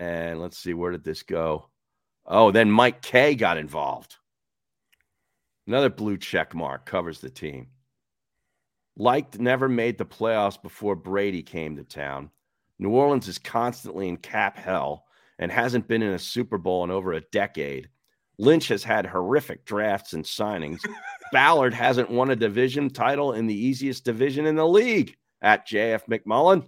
And 0.00 0.40
let's 0.40 0.58
see, 0.58 0.74
where 0.74 0.90
did 0.90 1.04
this 1.04 1.22
go? 1.22 1.70
Oh, 2.26 2.50
then 2.50 2.68
Mike 2.68 3.00
Kaye 3.00 3.36
got 3.36 3.58
involved. 3.58 4.16
Another 5.68 5.90
blue 5.90 6.18
check 6.18 6.52
mark 6.52 6.84
covers 6.84 7.20
the 7.20 7.30
team. 7.30 7.68
Licht 8.96 9.38
never 9.38 9.68
made 9.68 9.98
the 9.98 10.04
playoffs 10.04 10.60
before 10.60 10.96
Brady 10.96 11.44
came 11.44 11.76
to 11.76 11.84
town. 11.84 12.32
New 12.80 12.90
Orleans 12.90 13.28
is 13.28 13.38
constantly 13.38 14.08
in 14.08 14.16
cap 14.16 14.56
hell 14.56 15.04
and 15.38 15.50
hasn't 15.50 15.88
been 15.88 16.02
in 16.02 16.12
a 16.12 16.18
Super 16.18 16.58
Bowl 16.58 16.84
in 16.84 16.90
over 16.90 17.12
a 17.12 17.20
decade. 17.20 17.88
Lynch 18.38 18.68
has 18.68 18.82
had 18.82 19.06
horrific 19.06 19.64
drafts 19.64 20.12
and 20.12 20.24
signings. 20.24 20.80
Ballard 21.32 21.74
hasn't 21.74 22.10
won 22.10 22.30
a 22.30 22.36
division 22.36 22.90
title 22.90 23.32
in 23.32 23.46
the 23.46 23.54
easiest 23.54 24.04
division 24.04 24.46
in 24.46 24.56
the 24.56 24.66
league 24.66 25.16
at 25.40 25.68
JF 25.68 26.02
McMullen. 26.06 26.66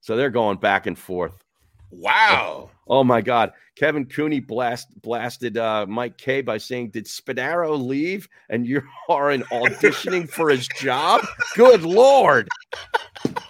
So 0.00 0.16
they're 0.16 0.30
going 0.30 0.58
back 0.58 0.86
and 0.86 0.98
forth. 0.98 1.44
Wow. 1.90 2.70
Oh, 2.88 2.98
oh 2.98 3.04
my 3.04 3.20
God. 3.20 3.52
Kevin 3.76 4.06
Cooney 4.06 4.40
blast, 4.40 4.88
blasted 5.00 5.56
uh, 5.56 5.86
Mike 5.88 6.18
Kaye 6.18 6.42
by 6.42 6.58
saying, 6.58 6.90
Did 6.90 7.06
Spadaro 7.06 7.82
leave 7.82 8.28
and 8.48 8.66
you 8.66 8.82
are 9.08 9.30
in 9.30 9.42
auditioning 9.44 10.28
for 10.28 10.50
his 10.50 10.68
job? 10.68 11.26
Good 11.54 11.82
Lord. 11.82 12.48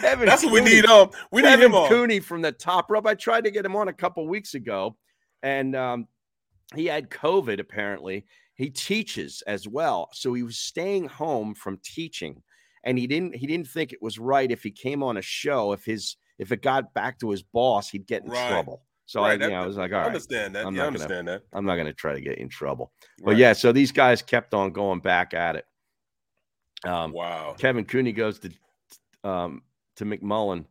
Kevin 0.00 0.26
That's 0.26 0.44
what 0.44 0.52
we 0.52 0.60
need. 0.60 0.86
Um, 0.86 1.10
we 1.32 1.42
need 1.42 1.48
Kevin 1.48 1.66
him 1.66 1.74
on. 1.74 1.88
Cooney 1.88 2.20
from 2.20 2.42
the 2.42 2.52
top 2.52 2.90
rope. 2.90 3.06
I 3.06 3.14
tried 3.14 3.44
to 3.44 3.50
get 3.50 3.64
him 3.64 3.76
on 3.76 3.88
a 3.88 3.92
couple 3.92 4.26
weeks 4.28 4.54
ago, 4.54 4.96
and 5.42 5.74
um, 5.76 6.06
he 6.74 6.86
had 6.86 7.10
COVID. 7.10 7.60
Apparently, 7.60 8.24
he 8.54 8.70
teaches 8.70 9.42
as 9.46 9.66
well, 9.68 10.08
so 10.12 10.34
he 10.34 10.42
was 10.42 10.58
staying 10.58 11.08
home 11.08 11.54
from 11.54 11.78
teaching, 11.84 12.42
and 12.84 12.98
he 12.98 13.06
didn't. 13.06 13.34
He 13.34 13.46
didn't 13.46 13.68
think 13.68 13.92
it 13.92 14.02
was 14.02 14.18
right 14.18 14.50
if 14.50 14.62
he 14.62 14.70
came 14.70 15.02
on 15.02 15.16
a 15.16 15.22
show. 15.22 15.72
If 15.72 15.84
his 15.84 16.16
if 16.38 16.52
it 16.52 16.62
got 16.62 16.94
back 16.94 17.18
to 17.20 17.30
his 17.30 17.42
boss, 17.42 17.88
he'd 17.90 18.06
get 18.06 18.22
in 18.24 18.30
Right. 18.30 18.48
trouble. 18.48 18.82
So 19.06 19.22
Right, 19.22 19.30
I, 19.30 19.32
you 19.32 19.38
that- 19.38 19.50
know, 19.50 19.62
I 19.62 19.66
was 19.66 19.76
like, 19.78 19.90
I 19.90 19.94
all 19.94 20.00
right, 20.02 20.06
understand 20.08 20.54
that. 20.54 20.66
I'm 20.66 20.76
Yeah, 20.76 20.82
I 20.86 20.90
not 20.90 21.08
gonna- 21.08 21.22
that. 21.24 21.42
I'm 21.52 21.64
not 21.64 21.76
going 21.76 21.86
to 21.86 21.94
try 21.94 22.12
to 22.12 22.20
get 22.20 22.36
in 22.38 22.48
trouble. 22.50 22.92
But 23.24 23.38
yeah, 23.38 23.54
so 23.54 23.72
these 23.72 23.90
guys 23.90 24.20
kept 24.20 24.52
on 24.52 24.70
going 24.70 25.00
back 25.00 25.32
at 25.32 25.56
it. 25.56 25.64
Um, 26.84 27.12
wow. 27.12 27.54
Kevin 27.58 27.86
Cooney 27.86 28.12
goes 28.12 28.38
to 28.40 28.50
um, 29.24 29.62
to 29.98 30.04
McMullen. 30.04 30.64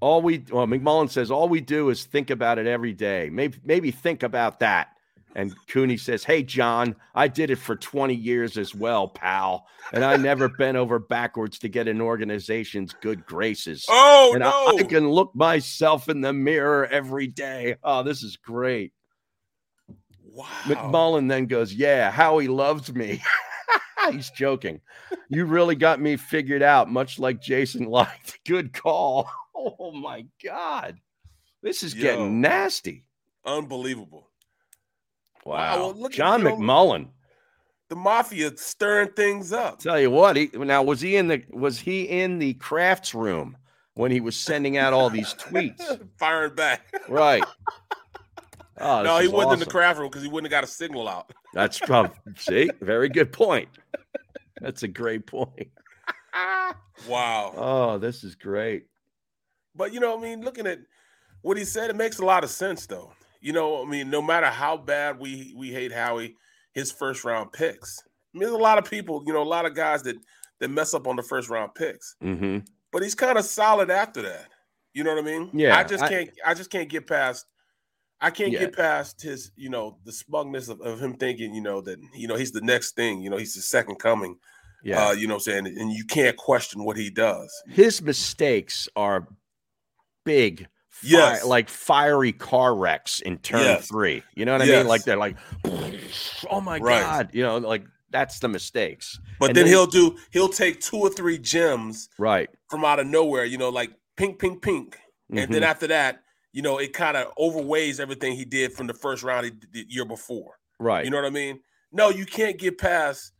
All 0.00 0.22
we 0.22 0.44
well, 0.50 0.66
McMullen 0.66 1.10
says 1.10 1.30
all 1.30 1.48
we 1.48 1.60
do 1.60 1.90
is 1.90 2.04
think 2.04 2.30
about 2.30 2.58
it 2.58 2.66
every 2.66 2.92
day. 2.92 3.30
Maybe 3.32 3.58
maybe 3.64 3.90
think 3.90 4.22
about 4.22 4.60
that. 4.60 4.88
And 5.34 5.54
Cooney 5.66 5.96
says, 5.96 6.24
"Hey 6.24 6.42
John, 6.42 6.94
I 7.14 7.26
did 7.26 7.50
it 7.50 7.56
for 7.56 7.74
20 7.74 8.14
years 8.14 8.58
as 8.58 8.74
well, 8.74 9.08
pal, 9.08 9.66
and 9.92 10.04
I 10.04 10.16
never 10.16 10.48
bent 10.58 10.76
over 10.76 10.98
backwards 10.98 11.58
to 11.60 11.68
get 11.68 11.88
an 11.88 12.00
organization's 12.00 12.92
good 13.00 13.24
graces. 13.26 13.86
Oh, 13.88 14.32
and 14.34 14.44
I- 14.44 14.50
no. 14.50 14.78
I, 14.78 14.82
can 14.84 15.08
look 15.08 15.34
myself 15.34 16.08
in 16.08 16.20
the 16.20 16.32
mirror 16.32 16.86
every 16.86 17.26
day. 17.26 17.76
Oh, 17.82 18.02
this 18.02 18.22
is 18.22 18.36
great." 18.36 18.92
Wow. 20.32 20.46
McMullen 20.62 21.28
then 21.28 21.46
goes, 21.46 21.74
Yeah, 21.74 22.10
Howie 22.10 22.48
loves 22.48 22.92
me. 22.92 23.22
He's 24.12 24.30
joking. 24.30 24.80
You 25.28 25.44
really 25.44 25.74
got 25.76 26.00
me 26.00 26.16
figured 26.16 26.62
out, 26.62 26.90
much 26.90 27.18
like 27.18 27.40
Jason 27.40 27.86
Licht. 27.90 28.38
Good 28.46 28.72
call. 28.72 29.28
Oh 29.64 29.92
my 29.92 30.24
God. 30.42 30.98
This 31.62 31.84
is 31.84 31.94
Yo. 31.94 32.02
getting 32.02 32.40
nasty. 32.40 33.04
Unbelievable. 33.46 34.28
Wow. 35.44 35.94
at- 36.04 36.10
John 36.10 36.42
know- 36.42 36.56
McMullen. 36.56 37.10
The 37.88 37.94
mafia 37.94 38.56
stirring 38.56 39.10
things 39.12 39.52
up. 39.52 39.78
Tell 39.78 40.00
you 40.00 40.10
what, 40.10 40.34
he 40.34 40.50
now 40.54 40.82
was 40.82 41.00
he 41.00 41.14
in 41.14 41.28
the 41.28 41.44
was 41.50 41.78
he 41.78 42.02
in 42.08 42.38
the 42.40 42.54
crafts 42.54 43.14
room 43.14 43.56
when 43.94 44.10
he 44.10 44.18
was 44.20 44.34
sending 44.34 44.78
out 44.78 44.92
all 44.94 45.10
these 45.10 45.32
tweets? 45.34 46.00
Firing 46.18 46.54
back. 46.56 46.92
Right. 47.08 47.44
Oh, 48.78 49.02
no, 49.02 49.18
he 49.18 49.28
wasn't 49.28 49.54
in 49.54 49.58
the 49.60 49.66
craft 49.66 49.98
room 49.98 50.08
because 50.08 50.22
he 50.22 50.28
wouldn't 50.28 50.52
have 50.52 50.62
got 50.62 50.64
a 50.64 50.72
signal 50.72 51.08
out. 51.08 51.32
That's 51.52 51.78
probably 51.78 52.16
see, 52.36 52.70
very 52.80 53.08
good 53.08 53.32
point. 53.32 53.68
That's 54.60 54.82
a 54.82 54.88
great 54.88 55.26
point. 55.26 55.68
Wow. 57.08 57.52
Oh, 57.56 57.98
this 57.98 58.24
is 58.24 58.34
great. 58.34 58.86
But 59.74 59.92
you 59.92 60.00
know, 60.00 60.16
I 60.16 60.20
mean, 60.20 60.42
looking 60.42 60.66
at 60.66 60.78
what 61.40 61.56
he 61.56 61.64
said, 61.64 61.90
it 61.90 61.96
makes 61.96 62.18
a 62.18 62.24
lot 62.24 62.44
of 62.44 62.50
sense, 62.50 62.86
though. 62.86 63.12
You 63.40 63.52
know, 63.52 63.82
I 63.82 63.88
mean, 63.88 64.10
no 64.10 64.22
matter 64.22 64.46
how 64.46 64.76
bad 64.76 65.18
we 65.18 65.54
we 65.56 65.72
hate 65.72 65.92
Howie, 65.92 66.36
his 66.72 66.92
first 66.92 67.24
round 67.24 67.52
picks. 67.52 68.02
I 68.02 68.38
mean, 68.38 68.48
there's 68.48 68.52
a 68.52 68.62
lot 68.62 68.78
of 68.78 68.88
people, 68.88 69.22
you 69.26 69.32
know, 69.32 69.42
a 69.42 69.44
lot 69.44 69.66
of 69.66 69.74
guys 69.74 70.02
that 70.04 70.16
that 70.60 70.68
mess 70.68 70.94
up 70.94 71.06
on 71.06 71.16
the 71.16 71.22
first 71.22 71.48
round 71.50 71.74
picks. 71.74 72.14
Mm-hmm. 72.22 72.58
But 72.92 73.02
he's 73.02 73.14
kind 73.14 73.38
of 73.38 73.44
solid 73.44 73.90
after 73.90 74.22
that. 74.22 74.48
You 74.94 75.04
know 75.04 75.14
what 75.14 75.24
I 75.24 75.26
mean? 75.26 75.50
Yeah, 75.52 75.76
I 75.76 75.84
just 75.84 76.06
can't. 76.06 76.30
I 76.44 76.54
just 76.54 76.70
can't 76.70 76.88
get 76.88 77.06
past. 77.06 77.46
I 78.22 78.30
can't 78.30 78.52
Yeah. 78.52 78.60
get 78.60 78.76
past 78.76 79.20
his, 79.20 79.50
you 79.56 79.68
know, 79.68 79.98
the 80.04 80.12
smugness 80.12 80.68
of, 80.68 80.80
of 80.80 81.00
him 81.02 81.14
thinking, 81.14 81.54
you 81.54 81.60
know, 81.60 81.80
that 81.82 81.98
you 82.14 82.28
know 82.28 82.36
he's 82.36 82.52
the 82.52 82.60
next 82.60 82.94
thing. 82.94 83.20
You 83.20 83.30
know, 83.30 83.36
he's 83.36 83.54
the 83.54 83.60
second 83.62 83.96
coming. 83.96 84.36
Yeah. 84.84 85.08
Uh, 85.08 85.12
you 85.12 85.26
know 85.28 85.34
what 85.34 85.46
I'm 85.48 85.64
saying? 85.64 85.66
And 85.78 85.92
you 85.92 86.04
can't 86.04 86.36
question 86.36 86.84
what 86.84 86.96
he 86.96 87.10
does. 87.10 87.52
his 87.68 88.00
mistakes 88.00 88.88
are 88.96 89.26
big 90.24 90.66
fi- 90.88 91.08
Yes. 91.08 91.44
like 91.44 91.68
fiery 91.68 92.32
car 92.32 92.74
wrecks 92.76 93.20
in 93.20 93.38
turn 93.38 93.60
Yes. 93.62 93.88
three 93.88 94.22
you 94.36 94.44
know 94.44 94.52
what 94.52 94.62
i 94.62 94.64
Yes. 94.66 94.78
mean 94.78 94.86
like 94.86 95.02
they're 95.04 95.16
like 95.16 95.36
oh 96.50 96.60
my 96.60 96.78
Right. 96.78 97.00
god 97.02 97.30
you 97.32 97.42
know 97.42 97.58
like 97.58 97.84
that's 98.10 98.38
the 98.38 98.48
mistakes 98.48 99.18
But 99.40 99.50
And 99.50 99.56
then, 99.56 99.66
he'll 99.66 99.86
do 99.86 100.16
he'll 100.30 100.48
take 100.48 100.80
two 100.80 100.98
or 100.98 101.10
three 101.10 101.38
gems 101.38 102.08
right 102.18 102.48
from 102.70 102.84
out 102.84 103.00
of 103.00 103.06
nowhere, 103.06 103.44
you 103.44 103.58
know, 103.58 103.68
like 103.70 103.90
pink, 104.16 104.38
pink, 104.38 104.62
pink. 104.62 104.98
And 105.30 105.52
then 105.52 105.62
Mhm. 105.62 105.66
after 105.66 105.86
that, 105.88 106.21
you 106.52 106.62
know, 106.62 106.78
it 106.78 106.92
kind 106.92 107.16
of 107.16 107.32
overweighs 107.38 108.00
everything 108.00 108.34
he 108.34 108.44
did 108.44 108.72
from 108.72 108.86
the 108.86 108.94
first 108.94 109.22
round 109.22 109.46
he 109.46 109.52
the 109.72 109.86
year 109.88 110.04
before. 110.04 110.58
right 110.78 111.04
You 111.04 111.10
know 111.10 111.16
what 111.16 111.26
I 111.26 111.30
mean? 111.30 111.60
No, 111.90 112.08
you 112.10 112.24
can't 112.24 112.58
get 112.58 112.78
past 112.78 113.32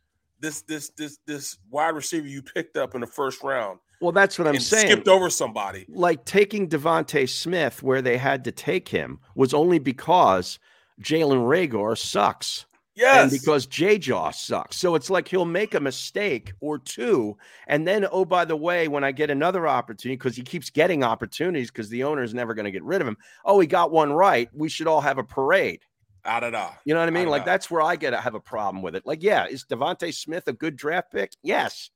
this 0.43 0.61
this 0.63 0.89
this 0.89 1.17
this 1.25 1.57
wide 1.71 1.95
receiver 1.95 2.27
you 2.27 2.41
picked 2.43 2.77
up 2.77 2.93
in 2.93 3.01
the 3.01 3.07
first 3.07 3.41
round 3.41 3.79
well 4.01 4.11
that's 4.11 4.37
what 4.37 4.47
i'm 4.47 4.59
saying 4.59 4.87
skipped 4.87 5.07
over 5.07 5.29
somebody. 5.29 5.85
like 5.87 6.25
taking 6.25 6.67
DeVonta 6.67 7.27
Smith 7.27 7.81
where 7.81 8.01
they 8.01 8.17
had 8.17 8.43
to 8.43 8.51
take 8.51 8.89
him 8.89 9.19
was 9.35 9.53
only 9.53 9.79
because 9.79 10.59
Jalen 11.01 11.47
Reagor 11.47 11.97
sucks 11.97 12.65
Yes. 12.95 13.23
And 13.23 13.31
because 13.31 13.65
J 13.65 13.97
Jaw 13.97 14.31
sucks. 14.31 14.77
So 14.77 14.95
it's 14.95 15.09
like 15.09 15.27
he'll 15.27 15.45
make 15.45 15.73
a 15.73 15.79
mistake 15.79 16.53
or 16.59 16.77
two. 16.77 17.37
And 17.67 17.87
then, 17.87 18.05
oh, 18.11 18.23
by 18.25 18.45
the 18.45 18.55
way, 18.55 18.87
when 18.87 19.03
I 19.03 19.11
get 19.11 19.31
another 19.31 19.67
opportunity, 19.67 20.15
because 20.15 20.35
he 20.35 20.43
keeps 20.43 20.69
getting 20.69 21.03
opportunities 21.03 21.71
because 21.71 21.89
the 21.89 22.03
owner 22.03 22.21
is 22.21 22.33
never 22.33 22.53
going 22.53 22.65
to 22.65 22.71
get 22.71 22.83
rid 22.83 23.01
of 23.01 23.07
him. 23.07 23.17
Oh, 23.45 23.59
he 23.59 23.67
got 23.67 23.91
one 23.91 24.13
right. 24.13 24.47
We 24.53 24.69
should 24.69 24.87
all 24.87 25.01
have 25.01 25.17
a 25.17 25.23
parade. 25.23 25.81
Out 26.25 26.43
of 26.43 26.53
that. 26.53 26.79
You 26.85 26.93
know 26.93 26.99
what 26.99 27.07
I 27.07 27.11
mean? 27.11 27.27
I 27.27 27.31
Like 27.31 27.41
know. 27.41 27.51
that's 27.51 27.69
where 27.69 27.81
I 27.81 27.95
get 27.95 28.13
have 28.13 28.35
a 28.35 28.39
problem 28.39 28.81
with 28.81 28.95
it. 28.95 29.05
Like, 29.05 29.23
yeah, 29.23 29.47
is 29.47 29.65
DeVonta 29.65 30.13
Smith 30.13 30.47
a 30.47 30.53
good 30.53 30.75
draft 30.75 31.11
pick? 31.11 31.33
Yes. 31.41 31.89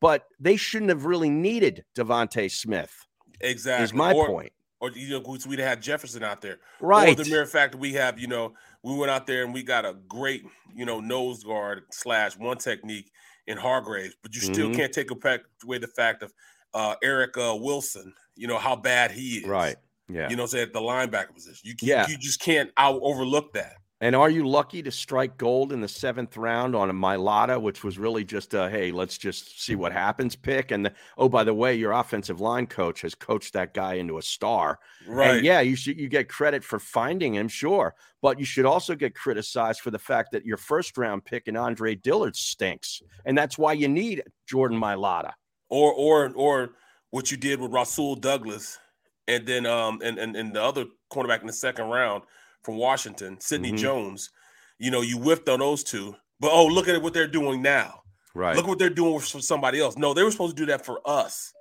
But 0.00 0.26
they 0.38 0.56
shouldn't 0.56 0.90
have 0.90 1.04
really 1.04 1.28
needed 1.30 1.84
DeVonta 1.96 2.50
Smith. 2.50 3.04
Exactly. 3.40 3.84
Is 3.84 3.92
my 3.92 4.12
or, 4.12 4.28
point. 4.28 4.52
Or 4.80 4.90
you 4.90 5.08
know, 5.10 5.36
we'd 5.46 5.58
have 5.58 5.68
had 5.68 5.82
Jefferson 5.82 6.22
out 6.22 6.40
there. 6.40 6.58
Or 6.80 6.88
Right. 6.88 7.16
the 7.16 7.24
mere 7.24 7.46
fact 7.46 7.72
that 7.72 7.78
we 7.78 7.94
have, 7.94 8.18
you 8.18 8.28
know, 8.28 8.54
we 8.86 8.94
went 8.96 9.10
out 9.10 9.26
there 9.26 9.42
and 9.44 9.52
we 9.52 9.62
got 9.64 9.84
a 9.84 9.94
great, 10.08 10.44
you 10.74 10.84
know, 10.86 11.00
nose 11.00 11.42
guard 11.42 11.82
slash 11.90 12.36
one 12.36 12.56
technique 12.56 13.10
in 13.48 13.56
Hargraves, 13.58 14.14
but 14.22 14.34
you 14.34 14.40
still 14.40 14.68
Mhm. 14.68 14.76
can't 14.76 14.92
take 14.92 15.10
away 15.10 15.78
the 15.78 15.88
fact 15.88 16.22
of 16.22 16.32
uh 16.74 16.94
Eric 17.02 17.36
uh, 17.36 17.56
Wilson, 17.58 18.12
you 18.36 18.46
know, 18.46 18.58
how 18.58 18.76
bad 18.76 19.10
he 19.10 19.38
is. 19.38 19.46
Right. 19.46 19.76
Yeah. 20.08 20.28
You 20.28 20.36
know, 20.36 20.46
say 20.46 20.62
at 20.62 20.72
the 20.72 20.80
linebacker 20.80 21.34
position. 21.34 21.60
You 21.64 21.74
can't, 21.74 21.88
Yeah. 21.88 22.06
you 22.08 22.16
just 22.16 22.40
can't 22.40 22.70
out 22.76 23.00
overlook 23.02 23.54
that. 23.54 23.76
And 24.02 24.14
are 24.14 24.28
you 24.28 24.46
lucky 24.46 24.82
to 24.82 24.90
strike 24.90 25.38
gold 25.38 25.72
in 25.72 25.80
the 25.80 25.88
seventh 25.88 26.36
round 26.36 26.76
on 26.76 26.90
a 26.90 26.92
Mailata, 26.92 27.60
which 27.60 27.82
was 27.82 27.98
really 27.98 28.24
just 28.24 28.52
a 28.52 28.68
hey, 28.68 28.92
let's 28.92 29.16
just 29.16 29.62
see 29.62 29.74
what 29.74 29.90
happens 29.92 30.36
pick? 30.36 30.70
And 30.70 30.84
the, 30.84 30.92
oh, 31.16 31.30
by 31.30 31.44
the 31.44 31.54
way, 31.54 31.74
your 31.74 31.92
offensive 31.92 32.38
line 32.38 32.66
coach 32.66 33.00
has 33.00 33.14
coached 33.14 33.54
that 33.54 33.72
guy 33.72 33.94
into 33.94 34.18
a 34.18 34.22
star. 34.22 34.78
Right. 35.06 35.36
And 35.36 35.46
yeah, 35.46 35.60
you 35.60 35.76
should 35.76 35.98
you 35.98 36.08
get 36.08 36.28
credit 36.28 36.62
for 36.62 36.78
finding 36.78 37.34
him, 37.34 37.48
sure, 37.48 37.94
but 38.20 38.38
you 38.38 38.44
should 38.44 38.66
also 38.66 38.94
get 38.94 39.14
criticized 39.14 39.80
for 39.80 39.90
the 39.90 39.98
fact 39.98 40.32
that 40.32 40.44
your 40.44 40.58
first 40.58 40.98
round 40.98 41.24
pick 41.24 41.48
in 41.48 41.56
Andre 41.56 41.94
Dillard 41.94 42.36
stinks, 42.36 43.00
and 43.24 43.36
that's 43.36 43.56
why 43.56 43.72
you 43.72 43.88
need 43.88 44.22
Jordan 44.46 44.78
Mailata. 44.78 45.32
Or 45.70 45.92
or 45.94 46.32
or 46.34 46.70
what 47.10 47.30
you 47.30 47.38
did 47.38 47.60
with 47.60 47.72
Rasul 47.72 48.14
Douglas 48.14 48.78
and 49.26 49.46
then 49.46 49.64
um 49.64 50.00
and 50.04 50.18
and, 50.18 50.36
and 50.36 50.54
the 50.54 50.62
other 50.62 50.84
cornerback 51.10 51.40
in 51.40 51.46
the 51.46 51.52
second 51.52 51.86
round 51.86 52.22
from 52.66 52.76
Washington, 52.76 53.40
Sidney 53.40 53.72
Mhm. 53.72 53.78
Jones. 53.78 54.30
You 54.78 54.90
know, 54.90 55.00
you 55.00 55.16
whiffed 55.18 55.48
on 55.48 55.60
those 55.60 55.82
two. 55.82 56.14
But 56.38 56.50
oh, 56.52 56.66
look 56.66 56.88
at 56.88 57.00
what 57.00 57.14
they're 57.14 57.26
doing 57.26 57.62
now. 57.62 58.02
Right. 58.34 58.54
Look 58.54 58.66
what 58.66 58.78
they're 58.78 58.90
doing 58.90 59.18
for 59.20 59.40
somebody 59.40 59.80
else. 59.80 59.96
No, 59.96 60.12
they 60.12 60.22
were 60.22 60.30
supposed 60.30 60.54
to 60.56 60.62
do 60.62 60.66
that 60.66 60.84
for 60.84 61.00
us, 61.08 61.54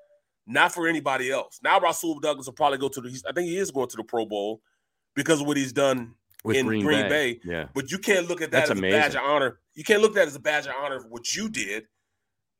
not 0.46 0.74
for 0.74 0.88
anybody 0.88 1.32
else. 1.32 1.60
Now 1.64 1.80
Rasul 1.80 2.20
Douglas 2.20 2.48
will 2.48 2.54
probably 2.54 2.80
go 2.80 2.90
to 2.90 3.00
the. 3.00 3.08
he's- 3.10 3.24
I 3.26 3.32
think 3.32 3.48
he 3.48 3.58
is 3.58 3.72
going 3.72 3.88
to 3.88 3.96
the 3.98 4.04
Pro 4.04 4.26
Bowl 4.26 4.62
because 5.16 5.40
of 5.40 5.48
what 5.48 5.56
he's 5.56 5.72
done 5.72 6.16
With 6.44 6.58
in 6.58 6.66
Green 6.66 6.84
Green, 6.84 7.04
Bay. 7.04 7.36
Bay. 7.36 7.42
Yeah. 7.46 7.68
But 7.74 7.92
you 7.92 8.00
can't 8.00 8.28
look 8.28 8.42
at 8.42 8.52
that 8.52 8.68
That's 8.68 8.72
as 8.72 8.78
a 8.78 8.82
badge 8.82 9.16
of 9.16 9.22
honor. 9.22 9.60
You 9.76 9.86
can't 9.86 10.02
look 10.02 10.12
at 10.12 10.16
that 10.16 10.28
as 10.28 10.36
a 10.36 10.40
badge 10.42 10.66
of 10.68 10.74
honor 10.76 11.00
for 11.00 11.08
what 11.08 11.34
you 11.36 11.48
did. 11.48 11.88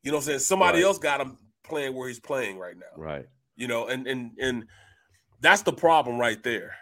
You 0.04 0.12
know 0.12 0.18
what 0.18 0.24
I'm 0.24 0.28
saying? 0.28 0.40
Somebody 0.40 0.78
Right. 0.78 0.86
else 0.86 0.98
got 1.00 1.20
him 1.20 1.38
playing 1.64 1.96
where 1.96 2.08
he's 2.08 2.20
playing 2.22 2.58
right 2.60 2.78
now. 2.78 2.96
Right. 2.96 3.26
You 3.58 3.68
know, 3.68 3.88
and 3.88 4.08
and 4.08 4.32
and 4.40 4.66
that's 5.42 5.64
the 5.64 5.74
problem 5.74 6.18
right 6.20 6.42
there. 6.44 6.76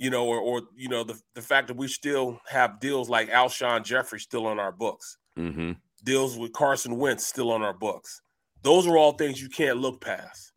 You 0.00 0.10
know, 0.10 0.26
or 0.26 0.38
or 0.38 0.62
you 0.76 0.88
know 0.88 1.02
the 1.02 1.20
the 1.34 1.42
fact 1.42 1.66
that 1.68 1.76
we 1.76 1.88
still 1.88 2.40
have 2.48 2.78
deals 2.78 3.08
like 3.10 3.28
Alshon 3.30 3.84
Jeffery 3.84 4.20
still 4.20 4.46
on 4.46 4.58
our 4.60 4.70
books, 4.72 5.18
Mm-hmm. 5.36 5.72
deals 6.04 6.38
with 6.38 6.52
Carson 6.52 6.96
Wentz 6.96 7.26
still 7.26 7.50
on 7.50 7.62
our 7.62 7.74
books. 7.74 8.22
Those 8.62 8.86
are 8.86 8.96
all 8.96 9.12
things 9.12 9.42
you 9.42 9.48
can't 9.48 9.78
look 9.78 10.00
past. 10.00 10.52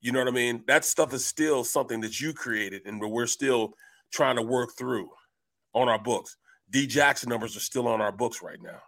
You 0.00 0.12
know 0.12 0.18
what 0.20 0.28
I 0.28 0.32
mean? 0.32 0.62
That 0.66 0.84
stuff 0.84 1.12
is 1.14 1.24
still 1.26 1.64
something 1.64 2.00
that 2.02 2.20
you 2.20 2.32
created 2.34 2.82
and 2.86 3.00
we're 3.00 3.26
still 3.26 3.72
trying 4.12 4.36
to 4.36 4.42
work 4.42 4.70
through 4.78 5.08
on 5.74 5.88
our 5.88 5.98
books. 5.98 6.36
D 6.70 6.86
Jackson 6.86 7.28
numbers 7.30 7.56
are 7.56 7.60
still 7.60 7.88
on 7.88 8.00
our 8.02 8.12
books 8.12 8.42
right 8.42 8.60
now. 8.62 8.80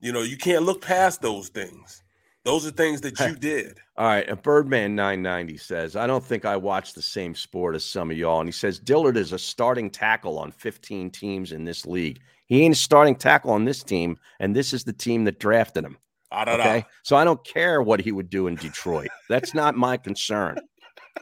You 0.00 0.12
know, 0.12 0.22
you 0.22 0.36
can't 0.36 0.62
look 0.64 0.80
past 0.80 1.20
those 1.20 1.48
things. 1.48 2.02
Those 2.48 2.66
are 2.66 2.70
things 2.70 3.02
that 3.02 3.20
you 3.20 3.36
did. 3.38 3.78
All 3.98 4.06
right, 4.06 4.26
a 4.26 4.34
Birdman 4.34 4.96
990 4.96 5.58
says, 5.58 5.96
I 5.96 6.06
don't 6.06 6.24
think 6.24 6.46
I 6.46 6.56
watch 6.56 6.94
the 6.94 7.02
same 7.02 7.34
sport 7.34 7.74
as 7.74 7.84
some 7.84 8.10
of 8.10 8.16
y'all. 8.16 8.40
And 8.40 8.48
he 8.48 8.52
says, 8.52 8.78
Dillard 8.78 9.18
is 9.18 9.34
a 9.34 9.38
starting 9.38 9.90
tackle 9.90 10.38
on 10.38 10.50
15 10.52 11.10
teams 11.10 11.52
in 11.52 11.64
this 11.64 11.84
league. 11.84 12.20
He 12.46 12.62
ain't 12.62 12.74
a 12.74 12.78
starting 12.78 13.16
tackle 13.16 13.50
on 13.50 13.66
this 13.66 13.82
team, 13.82 14.16
and 14.40 14.56
this 14.56 14.72
is 14.72 14.84
the 14.84 14.94
team 14.94 15.24
that 15.24 15.38
drafted 15.38 15.84
him. 15.84 15.98
Da, 16.30 16.46
da. 16.46 16.52
Okay. 16.54 16.86
So 17.02 17.16
I 17.16 17.24
don't 17.24 17.44
care 17.44 17.82
what 17.82 18.00
he 18.00 18.12
would 18.12 18.30
do 18.30 18.46
in 18.46 18.54
Detroit. 18.54 19.08
That's 19.28 19.52
not 19.52 19.76
my 19.76 19.98
concern. 19.98 20.56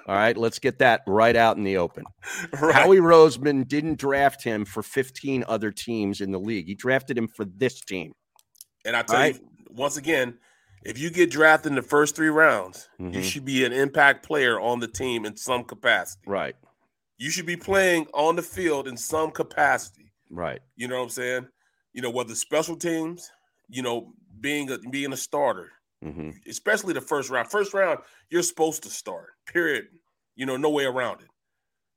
All 0.06 0.14
right, 0.14 0.36
let's 0.36 0.60
get 0.60 0.78
that 0.78 1.00
right 1.08 1.34
out 1.34 1.56
in 1.56 1.64
the 1.64 1.78
open. 1.78 2.04
Howie 2.54 2.98
Roseman 2.98 3.66
didn't 3.66 3.98
draft 3.98 4.44
him 4.44 4.64
for 4.64 4.84
15 4.84 5.44
other 5.48 5.72
teams 5.72 6.20
in 6.20 6.30
the 6.30 6.38
league. 6.38 6.66
He 6.66 6.76
drafted 6.76 7.18
him 7.18 7.26
for 7.26 7.44
this 7.44 7.80
team. 7.80 8.12
And 8.84 8.94
I 8.94 9.02
tell 9.02 9.16
Right. 9.16 9.34
you, 9.34 9.40
once 9.70 9.96
again, 9.96 10.38
if 10.86 10.98
you 10.98 11.10
get 11.10 11.30
drafted 11.30 11.72
in 11.72 11.76
the 11.76 11.82
first 11.82 12.14
three 12.16 12.28
rounds, 12.28 12.88
you 12.98 13.06
Mhm. 13.06 13.22
should 13.22 13.44
be 13.44 13.64
an 13.64 13.72
impact 13.72 14.24
player 14.24 14.58
on 14.60 14.78
the 14.80 14.88
team 14.88 15.24
in 15.26 15.36
some 15.36 15.64
capacity. 15.64 16.22
Right. 16.26 16.54
You 17.18 17.30
should 17.30 17.46
be 17.46 17.56
playing 17.56 18.06
on 18.14 18.36
the 18.36 18.42
field 18.42 18.86
in 18.86 18.96
some 18.96 19.30
capacity. 19.30 20.12
Right. 20.30 20.60
You 20.76 20.86
know 20.88 20.96
what 20.98 21.04
I'm 21.04 21.10
saying? 21.10 21.48
You 21.92 22.02
know, 22.02 22.10
whether 22.10 22.34
special 22.34 22.76
teams, 22.76 23.30
you 23.68 23.82
know, 23.82 24.12
being 24.40 24.70
a 24.70 24.78
being 24.78 25.12
a 25.12 25.16
starter, 25.16 25.72
hmm 26.02 26.30
especially 26.46 26.92
the 26.92 27.00
first 27.00 27.30
round. 27.30 27.50
First 27.50 27.72
round, 27.74 28.00
you're 28.30 28.42
supposed 28.42 28.82
to 28.84 28.90
start. 28.90 29.34
Period. 29.46 29.88
You 30.34 30.46
know, 30.46 30.56
no 30.56 30.70
way 30.70 30.84
around 30.84 31.22
it. 31.22 31.28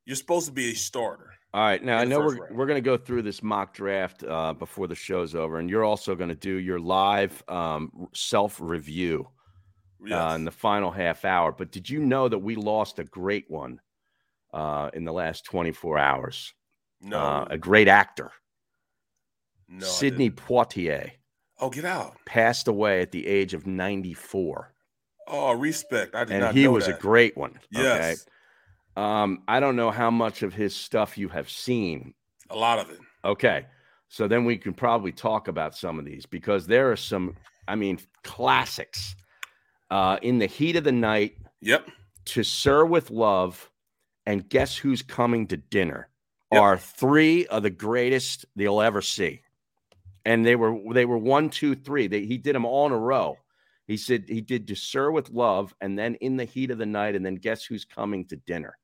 You're 0.06 0.16
supposed 0.16 0.48
to 0.48 0.54
be 0.54 0.72
a 0.72 0.76
starter. 0.76 1.34
All 1.54 1.62
right. 1.62 1.84
Now 1.84 1.98
I 1.98 2.06
know 2.06 2.20
we're 2.20 2.36
round. 2.38 2.56
we're 2.58 2.66
going 2.68 2.78
to 2.78 2.82
go 2.82 2.98
through 2.98 3.24
this 3.24 3.42
mock 3.42 3.74
draft 3.74 4.24
uh, 4.24 4.54
before 4.54 4.88
the 4.88 4.96
show's 4.96 5.34
over, 5.34 5.58
and 5.60 5.70
you're 5.70 5.84
also 5.84 6.16
going 6.16 6.30
to 6.30 6.36
do 6.36 6.54
your 6.56 6.80
live 6.80 7.44
um, 7.48 8.08
self 8.14 8.60
review 8.62 9.28
uh, 10.12 10.34
in 10.36 10.46
the 10.46 10.52
final 10.52 10.92
half 10.92 11.26
hour. 11.26 11.52
But 11.52 11.72
did 11.72 11.90
you 11.90 12.00
know 12.02 12.28
that 12.30 12.38
we 12.40 12.56
lost 12.56 13.00
a 13.00 13.04
great 13.04 13.46
one 13.50 13.82
uh, 14.54 14.92
in 14.94 15.06
the 15.06 15.12
last 15.14 15.44
24 15.46 15.98
hours? 15.98 16.54
No. 17.02 17.18
Uh, 17.20 17.48
a 17.50 17.58
great 17.58 17.88
actor, 17.88 18.32
No, 19.68 19.86
Sidney 19.86 20.30
Poitier, 20.30 21.12
Oh, 21.60 21.70
get 21.70 21.86
out. 21.86 22.16
passed 22.26 22.68
away 22.68 23.02
at 23.02 23.12
the 23.12 23.26
age 23.26 23.54
of 23.54 23.66
94. 23.66 24.74
Oh, 25.28 25.54
respect. 25.54 26.14
I 26.16 26.26
did 26.26 26.34
and 26.34 26.42
not 26.42 26.56
he 26.56 26.68
was 26.68 26.86
that. 26.88 26.98
a 26.98 27.00
great 27.00 27.38
one. 27.38 27.60
Yes. 27.72 28.22
Okay. 28.22 28.32
Um, 29.00 29.44
I 29.48 29.62
don't 29.62 29.78
know 29.78 29.92
how 29.92 30.12
much 30.12 30.44
of 30.44 30.54
his 30.54 30.76
stuff 30.76 31.18
you 31.18 31.30
have 31.30 31.50
seen. 31.50 32.14
A 32.50 32.56
lot 32.56 32.80
of 32.80 32.90
it. 32.90 33.00
Okay. 33.24 33.66
So 34.10 34.28
then 34.28 34.44
we 34.44 34.58
can 34.58 34.74
probably 34.74 35.14
talk 35.14 35.48
about 35.48 35.74
some 35.74 36.00
of 36.00 36.06
these 36.06 36.26
because 36.26 36.68
there 36.68 36.92
are 36.92 36.98
some, 36.98 37.38
I 37.68 37.76
mean, 37.76 38.00
classics. 38.24 39.16
Uh, 39.90 40.18
in 40.22 40.38
the 40.38 40.48
heat 40.48 40.76
of 40.76 40.84
the 40.84 40.92
night. 40.92 41.38
Yep. 41.62 41.90
To 42.26 42.44
Sir 42.44 42.86
with 42.86 43.10
Love 43.10 43.72
and 44.26 44.48
Guess 44.50 44.76
Who's 44.76 45.02
Coming 45.02 45.48
to 45.48 45.58
Dinner 45.58 46.10
Yep. 46.52 46.62
are 46.62 46.78
three 46.78 47.48
of 47.48 47.64
the 47.64 47.70
greatest 47.70 48.46
they'll 48.56 48.82
ever 48.82 49.02
see. 49.02 49.42
And 50.26 50.46
they 50.46 50.56
were 50.58 50.78
they 50.94 51.06
were 51.06 51.18
one, 51.18 51.50
two, 51.50 51.74
three. 51.74 52.08
They, 52.08 52.26
he 52.26 52.38
did 52.38 52.54
them 52.54 52.66
all 52.66 52.86
in 52.86 52.92
a 52.92 52.98
row. 52.98 53.38
He 53.88 53.98
said 53.98 54.26
he 54.28 54.42
did 54.42 54.68
To 54.68 54.76
Sir 54.76 55.10
with 55.10 55.30
Love 55.32 55.74
and 55.80 55.98
then 55.98 56.16
In 56.16 56.36
the 56.36 56.46
Heat 56.46 56.70
of 56.70 56.78
the 56.78 56.86
Night 56.86 57.16
and 57.16 57.26
then 57.26 57.36
Guess 57.36 57.64
Who's 57.64 57.86
Coming 57.86 58.26
to 58.26 58.36
Dinner. 58.36 58.78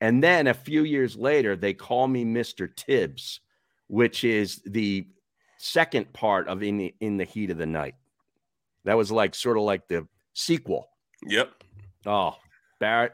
And 0.00 0.22
then 0.22 0.46
a 0.46 0.54
few 0.54 0.84
years 0.84 1.16
later, 1.16 1.56
they 1.56 1.74
call 1.74 2.08
me 2.08 2.24
Mr. 2.24 2.74
Tibbs, 2.74 3.40
which 3.88 4.24
is 4.24 4.62
the 4.64 5.06
second 5.58 6.12
part 6.12 6.48
of 6.48 6.62
In 6.62 6.78
the, 6.78 6.94
in 7.00 7.16
the 7.18 7.24
Heat 7.24 7.50
of 7.50 7.58
the 7.58 7.66
Night. 7.66 7.94
That 8.84 8.96
was 8.96 9.12
like 9.12 9.34
sort 9.34 9.58
of 9.58 9.64
like 9.64 9.88
the 9.88 10.06
sequel. 10.32 10.88
Yep. 11.26 11.50
Oh, 12.06 12.36
Barrett, 12.78 13.12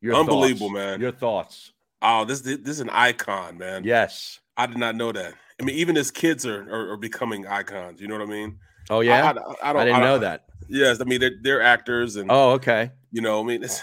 your 0.00 0.14
Unbelievable, 0.14 0.68
thoughts. 0.68 0.74
man. 0.74 1.00
Your 1.02 1.12
thoughts? 1.12 1.72
Oh, 2.00 2.24
this 2.24 2.40
this 2.40 2.58
is 2.66 2.80
an 2.80 2.88
icon, 2.90 3.58
man. 3.58 3.84
Yes. 3.84 4.40
I 4.56 4.66
did 4.66 4.78
not 4.78 4.96
know 4.96 5.12
that. 5.12 5.34
I 5.60 5.64
mean, 5.64 5.76
even 5.76 5.96
his 5.96 6.10
kids 6.10 6.46
are 6.46 6.62
are, 6.72 6.92
are 6.92 6.96
becoming 6.96 7.46
icons. 7.46 8.00
You 8.00 8.08
know 8.08 8.14
what 8.18 8.26
I 8.26 8.30
mean? 8.30 8.58
Oh 8.88 9.00
yeah, 9.00 9.22
I, 9.22 9.68
I, 9.68 9.70
I 9.70 9.72
don't. 9.74 9.84
didn't 9.86 10.00
I 10.00 10.04
know 10.04 10.18
that. 10.18 10.46
Yes, 10.68 10.98
I 11.00 11.04
mean 11.04 11.20
they're, 11.20 11.36
they're 11.42 11.62
actors, 11.62 12.16
and 12.16 12.30
Oh, 12.30 12.52
okay. 12.52 12.90
you 13.10 13.20
know, 13.20 13.40
I 13.40 13.44
mean, 13.44 13.62
it's, 13.64 13.82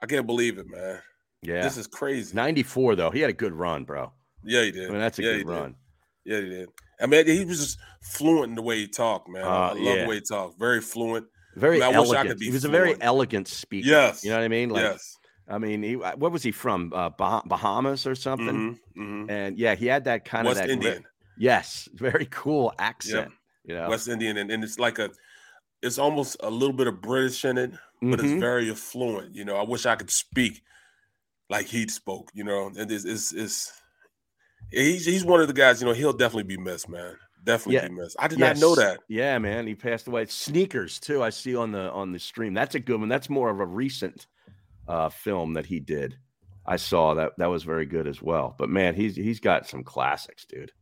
I 0.00 0.06
can't 0.06 0.26
believe 0.26 0.58
it, 0.58 0.68
man. 0.70 1.00
Yeah, 1.42 1.62
This 1.62 1.76
is 1.76 1.86
crazy. 1.86 2.34
ninety 2.34 2.62
four 2.62 2.94
though. 2.94 3.10
He 3.10 3.20
had 3.20 3.30
a 3.30 3.34
good 3.34 3.52
run, 3.52 3.84
bro. 3.84 4.12
Yeah, 4.44 4.62
he 4.62 4.70
did. 4.72 4.88
I 4.88 4.90
mean, 4.90 5.00
that's 5.00 5.18
a 5.18 5.22
yeah, 5.22 5.30
good 5.32 5.38
did. 5.38 5.46
run. 5.48 5.74
Yeah, 6.24 6.40
he 6.40 6.48
did. 6.48 6.68
I 7.00 7.06
mean, 7.06 7.26
he 7.26 7.44
was 7.44 7.58
just 7.58 7.78
fluent 8.02 8.50
in 8.50 8.54
the 8.54 8.62
way 8.62 8.78
he 8.78 8.86
talked, 8.88 9.28
man. 9.28 9.42
I 9.44 9.70
Uh, 9.70 9.74
love 9.74 9.78
yeah. 9.78 10.02
the 10.02 10.08
way 10.08 10.14
he 10.16 10.20
talked. 10.20 10.58
Very 10.58 10.80
fluent. 10.80 11.26
Very 11.56 11.82
I, 11.82 11.88
mean, 11.88 11.96
I 11.96 12.00
wish 12.00 12.10
I 12.12 12.26
could 12.26 12.38
be 12.38 12.46
he 12.46 12.52
was 12.52 12.64
a 12.64 12.68
very 12.68 12.94
elegant 13.00 13.48
speaker. 13.48 13.88
Yes. 13.88 14.24
you 14.24 14.30
know 14.30 14.36
what 14.38 14.44
I 14.44 14.48
mean. 14.48 14.70
Like, 14.70 14.82
yes. 14.84 15.16
I 15.48 15.58
mean, 15.58 15.82
he, 15.82 15.96
what 15.96 16.30
was 16.32 16.42
he 16.44 16.52
from? 16.52 16.92
Uh, 16.94 17.10
bah- 17.10 17.42
Bahamas 17.44 18.06
or 18.06 18.14
something? 18.14 18.78
Mhm, 18.96 19.02
mhm. 19.26 19.30
And 19.30 19.58
yeah, 19.58 19.74
he 19.74 19.86
had 19.86 20.04
that 20.04 20.24
kind 20.24 20.46
West 20.46 20.60
of 20.60 20.66
that. 20.68 20.72
Indian. 20.72 21.04
yes, 21.36 21.88
very 21.94 22.26
cool 22.30 22.72
accent. 22.78 23.32
You 23.64 23.74
know, 23.74 23.88
West 23.90 24.08
Indian, 24.08 24.36
and, 24.38 24.50
and 24.50 24.62
it's 24.64 24.78
like 24.78 24.98
a, 25.00 25.10
it's 25.82 25.98
almost 25.98 26.36
a 26.40 26.50
little 26.50 26.72
bit 26.74 26.86
of 26.86 27.02
British 27.02 27.44
in 27.44 27.58
it, 27.58 27.72
but 28.00 28.20
Mhm. 28.20 28.24
it's 28.24 28.40
very 28.40 28.70
affluent. 28.70 29.34
You 29.34 29.44
know, 29.44 29.56
I 29.56 29.62
wish 29.64 29.84
I 29.84 29.96
could 29.96 30.10
speak 30.10 30.62
like 31.52 31.66
he 31.66 31.86
spoke. 31.86 32.30
You 32.34 32.44
know, 32.44 32.72
and 32.76 32.90
it's 32.90 33.04
it's, 33.04 33.32
it's 33.32 33.72
he's 34.70 35.06
he's 35.06 35.24
one 35.24 35.40
of 35.40 35.46
the 35.46 35.54
guys. 35.54 35.80
You 35.80 35.86
know, 35.86 35.94
he'll 35.94 36.12
definitely 36.12 36.56
be 36.56 36.56
missed, 36.56 36.88
man. 36.88 37.16
Definitely 37.44 37.74
Yeah. 37.76 37.88
be 37.88 37.94
missed. 37.94 38.16
I 38.18 38.28
did 38.28 38.38
not 38.38 38.58
know 38.58 38.74
that. 38.76 39.00
Yeah, 39.08 39.38
man, 39.38 39.66
he 39.66 39.74
passed 39.74 40.08
away. 40.08 40.26
Sneakers 40.26 40.98
too. 40.98 41.22
I 41.22 41.30
see 41.30 41.54
on 41.54 41.72
the 41.72 41.90
on 41.92 42.12
the 42.12 42.18
stream. 42.18 42.54
That's 42.54 42.74
a 42.74 42.80
good 42.80 42.98
one. 42.98 43.08
That's 43.08 43.30
more 43.30 43.50
of 43.50 43.60
a 43.60 43.66
recent 43.66 44.26
uh, 44.88 45.08
film 45.08 45.54
that 45.54 45.66
he 45.66 45.78
did. 45.80 46.16
I 46.64 46.76
saw 46.76 47.14
that. 47.14 47.32
That 47.38 47.50
was 47.50 47.64
very 47.64 47.86
good 47.86 48.06
as 48.06 48.22
well. 48.22 48.54
But 48.58 48.68
man, 48.68 48.94
he's 48.94 49.16
he's 49.16 49.40
got 49.40 49.68
some 49.68 49.84
classics, 49.84 50.46
dude. 50.46 50.72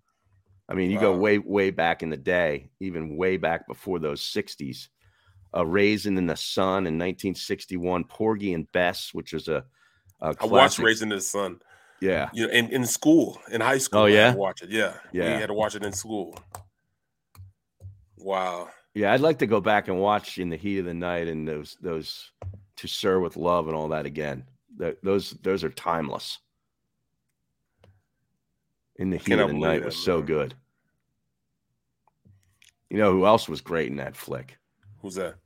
I 0.68 0.74
mean, 0.74 0.90
you 0.90 1.00
go 1.00 1.16
way 1.16 1.38
way 1.38 1.70
back 1.70 2.02
in 2.02 2.10
the 2.10 2.16
day, 2.16 2.70
even 2.78 3.16
way 3.16 3.38
back 3.38 3.66
before 3.66 3.98
those 3.98 4.20
'60s. 4.22 4.88
A 5.52 5.66
Raisin 5.66 6.16
in 6.16 6.26
the 6.26 6.36
Sun 6.36 6.86
in 6.86 6.94
1961. 6.94 8.04
Porgy 8.04 8.54
and 8.54 8.70
Bess, 8.70 9.12
which 9.12 9.32
is 9.32 9.48
a, 9.48 9.64
a 10.20 10.34
I 10.40 10.46
watched. 10.46 10.78
Raising 10.78 11.08
the 11.08 11.20
Sun. 11.20 11.60
Yeah. 12.00 12.30
You 12.32 12.46
know, 12.46 12.52
in, 12.52 12.68
in 12.68 12.86
school, 12.86 13.40
in 13.50 13.60
high 13.60 13.78
school. 13.78 14.02
Oh, 14.02 14.06
yeah? 14.06 14.34
watch 14.34 14.62
it. 14.62 14.70
Yeah. 14.70 14.94
Yeah. 15.12 15.34
We 15.34 15.40
had 15.40 15.46
to 15.48 15.54
watch 15.54 15.74
it 15.74 15.84
in 15.84 15.92
school. 15.92 16.38
Wow. 18.16 18.68
Yeah, 18.94 19.12
I'd 19.12 19.20
like 19.20 19.38
to 19.38 19.46
go 19.46 19.60
back 19.60 19.88
and 19.88 20.00
watch 20.00 20.38
in 20.38 20.48
the 20.48 20.56
heat 20.56 20.78
of 20.78 20.84
the 20.84 20.94
night 20.94 21.28
and 21.28 21.46
those 21.46 21.76
those 21.80 22.32
to 22.76 22.88
sir 22.88 23.20
with 23.20 23.36
love 23.36 23.68
and 23.68 23.76
all 23.76 23.88
that 23.88 24.04
again. 24.04 24.44
Th- 24.78 24.96
those 25.02 25.30
those 25.42 25.62
are 25.62 25.70
timeless. 25.70 26.38
In 28.96 29.10
the 29.10 29.16
heat 29.16 29.38
of 29.38 29.48
the 29.48 29.54
night 29.54 29.78
that, 29.78 29.86
was 29.86 29.96
so 29.96 30.20
good. 30.20 30.54
You 32.90 32.98
know 32.98 33.12
who 33.12 33.26
else 33.26 33.48
was 33.48 33.60
great 33.60 33.90
in 33.90 33.96
that 33.96 34.16
flick? 34.16 34.58
Who's 35.00 35.14
that? 35.14 35.36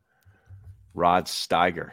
Rod 0.95 1.27
Steiger. 1.27 1.91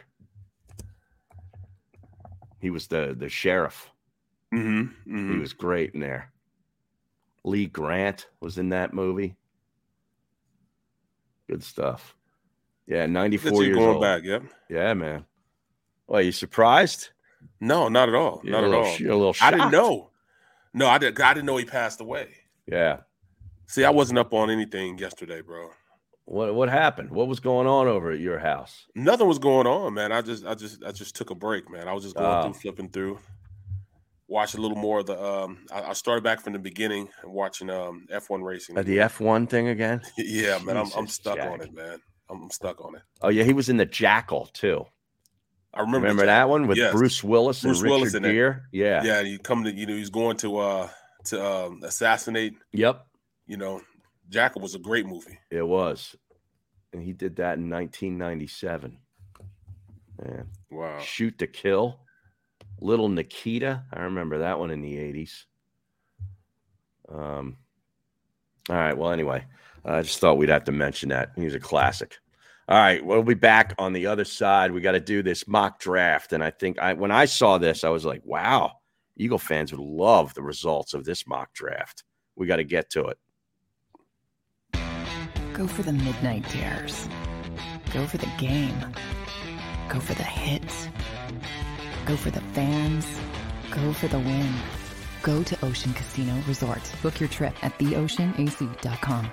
He 2.62 2.70
was 2.70 2.88
the 2.88 3.16
the 3.18 3.28
sheriff. 3.28 3.92
Mm-hmm. 4.54 5.34
He 5.34 5.40
was 5.40 5.54
great 5.54 5.94
in 5.94 6.00
there. 6.00 6.32
Lee 7.44 7.66
Grant 7.66 8.28
was 8.40 8.58
in 8.58 8.70
that 8.70 8.94
movie. 8.94 9.36
Good 11.50 11.64
stuff. 11.64 12.16
Yeah, 12.86 13.08
94 13.08 13.52
you 13.52 13.62
years 13.64 13.78
going 13.78 13.90
old. 13.90 14.02
back, 14.02 14.24
yep. 14.24 14.44
Yeah, 14.70 14.94
man. 14.94 15.26
Well, 16.08 16.22
you 16.22 16.32
surprised? 16.32 17.10
No, 17.60 17.88
not 17.88 18.10
at 18.10 18.16
all. 18.16 18.42
You're 18.44 18.52
not 18.52 18.64
a 18.64 18.68
at 18.68 18.74
all. 18.74 18.98
you're 18.98 19.12
a 19.12 19.18
little 19.18 19.36
I 19.42 19.52
didn't 19.52 19.72
know. 19.72 20.12
No, 20.74 20.88
I 20.88 20.98
didn't. 20.98 21.20
I 21.20 21.34
didn't 21.34 21.46
know 21.46 21.58
he 21.58 21.66
passed 21.66 22.00
away. 22.00 22.28
Yeah. 22.68 22.98
See, 23.68 23.84
I 23.84 23.90
wasn't 23.90 24.20
up 24.20 24.34
on 24.34 24.50
anything 24.50 24.98
yesterday, 24.98 25.42
bro. 25.42 25.70
What 26.32 26.56
what 26.56 26.70
happened? 26.70 27.12
What 27.12 27.28
was 27.28 27.42
going 27.42 27.68
on 27.68 27.88
over 27.90 28.10
at 28.12 28.20
your 28.22 28.40
house? 28.40 28.86
Nothing 28.96 29.28
was 29.28 29.38
going 29.38 29.68
on, 29.68 29.94
man. 29.94 30.14
I 30.14 30.22
just, 30.22 30.46
I 30.46 30.56
just, 30.56 30.82
I 30.82 30.94
just 30.94 31.14
took 31.14 31.30
a 31.30 31.36
break, 31.36 31.70
man. 31.70 31.90
I 31.90 31.94
was 31.94 32.04
just 32.04 32.16
going 32.16 32.26
Oh. 32.26 32.44
through, 32.44 32.54
flipping 32.54 32.88
through, 32.90 33.20
watch 34.30 34.54
a 34.54 34.62
little 34.62 34.78
more 34.78 35.00
of 35.00 35.08
the. 35.08 35.22
Um, 35.22 35.66
I, 35.74 35.82
I 35.90 35.94
started 35.94 36.24
back 36.24 36.40
from 36.42 36.54
the 36.54 36.60
beginning 36.60 37.10
and 37.22 37.34
watching 37.34 37.70
um 37.70 38.06
F1 38.10 38.44
racing. 38.44 38.78
Uh, 38.78 38.84
the 38.84 38.98
F1 39.00 39.50
thing 39.50 39.68
again? 39.68 40.02
yeah, 40.18 40.58
man, 40.60 40.78
I'm, 40.78 40.90
I'm 40.96 41.08
stuck 41.08 41.36
Jack. 41.36 41.52
on 41.52 41.60
it, 41.62 41.74
man. 41.74 42.00
I'm, 42.30 42.44
I'm 42.44 42.50
stuck 42.50 42.80
on 42.80 42.96
it. 42.96 43.02
Oh, 43.22 43.28
yeah, 43.28 43.44
he 43.44 43.52
was 43.52 43.68
in 43.68 43.76
the 43.76 43.86
Jackal 43.86 44.46
too. 44.54 44.86
I 45.74 45.82
remember, 45.82 46.00
Remember 46.08 46.26
that 46.28 46.48
one 46.48 46.68
with 46.68 46.78
Yes. 46.78 46.94
Bruce 46.94 47.22
Willis 47.24 47.62
and 47.64 47.72
Bruce 47.72 47.82
Richard 47.82 47.92
Willis. 47.94 48.14
Gere? 48.14 48.56
Yeah. 48.72 49.04
Yeah, 49.04 49.18
and 49.20 49.28
he 49.28 49.38
come 49.38 49.66
to 49.66 49.72
you 49.74 49.86
know 49.86 49.96
he's 49.96 50.10
going 50.10 50.38
to 50.38 50.58
uh 50.60 50.90
to 51.26 51.46
um, 51.46 51.82
assassinate. 51.84 52.54
Yep. 52.72 53.06
You 53.48 53.58
know, 53.58 53.82
Jackal 54.32 54.62
was 54.62 54.76
a 54.76 54.80
great 54.80 55.06
movie. 55.06 55.38
It 55.52 55.68
was. 55.68 56.16
And 56.94 57.04
he 57.04 57.12
did 57.12 57.36
that 57.36 57.58
in 57.58 57.70
1997. 57.70 58.98
Man. 60.24 60.48
Wow. 60.70 61.00
Shoot 61.00 61.38
to 61.40 61.48
Kill. 61.48 62.00
Little 62.80 63.10
Nikita. 63.10 63.84
I 63.94 64.02
remember 64.02 64.40
that 64.40 64.58
one 64.58 64.72
in 64.72 64.82
the 64.82 64.96
80s. 64.96 65.44
Um, 67.10 67.58
all 68.70 68.76
right. 68.76 68.98
Well, 68.98 69.12
anyway, 69.12 69.46
I 69.84 70.02
just 70.02 70.20
thought 70.20 70.38
we'd 70.38 70.50
have 70.50 70.64
to 70.66 70.72
mention 70.72 71.10
that. 71.10 71.32
He 71.36 71.44
was 71.44 71.56
a 71.56 71.60
classic. 71.60 72.18
All 72.70 72.78
right. 72.78 73.06
We'll 73.06 73.24
be 73.24 73.34
back 73.34 73.76
on 73.78 73.92
the 73.92 74.08
other 74.08 74.26
side. 74.26 74.72
We 74.72 74.82
got 74.82 74.94
to 74.94 75.00
do 75.00 75.22
this 75.22 75.48
mock 75.48 75.80
draft. 75.80 76.32
And 76.32 76.44
I 76.44 76.52
think 76.52 76.80
I 76.80 76.94
when 76.94 77.12
I 77.12 77.26
saw 77.26 77.58
this, 77.58 77.84
I 77.84 77.90
was 77.90 78.06
like, 78.06 78.22
wow, 78.24 78.72
Eagle 79.18 79.40
fans 79.40 79.72
would 79.72 79.82
love 79.82 80.34
the 80.34 80.42
results 80.42 80.94
of 80.94 81.04
this 81.04 81.28
mock 81.28 81.54
draft. 81.54 82.04
We 82.36 82.48
got 82.48 82.58
to 82.58 82.64
get 82.64 82.90
to 82.92 83.06
it. 83.08 83.18
Go 85.62 85.68
for 85.68 85.84
the 85.84 85.94
midnight 85.94 86.44
dares. 86.52 87.08
Go 87.94 88.08
for 88.08 88.18
the 88.18 88.32
game. 88.40 88.76
Go 89.90 90.00
for 90.00 90.16
the 90.16 90.24
hits. 90.24 90.90
Go 92.08 92.18
for 92.18 92.32
the 92.32 92.42
fans. 92.56 93.06
Go 93.70 93.94
for 93.94 94.08
the 94.08 94.18
win. 94.18 94.52
Go 95.22 95.44
to 95.44 95.64
Ocean 95.64 95.94
Casino 95.94 96.34
Resort. 96.48 96.82
Book 97.04 97.20
your 97.20 97.30
trip 97.30 97.54
at 97.64 97.78
theoceanac.com. 97.78 99.32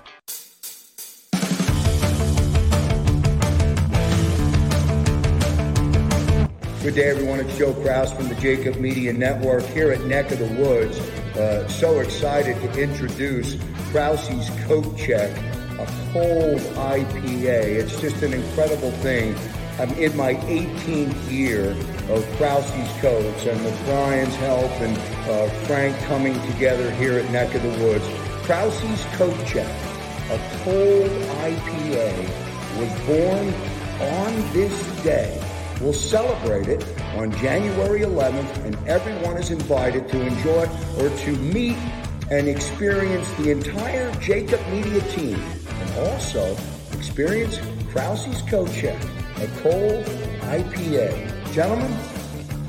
Good 6.82 6.94
day, 6.94 7.09
everyone. 7.09 7.40
It's 7.40 7.56
Joe 7.56 7.72
Kraus 7.72 8.12
from 8.12 8.28
the 8.28 8.34
JAKIB 8.34 8.78
Media 8.78 9.14
Network 9.14 9.64
here 9.64 9.92
at 9.92 10.05
Neck 10.05 10.30
of 10.30 10.40
the 10.40 10.62
Woods. 10.62 10.98
Uh, 11.38 11.66
so 11.68 12.00
excited 12.00 12.60
to 12.60 12.82
introduce 12.82 13.56
Krause's 13.90 14.50
Coat 14.66 14.94
Check, 14.98 15.30
a 15.78 15.86
cold 16.12 16.60
IPA. 16.76 17.76
It's 17.76 18.00
just 18.00 18.22
an 18.22 18.32
incredible 18.32 18.90
thing. 18.90 19.36
I'm 19.78 19.90
in 19.92 20.16
my 20.16 20.34
18th 20.34 21.30
year 21.30 21.70
of 22.10 22.26
Krause's 22.36 23.00
Coats, 23.00 23.46
and 23.46 23.64
with 23.64 23.84
Brian's 23.84 24.34
help 24.36 24.72
and 24.80 24.98
uh, 25.30 25.48
Frank 25.66 25.96
coming 26.06 26.34
together 26.50 26.90
here 26.92 27.18
at 27.18 27.30
Neck 27.30 27.55
of 27.55 27.62
the 27.62 27.84
Woods, 27.84 28.05
Krause's 28.44 29.05
Coat 29.16 29.36
Check, 29.46 29.68
a 30.30 30.38
cold 30.64 31.10
IPA, 31.46 32.28
was 32.76 33.06
born 33.06 33.55
on 34.00 34.52
this 34.52 35.02
day. 35.05 35.40
We'll 35.80 35.92
celebrate 35.92 36.66
it 36.66 36.84
on 37.14 37.30
January 37.36 38.00
11th, 38.00 38.64
and 38.64 38.88
everyone 38.88 39.36
is 39.36 39.52
invited 39.52 40.09
to 40.09 40.26
enjoy 40.26 40.68
or 40.98 41.09
to 41.09 41.36
meet 41.36 41.78
and 42.30 42.48
experience 42.48 43.30
the 43.34 43.50
entire 43.50 44.10
JAKIB 44.14 44.72
Media 44.72 45.00
team, 45.12 45.40
also 45.99 46.57
experience 46.93 47.59
Krause's 47.91 48.43
Coat 48.43 48.70
Check, 48.73 49.03
a 49.37 49.47
cold 49.62 50.05
IPA. 50.43 51.53
Gentlemen, 51.53 51.93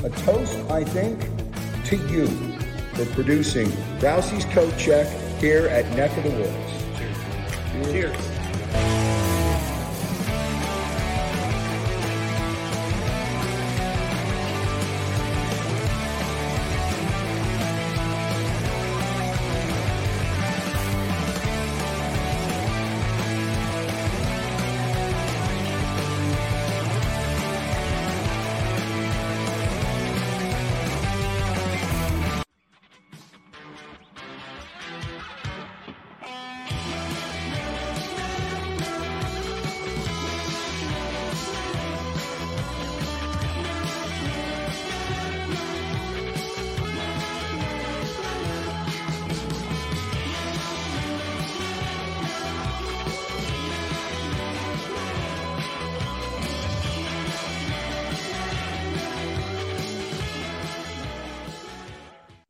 a 0.04 0.10
toast, 0.22 0.58
I 0.70 0.84
think, 0.84 1.20
to 1.86 1.98
you 2.08 2.28
for 2.94 3.06
producing 3.14 3.72
Krause's 4.00 4.46
Coat 4.46 4.76
Check 4.78 5.08
here 5.40 5.68
at 5.68 5.86
Neck 5.96 6.16
of 6.18 6.24
the 6.24 6.32
Woods. 6.32 7.92
Cheers. 7.92 8.39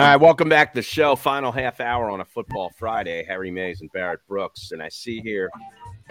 All 0.00 0.06
right, 0.06 0.16
welcome 0.16 0.48
back 0.48 0.72
to 0.72 0.78
the 0.78 0.82
show. 0.82 1.14
Final 1.14 1.52
half 1.52 1.78
hour 1.78 2.08
on 2.08 2.22
a 2.22 2.24
football 2.24 2.72
Friday. 2.78 3.22
Harry 3.28 3.50
Mayes 3.50 3.82
and 3.82 3.92
Barrett 3.92 4.26
Brooks, 4.26 4.72
and 4.72 4.82
I 4.82 4.88
see 4.88 5.20
here 5.20 5.50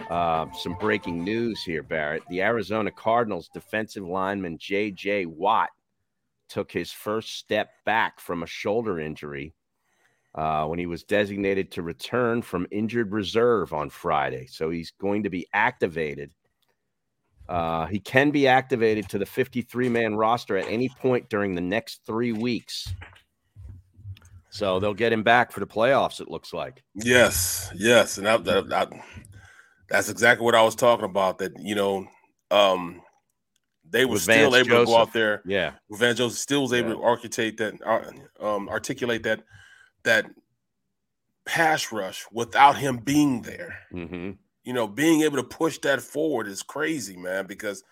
uh, 0.08 0.46
some 0.52 0.76
breaking 0.78 1.24
news 1.24 1.64
here, 1.64 1.82
Barrett. 1.82 2.22
The 2.30 2.40
Arizona 2.40 2.92
Cardinals 2.92 3.50
defensive 3.52 4.04
lineman 4.04 4.58
J.J. 4.58 5.26
Watt 5.26 5.70
took 6.48 6.70
his 6.70 6.92
first 6.92 7.36
step 7.36 7.70
back 7.84 8.20
from 8.20 8.44
a 8.44 8.46
shoulder 8.46 9.00
injury 9.00 9.54
uh, 10.36 10.66
when 10.66 10.78
he 10.78 10.86
was 10.86 11.02
designated 11.02 11.72
to 11.72 11.82
return 11.82 12.42
from 12.42 12.68
injured 12.70 13.10
reserve 13.10 13.72
on 13.72 13.90
Friday. 13.90 14.46
So 14.46 14.70
he's 14.70 14.92
going 14.92 15.24
to 15.24 15.30
be 15.30 15.48
activated. 15.52 16.30
Uh, 17.48 17.86
he 17.86 17.98
can 17.98 18.30
be 18.30 18.46
activated 18.46 19.08
to 19.08 19.18
the 19.18 19.26
53 19.26 19.88
man 19.88 20.14
roster 20.14 20.56
at 20.56 20.68
any 20.68 20.88
point 20.88 21.28
during 21.28 21.56
the 21.56 21.60
next 21.60 22.02
three 22.06 22.30
weeks. 22.30 22.94
So 24.50 24.80
they'll 24.80 24.94
get 24.94 25.12
him 25.12 25.22
back 25.22 25.52
for 25.52 25.60
the 25.60 25.66
playoffs. 25.66 26.20
It 26.20 26.28
looks 26.28 26.52
like. 26.52 26.82
Yes, 26.94 27.70
yes, 27.74 28.18
and 28.18 28.26
that, 28.26 28.44
that, 28.44 28.68
that- 28.68 28.92
that's 29.90 30.08
exactly 30.08 30.44
what 30.44 30.54
I 30.54 30.62
was 30.62 30.76
talking 30.76 31.04
about. 31.04 31.38
That 31.38 31.52
you 31.58 31.74
know, 31.74 32.06
um, 32.50 33.02
they 33.90 34.04
were 34.04 34.18
still 34.18 34.54
able 34.56 34.68
to 34.68 34.84
go 34.84 34.96
out 34.96 35.12
there. 35.12 35.42
Yeah. 35.44 35.72
Vance 35.90 36.18
Joseph 36.18 36.38
still 36.38 36.62
was 36.62 36.72
able 36.72 36.94
to 36.94 37.02
articulate 37.02 37.56
that, 37.58 37.74
uh, 37.84 38.44
um, 38.44 38.68
articulate 38.68 39.24
that 39.24 39.42
that 40.04 40.26
pass 41.44 41.90
rush 41.90 42.24
without 42.32 42.78
him 42.78 42.98
being 42.98 43.42
there. 43.42 43.80
Mm-hmm. 43.92 44.30
You 44.62 44.72
know, 44.72 44.86
being 44.86 45.22
able 45.22 45.38
to 45.38 45.42
push 45.42 45.78
that 45.78 46.00
forward 46.00 46.46
is 46.46 46.62
crazy, 46.62 47.16
man. 47.16 47.46
Because 47.46 47.82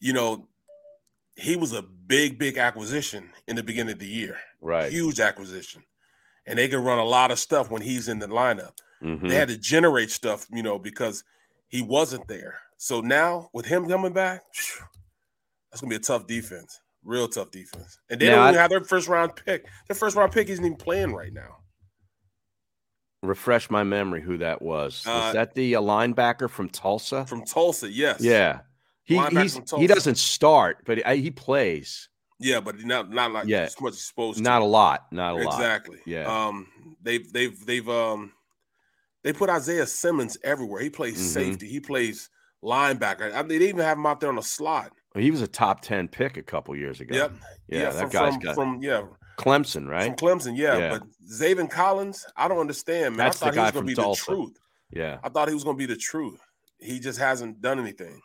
you 0.00 0.12
know 0.12 0.48
he 1.34 1.56
was 1.56 1.72
a 1.72 1.82
big, 1.82 2.38
big 2.38 2.58
acquisition 2.58 3.30
in 3.46 3.56
the 3.56 3.62
beginning 3.62 3.94
of 3.94 4.00
the 4.00 4.06
year. 4.06 4.36
Right. 4.60 4.92
Huge 4.92 5.20
acquisition. 5.20 5.82
And 6.48 6.58
they 6.58 6.68
can 6.68 6.82
run 6.82 6.98
a 6.98 7.04
lot 7.04 7.30
of 7.30 7.38
stuff 7.38 7.70
when 7.70 7.82
he's 7.82 8.08
in 8.08 8.18
the 8.18 8.26
lineup. 8.26 8.72
Mhm. 9.02 9.28
They 9.28 9.34
had 9.34 9.48
to 9.48 9.56
generate 9.56 10.10
stuff, 10.10 10.46
you 10.50 10.62
know, 10.62 10.78
because 10.78 11.22
he 11.68 11.82
wasn't 11.82 12.26
there. 12.28 12.58
So 12.78 13.00
now 13.00 13.50
with 13.52 13.66
him 13.66 13.86
coming 13.88 14.12
back, 14.12 14.42
phew, 14.54 14.84
that's 15.70 15.80
gonna 15.80 15.90
be 15.90 15.96
a 15.96 16.00
tough 16.00 16.26
defense. 16.26 16.80
Real 17.04 17.28
tough 17.28 17.50
defense. 17.50 17.98
And 18.10 18.20
they 18.20 18.26
Now, 18.26 18.36
don't 18.36 18.44
I- 18.44 18.48
even 18.50 18.60
have 18.60 18.70
their 18.70 18.84
first 18.84 19.08
round 19.08 19.36
pick. 19.36 19.66
Their 19.88 19.94
first 19.94 20.16
round 20.16 20.32
pick 20.32 20.48
isn't 20.48 20.64
even 20.64 20.76
playing 20.76 21.12
right 21.14 21.32
now. 21.32 21.58
Refresh 23.22 23.68
my 23.68 23.82
memory 23.82 24.22
who 24.22 24.38
that 24.38 24.62
was. 24.62 25.04
Uh, 25.06 25.10
was 25.10 25.34
that 25.34 25.54
the 25.54 25.74
uh, 25.76 25.80
linebacker 25.80 26.48
from 26.48 26.68
Tulsa? 26.68 27.26
From 27.26 27.44
Tulsa, 27.44 27.90
yes. 27.90 28.20
yeah. 28.20 28.60
He, 29.02 29.16
Linebacker 29.16 29.42
he's, 29.42 29.58
from 29.70 29.80
he 29.80 29.86
doesn't 29.88 30.18
start, 30.18 30.78
but 30.86 31.04
I, 31.06 31.16
he 31.16 31.30
plays. 31.30 32.08
Yeah, 32.40 32.60
but 32.60 32.78
not 32.84 33.10
not 33.10 33.32
like 33.32 33.46
Yeah. 33.46 33.62
as 33.62 33.80
much 33.80 33.94
as 33.94 34.00
supposed 34.04 34.38
to. 34.38 34.44
Not 34.44 34.62
a 34.62 34.64
lot. 34.64 35.06
Not 35.10 35.34
a 35.34 35.44
lot. 35.44 35.54
Exactly. 35.54 35.98
Yeah. 36.06 36.24
Um, 36.46 36.68
they've 37.02 37.30
they've 37.32 37.66
they've 37.66 37.88
um 37.88 38.32
they 39.24 39.32
put 39.32 39.50
Isaiah 39.50 39.86
Simmons 39.86 40.38
everywhere. 40.44 40.80
He 40.80 40.90
plays 40.90 41.18
Mhm. 41.18 41.32
safety. 41.32 41.68
He 41.68 41.80
plays 41.80 42.30
linebacker. 42.62 43.34
I 43.34 43.42
mean, 43.42 43.58
they 43.58 43.68
even 43.68 43.78
have 43.80 43.98
him 43.98 44.06
out 44.06 44.20
there 44.20 44.28
on 44.28 44.36
the 44.36 44.42
slot. 44.42 44.92
he 45.16 45.32
was 45.32 45.42
a 45.42 45.48
top 45.48 45.80
10 45.80 46.06
pick 46.06 46.36
a 46.36 46.42
couple 46.42 46.76
years 46.76 47.00
ago. 47.00 47.12
Yep. 47.16 47.32
Yeah, 47.66 47.90
that 47.90 48.00
from, 48.02 48.10
guy's 48.10 48.34
from, 48.34 48.42
got 48.42 48.54
from 48.54 48.82
yeah 48.82 49.02
Clemson, 49.36 49.88
right? 49.88 50.06
from 50.06 50.14
Clemson. 50.16 50.56
Yeah, 50.56 50.78
Yeah. 50.78 50.90
but 50.90 51.02
Zaven 51.28 51.68
Collins, 51.68 52.24
I 52.36 52.46
don't 52.46 52.58
understand, 52.60 53.16
man. 53.16 53.26
That's 53.26 53.40
the 53.40 53.46
I 53.46 53.48
thought 53.48 53.54
he 53.54 53.56
guy 53.56 53.62
was 53.64 53.72
going 53.72 53.84
to 53.86 53.90
be 53.90 53.94
Tulsa. 53.96 54.24
the 54.30 54.36
truth. 54.36 54.56
Yeah. 54.92 55.18
I 55.24 55.28
thought 55.28 55.48
he 55.48 55.54
was 55.54 55.64
going 55.64 55.76
to 55.76 55.78
be 55.78 55.92
the 55.92 55.96
truth. 55.98 56.40
He 56.78 57.00
just 57.00 57.18
hasn't 57.18 57.60
done 57.60 57.80
anything. 57.80 58.20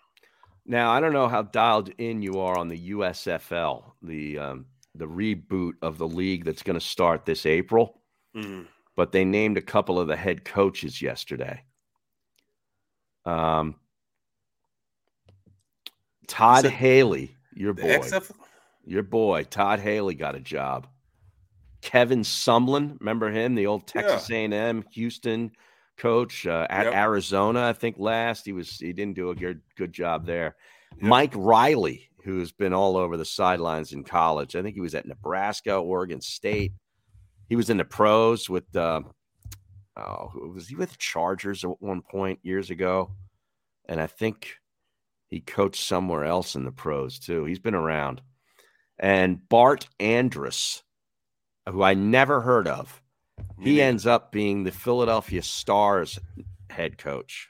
Now 0.65 0.91
I 0.91 0.99
don't 0.99 1.13
know 1.13 1.27
how 1.27 1.41
dialed 1.43 1.89
in 1.97 2.21
you 2.21 2.39
are 2.39 2.57
on 2.57 2.67
the 2.67 2.91
USFL, 2.91 3.83
the 4.01 4.39
um, 4.39 4.65
the 4.95 5.07
reboot 5.07 5.73
of 5.81 5.97
the 5.97 6.07
league 6.07 6.45
that's 6.45 6.63
going 6.63 6.79
to 6.79 6.85
start 6.85 7.25
this 7.25 7.45
April. 7.45 8.01
Mhm. 8.35 8.67
But 8.95 9.11
they 9.11 9.25
named 9.25 9.57
a 9.57 9.61
couple 9.61 9.99
of 9.99 10.07
the 10.07 10.15
head 10.15 10.45
coaches 10.45 11.01
yesterday. 11.01 11.63
Um, 13.25 13.75
Todd 16.27 16.65
Haley, 16.65 17.35
your 17.53 17.73
boy, 17.73 18.01
your 18.85 19.03
boy, 19.03 19.43
Todd 19.43 19.79
Haley 19.79 20.15
got 20.15 20.35
a 20.35 20.39
job. 20.39 20.87
Kevin 21.81 22.21
Sumlin, 22.21 22.97
remember 22.99 23.29
him, 23.29 23.55
the 23.55 23.67
old 23.67 23.87
Texas 23.87 24.29
A&M 24.31 24.85
Houston 24.93 25.51
coach 26.03 26.45
uh, 26.45 26.67
at 26.69 26.85
Yep. 26.85 26.93
Arizona, 26.95 27.61
I 27.69 27.73
think 27.73 27.95
last 27.97 28.45
he 28.45 28.51
was 28.51 28.77
he 28.77 28.91
didn't 28.93 29.15
do 29.15 29.29
a 29.29 29.35
good 29.35 29.61
good 29.77 29.93
job 29.93 30.25
there. 30.25 30.55
Mike 30.99 31.33
Riley, 31.35 32.09
who's 32.23 32.51
been 32.51 32.73
all 32.73 32.97
over 32.97 33.15
the 33.17 33.25
sidelines 33.25 33.93
in 33.93 34.03
college, 34.03 34.55
I 34.55 34.61
think 34.61 34.75
he 34.75 34.81
was 34.81 34.95
at 34.95 35.05
Nebraska, 35.07 35.75
Oregon 35.75 36.21
State. 36.21 36.73
He 37.49 37.55
was 37.55 37.69
in 37.69 37.77
the 37.77 37.85
pros 37.85 38.49
with 38.49 38.75
uh, 38.75 39.01
oh, 39.97 40.29
who- 40.33 40.51
was 40.51 40.67
he 40.67 40.75
with 40.75 40.97
Chargers 40.97 41.63
at 41.63 41.81
one 41.81 42.01
point 42.01 42.39
years 42.43 42.69
ago? 42.69 43.11
And 43.89 43.99
I 44.01 44.07
think 44.07 44.57
he 45.29 45.39
coached 45.41 45.83
somewhere 45.85 46.25
else 46.25 46.55
in 46.55 46.63
the 46.65 46.71
pros 46.71 47.19
too. 47.19 47.45
He's 47.45 47.59
been 47.59 47.75
around. 47.75 48.21
And 48.99 49.47
Bart 49.49 49.87
Andrus, 49.99 50.83
who 51.69 51.81
I 51.81 51.93
never 51.95 52.41
heard 52.41 52.67
of, 52.67 53.01
he 53.59 53.81
ends 53.81 54.05
up 54.05 54.31
being 54.31 54.63
the 54.63 54.71
Philadelphia 54.71 55.41
Stars 55.41 56.19
head 56.69 56.97
coach. 56.97 57.49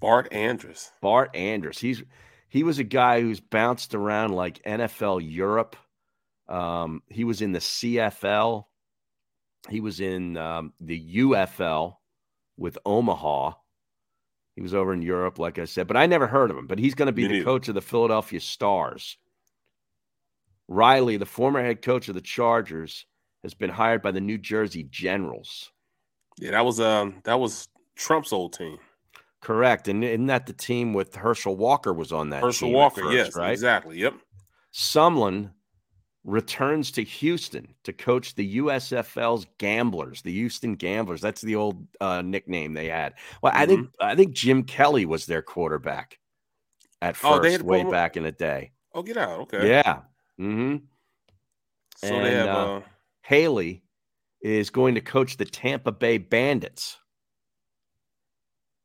Bart 0.00 0.32
Andrus. 0.32 0.90
Bart 1.00 1.34
Andrus. 1.34 1.78
He's 1.78 2.02
he 2.48 2.64
was 2.64 2.78
a 2.78 2.84
guy 2.84 3.20
who's 3.20 3.40
bounced 3.40 3.94
around 3.94 4.34
like 4.34 4.62
NFL 4.64 5.20
Europe. 5.24 5.76
Um, 6.48 7.02
he 7.08 7.24
was 7.24 7.40
in 7.40 7.52
the 7.52 7.60
CFL. 7.60 8.64
He 9.70 9.80
was 9.80 10.00
in 10.00 10.36
um, 10.36 10.72
the 10.80 11.16
UFL 11.18 11.96
with 12.58 12.76
Omaha. 12.84 13.52
He 14.54 14.60
was 14.60 14.74
over 14.74 14.92
in 14.92 15.00
Europe, 15.02 15.38
like 15.38 15.58
I 15.58 15.64
said, 15.64 15.86
but 15.86 15.96
I 15.96 16.04
never 16.06 16.26
heard 16.26 16.50
of 16.50 16.58
him. 16.58 16.66
But 16.66 16.78
he's 16.78 16.94
going 16.94 17.06
to 17.06 17.12
be 17.12 17.22
Me 17.22 17.28
the 17.28 17.34
neither. 17.34 17.44
coach 17.44 17.68
of 17.68 17.74
the 17.74 17.80
Philadelphia 17.80 18.40
Stars. 18.40 19.16
Riley, 20.68 21.16
the 21.16 21.24
former 21.26 21.62
head 21.62 21.80
coach 21.80 22.08
of 22.08 22.14
the 22.14 22.20
Chargers, 22.20 23.06
has 23.42 23.54
been 23.54 23.70
hired 23.70 24.02
by 24.02 24.10
the 24.10 24.20
New 24.20 24.38
Jersey 24.38 24.84
Generals. 24.84 25.70
Yeah, 26.38 26.52
that 26.52 26.64
was 26.64 26.80
um 26.80 27.20
that 27.24 27.38
was 27.38 27.68
Trump's 27.96 28.32
old 28.32 28.52
team. 28.54 28.78
Correct. 29.40 29.88
And 29.88 30.04
isn't 30.04 30.26
that 30.26 30.46
the 30.46 30.52
team 30.52 30.94
with 30.94 31.14
Herschel 31.16 31.56
Walker 31.56 31.92
was 31.92 32.12
on 32.12 32.30
that 32.30 32.42
Herschel 32.42 32.70
Walker, 32.70 33.02
first, 33.02 33.14
yes, 33.14 33.36
right? 33.36 33.50
exactly. 33.52 33.98
Yep. 33.98 34.14
Sumlin 34.72 35.50
returns 36.24 36.92
to 36.92 37.02
Houston 37.02 37.74
to 37.82 37.92
coach 37.92 38.36
the 38.36 38.58
USFL's 38.58 39.46
Gamblers, 39.58 40.22
the 40.22 40.30
Houston 40.32 40.76
Gamblers. 40.76 41.20
That's 41.20 41.40
the 41.40 41.56
old 41.56 41.84
uh, 42.00 42.22
nickname 42.22 42.72
they 42.74 42.86
had. 42.88 43.14
Well, 43.42 43.52
I 43.54 43.66
think 43.66 43.80
Mm-hmm. 43.88 44.04
I 44.06 44.14
think 44.14 44.32
Jim 44.32 44.62
Kelly 44.62 45.04
was 45.04 45.26
their 45.26 45.42
quarterback 45.42 46.18
at 47.02 47.16
Oh, 47.24 47.40
they 47.40 47.48
first, 47.48 47.52
had 47.58 47.62
way 47.62 47.78
former- 47.78 47.90
back 47.90 48.16
in 48.16 48.22
the 48.22 48.30
day. 48.32 48.70
Oh, 48.94 49.02
get 49.02 49.16
out. 49.16 49.40
Okay. 49.40 49.68
Yeah. 49.68 50.02
Mm-hmm. 50.40 50.76
So 51.96 52.08
they 52.22 52.34
have 52.34 52.48
uh, 52.48 52.80
Haley 53.22 53.82
is 54.40 54.70
going 54.70 54.96
to 54.96 55.00
coach 55.00 55.36
the 55.36 55.44
Tampa 55.44 55.92
Bay 55.92 56.18
Bandits. 56.18 56.98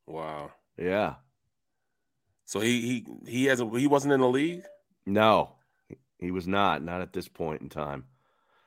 wow. 0.06 0.52
Yeah. 0.76 1.16
So 2.44 2.60
he 2.60 2.80
he 2.80 3.06
he 3.26 3.44
hasn't 3.44 3.76
he 3.76 3.86
wasn't 3.86 4.14
in 4.14 4.20
the 4.20 4.28
league. 4.28 4.62
No, 5.04 5.56
he 6.18 6.30
was 6.30 6.46
not, 6.46 6.82
not 6.82 7.02
at 7.02 7.12
this 7.12 7.28
point 7.28 7.60
in 7.62 7.68
time. 7.68 8.04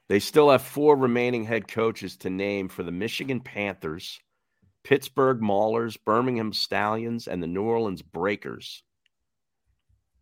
They 0.07 0.19
still 0.19 0.49
have 0.51 0.61
four 0.61 0.95
remaining 0.95 1.45
head 1.45 1.67
coaches 1.67 2.17
to 2.17 2.29
name 2.29 2.67
for 2.67 2.83
the 2.83 2.91
Michigan 2.91 3.39
Panthers, 3.39 4.19
Pittsburgh 4.83 5.39
Maulers, 5.39 5.97
Birmingham 6.03 6.51
Stallions, 6.53 7.27
and 7.27 7.41
the 7.41 7.47
New 7.47 7.63
Orleans 7.63 8.01
Breakers. 8.01 8.83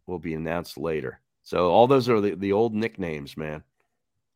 Will 0.06 0.20
be 0.20 0.36
announced 0.36 0.78
later. 0.78 1.20
So 1.44 1.70
all 1.70 1.88
those 1.88 2.08
are 2.08 2.22
the, 2.22 2.36
the 2.36 2.54
old 2.54 2.74
nicknames, 2.76 3.36
man. 3.36 3.64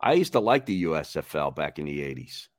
I 0.04 0.14
used 0.14 0.34
to 0.34 0.42
like 0.42 0.66
the 0.66 0.84
USFL 0.84 1.56
back 1.56 1.80
in 1.80 1.86
the 1.86 2.02
80s. 2.02 2.50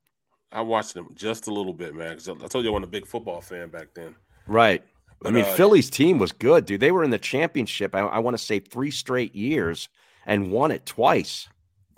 I 0.51 0.61
watched 0.61 0.95
them 0.95 1.09
just 1.13 1.45
a 1.45 1.53
little 1.53 1.73
bit, 1.73 1.93
man. 1.93 2.17
I 2.17 2.47
told 2.47 2.65
you 2.65 2.71
I 2.71 2.73
wasn't 2.73 2.85
a 2.85 2.87
big 2.87 3.05
football 3.05 3.39
fan 3.39 3.69
back 3.69 3.89
then. 3.93 4.15
Right. 4.47 4.83
I 5.23 5.29
mean, 5.29 5.45
uh, 5.45 5.53
Philly's 5.53 5.89
team 5.89 6.17
was 6.17 6.31
good, 6.31 6.65
dude. 6.65 6.79
They 6.79 6.91
were 6.91 7.03
in 7.03 7.11
the 7.11 7.19
championship, 7.19 7.93
I, 7.93 7.99
I 7.99 8.19
want 8.19 8.35
to 8.35 8.43
say 8.43 8.59
three 8.59 8.89
straight 8.89 9.35
years 9.35 9.89
and 10.25 10.51
won 10.51 10.71
it 10.71 10.87
twice. 10.87 11.47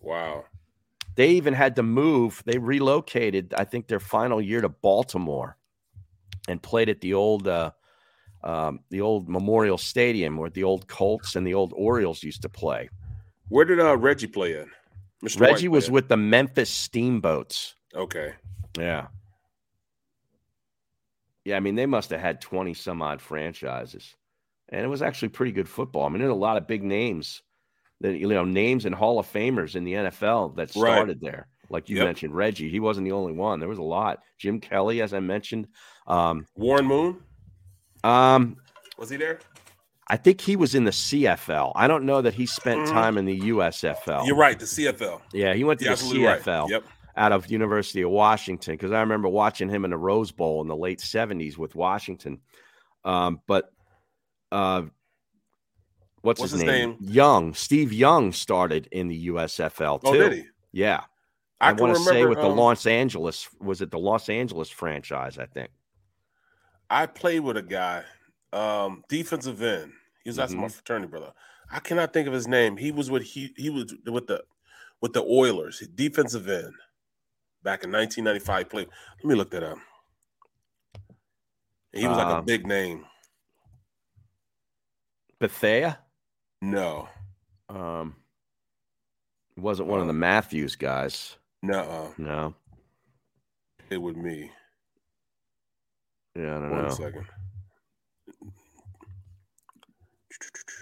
Wow. 0.02 0.44
They 1.16 1.30
even 1.30 1.54
had 1.54 1.78
to 1.78 1.84
move. 1.84 2.44
They 2.46 2.58
relocated, 2.58 3.54
I 3.58 3.64
think, 3.64 3.88
their 3.88 4.02
final 4.02 4.42
year 4.42 4.60
to 4.60 4.70
Baltimore 4.70 5.58
and 6.50 6.62
played 6.62 6.90
at 6.90 7.00
the 7.00 7.14
old 7.14 7.48
uh, 7.48 7.72
um, 8.44 8.82
the 8.90 9.02
old 9.02 9.28
Memorial 9.30 9.78
Stadium 9.78 10.38
where 10.38 10.50
the 10.50 10.64
old 10.64 10.88
Colts 10.88 11.36
and 11.36 11.48
the 11.48 11.54
old 11.54 11.74
Orioles 11.76 12.22
used 12.22 12.42
to 12.44 12.50
play. 12.50 12.90
Where 13.50 13.66
did 13.66 13.80
uh 13.80 13.98
Reggie 13.98 14.28
play 14.28 14.58
at? 14.58 14.68
Mr. 15.24 15.42
Reggie 15.42 15.68
White 15.68 15.76
was 15.76 15.92
with 15.92 16.08
the 16.10 16.18
Memphis 16.18 16.70
Steamboats. 16.70 17.76
Okay. 17.96 18.34
Yeah. 18.78 19.08
Yeah, 21.44 21.56
I 21.56 21.60
mean, 21.60 21.76
they 21.76 21.86
must 21.86 22.10
have 22.10 22.20
had 22.20 22.42
20 22.42 22.74
some 22.74 23.02
odd 23.02 23.22
franchises. 23.22 24.16
And 24.70 24.84
it 24.84 24.88
was 24.88 25.02
actually 25.02 25.30
pretty 25.30 25.54
good 25.54 25.70
football. 25.70 26.06
I 26.06 26.10
mean, 26.10 26.20
there's 26.20 26.30
a 26.32 26.36
lot 26.36 26.58
of 26.58 26.68
big 26.68 26.84
names 26.84 27.42
that, 28.02 28.18
you 28.18 28.28
know, 28.28 28.44
names 28.44 28.86
and 28.86 28.94
Hall 28.94 29.18
of 29.18 29.32
Famers 29.32 29.76
in 29.76 29.86
the 29.86 29.94
NFL 29.94 30.56
that 30.58 30.76
Right. 30.76 30.94
started 30.94 31.22
there. 31.22 31.48
Like 31.70 31.90
you 31.90 31.98
Yep. 31.98 32.06
mentioned, 32.06 32.36
Reggie, 32.36 32.70
he 32.70 32.80
wasn't 32.80 33.06
the 33.06 33.14
only 33.14 33.34
one. 33.34 33.60
There 33.60 33.70
was 33.70 33.78
a 33.78 33.84
lot. 33.84 34.20
Jim 34.38 34.60
Kelly, 34.60 35.02
as 35.02 35.14
I 35.14 35.20
mentioned. 35.20 35.68
Um, 36.06 36.46
Warren 36.56 36.86
Moon 36.86 37.24
um, 38.04 38.58
was 38.98 39.10
he 39.10 39.18
there? 39.18 39.40
I 40.10 40.16
think 40.18 40.40
he 40.42 40.56
was 40.56 40.74
in 40.74 40.86
the 40.86 40.92
CFL. 40.92 41.74
I 41.76 41.88
don't 41.88 42.06
know 42.06 42.22
that 42.22 42.34
he 42.34 42.46
spent 42.46 42.82
Mhm. 42.88 42.92
time 42.92 43.18
in 43.18 43.26
the 43.26 43.36
USFL. 43.36 44.26
You're 44.26 44.38
right. 44.38 44.58
The 44.58 44.66
CFL. 44.66 45.22
Yeah, 45.34 45.54
he 45.54 45.64
went 45.66 45.80
to 45.80 45.86
You're 45.86 45.96
the 45.96 46.00
absolutely 46.02 46.26
right. 46.26 46.40
CFL 46.42 46.70
Yep. 46.70 46.84
out 47.18 47.32
of 47.34 47.52
University 47.52 48.02
of 48.04 48.12
Washington 48.12 48.76
because 48.76 48.92
I 48.94 49.02
remember 49.02 49.28
watching 49.28 49.68
him 49.70 49.84
in 49.84 49.92
the 49.92 49.98
Rose 49.98 50.32
Bowl 50.32 50.62
in 50.62 50.68
the 50.68 50.76
late 50.78 51.02
'70s 51.02 51.58
with 51.58 51.76
Washington. 51.76 52.40
Um, 53.04 53.42
but 53.48 53.72
uh, 54.52 54.84
what's, 56.22 56.40
What's 56.40 56.54
his, 56.54 56.62
his 56.62 56.64
name? 56.64 56.90
name? 56.92 56.98
Young. 57.02 57.54
Steve 57.54 57.92
Young 57.92 58.32
started 58.32 58.88
in 58.92 59.08
the 59.10 59.28
USFL 59.28 60.00
too. 60.02 60.08
Oh, 60.08 60.14
did 60.14 60.34
he? 60.34 60.46
Yeah. 60.72 61.02
I 61.60 61.70
I, 61.70 61.74
want 61.74 61.96
to 61.98 62.02
say 62.04 62.24
with 62.26 62.38
the 62.38 62.50
um, 62.50 62.56
Los 62.56 62.86
Angeles 62.86 63.50
was 63.60 63.82
it 63.82 63.92
the 63.92 63.98
Los 64.00 64.30
Angeles 64.30 64.70
franchise? 64.70 65.38
I 65.38 65.48
think. 65.48 65.70
I 66.90 67.08
played 67.08 67.40
with 67.42 67.58
a 67.58 67.62
guy, 67.62 68.04
um, 68.54 69.04
defensive 69.10 69.62
end. 69.62 69.92
He 70.24 70.30
was 70.30 70.40
actually 70.40 70.58
my 70.58 70.68
Mhm. 70.68 70.72
fraternity 70.74 71.08
brother. 71.10 71.34
I 71.70 71.80
cannot 71.80 72.14
think 72.14 72.28
of 72.28 72.34
his 72.34 72.48
name. 72.48 72.78
He 72.78 72.92
was 72.92 73.10
with 73.12 73.24
he 73.24 73.54
he 73.58 73.70
was 73.70 73.94
with 74.06 74.28
the 74.28 74.44
with 75.02 75.14
the 75.14 75.24
Oilers, 75.24 75.80
defensive 75.96 76.48
end, 76.48 76.74
back 77.64 77.84
in 77.84 77.92
1995. 77.92 78.60
He 78.60 78.64
played. 78.70 78.90
Let 79.18 79.26
me 79.26 79.36
look 79.36 79.52
that 79.52 79.64
up. 79.64 79.78
He 81.94 82.08
was 82.08 82.18
like 82.18 82.38
a 82.40 82.42
big 82.42 82.66
name. 82.68 83.06
Bethea. 85.40 86.00
No, 86.62 87.08
Um, 87.70 88.16
it 89.56 89.60
wasn't 89.62 89.88
one 89.90 90.00
of 90.02 90.08
the 90.08 90.14
Matthews 90.14 90.76
guys. 90.76 91.38
no, 91.62 92.14
No. 92.18 92.56
it 93.90 93.98
would 93.98 94.18
me. 94.18 94.52
Yeah, 96.36 96.58
I 96.58 96.60
don't 96.62 96.72
One 96.72 96.84
know. 96.88 96.90
second. 96.90 97.28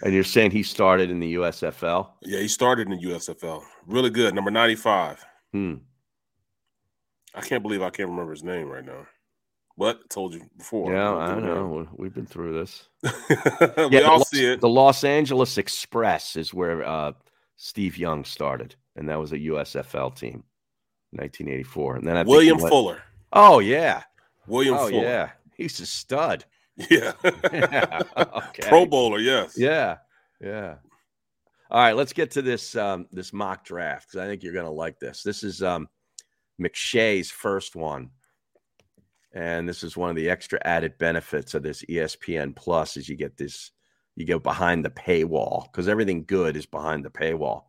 And 0.04 0.14
you're 0.14 0.24
saying 0.24 0.52
he 0.52 0.64
started 0.64 1.10
in 1.10 1.20
the 1.20 1.36
USFL? 1.36 2.10
Yeah, 2.22 2.40
he 2.40 2.48
started 2.48 2.90
in 2.90 2.98
the 3.00 3.06
USFL. 3.08 3.64
Really 3.88 4.10
good. 4.10 4.36
Number 4.36 4.52
95. 4.52 5.26
Hmm. 5.54 5.76
I 7.34 7.42
can't 7.42 7.64
believe 7.64 7.82
I 7.82 7.90
can't 7.90 8.10
remember 8.10 8.32
his 8.32 8.44
name 8.44 8.70
right 8.70 8.86
now. 8.86 9.08
But 9.78 10.10
told 10.10 10.34
you 10.34 10.42
before. 10.58 10.94
Yeah, 10.94 11.14
I 11.16 11.38
know. 11.40 11.88
We've 11.98 12.14
been 12.14 12.26
through 12.26 12.54
this. 12.54 12.88
we 13.04 13.10
Yeah, 13.92 14.02
all 14.02 14.20
Los- 14.20 14.30
see 14.30 14.46
it. 14.46 14.62
The 14.62 14.70
Los 14.70 15.04
Angeles 15.04 15.58
Express 15.58 16.38
is 16.38 16.54
where 16.54 16.86
uh, 16.88 17.12
Steve 17.58 17.98
Young 17.98 18.24
started, 18.24 18.76
and 18.96 19.10
that 19.10 19.20
was 19.20 19.34
a 19.34 19.38
USFL 19.38 20.16
team, 20.16 20.44
1984. 21.12 21.98
And 21.98 22.08
then 22.08 22.16
I 22.16 22.24
William 22.24 22.58
went- 22.58 22.70
Fuller. 22.70 23.02
Oh 23.34 23.60
yeah, 23.60 24.04
William 24.48 24.76
oh 24.76 24.88
Fuller. 24.90 25.04
yeah, 25.04 25.30
he's 25.58 25.78
a 25.82 25.86
stud. 25.86 26.46
Yeah. 26.78 27.14
Yeah, 27.54 28.02
okay. 28.18 28.68
Pro 28.68 28.86
Bowler, 28.86 29.20
yes. 29.20 29.58
Yeah, 29.58 29.98
yeah. 30.42 30.76
All 31.72 31.82
right, 31.82 31.96
let's 31.96 32.14
get 32.14 32.32
to 32.32 32.42
this 32.42 32.76
um, 32.76 33.08
this 33.12 33.34
mock 33.34 33.66
draft 33.66 34.08
because 34.08 34.24
I 34.24 34.28
think 34.28 34.44
you're 34.44 34.54
going 34.54 34.66
to 34.66 34.72
like 34.72 35.00
this. 35.00 35.24
This 35.24 35.44
is 35.44 35.64
um, 35.64 35.88
McShay's 36.62 37.32
first 37.32 37.76
one, 37.76 38.12
and 39.34 39.68
this 39.68 39.84
is 39.84 39.98
one 39.98 40.10
of 40.10 40.16
the 40.16 40.30
extra 40.30 40.60
added 40.64 40.98
benefits 40.98 41.54
of 41.54 41.64
this 41.64 41.84
ESPN 41.86 42.56
Plus 42.56 42.98
is 42.98 43.10
you 43.10 43.16
get 43.16 43.36
this 43.38 43.72
you 44.16 44.26
go 44.26 44.40
behind 44.40 44.86
the 44.86 44.90
paywall 44.90 45.64
because 45.72 45.88
everything 45.88 46.24
good 46.26 46.56
is 46.56 46.66
behind 46.66 47.04
the 47.04 47.10
paywall. 47.10 47.64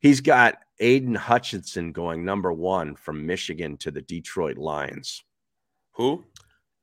He's 0.00 0.20
got 0.20 0.56
Aidan 0.80 1.14
Hutchinson 1.14 1.92
going 1.92 2.24
number 2.24 2.52
one 2.52 2.96
from 2.96 3.26
Michigan 3.26 3.76
to 3.78 3.90
the 3.90 4.02
Detroit 4.02 4.58
Lions. 4.58 5.22
Who? 5.92 6.24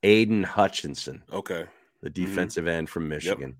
Aidan 0.02 0.42
Hutchinson, 0.42 1.22
Okay. 1.32 1.64
the 2.02 2.10
defensive 2.10 2.66
end 2.66 2.88
from 2.90 3.04
Mm-hmm. 3.04 3.12
Yep. 3.12 3.22
Michigan. 3.22 3.56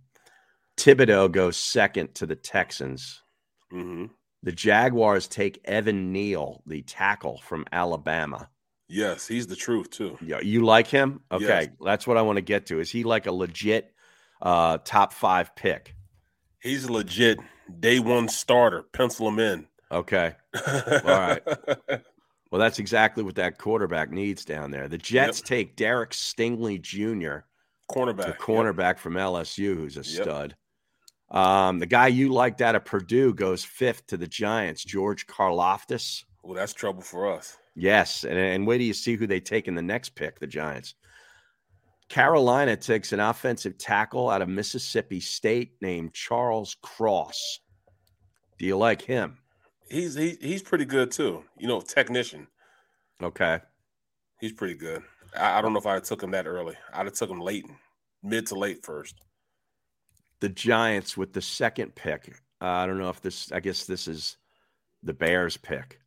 Thibodeaux 0.77 1.31
goes 1.31 1.56
second 1.56 2.14
to 2.16 2.27
the 2.27 2.35
Texans. 2.36 3.23
hmm 3.70 4.06
The 4.43 4.52
Jaguars 4.52 5.28
take 5.28 5.60
Evan 5.64 6.12
Neal, 6.12 6.62
the 6.66 6.82
tackle 6.82 7.40
from 7.44 7.64
Alabama. 7.73 8.48
Yes, 8.89 9.27
he's 9.28 9.47
the 9.47 9.56
truth 9.56 9.90
too. 9.90 10.19
Yeah, 10.20 10.40
you 10.40 10.64
like 10.64 10.86
him? 10.86 11.20
Okay, 11.31 11.44
Yes. 11.47 11.69
that's 11.85 12.06
what 12.06 12.16
I 12.19 12.23
want 12.23 12.36
to 12.36 12.43
get 12.43 12.66
to. 12.66 12.81
Is 12.81 12.90
he 12.90 13.05
like 13.05 13.27
a 13.27 13.32
legit 13.32 13.93
uh, 14.43 14.78
top 14.85 15.12
five 15.12 15.55
pick? 15.56 15.94
He's 16.60 16.85
a 16.85 16.93
legit 16.93 17.39
day 17.81 18.01
one 18.01 18.28
starter. 18.28 18.82
Pencil 18.93 19.28
him 19.28 19.39
in. 19.39 19.66
Okay, 19.90 20.35
all 20.66 21.02
right. 21.05 21.43
Well, 22.53 22.61
that's 22.61 22.79
exactly 22.79 23.23
what 23.23 23.37
that 23.37 23.57
quarterback 23.57 24.11
needs 24.11 24.45
down 24.45 24.70
there. 24.70 24.87
The 24.87 24.99
Jets 24.99 25.41
take 25.41 25.74
Derek 25.74 26.11
Stingley 26.11 26.79
Jr., 26.79 27.47
Cornerback. 27.91 28.16
the 28.16 28.27
yep. 28.27 28.39
cornerback 28.39 28.99
from 28.99 29.15
LSU, 29.15 29.74
who's 29.74 29.97
a 29.97 30.01
Yep. 30.01 30.23
stud. 30.23 30.57
Um, 31.31 31.79
the 31.79 31.87
guy 31.87 32.09
you 32.09 32.29
liked 32.29 32.61
out 32.61 32.74
of 32.74 32.85
Purdue 32.85 33.33
goes 33.33 33.65
fifth 33.65 34.07
to 34.09 34.19
the 34.19 34.27
Giants, 34.27 34.85
George 34.85 35.27
Karlaftis. 35.27 36.24
Well, 36.43 36.53
that's 36.55 36.74
trouble 36.74 37.01
for 37.01 37.33
us. 37.33 37.57
Yes, 37.74 38.23
and, 38.23 38.37
and 38.37 38.66
wait 38.66 38.79
till 38.79 38.87
you 38.87 38.93
see 38.93 39.16
who 39.16 39.27
they 39.27 39.41
take 39.41 39.66
in 39.66 39.74
the 39.74 39.81
next 39.81 40.11
pick, 40.11 40.39
the 40.39 40.47
Giants. 40.47 40.95
Carolina 42.11 42.77
takes 42.77 43.15
an 43.15 43.20
offensive 43.20 43.79
tackle 43.79 44.29
out 44.29 44.43
of 44.43 44.51
Mississippi 44.51 45.20
State 45.20 45.73
named 45.81 46.12
Charles 46.12 46.77
Cross. 46.83 47.61
Do 48.59 48.66
you 48.66 48.77
like 48.77 49.01
him? 49.01 49.39
He's 49.93 50.14
he, 50.14 50.39
he's 50.40 50.62
pretty 50.62 50.86
good 50.86 51.10
too. 51.10 51.44
You 51.59 51.69
know, 51.69 51.81
technician. 51.82 52.47
Okay. 53.23 53.60
He's 54.40 54.52
pretty 54.52 54.74
good. 54.74 55.02
I, 55.39 55.59
I 55.59 55.62
don't 55.62 55.73
know 55.74 55.78
if 55.78 55.86
I 55.86 56.01
took 56.01 56.23
him 56.23 56.31
that 56.31 56.47
early. 56.47 56.74
I'd 56.94 57.05
have 57.06 57.12
took 57.14 57.31
him 57.31 57.40
late, 57.40 57.66
mid 58.23 58.47
to 58.48 58.55
late 58.55 58.85
first. 58.85 59.16
The 60.40 60.48
Giants 60.48 61.16
with 61.16 61.32
the 61.35 61.43
second 61.43 61.94
pick. 61.94 62.35
Uh, 62.60 62.64
I 62.66 62.86
don't 62.86 62.98
know 62.98 63.10
if 63.10 63.20
this, 63.20 63.52
I 63.52 63.60
guess 63.60 63.85
this 63.85 64.09
is 64.09 64.39
the 65.02 65.12
Bears 65.12 65.56
pick 65.56 66.01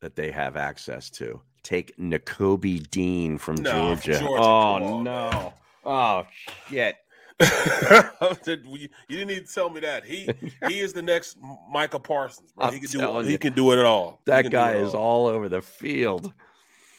that 0.00 0.16
they 0.16 0.30
have 0.30 0.56
access 0.56 1.10
to. 1.10 1.40
Take 1.62 1.96
Nakobe 1.98 2.88
Dean 2.90 3.36
from 3.38 3.56
No, 3.56 3.94
Georgia. 3.94 4.18
Georgia, 4.18 4.42
Oh, 4.42 5.02
no. 5.02 5.52
Oh, 5.84 6.26
shit. 6.68 6.96
you 8.46 8.88
didn't 9.08 9.28
need 9.28 9.46
to 9.46 9.54
tell 9.54 9.70
me 9.70 9.80
that. 9.80 10.04
He 10.04 10.28
he 10.68 10.80
is 10.80 10.92
the 10.92 11.02
next 11.02 11.38
Micah 11.70 11.98
Parsons, 11.98 12.52
bro. 12.52 12.66
I'm 12.66 12.74
he 12.74 12.80
can 12.80 12.90
do 12.90 12.98
telling 12.98 13.26
he 13.26 13.38
can 13.38 13.52
do 13.54 13.72
it 13.72 13.78
at 13.78 13.86
all. 13.86 14.20
That 14.26 14.50
guy 14.50 14.72
it 14.72 14.82
is 14.82 14.94
all. 14.94 15.26
all 15.26 15.26
over 15.26 15.48
the 15.48 15.62
field. 15.62 16.26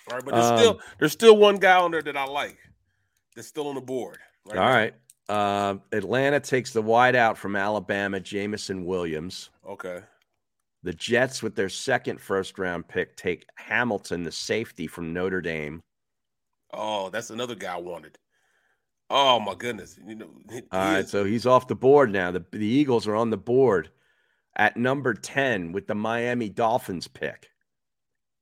All 0.09 0.18
right, 0.18 0.26
but 0.26 0.34
there's 0.34 0.45
Um, 0.45 0.57
still 0.57 0.80
there's 0.99 1.11
still 1.11 1.38
one 1.38 1.57
guy 1.57 1.77
on 1.77 1.91
there 1.91 2.01
that 2.01 2.18
I 2.18 2.26
like. 2.26 2.57
That's 3.35 3.47
still 3.47 3.68
on 3.68 3.76
the 3.76 3.81
board. 3.81 4.18
All 4.49 4.55
right. 4.55 4.93
Uh, 5.30 5.76
Atlanta 5.93 6.39
takes 6.39 6.73
the 6.73 6.84
wideout 6.84 7.38
from 7.38 7.55
Alabama, 7.55 8.19
Jameson 8.19 8.84
Williams. 8.84 9.49
Okay. 9.65 10.01
The 10.84 10.93
Jets, 10.93 11.43
with 11.43 11.55
their 11.55 11.69
second 11.69 12.19
first 12.19 12.57
round 12.57 12.88
pick, 12.88 13.15
take 13.15 13.45
Hamilton, 13.55 14.23
the 14.23 14.31
safety 14.31 14.88
from 14.88 15.13
Notre 15.13 15.39
Dame. 15.39 15.80
Oh, 16.73 17.09
that's 17.09 17.30
another 17.30 17.55
guy 17.55 17.76
I 17.76 17.80
wanted. 17.80 18.18
Oh 19.14 19.40
my 19.42 19.56
goodness. 19.56 20.00
You 20.08 20.16
know, 20.16 20.28
All 20.72 20.80
right, 20.80 21.00
is- 21.00 21.10
so 21.12 21.26
he's 21.26 21.46
off 21.46 21.68
the 21.68 21.76
board 21.76 22.12
now. 22.12 22.32
The, 22.32 22.44
the 22.52 22.66
Eagles 22.66 23.08
are 23.08 23.16
on 23.16 23.30
the 23.30 23.38
board 23.38 23.90
at 24.56 24.78
number 24.78 25.14
10 25.14 25.72
with 25.74 25.88
the 25.88 25.96
Miami 25.96 26.48
Dolphins 26.50 27.08
pick. 27.08 27.50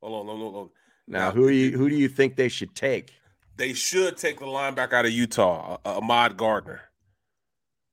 hold 0.01 0.21
on, 0.21 0.25
hold 0.27 0.41
on, 0.47 0.53
hold 0.53 0.55
on. 0.65 0.69
Now, 1.07 1.31
who, 1.31 1.47
are 1.47 1.51
you, 1.51 1.75
who 1.75 1.89
do 1.89 1.95
you 1.95 2.07
think 2.07 2.35
they 2.35 2.49
should 2.49 2.75
take? 2.75 3.13
They 3.57 3.73
should 3.73 4.15
take 4.15 4.39
the 4.39 4.45
linebacker 4.45 4.93
out 4.93 5.05
of 5.05 5.11
Utah, 5.11 5.77
uh, 5.83 5.97
Ahmad 5.97 6.37
Gardner. 6.37 6.81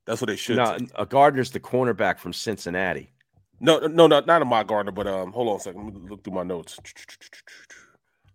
That's 0.05 0.20
what 0.20 0.28
they 0.28 0.36
should. 0.36 0.57
No, 0.57 0.77
take. 0.78 0.90
uh, 0.94 1.05
Gardner's 1.07 1.51
the 1.51 1.61
cornerback 1.61 2.19
from 2.19 2.32
Cincinnati. 2.35 3.11
No, 3.59 3.78
no, 3.81 4.07
no, 4.07 4.20
not 4.20 4.43
Ahmad 4.43 4.66
Gardner, 4.66 4.93
but 4.93 5.07
um, 5.07 5.32
hold 5.32 5.48
on 5.48 5.57
a 5.57 5.61
second. 5.61 5.85
Let 5.86 5.94
me 5.94 6.09
look 6.11 6.23
through 6.23 6.35
my 6.35 6.43
notes. 6.43 6.77
Look 6.78 6.86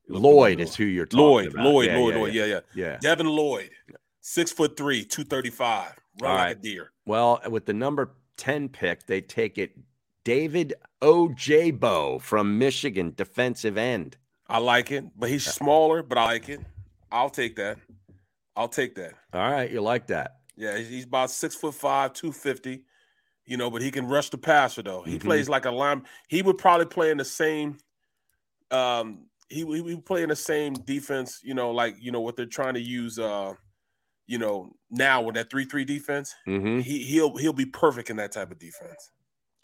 through 0.08 0.20
my 0.20 0.20
Lloyd 0.20 0.58
notes. 0.58 0.72
is 0.72 0.76
who 0.76 0.84
you're 0.86 1.06
talking 1.06 1.20
Lloyd, 1.26 1.54
about. 1.54 1.64
Lloyd, 1.66 1.86
Yeah, 1.88 1.98
Lloyd, 1.98 2.14
yeah, 2.14 2.20
Lloyd. 2.20 2.34
Yeah, 2.34 2.46
yeah, 2.46 2.60
yeah. 2.76 2.98
Devin 3.02 3.28
Lloyd, 3.28 3.70
six 4.22 4.52
foot 4.52 4.78
three, 4.78 5.04
two 5.04 5.24
thirty 5.24 5.50
five, 5.50 5.94
run 6.22 6.32
All 6.32 6.38
like 6.38 6.46
right. 6.46 6.58
a 6.58 6.60
deer. 6.60 6.92
Well, 7.06 7.42
with 7.50 7.66
the 7.66 7.74
number 7.74 8.14
10 8.38 8.70
pick, 8.70 9.06
they 9.06 9.22
take 9.22 9.58
it 9.58 9.78
David 10.24 10.74
Ojabo 11.02 12.22
from 12.22 12.58
Michigan, 12.58 13.14
defensive 13.16 13.78
end. 13.78 14.18
I 14.48 14.58
like 14.60 14.92
it, 14.92 15.06
but 15.18 15.30
he's 15.30 15.46
smaller, 15.46 16.04
but 16.04 16.18
I 16.18 16.26
like 16.26 16.50
it. 16.50 16.60
I'll 17.12 17.30
take 17.30 17.56
that. 17.58 17.78
I'll 18.56 18.68
take 18.68 18.96
that. 18.96 19.14
All 19.34 19.50
right, 19.52 19.70
you 19.72 19.82
like 19.82 20.08
that. 20.08 20.38
Yeah, 20.56 20.78
he's- 20.78 21.06
about 21.06 21.32
six 21.32 21.56
foot 21.56 21.74
five, 21.74 22.14
two 22.14 22.32
fifty. 22.32 22.86
You 23.46 23.58
know, 23.58 23.70
but 23.72 23.82
he 23.82 23.92
can 23.92 24.08
rush 24.08 24.30
the 24.30 24.38
passer 24.38 24.82
though. 24.84 25.02
He 25.02 25.18
Mhm. 25.18 25.22
plays 25.24 25.50
like 25.50 25.66
a 25.66 25.72
line. 25.72 26.06
He 26.28 26.42
would 26.42 26.58
probably 26.58 26.86
play 26.86 27.10
in 27.12 27.18
the 27.18 27.26
same. 27.26 27.78
Um, 28.70 29.26
he 29.50 29.60
he 29.66 29.82
would 29.82 30.06
play 30.06 30.24
in 30.24 30.30
the 30.30 30.36
same 30.36 30.74
defense. 30.74 31.40
You 31.44 31.54
know, 31.54 31.72
like 31.72 31.96
you 32.00 32.12
know 32.12 32.22
what 32.22 32.36
they're 32.36 32.46
trying 32.46 32.76
to 32.76 32.82
use. 32.82 33.18
Uh, 33.20 33.54
you 34.32 34.38
know 34.38 34.72
now 34.90 35.22
with 35.22 35.36
that 35.36 35.50
three 35.50 35.66
three 35.66 35.84
defense, 35.84 36.34
Mhm. 36.48 36.82
he 36.82 37.04
he'll 37.04 37.36
he'll 37.36 37.52
be 37.54 37.66
perfect 37.66 38.10
in 38.10 38.16
that 38.16 38.32
type 38.32 38.50
of 38.50 38.58
defense. 38.60 39.12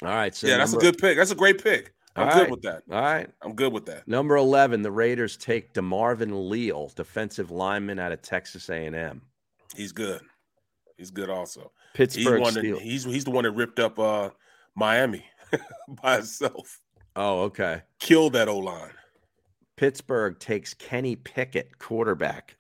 All 0.04 0.10
right, 0.10 0.36
so 0.36 0.46
yeah, 0.48 0.58
that's 0.58 0.74
a 0.74 0.78
good 0.78 0.98
pick. 0.98 1.18
That's 1.18 1.32
a 1.32 1.36
great 1.36 1.64
pick. 1.64 1.94
I'm 2.18 2.28
All 2.28 2.34
good 2.34 2.42
right. 2.42 2.52
with 2.52 2.62
that. 2.64 2.84
All 2.92 3.02
right. 3.02 3.30
I'm 3.44 3.54
good 3.54 3.72
with 3.72 3.86
that. 3.86 4.08
Number 4.08 4.36
11, 4.38 4.82
the 4.82 4.92
Raiders 4.92 5.38
take 5.38 5.74
DeMarvin 5.74 6.50
Leal, 6.50 6.92
defensive 6.96 7.52
lineman 7.52 8.00
out 8.00 8.12
of 8.12 8.24
Texas 8.24 8.70
A&M. 8.72 9.22
He's 9.76 9.92
good. 9.92 10.22
He's 10.98 11.12
good 11.12 11.30
also. 11.30 11.72
Pittsburgh 11.94 12.44
he's, 12.44 12.54
that, 12.56 12.80
he's 12.82 13.04
he's 13.06 13.24
the 13.24 13.30
one 13.32 13.44
that 13.44 13.52
ripped 13.52 13.80
up 13.80 13.98
uh 14.00 14.32
Miami 14.76 15.26
by 16.02 16.16
himself. 16.18 16.82
Oh, 17.16 17.42
okay. 17.44 17.84
Killed 18.00 18.34
that 18.34 18.48
O 18.50 18.58
line. 18.58 18.94
Pittsburgh 19.78 20.40
takes 20.40 20.74
Kenny 20.74 21.16
Pickett, 21.16 21.78
quarterback. 21.80 22.56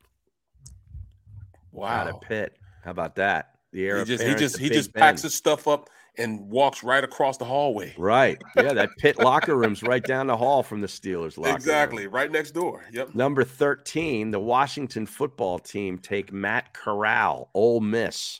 Out 1.84 2.08
Wow. 2.08 2.16
of 2.16 2.22
Pitt. 2.22 2.58
How 2.84 2.92
about 2.92 3.16
that? 3.16 3.56
The 3.74 3.86
heir 3.86 4.00
He 4.00 4.06
just 4.06 4.24
he 4.24 4.36
just 4.36 4.58
he 4.58 4.70
just 4.70 4.94
packs 4.94 5.22
his 5.22 5.34
stuff 5.36 5.68
up 5.68 5.90
and 6.18 6.50
walks 6.50 6.84
right 6.84 7.04
across 7.04 7.38
the 7.38 7.46
hallway. 7.46 7.94
Right. 7.98 8.42
Yeah, 8.56 8.74
that 8.74 8.90
pit 8.98 9.20
locker 9.20 9.56
room's 9.56 9.84
right 9.84 10.04
down 10.04 10.26
the 10.28 10.38
hall 10.38 10.64
from 10.64 10.82
the 10.82 10.88
Steelers 10.88 11.38
locker 11.38 11.50
room. 11.50 11.56
Exactly, 11.58 12.08
right 12.08 12.32
next 12.32 12.52
door. 12.52 12.86
Yep. 12.92 13.14
Number 13.14 13.44
13, 13.44 14.32
the 14.32 14.40
Washington 14.40 15.06
football 15.06 15.60
team 15.60 16.00
take 16.00 16.32
Matt 16.34 16.74
Corral, 16.74 17.50
Ole 17.54 17.82
Miss. 17.82 18.40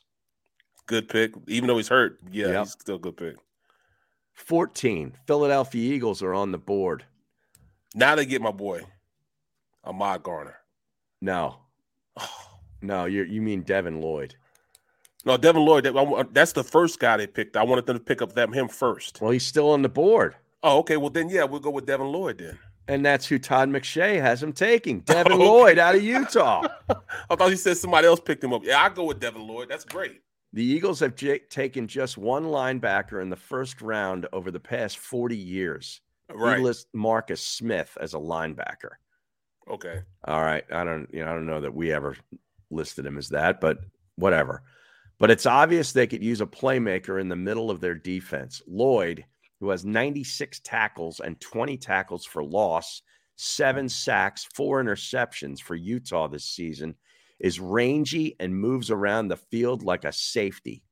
Good 0.88 1.08
pick. 1.10 1.34
Even 1.48 1.68
though 1.68 1.78
he's 1.78 1.90
hurt, 1.90 2.20
yeah, 2.32 2.48
Yep. 2.48 2.64
he's 2.64 2.72
still 2.72 2.96
a 2.96 3.00
good 3.00 3.18
pick. 3.18 3.36
14, 4.34 5.14
Philadelphia 5.28 5.94
Eagles 5.94 6.24
are 6.24 6.34
on 6.34 6.52
the 6.52 6.58
board. 6.58 7.06
Now 7.94 8.16
they 8.16 8.26
get 8.26 8.42
my 8.42 8.52
boy, 8.52 8.82
Ahmad 9.84 10.24
Garner. 10.24 10.56
No. 11.22 11.58
No, 12.82 13.06
you 13.06 13.24
you 13.24 13.42
mean 13.42 13.62
Devin 13.62 14.02
Lloyd. 14.02 14.36
No, 15.26 15.36
Devin 15.38 15.64
Lloyd. 15.66 15.84
that- 15.86 16.30
That's 16.34 16.54
the 16.54 16.64
first 16.64 17.00
guy 17.00 17.18
they 17.18 17.28
picked. 17.28 17.58
I 17.58 17.64
wanted 17.64 17.86
them 17.86 17.98
to 17.98 18.04
pick 18.04 18.22
up 18.22 18.34
them 18.34 18.54
him 18.54 18.68
first. 18.68 19.20
Well, 19.22 19.32
he's 19.32 19.46
still 19.46 19.72
on 19.72 19.82
the 19.82 19.90
board. 19.90 20.36
Oh, 20.64 20.80
okay. 20.80 20.98
Well, 20.98 21.10
then 21.10 21.30
yeah, 21.30 21.44
we'll 21.44 21.60
go 21.60 21.70
with 21.70 21.86
Devin 21.86 22.08
Lloyd 22.08 22.38
then. 22.38 22.58
And 22.88 23.06
that's 23.06 23.26
who 23.28 23.38
Todd 23.38 23.70
McShay 23.70 24.22
has 24.22 24.42
him 24.42 24.54
taking. 24.54 25.00
Devin 25.06 25.38
Lloyd 25.38 25.78
out 25.80 25.96
of 25.96 26.04
Utah. 26.04 26.68
I 27.30 27.36
thought 27.36 27.50
you 27.50 27.58
said 27.58 27.78
somebody 27.78 28.08
else 28.08 28.20
picked 28.22 28.44
him 28.44 28.54
up. 28.54 28.64
Yeah, 28.64 28.82
I 28.82 28.90
go 28.90 29.04
with 29.06 29.20
Devin 29.20 29.46
Lloyd. 29.46 29.68
That's 29.70 29.84
great. 29.84 30.22
The 30.54 30.64
Eagles 30.64 31.02
have 31.02 31.16
j- 31.16 31.40
taken 31.50 31.88
just 31.88 32.18
one 32.18 32.46
linebacker 32.46 33.22
in 33.22 33.30
the 33.30 33.36
first 33.36 33.82
round 33.82 34.28
over 34.32 34.50
the 34.52 34.60
past 34.62 34.98
40 35.00 35.36
years. 35.36 36.00
Right. 36.34 36.58
He 36.60 36.64
lists 36.64 36.86
Marcus 36.94 37.42
Smith 37.42 37.98
as 38.00 38.14
a 38.14 38.18
linebacker. 38.18 38.92
Okay. 39.70 40.00
All 40.24 40.42
right. 40.42 40.64
I 40.72 40.86
don't, 40.86 41.10
you 41.14 41.24
know, 41.26 41.30
I 41.32 41.34
don't 41.34 41.46
know 41.46 41.60
that 41.62 41.74
we 41.76 41.92
ever 41.92 42.16
listed 42.70 43.06
him 43.06 43.18
as 43.18 43.30
that, 43.30 43.62
but 43.62 43.80
whatever. 44.16 44.64
But 45.20 45.32
it's 45.32 45.46
obvious 45.46 45.92
they 45.92 46.08
could 46.08 46.24
use 46.24 46.42
a 46.42 46.46
playmaker 46.46 47.20
in 47.20 47.30
the 47.30 47.36
middle 47.36 47.72
of 47.72 47.82
their 47.82 47.96
defense. 47.96 48.62
Lloyd, 48.68 49.26
who 49.60 49.70
has 49.70 49.84
96 49.86 50.60
tackles 50.64 51.20
and 51.20 51.40
20 51.42 51.78
tackles 51.78 52.26
for 52.26 52.44
loss, 52.44 53.02
seven 53.36 53.90
sacks, 53.90 54.48
four 54.54 54.84
interceptions 54.84 55.60
for 55.60 55.76
Utah 55.76 56.28
this 56.28 56.46
season, 56.46 56.96
is 57.40 57.60
rangy 57.60 58.36
and 58.40 58.56
moves 58.56 58.92
around 58.92 59.28
the 59.28 59.38
field 59.38 59.84
like 59.84 60.06
a 60.06 60.12
safety. 60.12 60.84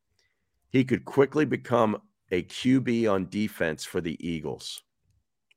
He 0.69 0.83
could 0.83 1.05
quickly 1.05 1.45
become 1.45 2.01
a 2.31 2.43
QB 2.43 3.11
on 3.11 3.29
defense 3.29 3.85
for 3.85 4.01
the 4.01 4.17
Eagles. 4.27 4.81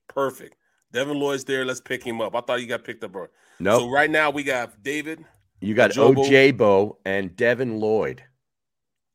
Perfect. 0.07 0.55
Devin 0.91 1.19
Lloyd's 1.19 1.43
there. 1.43 1.65
Let's 1.65 1.81
pick 1.81 2.03
him 2.03 2.21
up. 2.21 2.35
I 2.35 2.41
thought 2.41 2.59
he 2.59 2.65
got 2.65 2.83
picked 2.83 3.03
up. 3.03 3.15
early. 3.15 3.27
Nope. 3.59 3.81
So 3.81 3.89
right 3.89 4.09
now 4.09 4.29
we 4.29 4.43
got 4.43 4.81
David. 4.81 5.23
You 5.61 5.73
got. 5.73 5.91
Ojabo 5.91 6.97
and 7.05 7.35
Devin 7.35 7.79
Lloyd. 7.79 8.23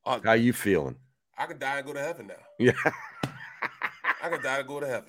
Uh, 0.05 0.21
How 0.25 0.33
you 0.33 0.53
feeling? 0.53 0.97
I 1.39 1.47
could 1.47 1.59
die 1.59 1.79
and 1.79 1.87
go 1.87 1.93
to 1.93 2.01
heaven 2.01 2.27
now. 2.27 2.35
Yeah. 2.59 2.73
I 4.23 4.29
could 4.29 4.43
die 4.43 4.59
and 4.59 4.69
go 4.69 4.81
to 4.81 4.87
heaven. 4.87 5.09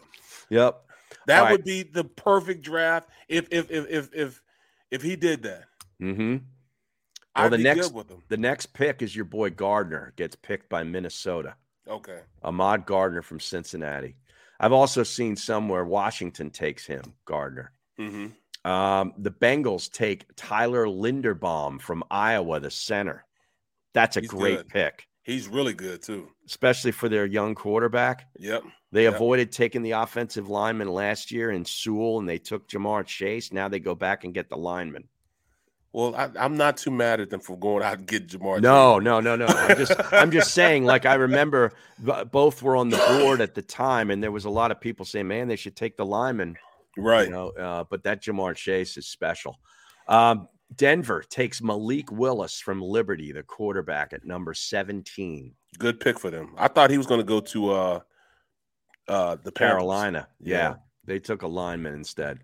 Yep. 0.49 0.81
That 1.27 1.39
All 1.39 1.43
right. 1.45 1.51
would 1.51 1.63
be 1.63 1.83
the 1.83 2.03
perfect 2.03 2.63
draft 2.63 3.09
if 3.27 3.47
if 3.51 3.69
if 3.71 3.87
if 3.89 4.09
if 4.13 4.41
if 4.91 5.01
he 5.01 5.15
did 5.15 5.43
that. 5.43 5.65
Mm-hmm. 6.01 6.37
I'd 7.35 7.51
the 7.51 7.57
be 7.57 7.63
next 7.63 7.87
good 7.87 7.95
with 7.95 8.09
him. 8.09 8.21
the 8.29 8.37
next 8.37 8.67
pick 8.67 9.01
is 9.01 9.15
your 9.15 9.25
boy 9.25 9.49
Gardner 9.49 10.13
gets 10.15 10.35
picked 10.35 10.69
by 10.69 10.83
Minnesota. 10.83 11.55
Okay. 11.87 12.19
Ahmad 12.43 12.85
Gardner 12.85 13.21
from 13.21 13.39
Cincinnati. 13.39 14.15
I've 14.59 14.71
also 14.71 15.03
seen 15.03 15.35
somewhere 15.35 15.83
Washington 15.83 16.49
takes 16.49 16.85
him, 16.85 17.13
Gardner. 17.25 17.71
Mm-hmm. 17.99 18.27
Um, 18.65 19.13
the 19.19 19.29
Bengals 19.31 19.91
take 19.91 20.25
Tyler 20.35 20.87
Linderbaum 20.87 21.79
from 21.79 22.03
Iowa, 22.09 22.59
the 22.59 22.71
center. 22.71 23.23
That's 23.93 24.17
a 24.17 24.21
He's 24.21 24.29
great 24.29 24.57
good. 24.57 24.67
pick, 24.69 25.07
He's 25.23 25.47
really 25.47 25.73
good 25.73 26.01
too. 26.01 26.29
especially 26.47 26.91
for 26.91 27.07
their 27.07 27.25
young 27.27 27.53
quarterback. 27.55 28.27
Yep. 28.39 28.63
They 28.91 29.03
Yep. 29.03 29.15
avoided 29.15 29.51
taking 29.51 29.83
the 29.83 29.91
offensive 29.91 30.49
lineman 30.49 30.87
last 30.87 31.31
year 31.31 31.51
in 31.51 31.63
Sewell, 31.63 32.19
and 32.19 32.27
they 32.27 32.37
took 32.39 32.67
Ja'Marr 32.67 33.05
Chase. 33.05 33.53
Now 33.53 33.67
they 33.67 33.79
go 33.79 33.93
back 33.93 34.23
and 34.23 34.33
get 34.33 34.49
the 34.49 34.57
lineman. 34.57 35.07
Well, 35.93 36.13
I, 36.15 36.29
I'm 36.37 36.57
not 36.57 36.75
too 36.77 36.91
mad 36.91 37.21
at 37.21 37.29
them 37.29 37.39
for 37.39 37.57
going 37.57 37.83
out 37.83 37.99
and 37.99 38.07
get 38.07 38.27
Ja'Marr. 38.27 38.61
No, 38.61 38.99
no, 38.99 39.19
no, 39.21 39.35
no. 39.35 39.45
I'm 39.45 39.77
just, 39.77 39.93
I'm 40.11 40.31
just 40.31 40.53
saying. 40.53 40.85
Like 40.85 41.05
I 41.05 41.13
remember, 41.13 41.71
both 42.31 42.61
were 42.63 42.75
on 42.75 42.89
the 42.89 42.97
board 43.19 43.39
at 43.41 43.53
the 43.55 43.61
time, 43.61 44.09
and 44.11 44.21
there 44.23 44.31
was 44.31 44.43
a 44.45 44.49
lot 44.49 44.71
of 44.71 44.81
people 44.81 45.05
saying, 45.05 45.27
"Man, 45.27 45.47
they 45.47 45.55
should 45.55 45.75
take 45.75 45.95
the 45.97 46.05
lineman." 46.05 46.57
Right. 46.97 47.25
You 47.27 47.31
know, 47.33 47.49
uh, 47.49 47.83
but 47.89 48.03
that 48.03 48.21
Ja'Marr 48.23 48.55
Chase 48.55 48.97
is 48.97 49.07
special. 49.07 49.59
Um, 50.07 50.47
Denver 50.75 51.23
takes 51.29 51.61
Malik 51.61 52.11
Willis 52.11 52.59
from 52.59 52.81
Liberty, 52.81 53.31
the 53.31 53.43
quarterback, 53.43 54.13
at 54.13 54.25
number 54.25 54.53
17. 54.53 55.53
Good 55.77 55.99
pick 55.99 56.19
for 56.19 56.31
them. 56.31 56.53
I 56.57 56.67
thought 56.67 56.89
he 56.89 56.97
was 56.97 57.07
going 57.07 57.19
to 57.19 57.25
go 57.25 57.39
to 57.39 57.71
uh 57.71 57.99
uh 59.07 59.37
the. 59.43 59.51
Carolina. 59.51 60.27
Yeah. 60.39 60.55
Yeah. 60.57 60.75
They 61.05 61.19
took 61.19 61.43
a 61.43 61.47
lineman 61.47 61.93
instead. 61.93 62.39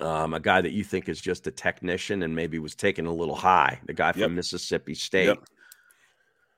Um, 0.00 0.34
a 0.34 0.40
guy 0.40 0.60
that 0.60 0.72
you 0.72 0.84
think 0.84 1.08
is 1.08 1.20
just 1.20 1.46
a 1.46 1.50
technician 1.50 2.22
and 2.22 2.34
maybe 2.34 2.58
was 2.58 2.74
taken 2.74 3.06
a 3.06 3.12
little 3.12 3.36
high, 3.36 3.80
the 3.86 3.94
guy 3.94 4.12
from 4.12 4.20
Yep. 4.22 4.30
Mississippi 4.32 4.94
State. 4.94 5.26
Yep. 5.26 5.38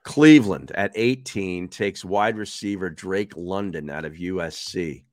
Cleveland 0.04 0.72
at 0.74 0.92
18 0.94 1.68
takes 1.68 2.04
wide 2.04 2.36
receiver 2.36 2.88
Drake 2.90 3.32
London 3.36 3.90
out 3.90 4.04
of 4.04 4.14
USC. 4.14 5.04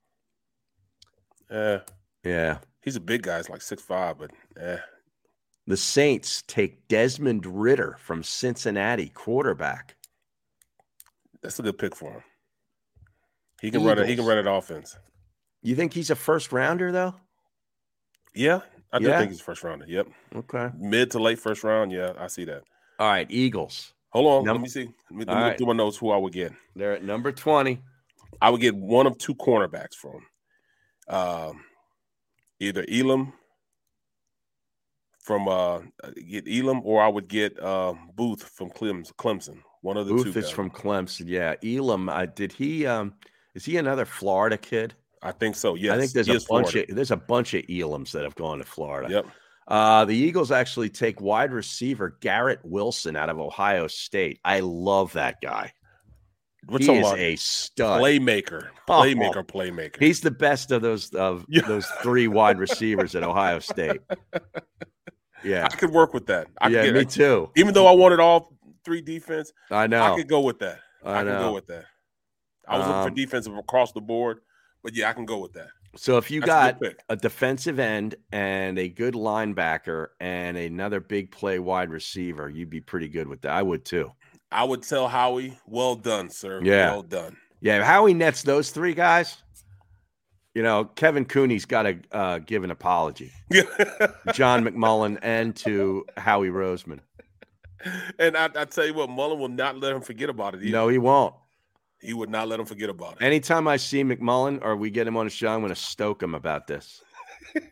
Yeah. 1.52 1.80
Yeah. 2.24 2.58
He's 2.82 2.96
a 2.96 3.00
big 3.02 3.24
guy. 3.24 3.38
He's 3.38 3.50
like 3.50 3.62
six 3.62 3.82
five, 3.82 4.18
but 4.18 4.32
eh. 4.60 4.78
The 5.68 5.78
Saints 5.78 6.44
take 6.48 6.88
Desmond 6.88 7.46
Ridder 7.46 7.98
from 8.00 8.22
Cincinnati, 8.24 9.10
quarterback. 9.10 9.96
That's 11.42 11.58
a 11.60 11.64
good 11.64 11.78
pick 11.78 11.96
for 11.96 12.12
him. 12.12 12.24
He 13.62 13.72
can 13.72 13.84
run 13.84 13.98
it. 13.98 14.08
He 14.08 14.16
can 14.16 14.26
run 14.26 14.38
an 14.38 14.48
offense. 14.48 14.98
You 15.64 15.76
think 15.76 15.94
he's 15.94 16.12
a 16.12 16.16
first 16.16 16.52
rounder 16.52 16.92
though? 16.92 17.16
Yeah, 18.36 18.60
I 18.92 19.00
do 19.00 19.08
Yeah? 19.08 19.20
think 19.20 19.32
he's 19.32 19.42
first 19.42 19.64
rounder. 19.64 19.86
Yep, 19.88 20.08
Okay. 20.36 20.70
mid 20.78 21.10
to 21.12 21.20
late 21.20 21.40
first 21.40 21.64
round. 21.64 21.92
Yeah, 21.92 22.14
I 22.20 22.28
see 22.28 22.46
that. 22.46 22.64
All 23.00 23.08
right, 23.08 23.26
Eagles. 23.30 23.94
Hold 24.10 24.48
on, 24.48 24.54
let 24.54 24.62
me 24.62 24.70
see. 24.70 24.86
Let 25.10 25.12
me, 25.12 25.26
let 25.26 25.28
me 25.28 25.34
right. 25.34 25.58
through 25.58 25.68
my 25.68 25.74
notes. 25.74 25.98
Who 25.98 26.12
I 26.12 26.18
would 26.18 26.34
get? 26.34 26.54
They're 26.76 26.94
at 26.94 27.04
number 27.04 27.32
20. 27.32 27.82
I 28.42 28.50
would 28.50 28.62
get 28.62 28.76
one 28.76 29.08
of 29.08 29.18
two 29.18 29.36
cornerbacks 29.36 29.96
from 29.96 30.26
um, 31.08 31.64
either 32.60 32.86
Elam 32.92 33.34
from 35.22 35.48
uh 35.48 35.80
get 36.30 36.48
Elam 36.48 36.82
or 36.84 37.02
I 37.02 37.08
would 37.08 37.28
get 37.28 37.60
uh, 37.62 37.94
Booth 38.16 38.44
from 38.44 38.70
Clems- 38.70 39.12
Clemson. 39.18 39.60
One 39.82 39.98
of 39.98 40.08
the 40.08 40.14
Booth 40.14 40.34
two. 40.34 40.40
is 40.40 40.46
guys. 40.46 40.50
from 40.52 40.70
Clemson. 40.70 41.26
Yeah. 41.28 41.56
Elam, 41.64 42.10
uh, 42.10 42.26
did 42.26 42.52
he 42.52 42.86
um 42.86 43.14
is 43.56 43.66
he 43.66 43.78
another 43.78 44.06
Florida 44.06 44.58
kid? 44.58 44.94
I 45.22 45.32
think 45.32 45.56
so. 45.56 45.74
Yes, 45.76 45.96
I 45.96 46.00
think 46.00 46.12
there's 46.12 46.28
he 46.28 46.34
a 46.34 46.36
bunch 46.36 46.72
Florida. 46.72 46.86
of 46.92 46.96
there's 46.96 47.12
a 47.12 47.18
bunch 47.18 47.54
of 47.56 47.64
Elams 47.70 48.12
that 48.12 48.24
have 48.24 48.36
gone 48.36 48.60
to 48.60 48.64
Florida. 48.64 49.12
Yep. 49.12 49.26
Uh, 49.68 50.06
the 50.06 50.16
Eagles 50.16 50.52
actually 50.52 50.90
take 50.90 51.20
wide 51.20 51.52
receiver 51.52 52.18
Garrett 52.22 52.60
Wilson 52.64 53.16
out 53.16 53.30
of 53.32 53.40
Ohio 53.40 53.88
State. 53.88 54.40
I 54.46 54.60
love 54.60 55.14
that 55.14 55.42
guy. 55.42 55.74
We're 56.68 56.80
he 56.80 56.92
is 56.92 57.12
a 57.14 57.36
stud. 57.36 58.02
playmaker, 58.02 58.70
Oh. 58.88 59.02
playmaker, 59.02 59.46
playmaker. 59.46 60.00
He's 60.02 60.22
the 60.22 60.32
best 60.32 60.72
of 60.72 60.82
those 60.82 61.14
of 61.14 61.46
those 61.68 61.86
three 62.02 62.28
wide 62.28 62.58
receivers 62.58 63.16
at 63.16 63.24
Ohio 63.24 63.60
State. 63.60 64.02
Yeah. 65.44 65.66
I 65.72 65.76
could 65.76 65.92
work 65.92 66.14
with 66.14 66.26
that. 66.28 66.48
I 66.60 66.70
Yeah, 66.70 66.86
could, 66.86 66.94
me 66.96 67.06
too. 67.06 67.52
Even 67.56 67.74
though 67.74 67.86
I 67.88 67.92
wanted 67.92 68.20
all 68.20 68.54
three 68.84 69.02
defense, 69.02 69.52
I 69.70 69.86
know. 69.88 70.02
I 70.02 70.16
could 70.16 70.28
go 70.28 70.42
with 70.42 70.60
that. 70.60 70.80
I 71.04 71.20
I, 71.20 71.24
can 71.24 71.34
go 71.40 71.54
with 71.54 71.68
that. 71.68 71.86
I 72.68 72.78
was 72.80 72.88
looking 72.88 73.02
Um, 73.02 73.10
for 73.10 73.16
defensive 73.16 73.56
across 73.58 73.92
the 73.92 74.02
board, 74.02 74.40
but 74.84 74.96
yeah, 74.96 75.10
I 75.10 75.14
can 75.14 75.26
go 75.26 75.38
with 75.38 75.54
that. 75.54 75.68
So 75.96 76.18
if 76.18 76.30
you 76.32 76.42
That's 76.42 76.50
a 76.50 76.72
got 76.74 76.82
pick. 76.82 77.00
a 77.10 77.16
defensive 77.16 77.80
end 77.80 78.16
and 78.32 78.78
a 78.80 78.90
good 78.90 79.14
linebacker 79.14 80.08
and 80.20 80.58
another 80.58 81.00
big 81.00 81.32
play 81.32 81.60
wide 81.60 81.90
receiver, 81.90 82.50
you'd 82.50 82.70
be 82.72 82.82
pretty 82.82 83.08
good 83.08 83.28
with 83.28 83.42
that. 83.42 83.52
I 83.54 83.62
would 83.62 83.86
too. 83.86 84.12
I 84.56 84.64
would 84.64 84.84
tell 84.84 85.10
Howie, 85.10 85.60
well 85.68 85.96
done, 85.96 86.30
sir. 86.30 86.62
Yeah. 86.64 86.92
Well 86.92 87.04
done. 87.04 87.36
Yeah, 87.60 87.84
how 87.84 88.06
he 88.06 88.14
nets 88.14 88.42
those 88.44 88.70
three 88.70 88.94
guys, 88.94 89.38
you 90.54 90.64
know, 90.64 90.86
Kevin 90.86 91.26
Cooney's 91.26 91.66
got 91.66 91.84
to 91.84 91.98
uh, 92.14 92.40
give 92.40 92.64
an 92.64 92.72
apology. 92.72 93.32
John 94.34 94.64
McMullen 94.64 95.20
and 95.22 95.54
to 95.58 96.06
Howie 96.16 96.50
Roseman. 96.50 97.00
and 98.18 98.38
I, 98.38 98.50
I 98.56 98.64
tell 98.66 98.86
you 98.86 98.94
what, 98.94 99.10
Mullen 99.10 99.40
will 99.40 99.50
not 99.50 99.78
let 99.78 99.92
him 99.92 100.02
forget 100.02 100.30
about 100.30 100.56
it. 100.56 100.64
Either. 100.64 100.72
No, 100.72 100.88
he 100.88 100.98
won't. 100.98 101.36
He 102.00 102.14
would 102.14 102.30
not 102.30 102.48
let 102.48 102.58
him 102.58 102.66
forget 102.66 102.90
about 102.90 103.18
it. 103.20 103.26
Anytime 103.26 103.68
I 103.68 103.76
see 103.76 104.04
McMullen 104.04 104.64
or 104.64 104.78
we 104.78 104.90
get 104.90 105.06
him 105.06 105.18
on 105.18 105.28
a 105.28 105.30
show, 105.30 105.50
I'm 105.50 105.60
going 105.60 105.74
to 105.74 105.76
stoke 105.76 106.24
him 106.24 106.34
about 106.34 106.68
this. 106.68 107.04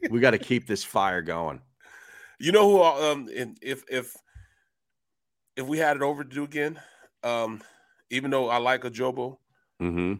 we 0.09 0.19
got 0.19 0.31
to 0.31 0.37
keep 0.37 0.67
this 0.67 0.83
fire 0.83 1.21
going. 1.21 1.61
You 2.39 2.51
know 2.51 2.69
who? 2.69 2.81
Um, 2.83 3.29
if 3.31 3.83
if 3.87 4.17
if 5.55 5.65
we 5.65 5.77
had 5.77 5.95
it 5.97 6.01
over 6.03 6.23
to 6.23 6.29
do 6.29 6.43
again, 6.43 6.79
um, 7.23 7.61
even 8.09 8.31
though 8.31 8.49
I 8.49 8.57
like 8.57 8.81
Ojabo, 8.83 9.37
Mm-hmm. 9.81 10.13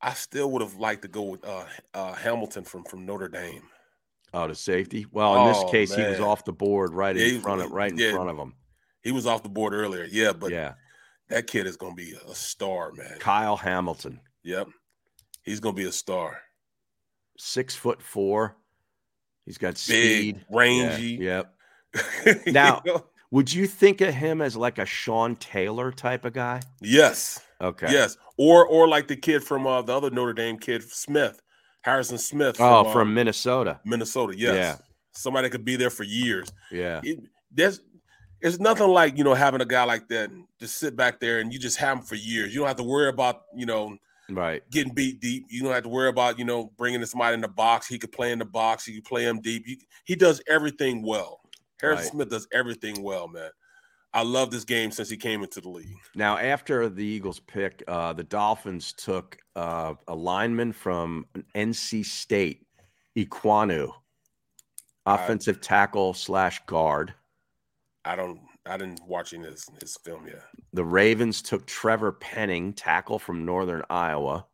I 0.00 0.12
still 0.12 0.50
would 0.50 0.60
have 0.60 0.74
liked 0.74 1.02
to 1.02 1.08
go 1.08 1.22
with 1.22 1.44
uh, 1.46 1.64
uh, 1.94 2.12
Hamilton 2.12 2.64
from 2.64 2.84
from 2.84 3.06
Notre 3.06 3.28
Dame. 3.28 3.62
Oh, 4.34 4.46
the 4.48 4.54
safety. 4.54 5.06
Well, 5.10 5.36
in 5.36 5.44
this 5.46 5.62
Oh, 5.64 5.70
case, 5.70 5.94
he 5.94 6.02
was 6.02 6.20
off 6.20 6.44
the 6.44 6.52
board 6.52 6.92
right 6.92 7.16
Yeah, 7.16 7.26
in 7.26 7.40
front 7.40 7.62
of 7.62 7.70
right 7.70 7.90
in 7.90 7.96
front 8.12 8.28
of 8.28 8.36
him. 8.36 8.54
He 9.02 9.12
was 9.12 9.26
off 9.26 9.42
the 9.42 9.48
board 9.48 9.72
earlier, 9.72 10.04
yeah, 10.10 10.32
but 10.32 10.50
Yeah, 10.50 10.74
that 11.28 11.46
kid 11.46 11.66
is 11.66 11.76
going 11.76 11.96
to 11.96 12.02
be 12.02 12.14
a 12.28 12.34
star, 12.34 12.92
man. 12.92 13.16
Kyle 13.20 13.56
Hamilton, 13.56 14.20
Yep, 14.42 14.68
he's 15.44 15.60
going 15.60 15.74
to 15.74 15.80
be 15.82 15.88
a 15.88 15.92
star. 15.92 16.40
six 17.38 17.74
foot 17.74 18.02
four. 18.02 18.56
He's 19.46 19.56
got 19.58 19.74
Big, 19.74 19.80
speed, 20.36 20.44
rangy. 20.50 21.18
Yeah, 21.20 21.42
Yep. 21.94 22.46
Now, 22.52 22.82
You 22.84 22.92
know? 22.92 23.04
Would 23.34 23.52
you 23.52 23.66
think 23.66 24.00
of 24.00 24.14
him 24.14 24.40
as 24.40 24.56
like 24.56 24.78
a 24.78 24.86
Sean 24.86 25.34
Taylor 25.36 25.90
type 25.90 26.24
of 26.24 26.32
guy? 26.32 26.60
Yes, 26.80 27.40
Okay. 27.60 27.90
yes, 27.90 28.16
or 28.38 28.64
or 28.66 28.86
like 28.86 29.08
the 29.08 29.16
kid 29.16 29.42
from 29.42 29.66
uh, 29.66 29.82
the 29.82 29.92
other 29.96 30.10
Notre 30.10 30.32
Dame 30.32 30.56
kid, 30.56 30.82
Smith, 30.84 31.40
Harrison 31.82 32.16
Smith. 32.18 32.56
Oh, 32.60 32.86
uh, 32.86 32.92
from 32.92 33.12
Minnesota. 33.12 33.80
Minnesota. 33.84 34.34
Yes, 34.38 34.54
Yeah. 34.54 34.76
somebody 35.12 35.46
that 35.46 35.50
could 35.50 35.64
be 35.64 35.74
there 35.76 35.90
for 35.90 36.04
years. 36.04 36.52
Yeah. 36.70 37.00
It, 37.02 37.18
there's 37.50 37.80
it's 38.40 38.58
nothing 38.60 38.88
like 38.88 39.18
you 39.18 39.24
know 39.24 39.34
having 39.34 39.60
a 39.60 39.66
guy 39.66 39.82
like 39.84 40.06
that 40.08 40.30
just 40.60 40.76
sit 40.78 40.94
back 40.96 41.18
there 41.18 41.40
and 41.40 41.52
you 41.52 41.58
just 41.58 41.78
have 41.78 41.98
him 41.98 42.04
for 42.04 42.14
years. 42.14 42.52
You 42.54 42.60
don't 42.60 42.68
have 42.68 42.76
to 42.76 42.82
worry 42.84 43.08
about 43.08 43.42
you 43.54 43.66
know 43.66 43.96
Right. 44.30 44.62
getting 44.70 44.94
beat 44.94 45.20
deep. 45.20 45.44
You 45.50 45.62
don't 45.62 45.72
have 45.72 45.82
to 45.82 45.88
worry 45.88 46.08
about 46.08 46.38
you 46.38 46.44
know 46.44 46.70
bringing 46.78 47.04
somebody 47.04 47.34
in 47.34 47.40
the 47.42 47.48
box. 47.48 47.86
He 47.86 47.98
could 47.98 48.12
play 48.12 48.32
in 48.32 48.38
the 48.38 48.44
box. 48.44 48.84
He 48.86 48.94
could 48.94 49.04
play 49.04 49.24
him 49.24 49.40
deep. 49.40 49.64
He, 49.66 49.80
he 50.04 50.14
does 50.16 50.40
everything 50.48 51.02
well. 51.02 51.40
Harrison 51.80 52.04
Right. 52.04 52.12
Smith 52.12 52.28
does 52.30 52.48
everything 52.52 53.02
well, 53.02 53.28
man. 53.28 53.50
I 54.12 54.22
love 54.22 54.52
this 54.52 54.64
game 54.64 54.92
since 54.92 55.10
he 55.10 55.16
came 55.16 55.42
into 55.42 55.60
the 55.60 55.68
league. 55.68 55.98
Now, 56.14 56.38
after 56.38 56.88
the 56.88 57.04
Eagles 57.04 57.40
pick, 57.40 57.82
uh, 57.88 58.12
the 58.12 58.22
Dolphins 58.22 58.92
took 58.92 59.36
uh, 59.56 59.94
a 60.06 60.14
lineman 60.14 60.72
from 60.72 61.26
NC 61.56 62.06
State, 62.06 62.64
Ekwonu, 63.18 63.90
offensive 65.04 65.60
tackle 65.60 66.14
slash 66.14 66.64
guard. 66.66 67.12
I 68.04 68.14
don't. 68.14 68.40
I 68.66 68.76
didn't 68.78 69.00
watching 69.06 69.42
his 69.42 69.66
his 69.80 69.96
film 70.04 70.26
yet. 70.26 70.42
The 70.72 70.84
Ravens 70.84 71.42
took 71.42 71.66
Trevor 71.66 72.12
Penning, 72.12 72.72
tackle 72.72 73.18
from 73.18 73.44
Northern 73.44 73.82
Iowa. 73.90 74.46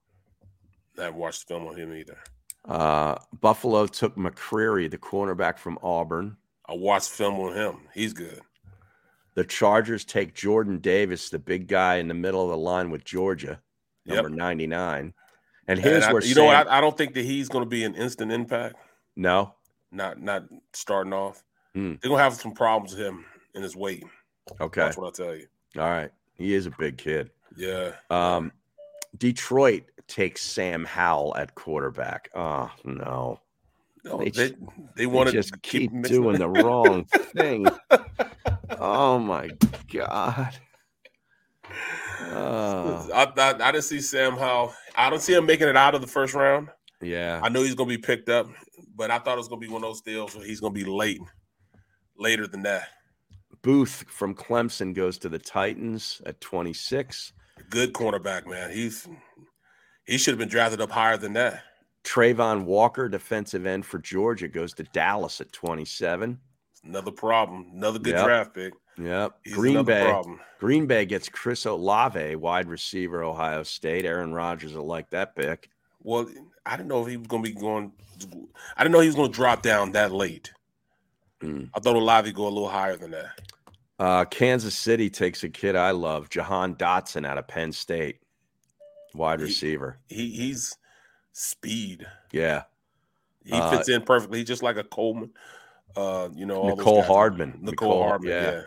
I 0.98 1.02
haven't 1.02 1.20
watched 1.20 1.46
the 1.46 1.54
film 1.54 1.66
on 1.68 1.76
him 1.76 1.94
either. 1.94 2.18
Uh, 2.66 3.16
Buffalo 3.40 3.86
took 3.86 4.16
McCreary, 4.16 4.90
the 4.90 4.98
cornerback 4.98 5.58
from 5.58 5.78
Auburn. 5.82 6.36
I 6.70 6.74
watched 6.74 7.10
film 7.10 7.34
on 7.40 7.54
him. 7.54 7.80
He's 7.94 8.12
good. 8.12 8.40
The 9.34 9.44
Chargers 9.44 10.04
take 10.04 10.34
Jordan 10.34 10.78
Davis, 10.78 11.30
the 11.30 11.38
big 11.38 11.66
guy 11.66 11.96
in 11.96 12.08
the 12.08 12.14
middle 12.14 12.44
of 12.44 12.50
the 12.50 12.56
line 12.56 12.90
with 12.90 13.04
Georgia, 13.04 13.60
number 14.06 14.28
Yep. 14.28 14.38
99. 14.38 15.14
And 15.68 15.78
here's 15.78 16.04
I- 16.04 16.12
where 16.12 16.22
you 16.24 16.34
know 16.34 16.48
I, 16.48 16.78
I 16.78 16.80
don't 16.80 16.96
think 16.96 17.14
that 17.14 17.24
he's 17.24 17.48
going 17.48 17.64
to 17.64 17.68
be 17.68 17.84
an 17.84 17.94
instant 17.94 18.32
impact. 18.32 18.76
no. 19.16 19.54
Not 19.92 20.22
not 20.22 20.44
starting 20.72 21.12
off. 21.12 21.42
Hmm. 21.74 21.94
They're 22.00 22.10
gonna 22.10 22.22
have 22.22 22.34
some 22.34 22.52
problems 22.52 22.94
with 22.94 23.04
him 23.04 23.24
in 23.56 23.62
his 23.64 23.74
weight. 23.74 24.04
Okay. 24.60 24.82
That's 24.82 24.96
what 24.96 25.08
I 25.08 25.24
tell 25.24 25.34
you. 25.34 25.48
All 25.76 25.82
right. 25.90 26.12
He 26.34 26.54
is 26.54 26.66
a 26.66 26.70
big 26.78 26.96
kid. 26.96 27.30
Yeah. 27.56 27.94
Um, 28.08 28.52
Detroit 29.18 29.82
takes 30.06 30.42
Sam 30.42 30.84
Howell 30.84 31.34
at 31.36 31.56
quarterback. 31.56 32.30
Oh 32.36 32.70
no. 32.84 33.40
No, 34.04 34.18
They 34.18 34.30
they 34.30 34.54
they 34.96 35.30
just 35.32 35.52
to 35.52 35.58
keep 35.60 35.92
mixing 35.92 36.22
doing 36.22 36.38
the 36.38 36.48
wrong 36.64 37.04
thing. 37.04 37.66
oh 38.78 39.18
my 39.18 39.50
god. 39.92 40.54
Uh, 42.20 43.06
I, 43.14 43.32
I, 43.36 43.68
I 43.68 43.72
didn't 43.72 43.84
see 43.84 44.00
Sam 44.00 44.36
Howell. 44.36 44.74
I 44.96 45.10
don't 45.10 45.20
see 45.22 45.34
him 45.34 45.46
making 45.46 45.68
it 45.68 45.76
out 45.76 45.94
of 45.94 46.00
the 46.00 46.06
first 46.06 46.34
round. 46.34 46.68
yeah. 47.00 47.40
I 47.42 47.48
know 47.48 47.62
he's 47.62 47.74
going 47.74 47.88
to 47.88 47.96
be 47.96 48.00
picked 48.00 48.28
up, 48.28 48.46
but 48.94 49.10
I 49.10 49.18
thought 49.18 49.34
it 49.34 49.38
was 49.38 49.48
going 49.48 49.60
to 49.60 49.66
be 49.66 49.72
one 49.72 49.82
of 49.82 49.88
those 49.88 50.00
deals 50.00 50.34
where 50.34 50.44
he's 50.44 50.60
going 50.60 50.74
to 50.74 50.84
be 50.84 50.88
late, 50.88 51.20
later 52.16 52.46
than 52.46 52.62
that. 52.62 52.88
Booth 53.62 54.04
from 54.08 54.34
Clemson 54.34 54.94
goes 54.94 55.18
to 55.18 55.28
the 55.28 55.38
Titans 55.38 56.22
at 56.24 56.40
26. 56.40 57.32
Good 57.68 57.92
cornerback, 57.92 58.46
man. 58.46 58.70
He's 58.70 59.06
he 60.06 60.18
should 60.18 60.32
have 60.32 60.38
been 60.38 60.48
drafted 60.48 60.80
up 60.80 60.90
higher 60.90 61.16
than 61.16 61.34
that. 61.34 61.62
Travon 62.04 62.64
Walker, 62.64 63.08
defensive 63.08 63.66
end 63.66 63.84
for 63.86 63.98
Georgia, 63.98 64.48
goes 64.48 64.72
to 64.74 64.84
Dallas 64.84 65.40
at 65.40 65.52
27. 65.52 66.38
Another 66.84 67.10
problem. 67.10 67.70
Another 67.74 67.98
good 67.98 68.14
Yep. 68.14 68.24
draft 68.24 68.54
pick. 68.54 68.72
Yep. 68.98 69.38
He's 69.44 69.54
Green 69.54 69.84
Bay. 69.84 70.04
problem. 70.04 70.40
Green 70.58 70.86
Bay 70.86 71.04
gets 71.06 71.28
Chris 71.28 71.64
Olave, 71.66 72.36
wide 72.36 72.68
receiver, 72.68 73.22
Ohio 73.22 73.62
State. 73.62 74.04
Aaron 74.04 74.32
Rodgers 74.32 74.74
will 74.74 74.86
like 74.86 75.10
that 75.10 75.34
pick. 75.36 75.70
Well, 76.02 76.28
I 76.66 76.76
didn't 76.76 76.88
know 76.88 77.02
if 77.02 77.08
he 77.08 77.16
was 77.16 77.26
going 77.26 77.42
to 77.44 77.48
be 77.50 77.54
going. 77.58 77.92
I 78.76 78.82
didn't 78.82 78.92
know 78.92 79.00
he 79.00 79.06
was 79.08 79.16
going 79.16 79.30
to 79.30 79.34
drop 79.36 79.62
down 79.62 79.92
that 79.92 80.12
late. 80.12 80.52
Hmm. 81.40 81.64
I 81.74 81.80
thought 81.80 81.96
Olave 81.96 82.32
go 82.32 82.44
a 82.46 82.48
little 82.48 82.68
higher 82.68 82.96
than 82.96 83.10
that. 83.12 83.40
Uh, 83.98 84.24
Kansas 84.24 84.74
City 84.76 85.10
takes 85.10 85.44
a 85.44 85.48
kid 85.50 85.76
I 85.76 85.90
love, 85.90 86.30
Jahan 86.30 86.74
Dotson 86.74 87.26
out 87.26 87.36
of 87.38 87.46
Penn 87.46 87.72
State, 87.72 88.20
wide 89.14 89.40
receiver. 89.42 89.98
He 90.08 90.30
he's 90.30 90.76
speed. 91.32 92.06
Yeah. 92.32 92.64
He 93.44 93.52
Uh, 93.52 93.70
fits 93.70 93.88
in 93.88 94.02
perfectly. 94.02 94.38
He's 94.38 94.48
just 94.48 94.62
like 94.62 94.76
a 94.76 94.84
Coleman. 94.84 95.32
Uh, 95.96 96.28
you 96.34 96.46
know, 96.46 96.60
all 96.60 96.76
Mecole. 96.76 97.04
Hardman. 97.04 97.60
Mecole, 97.62 98.02
Hardman. 98.06 98.30
yeah. 98.30 98.50
Yeah. 98.52 98.62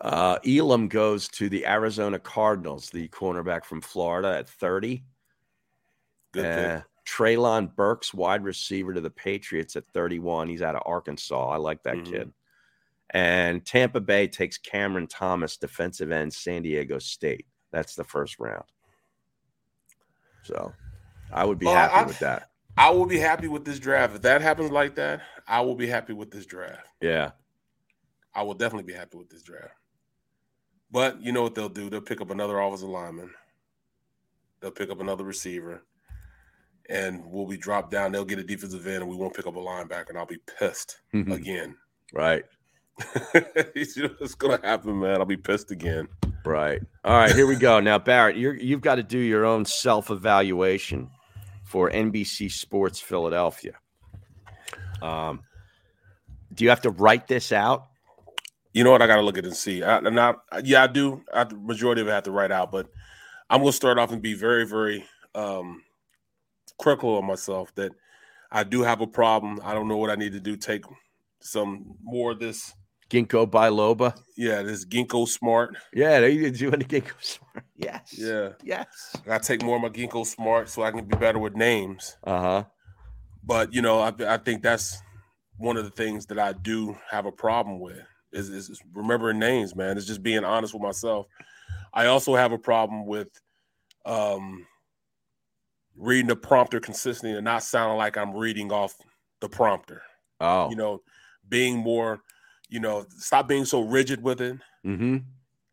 Uh, 0.00 0.38
Elam 0.46 0.88
goes 0.88 1.28
to 1.28 1.48
the 1.48 1.66
Arizona 1.66 2.18
Cardinals, 2.18 2.90
the 2.90 3.08
cornerback 3.08 3.64
from 3.64 3.80
Florida 3.80 4.38
at 4.38 4.48
30. 4.48 5.04
Good 6.32 6.44
Uh. 6.46 6.82
Treylon 7.06 7.74
Burks, 7.74 8.14
wide 8.14 8.44
receiver 8.44 8.94
to 8.94 9.00
the 9.00 9.10
Patriots 9.10 9.74
at 9.76 9.86
31. 9.88 10.48
He's 10.48 10.62
out 10.62 10.76
of 10.76 10.82
Arkansas. 10.86 11.48
I 11.50 11.56
like 11.56 11.82
that 11.82 11.96
Mhm. 11.96 12.04
kid. 12.06 12.32
And 13.10 13.66
Tampa 13.66 14.00
Bay 14.00 14.28
takes 14.28 14.56
Cameron 14.56 15.08
Thomas, 15.08 15.56
defensive 15.56 16.12
end, 16.12 16.32
San 16.32 16.62
Diego 16.62 16.98
State. 17.00 17.46
That's 17.72 17.94
the 17.96 18.04
first 18.04 18.38
round. 18.38 18.64
So 20.44 20.72
I 21.32 21.44
would 21.44 21.58
be 21.58 21.66
Well, 21.66 21.74
happy 21.74 21.94
I- 21.94 22.06
with 22.06 22.18
that. 22.20 22.50
I 22.76 22.90
will 22.90 23.04
be 23.04 23.18
happy 23.18 23.46
with 23.46 23.64
this 23.64 23.78
draft. 23.78 24.14
If 24.14 24.22
that 24.22 24.40
happens 24.40 24.70
like 24.70 24.94
that, 24.94 25.20
I 25.46 25.60
will 25.60 25.74
be 25.74 25.86
happy 25.86 26.14
with 26.14 26.30
this 26.30 26.46
draft. 26.46 26.86
Yeah. 27.02 27.32
I 28.34 28.42
will 28.42 28.54
definitely 28.54 28.90
be 28.90 28.96
happy 28.96 29.18
with 29.18 29.28
this 29.28 29.42
draft. 29.42 29.74
But 30.90 31.20
you 31.22 31.32
know 31.32 31.42
what 31.42 31.54
they'll 31.54 31.68
do? 31.68 31.90
They'll 31.90 32.00
pick 32.00 32.20
up 32.20 32.30
another 32.30 32.58
offensive 32.58 32.88
lineman. 32.88 33.30
They'll 34.60 34.70
pick 34.70 34.90
up 34.90 35.00
another 35.00 35.24
receiver. 35.24 35.82
And 36.88 37.22
we'll 37.26 37.46
be 37.46 37.56
dropped 37.56 37.90
down. 37.90 38.12
They'll 38.12 38.24
get 38.24 38.38
a 38.38 38.44
defensive 38.44 38.86
end, 38.86 39.02
and 39.02 39.08
we 39.08 39.16
won't 39.16 39.34
pick 39.34 39.46
up 39.46 39.56
a 39.56 39.60
linebacker, 39.60 40.08
and 40.08 40.18
I'll 40.18 40.26
be 40.26 40.40
pissed 40.58 41.00
mm-hmm. 41.14 41.32
again. 41.32 41.76
Right. 42.12 42.44
it's 43.34 44.34
gonna 44.34 44.58
happen, 44.62 44.98
man. 44.98 45.18
I'll 45.18 45.24
be 45.24 45.36
pissed 45.36 45.70
again. 45.70 46.08
Right. 46.44 46.82
All 47.04 47.16
right, 47.16 47.34
here 47.34 47.46
we 47.46 47.56
go. 47.56 47.78
Now, 47.78 47.98
Barrett, 47.98 48.36
you're, 48.36 48.56
you've 48.56 48.80
got 48.80 48.96
to 48.96 49.02
do 49.02 49.18
your 49.18 49.44
own 49.44 49.64
self 49.64 50.10
evaluation 50.10 51.10
for 51.70 51.88
NBC 51.88 52.50
Sports 52.50 52.98
Philadelphia. 52.98 53.74
Um, 55.00 55.44
do 56.52 56.64
you 56.64 56.70
have 56.70 56.80
to 56.80 56.90
write 56.90 57.28
this 57.28 57.52
out? 57.52 57.86
You 58.72 58.82
know 58.82 58.90
what? 58.90 59.02
I 59.02 59.06
got 59.06 59.16
to 59.16 59.22
look 59.22 59.38
at 59.38 59.44
it 59.44 59.48
and 59.48 59.56
see. 59.56 59.80
I, 59.84 59.98
I, 59.98 60.34
yeah, 60.64 60.82
I 60.82 60.88
do. 60.88 61.22
I, 61.32 61.44
the 61.44 61.54
majority 61.54 62.00
of 62.00 62.08
it 62.08 62.10
I 62.10 62.14
have 62.16 62.24
to 62.24 62.32
write 62.32 62.50
out, 62.50 62.72
but 62.72 62.88
I'm 63.48 63.60
going 63.60 63.70
to 63.70 63.76
start 63.76 64.00
off 64.00 64.10
and 64.10 64.20
be 64.20 64.34
very, 64.34 64.66
very 64.66 65.04
um, 65.36 65.84
critical 66.76 67.16
of 67.16 67.24
myself 67.24 67.72
that 67.76 67.92
I 68.50 68.64
do 68.64 68.82
have 68.82 69.00
a 69.00 69.06
problem. 69.06 69.60
I 69.62 69.72
don't 69.72 69.86
know 69.86 69.96
what 69.96 70.10
I 70.10 70.16
need 70.16 70.32
to 70.32 70.40
do. 70.40 70.56
Take 70.56 70.82
some 71.38 71.94
more 72.02 72.32
of 72.32 72.40
this. 72.40 72.74
Ginkgo 73.10 73.50
biloba. 73.50 74.16
Yeah, 74.36 74.62
this 74.62 74.84
Ginkgo 74.84 75.28
Smart. 75.28 75.76
Yeah, 75.92 76.20
they 76.20 76.36
did 76.36 76.60
you 76.60 76.70
doing 76.70 76.78
the 76.80 76.84
Ginkgo 76.84 77.12
Smart. 77.20 77.64
Yes. 77.76 78.14
Yeah. 78.16 78.50
Yes. 78.62 78.86
I 79.16 79.26
got 79.26 79.42
to 79.42 79.48
take 79.48 79.62
more 79.62 79.76
of 79.76 79.82
my 79.82 79.88
Ginkgo 79.88 80.24
Smart 80.24 80.68
so 80.68 80.82
I 80.82 80.92
can 80.92 81.04
be 81.04 81.16
better 81.16 81.38
with 81.38 81.56
names. 81.56 82.16
Uh 82.24 82.40
huh. 82.40 82.64
But 83.42 83.74
you 83.74 83.82
know, 83.82 83.98
I, 84.00 84.12
I 84.26 84.36
think 84.38 84.62
that's 84.62 85.02
one 85.58 85.76
of 85.76 85.84
the 85.84 85.90
things 85.90 86.26
that 86.26 86.38
I 86.38 86.52
do 86.52 86.96
have 87.10 87.26
a 87.26 87.32
problem 87.32 87.80
with 87.80 88.00
is, 88.32 88.48
is, 88.48 88.70
is 88.70 88.80
remembering 88.94 89.38
names, 89.38 89.74
man. 89.74 89.96
It's 89.96 90.06
just 90.06 90.22
being 90.22 90.44
honest 90.44 90.72
with 90.72 90.82
myself. 90.82 91.26
I 91.92 92.06
also 92.06 92.34
have 92.36 92.52
a 92.52 92.58
problem 92.58 93.06
with 93.06 93.28
um, 94.06 94.66
reading 95.96 96.28
the 96.28 96.36
prompter 96.36 96.80
consistently 96.80 97.36
and 97.36 97.44
not 97.44 97.62
sounding 97.62 97.98
like 97.98 98.16
I'm 98.16 98.34
reading 98.34 98.72
off 98.72 98.94
the 99.40 99.48
prompter. 99.48 100.02
Oh. 100.40 100.70
You 100.70 100.76
know, 100.76 101.02
being 101.48 101.76
more, 101.76 102.20
you 102.70 102.80
know, 102.80 103.04
stop 103.16 103.48
being 103.48 103.64
so 103.64 103.80
rigid 103.82 104.22
with 104.22 104.40
it 104.40 104.56
Mm-hmm. 104.86 105.18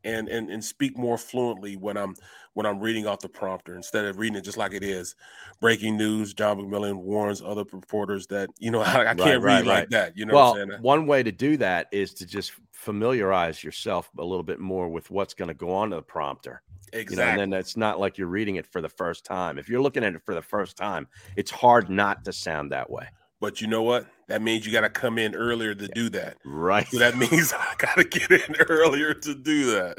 and 0.03 0.27
and 0.27 0.49
and 0.49 0.63
speak 0.63 0.97
more 0.97 1.17
fluently 1.17 1.77
when 1.77 1.95
I'm 1.97 2.15
when 2.55 2.65
I'm 2.65 2.79
reading 2.79 3.07
off 3.07 3.19
the 3.19 3.29
prompter 3.29 3.75
instead 3.75 4.03
of 4.05 4.17
reading 4.17 4.35
it 4.37 4.43
just 4.43 4.57
like 4.57 4.73
it 4.73 4.83
is. 4.83 5.15
Breaking 5.61 5.95
news: 5.97 6.33
John 6.33 6.57
McMullen 6.57 6.97
warns 6.97 7.41
other 7.41 7.63
reporters 7.71 8.27
that 8.27 8.49
you 8.59 8.71
know 8.71 8.81
I, 8.85 9.11
I 9.11 9.15
can't 9.15 9.41
read 9.43 9.65
like 9.65 9.89
that. 9.89 10.17
You 10.17 10.25
know 10.25 10.33
well, 10.33 10.51
what 10.53 10.61
I'm 10.61 10.69
saying? 10.71 10.81
one 10.81 11.07
way 11.07 11.23
to 11.23 11.31
do 11.31 11.55
that 11.57 11.87
is 11.91 12.13
to 12.15 12.25
just 12.25 12.51
familiarize 12.73 13.63
yourself 13.63 14.09
a 14.17 14.23
little 14.23 14.43
bit 14.43 14.59
more 14.59 14.89
with 14.89 15.09
what's 15.11 15.33
going 15.33 15.47
to 15.49 15.53
go 15.53 15.71
on 15.73 15.89
to 15.91 15.95
the 15.97 16.01
prompter. 16.01 16.61
You 16.93 16.99
know, 16.99 17.01
Exactly. 17.01 17.43
and 17.43 17.53
then 17.53 17.59
it's 17.59 17.75
not 17.75 17.99
like 17.99 18.17
you're 18.17 18.27
reading 18.27 18.55
it 18.55 18.65
for 18.65 18.81
the 18.81 18.89
first 18.89 19.25
time. 19.25 19.57
If 19.57 19.67
you're 19.67 19.81
looking 19.81 20.03
at 20.05 20.15
it 20.15 20.21
for 20.25 20.33
the 20.33 20.41
first 20.41 20.77
time, 20.77 21.07
it's 21.35 21.51
hard 21.51 21.89
not 21.89 22.23
to 22.25 22.31
sound 22.33 22.71
that 22.71 22.89
way. 22.89 23.07
But 23.39 23.61
you 23.61 23.67
know 23.67 23.83
what? 23.83 24.07
That 24.27 24.41
means 24.41 24.65
you 24.65 24.71
got 24.71 24.81
to 24.81 24.89
come 24.89 25.17
in 25.17 25.35
earlier 25.35 25.75
to 25.75 25.87
do 25.87 26.09
that. 26.09 26.37
Right. 26.43 26.87
So 26.87 26.99
that 26.99 27.17
means 27.31 27.53
I 27.53 27.75
got 27.77 27.95
to 27.95 28.03
get 28.03 28.31
in 28.31 28.55
earlier 28.67 29.13
to 29.13 29.35
do 29.35 29.71
that. 29.71 29.97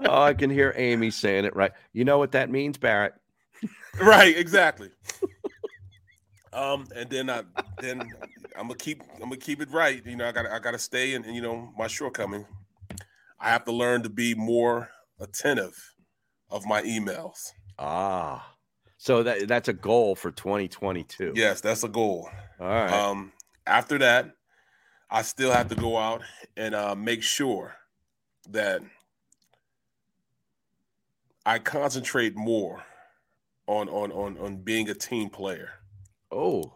oh, 0.00 0.22
I 0.22 0.34
can 0.34 0.50
hear 0.50 0.74
Amy 0.76 1.10
saying 1.10 1.44
it 1.44 1.54
right. 1.54 1.72
You 1.92 2.04
know 2.04 2.18
what 2.18 2.32
that 2.32 2.50
means, 2.50 2.76
Barrett? 2.76 3.14
right. 4.00 4.36
Exactly. 4.36 4.90
um, 6.52 6.86
and 6.96 7.08
then 7.08 7.30
I 7.30 7.44
then 7.80 8.00
I'm 8.56 8.66
gonna 8.66 8.74
keep 8.74 9.02
I'm 9.14 9.28
gonna 9.28 9.36
keep 9.36 9.60
it 9.60 9.70
right. 9.70 10.04
You 10.04 10.16
know, 10.16 10.26
I 10.26 10.32
got 10.32 10.46
I 10.46 10.58
got 10.58 10.72
to 10.72 10.78
stay 10.78 11.14
in. 11.14 11.22
You 11.32 11.42
know, 11.42 11.72
my 11.78 11.86
shortcoming. 11.86 12.44
I 13.38 13.48
have 13.48 13.64
to 13.64 13.72
learn 13.72 14.02
to 14.02 14.08
be 14.08 14.34
more 14.34 14.90
attentive 15.20 15.74
of 16.50 16.66
my 16.66 16.82
emails. 16.82 17.50
Ah. 17.78 18.51
So 19.02 19.24
that 19.24 19.48
that's 19.48 19.66
a 19.66 19.72
goal 19.72 20.14
for 20.14 20.30
2022. 20.30 21.32
Yes, 21.34 21.60
that's 21.60 21.82
a 21.82 21.88
goal. 21.88 22.30
All 22.60 22.68
right. 22.68 22.92
Um, 22.92 23.32
after 23.66 23.98
that, 23.98 24.36
I 25.10 25.22
still 25.22 25.50
have 25.50 25.66
to 25.70 25.74
go 25.74 25.98
out 25.98 26.22
and 26.56 26.72
uh, 26.72 26.94
make 26.94 27.24
sure 27.24 27.74
that 28.50 28.80
I 31.44 31.58
concentrate 31.58 32.36
more 32.36 32.84
on 33.66 33.88
on 33.88 34.12
on 34.12 34.38
on 34.38 34.58
being 34.58 34.88
a 34.88 34.94
team 34.94 35.30
player. 35.30 35.70
Oh, 36.30 36.72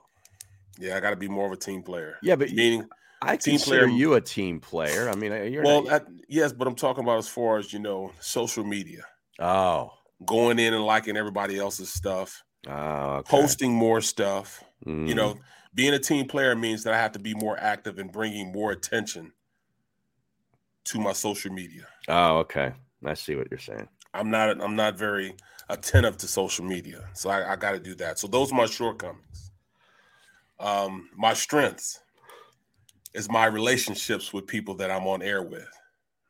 Yeah, 0.81 0.97
I 0.97 1.01
got 1.01 1.11
to 1.11 1.17
be 1.17 1.29
more 1.29 1.47
of 1.47 1.53
a 1.53 1.57
team 1.57 1.85
player. 1.85 2.17
Yeah, 2.25 2.35
but 2.35 2.51
meaning 2.51 2.89
I 3.23 3.37
Team 3.37 3.53
consider 3.53 3.87
player- 3.87 3.97
you 3.97 4.15
a 4.15 4.21
team 4.21 4.59
player. 4.59 5.09
I 5.09 5.15
mean, 5.15 5.31
you're 5.53 5.63
well, 5.63 5.85
not, 5.85 6.03
I- 6.03 6.13
yes, 6.29 6.53
but 6.53 6.67
I'm 6.67 6.75
talking 6.75 7.05
about 7.05 7.19
as 7.19 7.29
far 7.29 7.59
as 7.59 7.73
you 7.73 7.79
know, 7.79 8.11
social 8.19 8.65
media, 8.65 9.05
oh, 9.39 9.93
going 10.25 10.59
in 10.59 10.73
and 10.75 10.85
liking 10.85 11.17
everybody 11.17 11.59
else's 11.59 11.93
stuff, 11.93 12.43
oh, 12.69 12.73
okay. 12.73 13.31
posting 13.31 13.73
more 13.73 14.01
stuff. 14.01 14.63
You 14.85 14.93
Mm. 14.93 15.17
know, 15.17 15.39
being 15.75 15.93
a 15.95 15.99
team 15.99 16.27
player 16.27 16.55
means 16.57 16.85
that 16.85 16.95
I 16.95 16.99
have 16.99 17.13
to 17.13 17.19
be 17.19 17.35
more 17.35 17.59
active 17.59 17.99
and 17.99 18.11
bringing 18.11 18.51
more 18.53 18.71
attention 18.73 19.33
to 20.85 21.01
my 21.01 21.13
social 21.13 21.53
media. 21.53 21.87
Oh, 22.09 22.39
okay. 22.39 22.73
I 23.05 23.15
see 23.15 23.35
what 23.35 23.49
you're 23.51 23.59
saying. 23.59 23.89
I'm 24.15 24.31
not 24.31 24.61
I'm 24.63 24.77
not 24.77 24.97
very 24.97 25.35
attentive 25.69 26.17
to 26.19 26.29
social 26.29 26.65
media, 26.65 27.09
so 27.13 27.29
I, 27.29 27.53
I 27.53 27.57
got 27.57 27.73
to 27.73 27.81
do 27.81 27.95
that. 27.97 28.19
So 28.19 28.27
those 28.27 28.53
are 28.53 28.55
my 28.55 28.67
shortcomings. 28.67 29.51
Um, 30.59 31.11
my 31.15 31.35
strengths 31.35 32.01
is 33.13 33.29
my 33.31 33.47
relationships 33.47 34.33
with 34.33 34.47
people 34.47 34.75
that 34.77 34.91
I'm 34.91 35.07
on 35.07 35.23
air 35.23 35.43
with. 35.43 35.69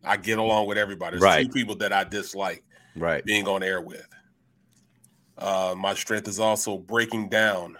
I 0.04 0.16
get 0.16 0.38
along 0.38 0.66
with 0.66 0.78
everybody. 0.78 1.12
There's 1.18 1.22
Right. 1.22 1.46
two 1.46 1.52
people 1.52 1.76
that 1.76 1.92
I 1.92 2.04
dislike 2.04 2.64
Right. 2.96 3.24
being 3.24 3.46
on 3.46 3.62
air 3.62 3.80
with. 3.80 4.06
Uh, 5.38 5.74
my 5.76 5.94
strength 5.94 6.28
is 6.28 6.40
also 6.40 6.78
breaking 6.78 7.28
down 7.28 7.76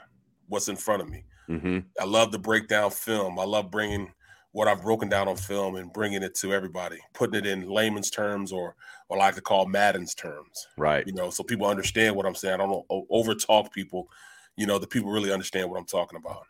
what's 0.48 0.68
in 0.68 0.76
front 0.76 1.02
of 1.02 1.08
me. 1.08 1.24
Mm-hmm. 1.48 1.78
I 2.00 2.04
love 2.04 2.30
to 2.32 2.38
break 2.38 2.68
down 2.68 2.90
film. 2.90 3.38
I 3.38 3.44
love 3.44 3.70
bringing 3.70 4.12
what 4.52 4.68
I've 4.68 4.82
broken 4.82 5.08
down 5.08 5.28
on 5.28 5.36
film 5.36 5.76
and 5.76 5.92
bringing 5.92 6.22
it 6.22 6.34
to 6.36 6.52
everybody, 6.54 6.98
putting 7.12 7.34
it 7.34 7.46
in 7.46 7.68
layman's 7.68 8.10
terms 8.10 8.52
or 8.52 8.74
what 9.08 9.18
I 9.18 9.26
like 9.26 9.34
to 9.34 9.42
call 9.42 9.66
Madden's 9.66 10.14
terms. 10.14 10.66
Right. 10.78 11.06
You 11.06 11.12
know, 11.12 11.30
so 11.30 11.44
people 11.44 11.66
understand 11.66 12.16
what 12.16 12.26
I'm 12.26 12.34
saying. 12.34 12.54
I 12.54 12.66
don't 12.66 12.86
over 12.88 13.34
talk 13.34 13.72
people. 13.72 14.08
You 14.56 14.66
know, 14.66 14.78
the 14.78 14.86
people 14.86 15.10
really 15.10 15.30
understand 15.30 15.70
what 15.70 15.78
I'm 15.78 15.84
talking 15.84 16.18
about. 16.18 16.46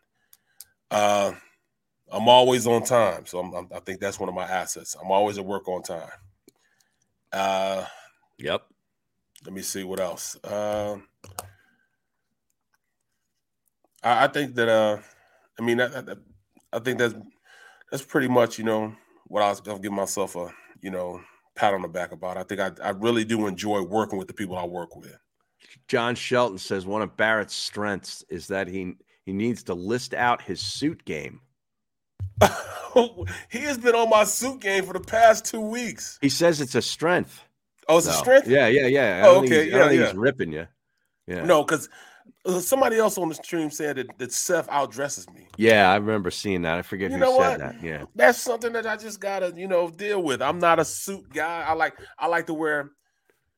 Uh, 0.90 1.32
I'm 2.12 2.28
always 2.28 2.66
on 2.68 2.84
time, 2.84 3.26
so 3.26 3.40
I'm, 3.40 3.52
I'm, 3.52 3.68
I 3.74 3.80
think 3.80 3.98
that's 4.00 4.20
one 4.20 4.28
of 4.28 4.34
my 4.34 4.44
assets. 4.44 4.94
I'm 5.02 5.10
always 5.10 5.38
at 5.38 5.44
work 5.44 5.66
on 5.66 5.82
time. 5.82 6.08
Uh, 7.32 7.84
yep. 8.38 8.62
Let 9.44 9.52
me 9.54 9.62
see 9.62 9.84
what 9.84 10.00
else. 10.00 10.36
Um 10.44 11.04
I, 14.06 14.24
I 14.24 14.26
think 14.28 14.54
that 14.54 14.68
uh, 14.68 14.98
I 15.58 15.62
mean, 15.62 15.80
I, 15.80 15.86
I, 15.86 16.02
I 16.72 16.78
think 16.78 16.98
that's 16.98 17.14
that's 17.90 18.04
pretty 18.04 18.28
much 18.28 18.58
you 18.58 18.64
know 18.64 18.94
what 19.26 19.42
I 19.42 19.48
was 19.50 19.60
gonna 19.60 19.80
give 19.80 19.92
myself 19.92 20.36
a 20.36 20.52
you 20.80 20.90
know 20.90 21.20
pat 21.56 21.74
on 21.74 21.82
the 21.82 21.88
back 21.88 22.12
about. 22.12 22.36
I 22.36 22.44
think 22.44 22.60
I, 22.60 22.70
I 22.82 22.90
really 22.90 23.24
do 23.24 23.46
enjoy 23.46 23.82
working 23.82 24.18
with 24.18 24.28
the 24.28 24.34
people 24.34 24.56
I 24.56 24.64
work 24.64 24.94
with. 24.96 25.16
John 25.88 26.14
Shelton 26.14 26.58
says 26.58 26.86
one 26.86 27.02
of 27.02 27.16
Barrett's 27.16 27.54
strengths 27.54 28.24
is 28.28 28.46
that 28.48 28.68
he 28.68 28.94
he 29.24 29.32
needs 29.32 29.64
to 29.64 29.74
list 29.74 30.14
out 30.14 30.42
his 30.42 30.60
suit 30.60 31.04
game. 31.04 31.40
he 33.50 33.58
has 33.60 33.78
been 33.78 33.94
on 33.94 34.10
my 34.10 34.24
suit 34.24 34.60
game 34.60 34.84
for 34.84 34.92
the 34.92 35.00
past 35.00 35.46
two 35.46 35.60
weeks. 35.60 36.18
He 36.20 36.28
says 36.28 36.60
it's 36.60 36.74
a 36.74 36.82
strength. 36.82 37.42
Oh, 37.88 37.98
it's 37.98 38.06
a 38.06 38.12
strength? 38.12 38.48
Yeah, 38.48 38.66
yeah, 38.66 38.86
yeah. 38.86 39.22
I 39.24 39.28
Oh, 39.28 39.38
okay, 39.38 39.64
he's- 39.64 39.74
I 39.74 39.78
don't 39.78 39.78
yeah, 39.78 39.88
think 39.88 40.00
yeah. 40.00 40.06
he's 40.06 40.14
ripping 40.16 40.52
you. 40.52 40.66
Yeah. 41.26 41.44
No, 41.44 41.62
because 41.64 41.88
uh, 42.44 42.60
somebody 42.60 42.98
else 42.98 43.18
on 43.18 43.28
the 43.28 43.34
stream 43.34 43.70
said 43.70 43.96
that, 43.96 44.18
that 44.18 44.32
Seth 44.32 44.68
outdresses 44.68 45.32
me. 45.34 45.48
Yeah, 45.56 45.90
I 45.90 45.96
remember 45.96 46.30
seeing 46.30 46.62
that. 46.62 46.78
I 46.78 46.82
forget 46.82 47.10
You 47.10 47.18
who 47.18 47.24
said 47.24 47.36
what? 47.36 47.58
that. 47.58 47.82
Yeah. 47.82 48.04
That's 48.14 48.38
something 48.38 48.72
that 48.72 48.86
I 48.86 48.96
just 48.96 49.20
gotta, 49.20 49.52
you 49.56 49.66
know, 49.68 49.90
deal 49.90 50.22
with. 50.22 50.42
I'm 50.42 50.58
not 50.58 50.78
a 50.78 50.84
suit 50.84 51.28
guy. 51.32 51.64
I 51.66 51.72
like 51.74 51.94
I 52.18 52.26
like 52.28 52.46
to 52.46 52.54
wear 52.54 52.90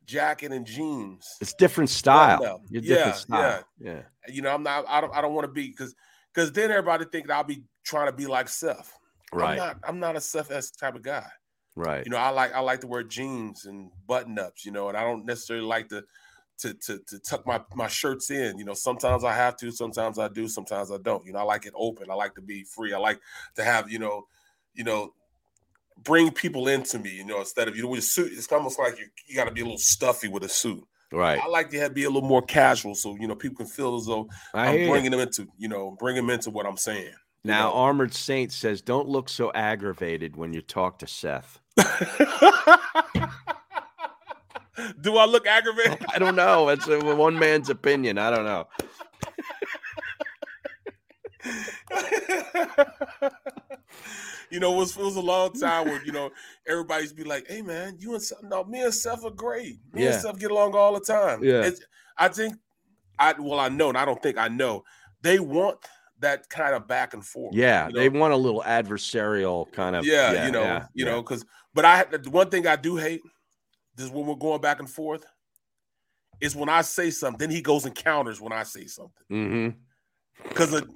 jacket 0.07 0.53
and 0.53 0.67
jeans. 0.67 1.37
It's 1.41 1.53
different 1.55 1.91
style. 1.91 2.63
You're 2.71 2.83
different 2.83 3.07
Yeah, 3.07 3.13
style. 3.13 3.65
Yeah. 3.79 4.03
You 4.29 4.43
know, 4.43 4.51
I'm 4.55 4.63
not. 4.63 4.85
I 4.89 5.01
don't. 5.01 5.15
I 5.15 5.21
don't 5.21 5.35
want 5.35 5.45
to 5.47 5.53
be 5.53 5.69
because 5.69 5.95
because 6.35 6.53
then 6.53 6.71
everybody 6.71 7.05
think 7.11 7.27
that 7.29 7.35
I'll 7.35 7.45
be 7.45 7.63
trying 7.85 8.07
to 8.07 8.13
be 8.13 8.27
like 8.27 8.49
Seth. 8.49 8.99
Right. 9.33 9.51
I'm 9.53 9.57
not. 9.57 9.77
I'm 9.85 10.01
not 10.01 10.17
a 10.17 10.21
Seth 10.21 10.51
S 10.51 10.71
type 10.71 10.95
of 10.95 11.03
guy. 11.03 11.27
Right. 11.79 12.05
You 12.05 12.11
know, 12.11 12.17
I 12.17 12.31
like 12.31 12.53
I 12.55 12.61
like 12.61 12.81
to 12.81 12.89
wear 12.89 13.05
jeans 13.05 13.65
and 13.65 13.91
button 14.09 14.37
ups. 14.37 14.65
You 14.65 14.73
know, 14.73 14.89
and 14.89 14.97
I 14.97 15.03
don't 15.03 15.25
necessarily 15.25 15.65
like 15.65 15.89
to 15.91 16.03
to 16.59 16.75
to 16.75 16.99
to 17.07 17.19
tuck 17.21 17.47
my 17.47 17.61
my 17.77 17.87
shirts 17.87 18.31
in. 18.33 18.59
You 18.59 18.65
know, 18.65 18.75
sometimes 18.75 19.23
I 19.23 19.33
have 19.33 19.57
to, 19.59 19.71
sometimes 19.71 20.19
I 20.19 20.27
do, 20.27 20.49
sometimes 20.49 20.91
I 20.91 20.97
don't. 20.99 21.25
You 21.25 21.33
know, 21.33 21.39
I 21.39 21.43
like 21.43 21.67
it 21.67 21.73
open. 21.77 22.11
I 22.11 22.15
like 22.15 22.35
to 22.35 22.43
be 22.43 22.65
free. 22.65 22.93
I 22.93 22.99
like 22.99 23.21
to 23.55 23.63
have 23.63 23.91
you 23.91 24.01
know, 24.01 24.27
you 24.75 24.83
know, 24.83 25.15
bring 26.03 26.33
people 26.33 26.67
into 26.67 26.99
me. 26.99 27.11
You 27.11 27.25
know, 27.25 27.39
instead 27.39 27.69
of 27.69 27.77
you 27.77 27.83
know 27.85 27.91
with 27.91 28.01
a 28.01 28.03
suit, 28.03 28.33
it's 28.33 28.51
almost 28.51 28.79
like 28.79 28.99
you 28.99 29.07
you 29.29 29.37
got 29.37 29.45
to 29.45 29.53
be 29.53 29.61
a 29.61 29.65
little 29.65 29.79
stuffy 29.79 30.27
with 30.27 30.43
a 30.43 30.49
suit. 30.49 30.83
Right. 31.13 31.41
I 31.41 31.47
like 31.47 31.71
to 31.71 31.79
have, 31.79 31.95
be 31.95 32.05
a 32.05 32.11
little 32.11 32.29
more 32.29 32.43
casual, 32.43 32.97
so 32.97 33.17
you 33.21 33.29
know 33.29 33.37
people 33.37 33.57
can 33.57 33.67
feel 33.67 33.95
as 33.95 34.07
though 34.07 34.29
I 34.53 34.75
ya. 34.75 34.91
bringing 34.91 35.13
them 35.13 35.21
into 35.21 35.47
you 35.59 35.69
know 35.69 35.93
bring 35.93 36.17
them 36.17 36.29
into 36.29 36.51
what 36.51 36.67
I'm 36.67 36.77
saying. 36.77 37.15
Now, 37.45 37.73
Armored 37.73 38.13
Saint 38.13 38.53
says, 38.53 38.83
"Don't 38.83 39.09
look 39.09 39.29
so 39.29 39.51
aggravated 39.55 40.37
when 40.37 40.53
you 40.53 40.61
talk 40.61 40.99
to 40.99 41.07
Seth." 41.07 41.61
Do 45.01 45.17
I 45.17 45.25
look 45.27 45.47
aggravated? 45.47 46.05
I 46.15 46.19
don't 46.19 46.37
know. 46.37 46.69
It's 46.69 46.87
a, 46.87 46.99
one 47.17 47.39
man's 47.39 47.69
opinion. 47.71 48.17
I 48.19 48.31
don't 48.31 48.45
know. 48.45 48.67
you 54.51 54.61
know, 54.61 54.75
it 54.75 54.77
was, 54.77 54.97
it 54.97 55.03
was 55.03 55.17
a 55.17 55.21
long 55.21 55.53
time 55.53 55.87
where 55.89 56.03
you 56.05 56.13
know 56.13 56.31
everybody's 56.67 57.13
be 57.13 57.25
like, 57.25 57.47
"Hey, 57.49 57.63
man, 57.63 57.97
you 57.99 58.15
and 58.15 58.23
Seth, 58.23 58.43
no, 58.43 58.65
me 58.65 58.83
and 58.83 58.95
Seth 58.95 59.25
are 59.25 59.31
great. 59.31 59.79
Me 59.93 60.05
Yeah. 60.05 60.13
and 60.13 60.21
Seth 60.23 60.39
get 60.39 60.51
along 60.51 60.75
all 60.75 60.95
the 60.95 61.01
time." 61.01 61.43
Yeah. 61.43 61.61
It's- 61.61 61.81
I 62.21 62.27
think, 62.29 62.55
I 63.19 63.33
well, 63.39 63.61
I 63.61 63.69
know, 63.69 63.91
and 63.91 63.99
I 63.99 64.05
don't 64.05 64.21
think 64.23 64.39
I 64.39 64.49
know. 64.49 64.83
They 65.23 65.39
want 65.39 65.79
that 66.21 66.49
kind 66.49 66.75
of 66.75 66.87
back 66.89 67.15
and 67.15 67.25
forth. 67.25 67.55
Yeah, 67.55 67.87
you 67.89 67.93
know? 67.95 68.01
they 68.01 68.09
want 68.09 68.33
a 68.33 68.37
little 68.37 68.63
adversarial 68.67 69.71
kind 69.73 69.97
of. 69.97 70.05
yeah, 70.05 70.47
you 70.47 70.53
know, 70.53 70.63
yeah, 70.63 70.87
you 70.95 71.05
yeah. 71.05 71.13
know, 71.13 71.23
because 71.23 71.45
but 71.75 71.85
I 71.85 72.05
the 72.05 72.31
one 72.31 72.51
thing 72.51 72.67
I 72.67 72.77
do 72.77 72.97
hate 72.97 73.21
is 73.99 74.11
when 74.11 74.27
we're 74.27 74.35
going 74.35 74.61
back 74.61 74.79
and 74.81 74.89
forth 74.89 75.25
is 76.41 76.55
when 76.55 76.69
I 76.69 76.83
say 76.83 77.11
something, 77.11 77.39
then 77.39 77.51
he 77.51 77.61
goes 77.61 77.85
and 77.85 77.95
counters 77.95 78.41
when 78.41 78.53
I 78.53 78.63
say 78.63 78.87
something 78.87 79.13
Mm-hmm. 79.31 80.49
because 80.49 80.71
the 80.71 80.87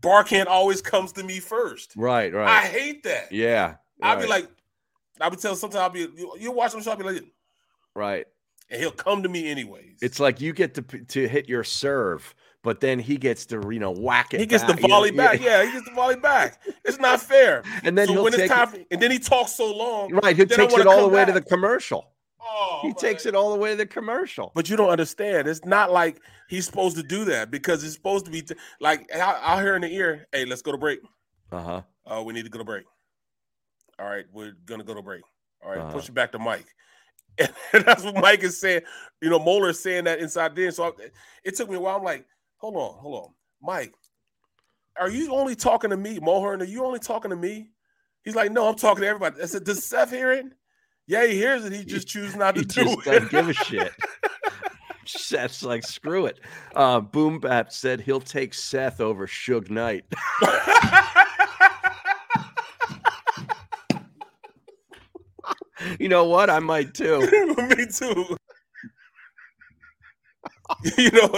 Barkhand 0.00 0.46
always 0.46 0.82
comes 0.82 1.12
to 1.12 1.22
me 1.22 1.40
first. 1.40 1.94
Right, 1.96 2.32
right. 2.32 2.48
I 2.48 2.66
hate 2.66 3.04
that. 3.04 3.32
Yeah. 3.32 3.76
I'll 4.02 4.20
be 4.20 4.26
like, 4.26 4.48
I'll 5.20 5.30
be 5.30 5.36
telling 5.36 5.56
sometimes 5.56 5.80
I'll 5.80 5.90
be 5.90 6.00
you, 6.00 6.34
you 6.38 6.50
watch 6.50 6.74
him 6.74 6.82
show, 6.82 6.90
I'll 6.90 6.96
be 6.96 7.04
like, 7.04 7.22
right. 7.94 8.26
and 8.68 8.80
he'll 8.80 8.90
come 8.90 9.22
to 9.22 9.28
me 9.28 9.48
anyways. 9.50 9.98
It's 10.02 10.18
like 10.18 10.40
you 10.40 10.52
get 10.52 10.74
to 10.74 10.82
to 10.82 11.28
hit 11.28 11.48
your 11.48 11.62
serve, 11.62 12.34
but 12.62 12.80
then 12.80 12.98
he 12.98 13.16
gets 13.16 13.46
to 13.46 13.60
you 13.72 13.78
know 13.80 13.90
whack 13.90 14.34
it. 14.34 14.40
He 14.40 14.46
gets 14.46 14.64
back, 14.64 14.76
the 14.76 14.82
you 14.82 14.88
know, 14.88 14.94
volley 14.94 15.10
back. 15.10 15.40
Yeah, 15.40 15.64
he 15.64 15.72
gets 15.72 15.88
the 15.88 15.94
volley 15.94 16.16
back. 16.16 16.60
It's 16.84 16.98
not 16.98 17.20
fair. 17.20 17.62
And 17.84 17.96
then 17.96 18.06
so 18.06 18.14
he'll 18.14 18.24
when 18.24 18.32
take 18.32 18.42
it's 18.42 18.52
time, 18.52 18.68
for, 18.68 18.78
and 18.90 19.00
then 19.00 19.10
he 19.10 19.18
talks 19.18 19.52
so 19.52 19.72
long. 19.74 20.12
Right, 20.12 20.36
he 20.36 20.44
takes 20.46 20.74
it 20.74 20.86
all 20.86 21.02
the 21.02 21.08
way 21.08 21.24
to 21.24 21.32
the 21.32 21.40
commercial. 21.42 22.08
Oh, 22.44 22.80
he 22.82 22.92
takes 22.94 23.24
it 23.24 23.34
all 23.34 23.52
the 23.52 23.58
way 23.58 23.70
to 23.70 23.76
the 23.76 23.86
commercial. 23.86 24.50
But 24.54 24.68
you 24.68 24.76
don't 24.76 24.90
understand. 24.90 25.46
It's 25.48 25.64
not 25.64 25.92
like 25.92 26.20
he's 26.48 26.66
supposed 26.66 26.96
to 26.96 27.02
do 27.02 27.24
that 27.26 27.50
because 27.50 27.84
it's 27.84 27.94
supposed 27.94 28.24
to 28.26 28.30
be 28.32 28.42
t- 28.42 28.56
like 28.80 29.08
I'll, 29.14 29.38
I'll 29.42 29.60
hear 29.60 29.76
in 29.76 29.82
the 29.82 29.94
ear, 29.94 30.26
"Hey, 30.32 30.44
let's 30.44 30.60
go 30.62 30.72
to 30.72 30.78
break. 30.78 31.00
Uh 31.52 31.62
huh. 31.62 31.82
Oh, 32.06 32.22
we 32.24 32.32
need 32.32 32.44
to 32.44 32.50
go 32.50 32.58
to 32.58 32.64
break. 32.64 32.84
All 33.98 34.06
right, 34.08 34.24
we're 34.32 34.54
gonna 34.66 34.84
go 34.84 34.94
to 34.94 35.02
break. 35.02 35.22
All 35.62 35.70
right, 35.70 35.78
Uh-huh. 35.78 35.92
push 35.92 36.08
it 36.08 36.14
back 36.14 36.32
to 36.32 36.38
Mike." 36.38 36.66
And 37.72 37.84
that's 37.86 38.02
what 38.04 38.16
Mike 38.16 38.42
is 38.42 38.60
saying. 38.60 38.82
You 39.22 39.30
know, 39.30 39.38
Moeller 39.38 39.70
is 39.70 39.80
saying 39.80 40.04
that 40.04 40.18
inside 40.18 40.54
there. 40.54 40.70
So 40.70 40.84
I, 40.84 40.90
it 41.44 41.56
took 41.56 41.70
me 41.70 41.76
a 41.76 41.80
while. 41.80 41.96
I'm 41.96 42.02
like, 42.04 42.26
hold 42.62 42.76
on, 42.76 42.94
hold 43.02 43.24
on, 43.24 43.30
Mike. 43.60 43.92
Are 44.98 45.10
you 45.10 45.34
only 45.34 45.56
talking 45.56 45.90
to 45.90 45.96
me, 45.96 46.20
Mulhern? 46.20 46.60
Are 46.60 46.64
you 46.64 46.84
only 46.84 47.00
talking 47.00 47.30
to 47.30 47.36
me? 47.36 47.70
He's 48.24 48.36
like, 48.36 48.52
no, 48.52 48.68
I'm 48.68 48.76
talking 48.76 49.02
to 49.02 49.08
everybody. 49.08 49.42
I 49.42 49.46
said, 49.46 49.64
does 49.64 49.84
Seth 49.84 50.10
hear 50.10 50.32
it? 50.32 50.46
Yeah, 51.08 51.26
he 51.26 51.34
hears 51.34 51.64
it. 51.64 51.72
He 51.72 51.84
just 51.84 52.06
chooses 52.06 52.36
not 52.36 52.54
to 52.54 52.60
He 52.60 52.66
do 52.66 52.84
just 52.84 52.98
it. 52.98 53.04
doesn't 53.04 53.30
give 53.30 53.48
a 53.48 53.52
shit. 53.64 53.92
Seth's 55.04 55.64
like, 55.64 55.82
screw 55.82 56.26
it. 56.26 56.38
Uh, 56.76 57.00
Boom 57.00 57.40
Bap 57.40 57.72
said 57.72 58.00
he'll 58.00 58.20
take 58.20 58.54
Seth 58.54 59.00
over 59.00 59.26
Suge 59.26 59.70
Knight. 59.70 60.04
you 65.98 66.08
know 66.08 66.24
what? 66.24 66.50
I 66.50 66.58
might 66.60 66.94
too. 66.94 67.20
Me 67.56 67.86
too. 67.86 68.36
you 70.96 71.10
know. 71.10 71.30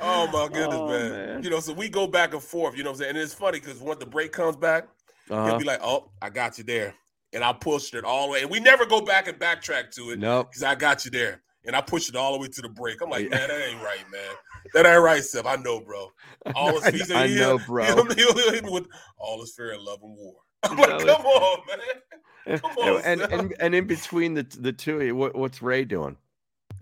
Oh 0.00 0.26
my 0.28 0.48
goodness, 0.52 0.74
Oh, 0.78 0.88
man. 0.88 1.10
man. 1.10 1.42
You 1.42 1.50
know, 1.50 1.60
so 1.60 1.72
we 1.72 1.88
go 1.88 2.06
back 2.06 2.32
and 2.32 2.42
forth. 2.42 2.76
You 2.76 2.84
know 2.84 2.90
what 2.90 2.96
I'm 2.96 3.02
saying? 3.02 3.10
And 3.10 3.18
it's 3.18 3.34
funny 3.34 3.60
because 3.60 3.78
when 3.80 3.98
the 3.98 4.06
break 4.06 4.32
comes 4.32 4.56
back, 4.56 4.88
Uh-huh. 5.30 5.46
he'll 5.46 5.58
be 5.58 5.64
like, 5.64 5.80
"Oh, 5.82 6.10
I 6.22 6.30
got 6.30 6.58
you 6.58 6.64
there," 6.64 6.94
and 7.32 7.42
I 7.44 7.52
pushed 7.52 7.94
it 7.94 8.04
all 8.04 8.26
the 8.26 8.32
way. 8.32 8.42
And 8.42 8.50
we 8.50 8.60
never 8.60 8.86
go 8.86 9.00
back 9.00 9.28
and 9.28 9.38
backtrack 9.38 9.90
to 9.96 10.10
it. 10.10 10.18
Nope. 10.18 10.48
because 10.50 10.62
I 10.62 10.74
got 10.74 11.04
you 11.04 11.10
there, 11.10 11.42
and 11.66 11.74
I 11.76 11.80
pushed 11.80 12.08
it 12.08 12.16
all 12.16 12.32
the 12.32 12.38
way 12.38 12.48
to 12.48 12.62
the 12.62 12.68
break. 12.68 13.00
I'm 13.02 13.10
like, 13.10 13.28
man, 13.30 13.48
that 13.48 13.68
ain't 13.68 13.82
right, 13.82 14.04
man. 14.10 14.34
That 14.74 14.86
ain't 14.86 15.02
right, 15.02 15.22
Seth. 15.24 15.46
I 15.46 15.56
know, 15.56 15.80
bro. 15.80 16.10
All 16.54 16.78
I- 16.84 16.88
is, 16.88 17.10
I 17.10 17.26
he'll- 17.28 17.58
know, 17.58 17.64
bro. 17.66 17.84
He'll, 17.84 18.04
he'll, 18.06 18.34
he'll 18.34 18.52
hit 18.52 18.64
me 18.64 18.70
with 18.70 18.86
all 19.18 19.42
is 19.42 19.54
fair 19.54 19.72
in 19.72 19.84
love 19.84 19.98
and 20.02 20.16
war. 20.16 20.34
I'm 20.64 20.76
like, 20.76 21.04
No, 21.06 21.16
come 21.16 21.26
on, 21.26 21.58
man. 21.66 22.58
Come 22.60 22.70
on, 22.78 23.02
and, 23.04 23.20
and 23.20 23.54
and 23.60 23.74
in 23.74 23.86
between 23.86 24.32
the 24.34 24.42
the 24.58 24.72
two, 24.72 25.14
what, 25.14 25.36
what's 25.36 25.60
Ray 25.60 25.84
doing? 25.84 26.16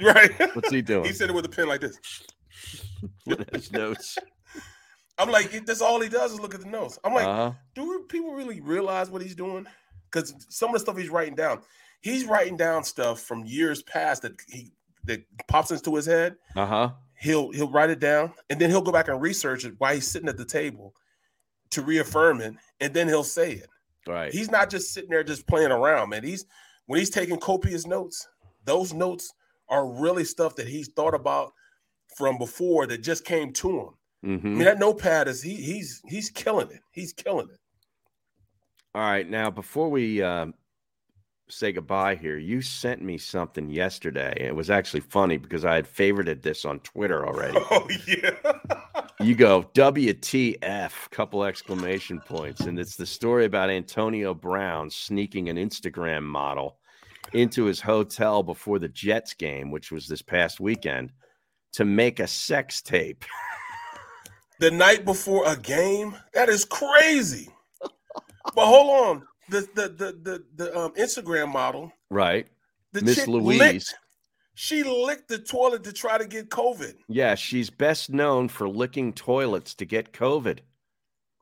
Right. 0.01 0.30
What's 0.55 0.70
he 0.70 0.80
doing? 0.82 1.05
He 1.06 1.12
said 1.12 1.28
it 1.28 1.32
with 1.34 1.44
a 1.44 1.48
pen 1.48 1.66
like 1.66 1.80
this. 1.80 1.98
With 3.27 3.52
his 3.55 3.73
notes. 3.73 4.18
I'm 5.18 5.31
like, 5.31 5.51
that's 5.64 5.81
all 5.81 6.01
he 6.01 6.09
does 6.09 6.32
is 6.32 6.40
look 6.40 6.55
at 6.55 6.60
the 6.60 6.68
notes. 6.68 6.98
I'm 7.02 7.14
like, 7.14 7.27
Uh-huh. 7.27 7.52
do 7.74 8.05
people 8.09 8.32
really 8.35 8.60
realize 8.60 9.10
what 9.10 9.23
he's 9.23 9.35
doing? 9.35 9.66
Because 10.10 10.35
some 10.51 10.68
of 10.70 10.74
the 10.74 10.81
stuff 10.81 10.97
he's 10.97 11.09
writing 11.09 11.35
down, 11.35 11.60
he's 12.02 12.24
writing 12.27 12.56
down 12.56 12.85
stuff 12.85 13.20
from 13.20 13.44
years 13.44 13.82
past 13.82 14.23
that 14.23 14.32
he 14.48 14.73
that 15.05 15.24
pops 15.48 15.70
into 15.70 15.94
his 15.94 16.06
head. 16.06 16.36
Uh 16.55 16.66
huh. 16.66 16.90
He'll 17.18 17.51
he'll 17.52 17.70
write 17.70 17.90
it 17.90 17.98
down, 17.98 18.32
and 18.51 18.60
then 18.60 18.68
he'll 18.70 18.82
go 18.82 18.93
back 18.93 19.09
and 19.09 19.20
research 19.23 19.64
it 19.64 19.74
while 19.78 19.94
he's 19.94 20.06
sitting 20.06 20.28
at 20.28 20.36
the 20.36 20.44
table 20.44 20.94
to 21.70 21.82
reaffirm 21.82 22.40
it, 22.43 22.55
and 22.81 22.93
then 22.93 23.09
he'll 23.09 23.24
say 23.24 23.52
it. 23.52 23.68
Right. 24.06 24.32
He's 24.32 24.51
not 24.51 24.70
just 24.70 24.93
sitting 24.93 25.10
there 25.10 25.24
just 25.24 25.47
playing 25.47 25.73
around, 25.73 26.10
man. 26.10 26.24
He's 26.24 26.44
when 26.86 26.98
he's 26.98 27.10
taking 27.10 27.39
copious 27.39 27.86
notes, 27.86 28.28
those 28.64 28.93
notes 28.93 29.32
are 29.68 29.86
really 29.86 30.24
stuff 30.24 30.55
that 30.56 30.68
he's 30.68 30.89
thought 30.89 31.14
about 31.14 31.52
from 32.16 32.38
before 32.38 32.86
that 32.86 33.02
just 33.02 33.24
came 33.24 33.52
to 33.52 33.70
him. 33.80 33.88
I 34.24 34.26
Mhm. 34.26 34.44
mean, 34.44 34.59
that 34.60 34.78
notepad 34.78 35.28
is 35.28 35.43
he 35.43 35.55
he's 35.55 36.01
he's 36.09 36.30
killing 36.30 36.70
it. 36.70 36.80
He's 36.90 37.12
killing 37.12 37.48
it. 37.51 37.59
All 38.94 39.02
right. 39.02 39.28
Now, 39.28 39.51
before 39.51 39.90
we 39.90 40.22
uh, 40.22 40.47
say 41.48 41.70
goodbye 41.72 42.14
here, 42.16 42.38
you 42.38 42.62
sent 42.62 43.02
me 43.02 43.18
something 43.18 43.68
yesterday. 43.70 44.34
It 44.40 44.55
was 44.56 44.70
actually 44.70 45.01
funny 45.01 45.36
because 45.36 45.64
I 45.64 45.74
had 45.74 45.86
favorited 45.86 46.43
this 46.43 46.64
on 46.64 46.80
Twitter 46.80 47.26
already. 47.26 47.59
Oh 47.70 47.88
yeah. 48.09 48.94
You 49.20 49.34
go 49.34 49.62
WTF, 49.74 51.10
couple 51.10 51.44
exclamation 51.44 52.20
points. 52.20 52.62
And 52.62 52.78
it's 52.78 52.97
the 52.97 53.06
story 53.06 53.44
about 53.47 53.70
Antonio 53.70 54.34
Brown 54.34 54.90
sneaking 54.90 55.48
an 55.48 55.56
Instagram 55.56 56.22
model 56.22 56.78
into 57.32 57.64
his 57.64 57.80
hotel 57.80 58.43
before 58.43 58.78
the 58.78 58.88
Jets 58.88 59.32
game, 59.34 59.70
which 59.70 59.90
was 59.90 60.06
this 60.06 60.22
past 60.22 60.60
weekend, 60.60 61.12
to 61.77 61.85
make 61.85 62.20
a 62.20 62.27
sex 62.27 62.82
tape. 62.82 63.24
the 64.61 64.70
night 64.70 65.05
before 65.05 65.47
a 65.47 65.57
game. 65.57 66.15
That 66.35 66.48
is 66.48 66.65
crazy. 66.65 67.48
but 67.81 68.66
hold 68.66 68.90
on. 69.07 69.23
The 69.48 69.61
the 69.74 69.89
the 69.89 70.12
the, 70.23 70.44
the 70.57 70.78
um, 70.78 70.93
Instagram 70.94 71.53
model, 71.53 71.93
Right. 72.11 72.48
the 72.93 73.03
Miss 73.03 73.27
Louise. 73.28 73.59
licked- 73.61 73.94
she 74.59 74.82
licked 74.82 75.28
the 75.28 75.39
toilet 75.39 75.85
to 75.85 75.93
try 75.93 76.16
to 76.16 76.27
get 76.27 76.48
COVID. 76.48 76.94
Yeah, 77.09 77.35
she's 77.35 77.69
best 77.69 78.09
known 78.11 78.48
for 78.48 78.66
licking 78.66 79.12
toilets 79.12 79.74
to 79.74 79.85
get 79.85 80.12
COVID. 80.15 80.61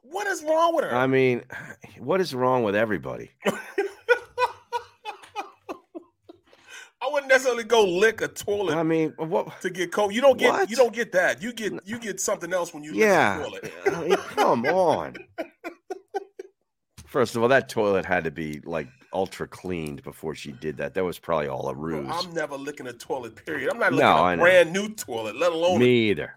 What 0.02 0.27
is 0.27 0.43
wrong 0.43 0.74
with 0.74 0.85
her? 0.85 0.94
I 0.94 1.06
mean, 1.06 1.43
what 1.98 2.20
is 2.20 2.35
wrong 2.35 2.65
with 2.65 2.74
everybody? 2.74 3.31
I 7.05 7.12
wouldn't 7.12 7.28
necessarily 7.28 7.64
go 7.64 7.85
lick 7.85 8.22
a 8.22 8.28
toilet 8.28 8.76
I 8.76 8.82
mean, 8.82 9.12
uh, 9.20 9.24
what? 9.26 9.60
to 9.60 9.68
get 9.70 9.93
cold? 9.93 10.14
You 10.14 10.20
don't 10.22 10.39
get 10.39 10.52
What? 10.52 10.70
you 10.70 10.76
don't 10.76 10.94
get 10.94 11.12
that. 11.12 11.43
You 11.43 11.52
get 11.52 11.72
you 11.85 11.98
get 11.98 12.18
something 12.20 12.52
else 12.52 12.72
when 12.72 12.82
you 12.82 12.93
lick 12.93 13.01
Yeah. 13.01 13.43
toilet. 13.43 13.72
I 13.86 14.02
mean, 14.02 14.16
come 14.16 14.64
on. 14.64 15.14
First 17.06 17.36
of 17.36 17.43
all, 17.43 17.48
that 17.48 17.68
toilet 17.68 18.05
had 18.06 18.24
to 18.24 18.31
be 18.31 18.60
like 18.64 18.89
ultra 19.12 19.47
cleaned 19.47 20.02
before 20.02 20.35
she 20.35 20.52
did 20.52 20.78
that. 20.78 20.94
That 20.94 21.05
was 21.05 21.18
probably 21.18 21.48
all 21.48 21.68
a 21.68 21.74
ruse. 21.74 22.09
I'm 22.10 22.32
never 22.32 22.56
licking 22.56 22.86
a 22.86 22.93
toilet. 22.93 23.44
Period. 23.44 23.70
I'm 23.70 23.78
not 23.78 23.93
No, 23.93 23.98
licking 23.98 24.24
I 24.24 24.35
a 24.35 24.36
know. 24.36 24.43
brand 24.43 24.72
new 24.72 24.89
toilet, 24.94 25.36
let 25.36 25.52
alone 25.52 25.78
Me 25.81 26.10
either. 26.10 26.35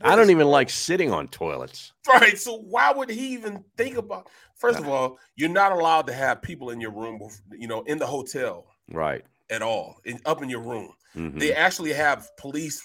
I 0.00 0.16
don't 0.16 0.30
even 0.30 0.46
like 0.46 0.70
sitting 0.70 1.12
on 1.12 1.28
toilets. 1.28 1.92
Right. 2.08 2.38
So 2.38 2.56
why 2.56 2.92
would 2.92 3.10
he 3.10 3.34
even 3.34 3.64
think 3.76 3.96
about? 3.96 4.28
First 4.56 4.78
of 4.78 4.88
all, 4.88 5.18
you're 5.36 5.48
not 5.50 5.72
allowed 5.72 6.06
to 6.06 6.12
have 6.12 6.40
people 6.40 6.70
in 6.70 6.80
your 6.80 6.92
room, 6.92 7.20
you 7.52 7.68
know, 7.68 7.82
in 7.82 7.98
the 7.98 8.06
hotel 8.06 8.66
Right. 8.90 9.24
At 9.50 9.62
all, 9.62 10.00
in, 10.04 10.20
up 10.24 10.42
in 10.42 10.48
your 10.48 10.60
room. 10.62 10.92
Mhm. 11.14 11.38
They 11.38 11.54
actually 11.54 11.92
have 11.92 12.30
police 12.36 12.82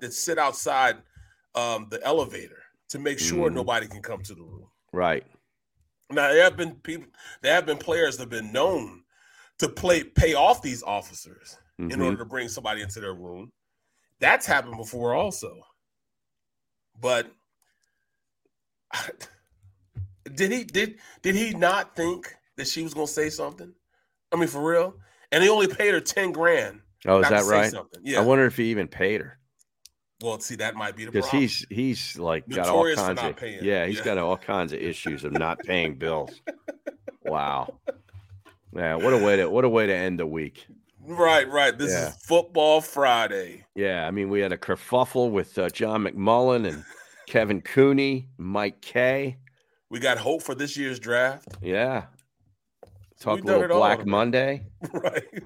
that 0.00 0.12
sit 0.12 0.38
outside 0.38 1.02
um, 1.54 1.86
the 1.90 2.02
elevator 2.02 2.62
to 2.88 2.98
make 2.98 3.18
sure 3.18 3.50
Mhm. 3.50 3.54
nobody 3.54 3.86
can 3.86 4.00
come 4.02 4.22
to 4.22 4.34
the 4.34 4.42
room. 4.42 4.70
Right. 4.92 5.26
Now 6.10 6.28
there 6.32 6.44
have 6.44 6.56
been 6.56 6.76
people, 6.76 7.08
there 7.42 7.54
have 7.54 7.66
been 7.66 7.78
players 7.78 8.16
that 8.16 8.22
have 8.24 8.30
been 8.30 8.52
known 8.52 9.04
to 9.58 9.68
play 9.68 10.02
pay 10.04 10.34
off 10.34 10.62
these 10.62 10.82
officers 10.82 11.56
in 11.78 11.88
Mhm. 11.90 12.04
order 12.04 12.16
to 12.18 12.24
bring 12.24 12.48
somebody 12.48 12.80
into 12.82 13.00
their 13.00 13.14
room. 13.14 13.52
That's 14.18 14.46
happened 14.46 14.76
before 14.76 15.14
also. 15.14 15.66
But 17.00 17.30
did 20.34 20.52
he 20.52 20.64
did 20.64 20.98
did 21.22 21.34
he 21.34 21.52
not 21.54 21.94
think 21.96 22.34
that 22.56 22.68
she 22.68 22.82
was 22.82 22.94
gonna 22.94 23.06
say 23.06 23.30
something? 23.30 23.74
I 24.30 24.36
mean, 24.36 24.48
for 24.48 24.62
real. 24.62 24.94
And 25.32 25.42
they 25.42 25.48
only 25.48 25.66
paid 25.66 25.94
her 25.94 26.00
ten 26.00 26.30
grand. 26.30 26.80
Oh, 27.06 27.18
is 27.18 27.28
that 27.28 27.44
right? 27.46 27.72
Yeah. 28.02 28.20
I 28.20 28.22
wonder 28.22 28.46
if 28.46 28.56
he 28.56 28.64
even 28.70 28.86
paid 28.86 29.20
her 29.20 29.38
well, 30.22 30.38
see, 30.38 30.54
that 30.54 30.76
might 30.76 30.94
be 30.94 31.04
the 31.04 31.10
because 31.10 31.28
problem. 31.28 31.42
he's 31.42 31.66
he's 31.68 32.18
like 32.18 32.48
got 32.48 32.68
all 32.68 32.76
Notorious 32.76 33.00
for 33.00 33.06
kinds 33.06 33.22
not 33.22 33.30
of 33.32 33.36
paying. 33.36 33.58
yeah 33.64 33.86
he's 33.86 33.98
Yeah. 33.98 34.04
got 34.04 34.18
all 34.18 34.36
kinds 34.36 34.72
of 34.72 34.78
issues 34.80 35.24
of 35.24 35.32
not 35.32 35.58
paying 35.60 35.96
bills. 35.96 36.30
Wow. 37.24 37.78
Yeah. 38.74 38.96
What 38.96 39.12
a 39.12 39.18
way 39.18 39.36
to 39.36 39.48
what 39.48 39.64
a 39.64 39.68
way 39.68 39.86
to 39.86 39.94
end 39.94 40.18
the 40.18 40.26
week. 40.26 40.66
right, 41.00 41.48
right. 41.48 41.76
This 41.76 41.92
Yeah. 41.92 42.08
is 42.08 42.16
football 42.16 42.80
Friday. 42.80 43.64
Yeah, 43.76 44.06
I 44.06 44.10
mean, 44.10 44.28
we 44.28 44.40
had 44.40 44.52
a 44.52 44.56
kerfuffle 44.56 45.30
with 45.30 45.56
uh, 45.56 45.68
John 45.70 46.02
McMullen 46.04 46.66
and 46.68 46.84
Kevin 47.28 47.60
Cooney, 47.60 48.28
Mike 48.38 48.80
Kaye. 48.80 49.36
We 49.88 50.00
got 50.00 50.18
hope 50.18 50.42
for 50.42 50.54
this 50.56 50.76
year's 50.76 50.98
draft. 50.98 51.46
Yeah, 51.62 52.06
talk 53.22 53.36
we've 53.36 53.44
a 53.44 53.46
little 53.46 53.62
it 53.62 53.70
all, 53.70 53.78
Black. 53.78 54.06
Monday. 54.06 54.66
Right. 54.92 55.24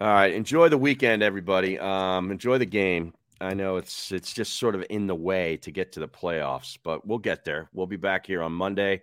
All 0.00 0.08
right, 0.08 0.32
enjoy 0.32 0.68
the 0.68 0.78
weekend, 0.78 1.22
everybody. 1.22 1.78
Um, 1.78 2.32
enjoy 2.32 2.58
the 2.58 2.66
game. 2.66 3.12
I 3.40 3.54
know 3.54 3.76
it's 3.76 4.10
it's 4.10 4.32
just 4.32 4.58
sort 4.58 4.74
of 4.74 4.84
in 4.90 5.06
the 5.06 5.14
way 5.14 5.58
to 5.58 5.70
get 5.70 5.92
to 5.92 6.00
the 6.00 6.08
playoffs, 6.08 6.76
but 6.82 7.06
we'll 7.06 7.18
get 7.18 7.44
there. 7.44 7.68
We'll 7.72 7.86
be 7.86 7.96
back 7.96 8.26
here 8.26 8.42
on 8.42 8.52
Monday. 8.52 9.02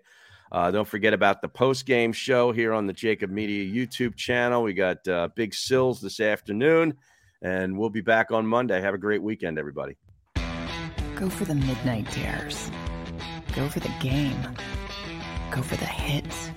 Uh, 0.51 0.71
don't 0.71 0.87
forget 0.87 1.13
about 1.13 1.41
the 1.41 1.47
post 1.47 1.85
game 1.85 2.11
show 2.11 2.51
here 2.51 2.73
on 2.73 2.87
the 2.87 2.93
JAKIB 2.93 3.29
Media 3.29 3.63
YouTube 3.63 4.15
channel. 4.15 4.63
We 4.63 4.73
got 4.73 5.07
uh, 5.07 5.29
Big 5.35 5.53
Sills 5.53 6.01
this 6.01 6.19
afternoon, 6.19 6.95
and 7.41 7.77
we'll 7.77 7.89
be 7.89 8.01
back 8.01 8.31
on 8.31 8.45
Monday. 8.45 8.81
Have 8.81 8.95
a 8.95 8.97
great 8.97 9.21
weekend, 9.21 9.59
everybody. 9.59 9.95
Go 11.15 11.29
for 11.29 11.45
the 11.45 11.55
midnight 11.55 12.11
dares. 12.11 12.71
Go 13.55 13.69
for 13.69 13.79
the 13.79 13.91
game. 14.01 14.41
Go 15.51 15.61
for 15.61 15.75
the 15.75 15.85
hits. 15.85 16.49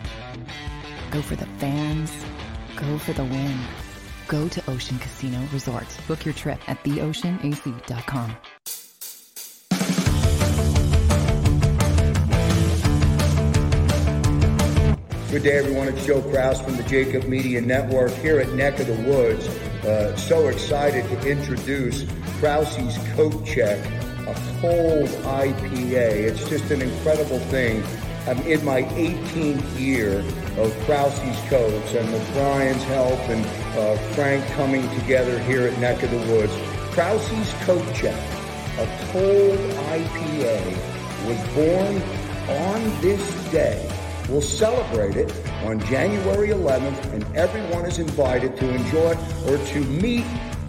Go 1.12 1.20
for 1.20 1.36
the 1.36 1.44
fans. 1.58 2.10
Go 2.74 2.96
for 2.96 3.12
the 3.12 3.22
win. 3.22 3.58
Go 4.28 4.48
to 4.48 4.70
Ocean 4.70 4.98
Casino 4.98 5.46
Resort. 5.52 5.86
Book 6.08 6.24
your 6.24 6.32
trip 6.32 6.58
at 6.66 6.82
theoceanac.com. 6.84 8.34
Good 15.30 15.42
day, 15.42 15.58
everyone. 15.58 15.88
It's 15.88 16.06
Joe 16.06 16.22
Krause 16.22 16.62
from 16.62 16.78
the 16.78 16.82
JAKIB 16.84 17.28
Media 17.28 17.60
Network 17.60 18.12
here 18.12 18.40
at 18.40 18.50
Neck 18.52 18.80
of 18.80 18.86
the 18.86 18.94
Woods. 19.06 19.46
Uh, 19.84 20.16
so 20.16 20.48
excited 20.48 21.04
to 21.10 21.30
introduce 21.30 22.06
Krause's 22.38 22.96
Coat 23.12 23.44
Check, 23.44 23.78
a 24.26 24.34
cold 24.62 25.10
IPA. 25.10 26.24
It's 26.24 26.48
just 26.48 26.70
an 26.70 26.80
incredible 26.80 27.38
thing. 27.38 27.84
I'm 28.26 28.38
in 28.46 28.64
my 28.64 28.84
18th 28.84 29.78
year 29.78 30.24
of 30.58 30.72
Krause's 30.84 31.40
Coats, 31.48 31.94
and 31.94 32.12
with 32.12 32.32
Brian's 32.34 32.82
help 32.84 33.18
and 33.28 33.44
uh, 33.78 33.96
Frank 34.14 34.44
coming 34.52 34.88
together 35.00 35.38
here 35.40 35.66
at 35.66 35.78
Neck 35.78 36.02
of 36.02 36.10
the 36.10 36.18
Woods, 36.32 36.52
Krause's 36.92 37.52
Coat 37.64 37.84
Check, 37.94 38.18
a 38.78 38.86
cold 39.12 39.58
IPA, 39.88 40.92
was 41.26 41.38
born 41.54 41.96
on 42.58 43.00
this 43.00 43.50
day. 43.50 43.88
We'll 44.28 44.42
celebrate 44.42 45.16
it 45.16 45.32
on 45.64 45.80
January 45.80 46.48
11th, 46.48 47.12
and 47.12 47.36
everyone 47.36 47.86
is 47.86 47.98
invited 47.98 48.56
to 48.58 48.74
enjoy 48.74 49.16
or 49.46 49.58
to 49.58 49.80
meet 49.80 50.26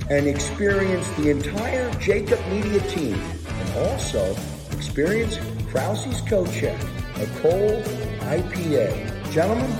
and 0.09 0.27
experience 0.27 1.09
the 1.11 1.29
entire 1.29 1.89
JAKIB 1.93 2.49
Media 2.49 2.79
team, 2.89 3.15
and 3.47 3.87
also 3.87 4.35
experience 4.71 5.37
Krause's 5.69 6.21
Coat 6.21 6.51
Check, 6.51 6.81
a 7.15 7.25
cold 7.41 7.83
IPA. 8.23 9.12
Gentlemen, 9.33 9.71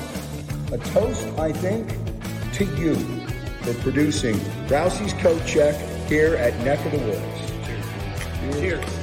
a 0.72 0.80
toast, 0.80 1.28
I 1.38 1.52
think, 1.52 1.88
to 2.54 2.66
you 2.76 2.96
for 3.62 3.76
producing 3.84 4.34
Krause's 4.68 5.14
Coat 5.22 5.46
Check 5.46 5.76
here 6.10 6.36
at 6.38 6.58
Neck 6.62 6.84
of 6.84 6.92
the 6.92 6.98
Woods. 6.98 8.60
Cheers. 8.60 9.03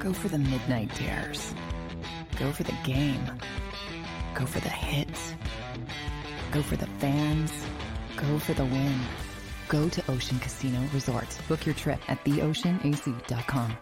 Go 0.00 0.14
for 0.14 0.28
the 0.28 0.38
midnight 0.38 0.90
dares. 0.98 1.54
Go 2.38 2.50
for 2.52 2.62
the 2.62 2.74
game. 2.84 3.20
Go 4.34 4.46
for 4.46 4.58
the 4.58 4.70
hits. 4.70 5.34
Go 6.52 6.62
for 6.62 6.76
the 6.76 6.86
fans. 6.98 7.52
Go 8.16 8.38
for 8.38 8.54
the 8.54 8.64
win. 8.64 8.98
Go 9.68 9.90
to 9.90 10.10
Ocean 10.10 10.38
Casino 10.38 10.80
Resort. 10.94 11.28
Book 11.48 11.66
your 11.66 11.74
trip 11.74 12.00
at 12.08 12.24
theoceanac.com. 12.24 13.76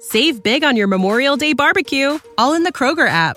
Save 0.00 0.42
big 0.42 0.64
on 0.64 0.76
your 0.76 0.86
Memorial 0.86 1.36
Day 1.36 1.52
barbecue, 1.52 2.18
all 2.38 2.54
in 2.54 2.62
the 2.62 2.72
Kroger 2.72 3.06
app. 3.06 3.36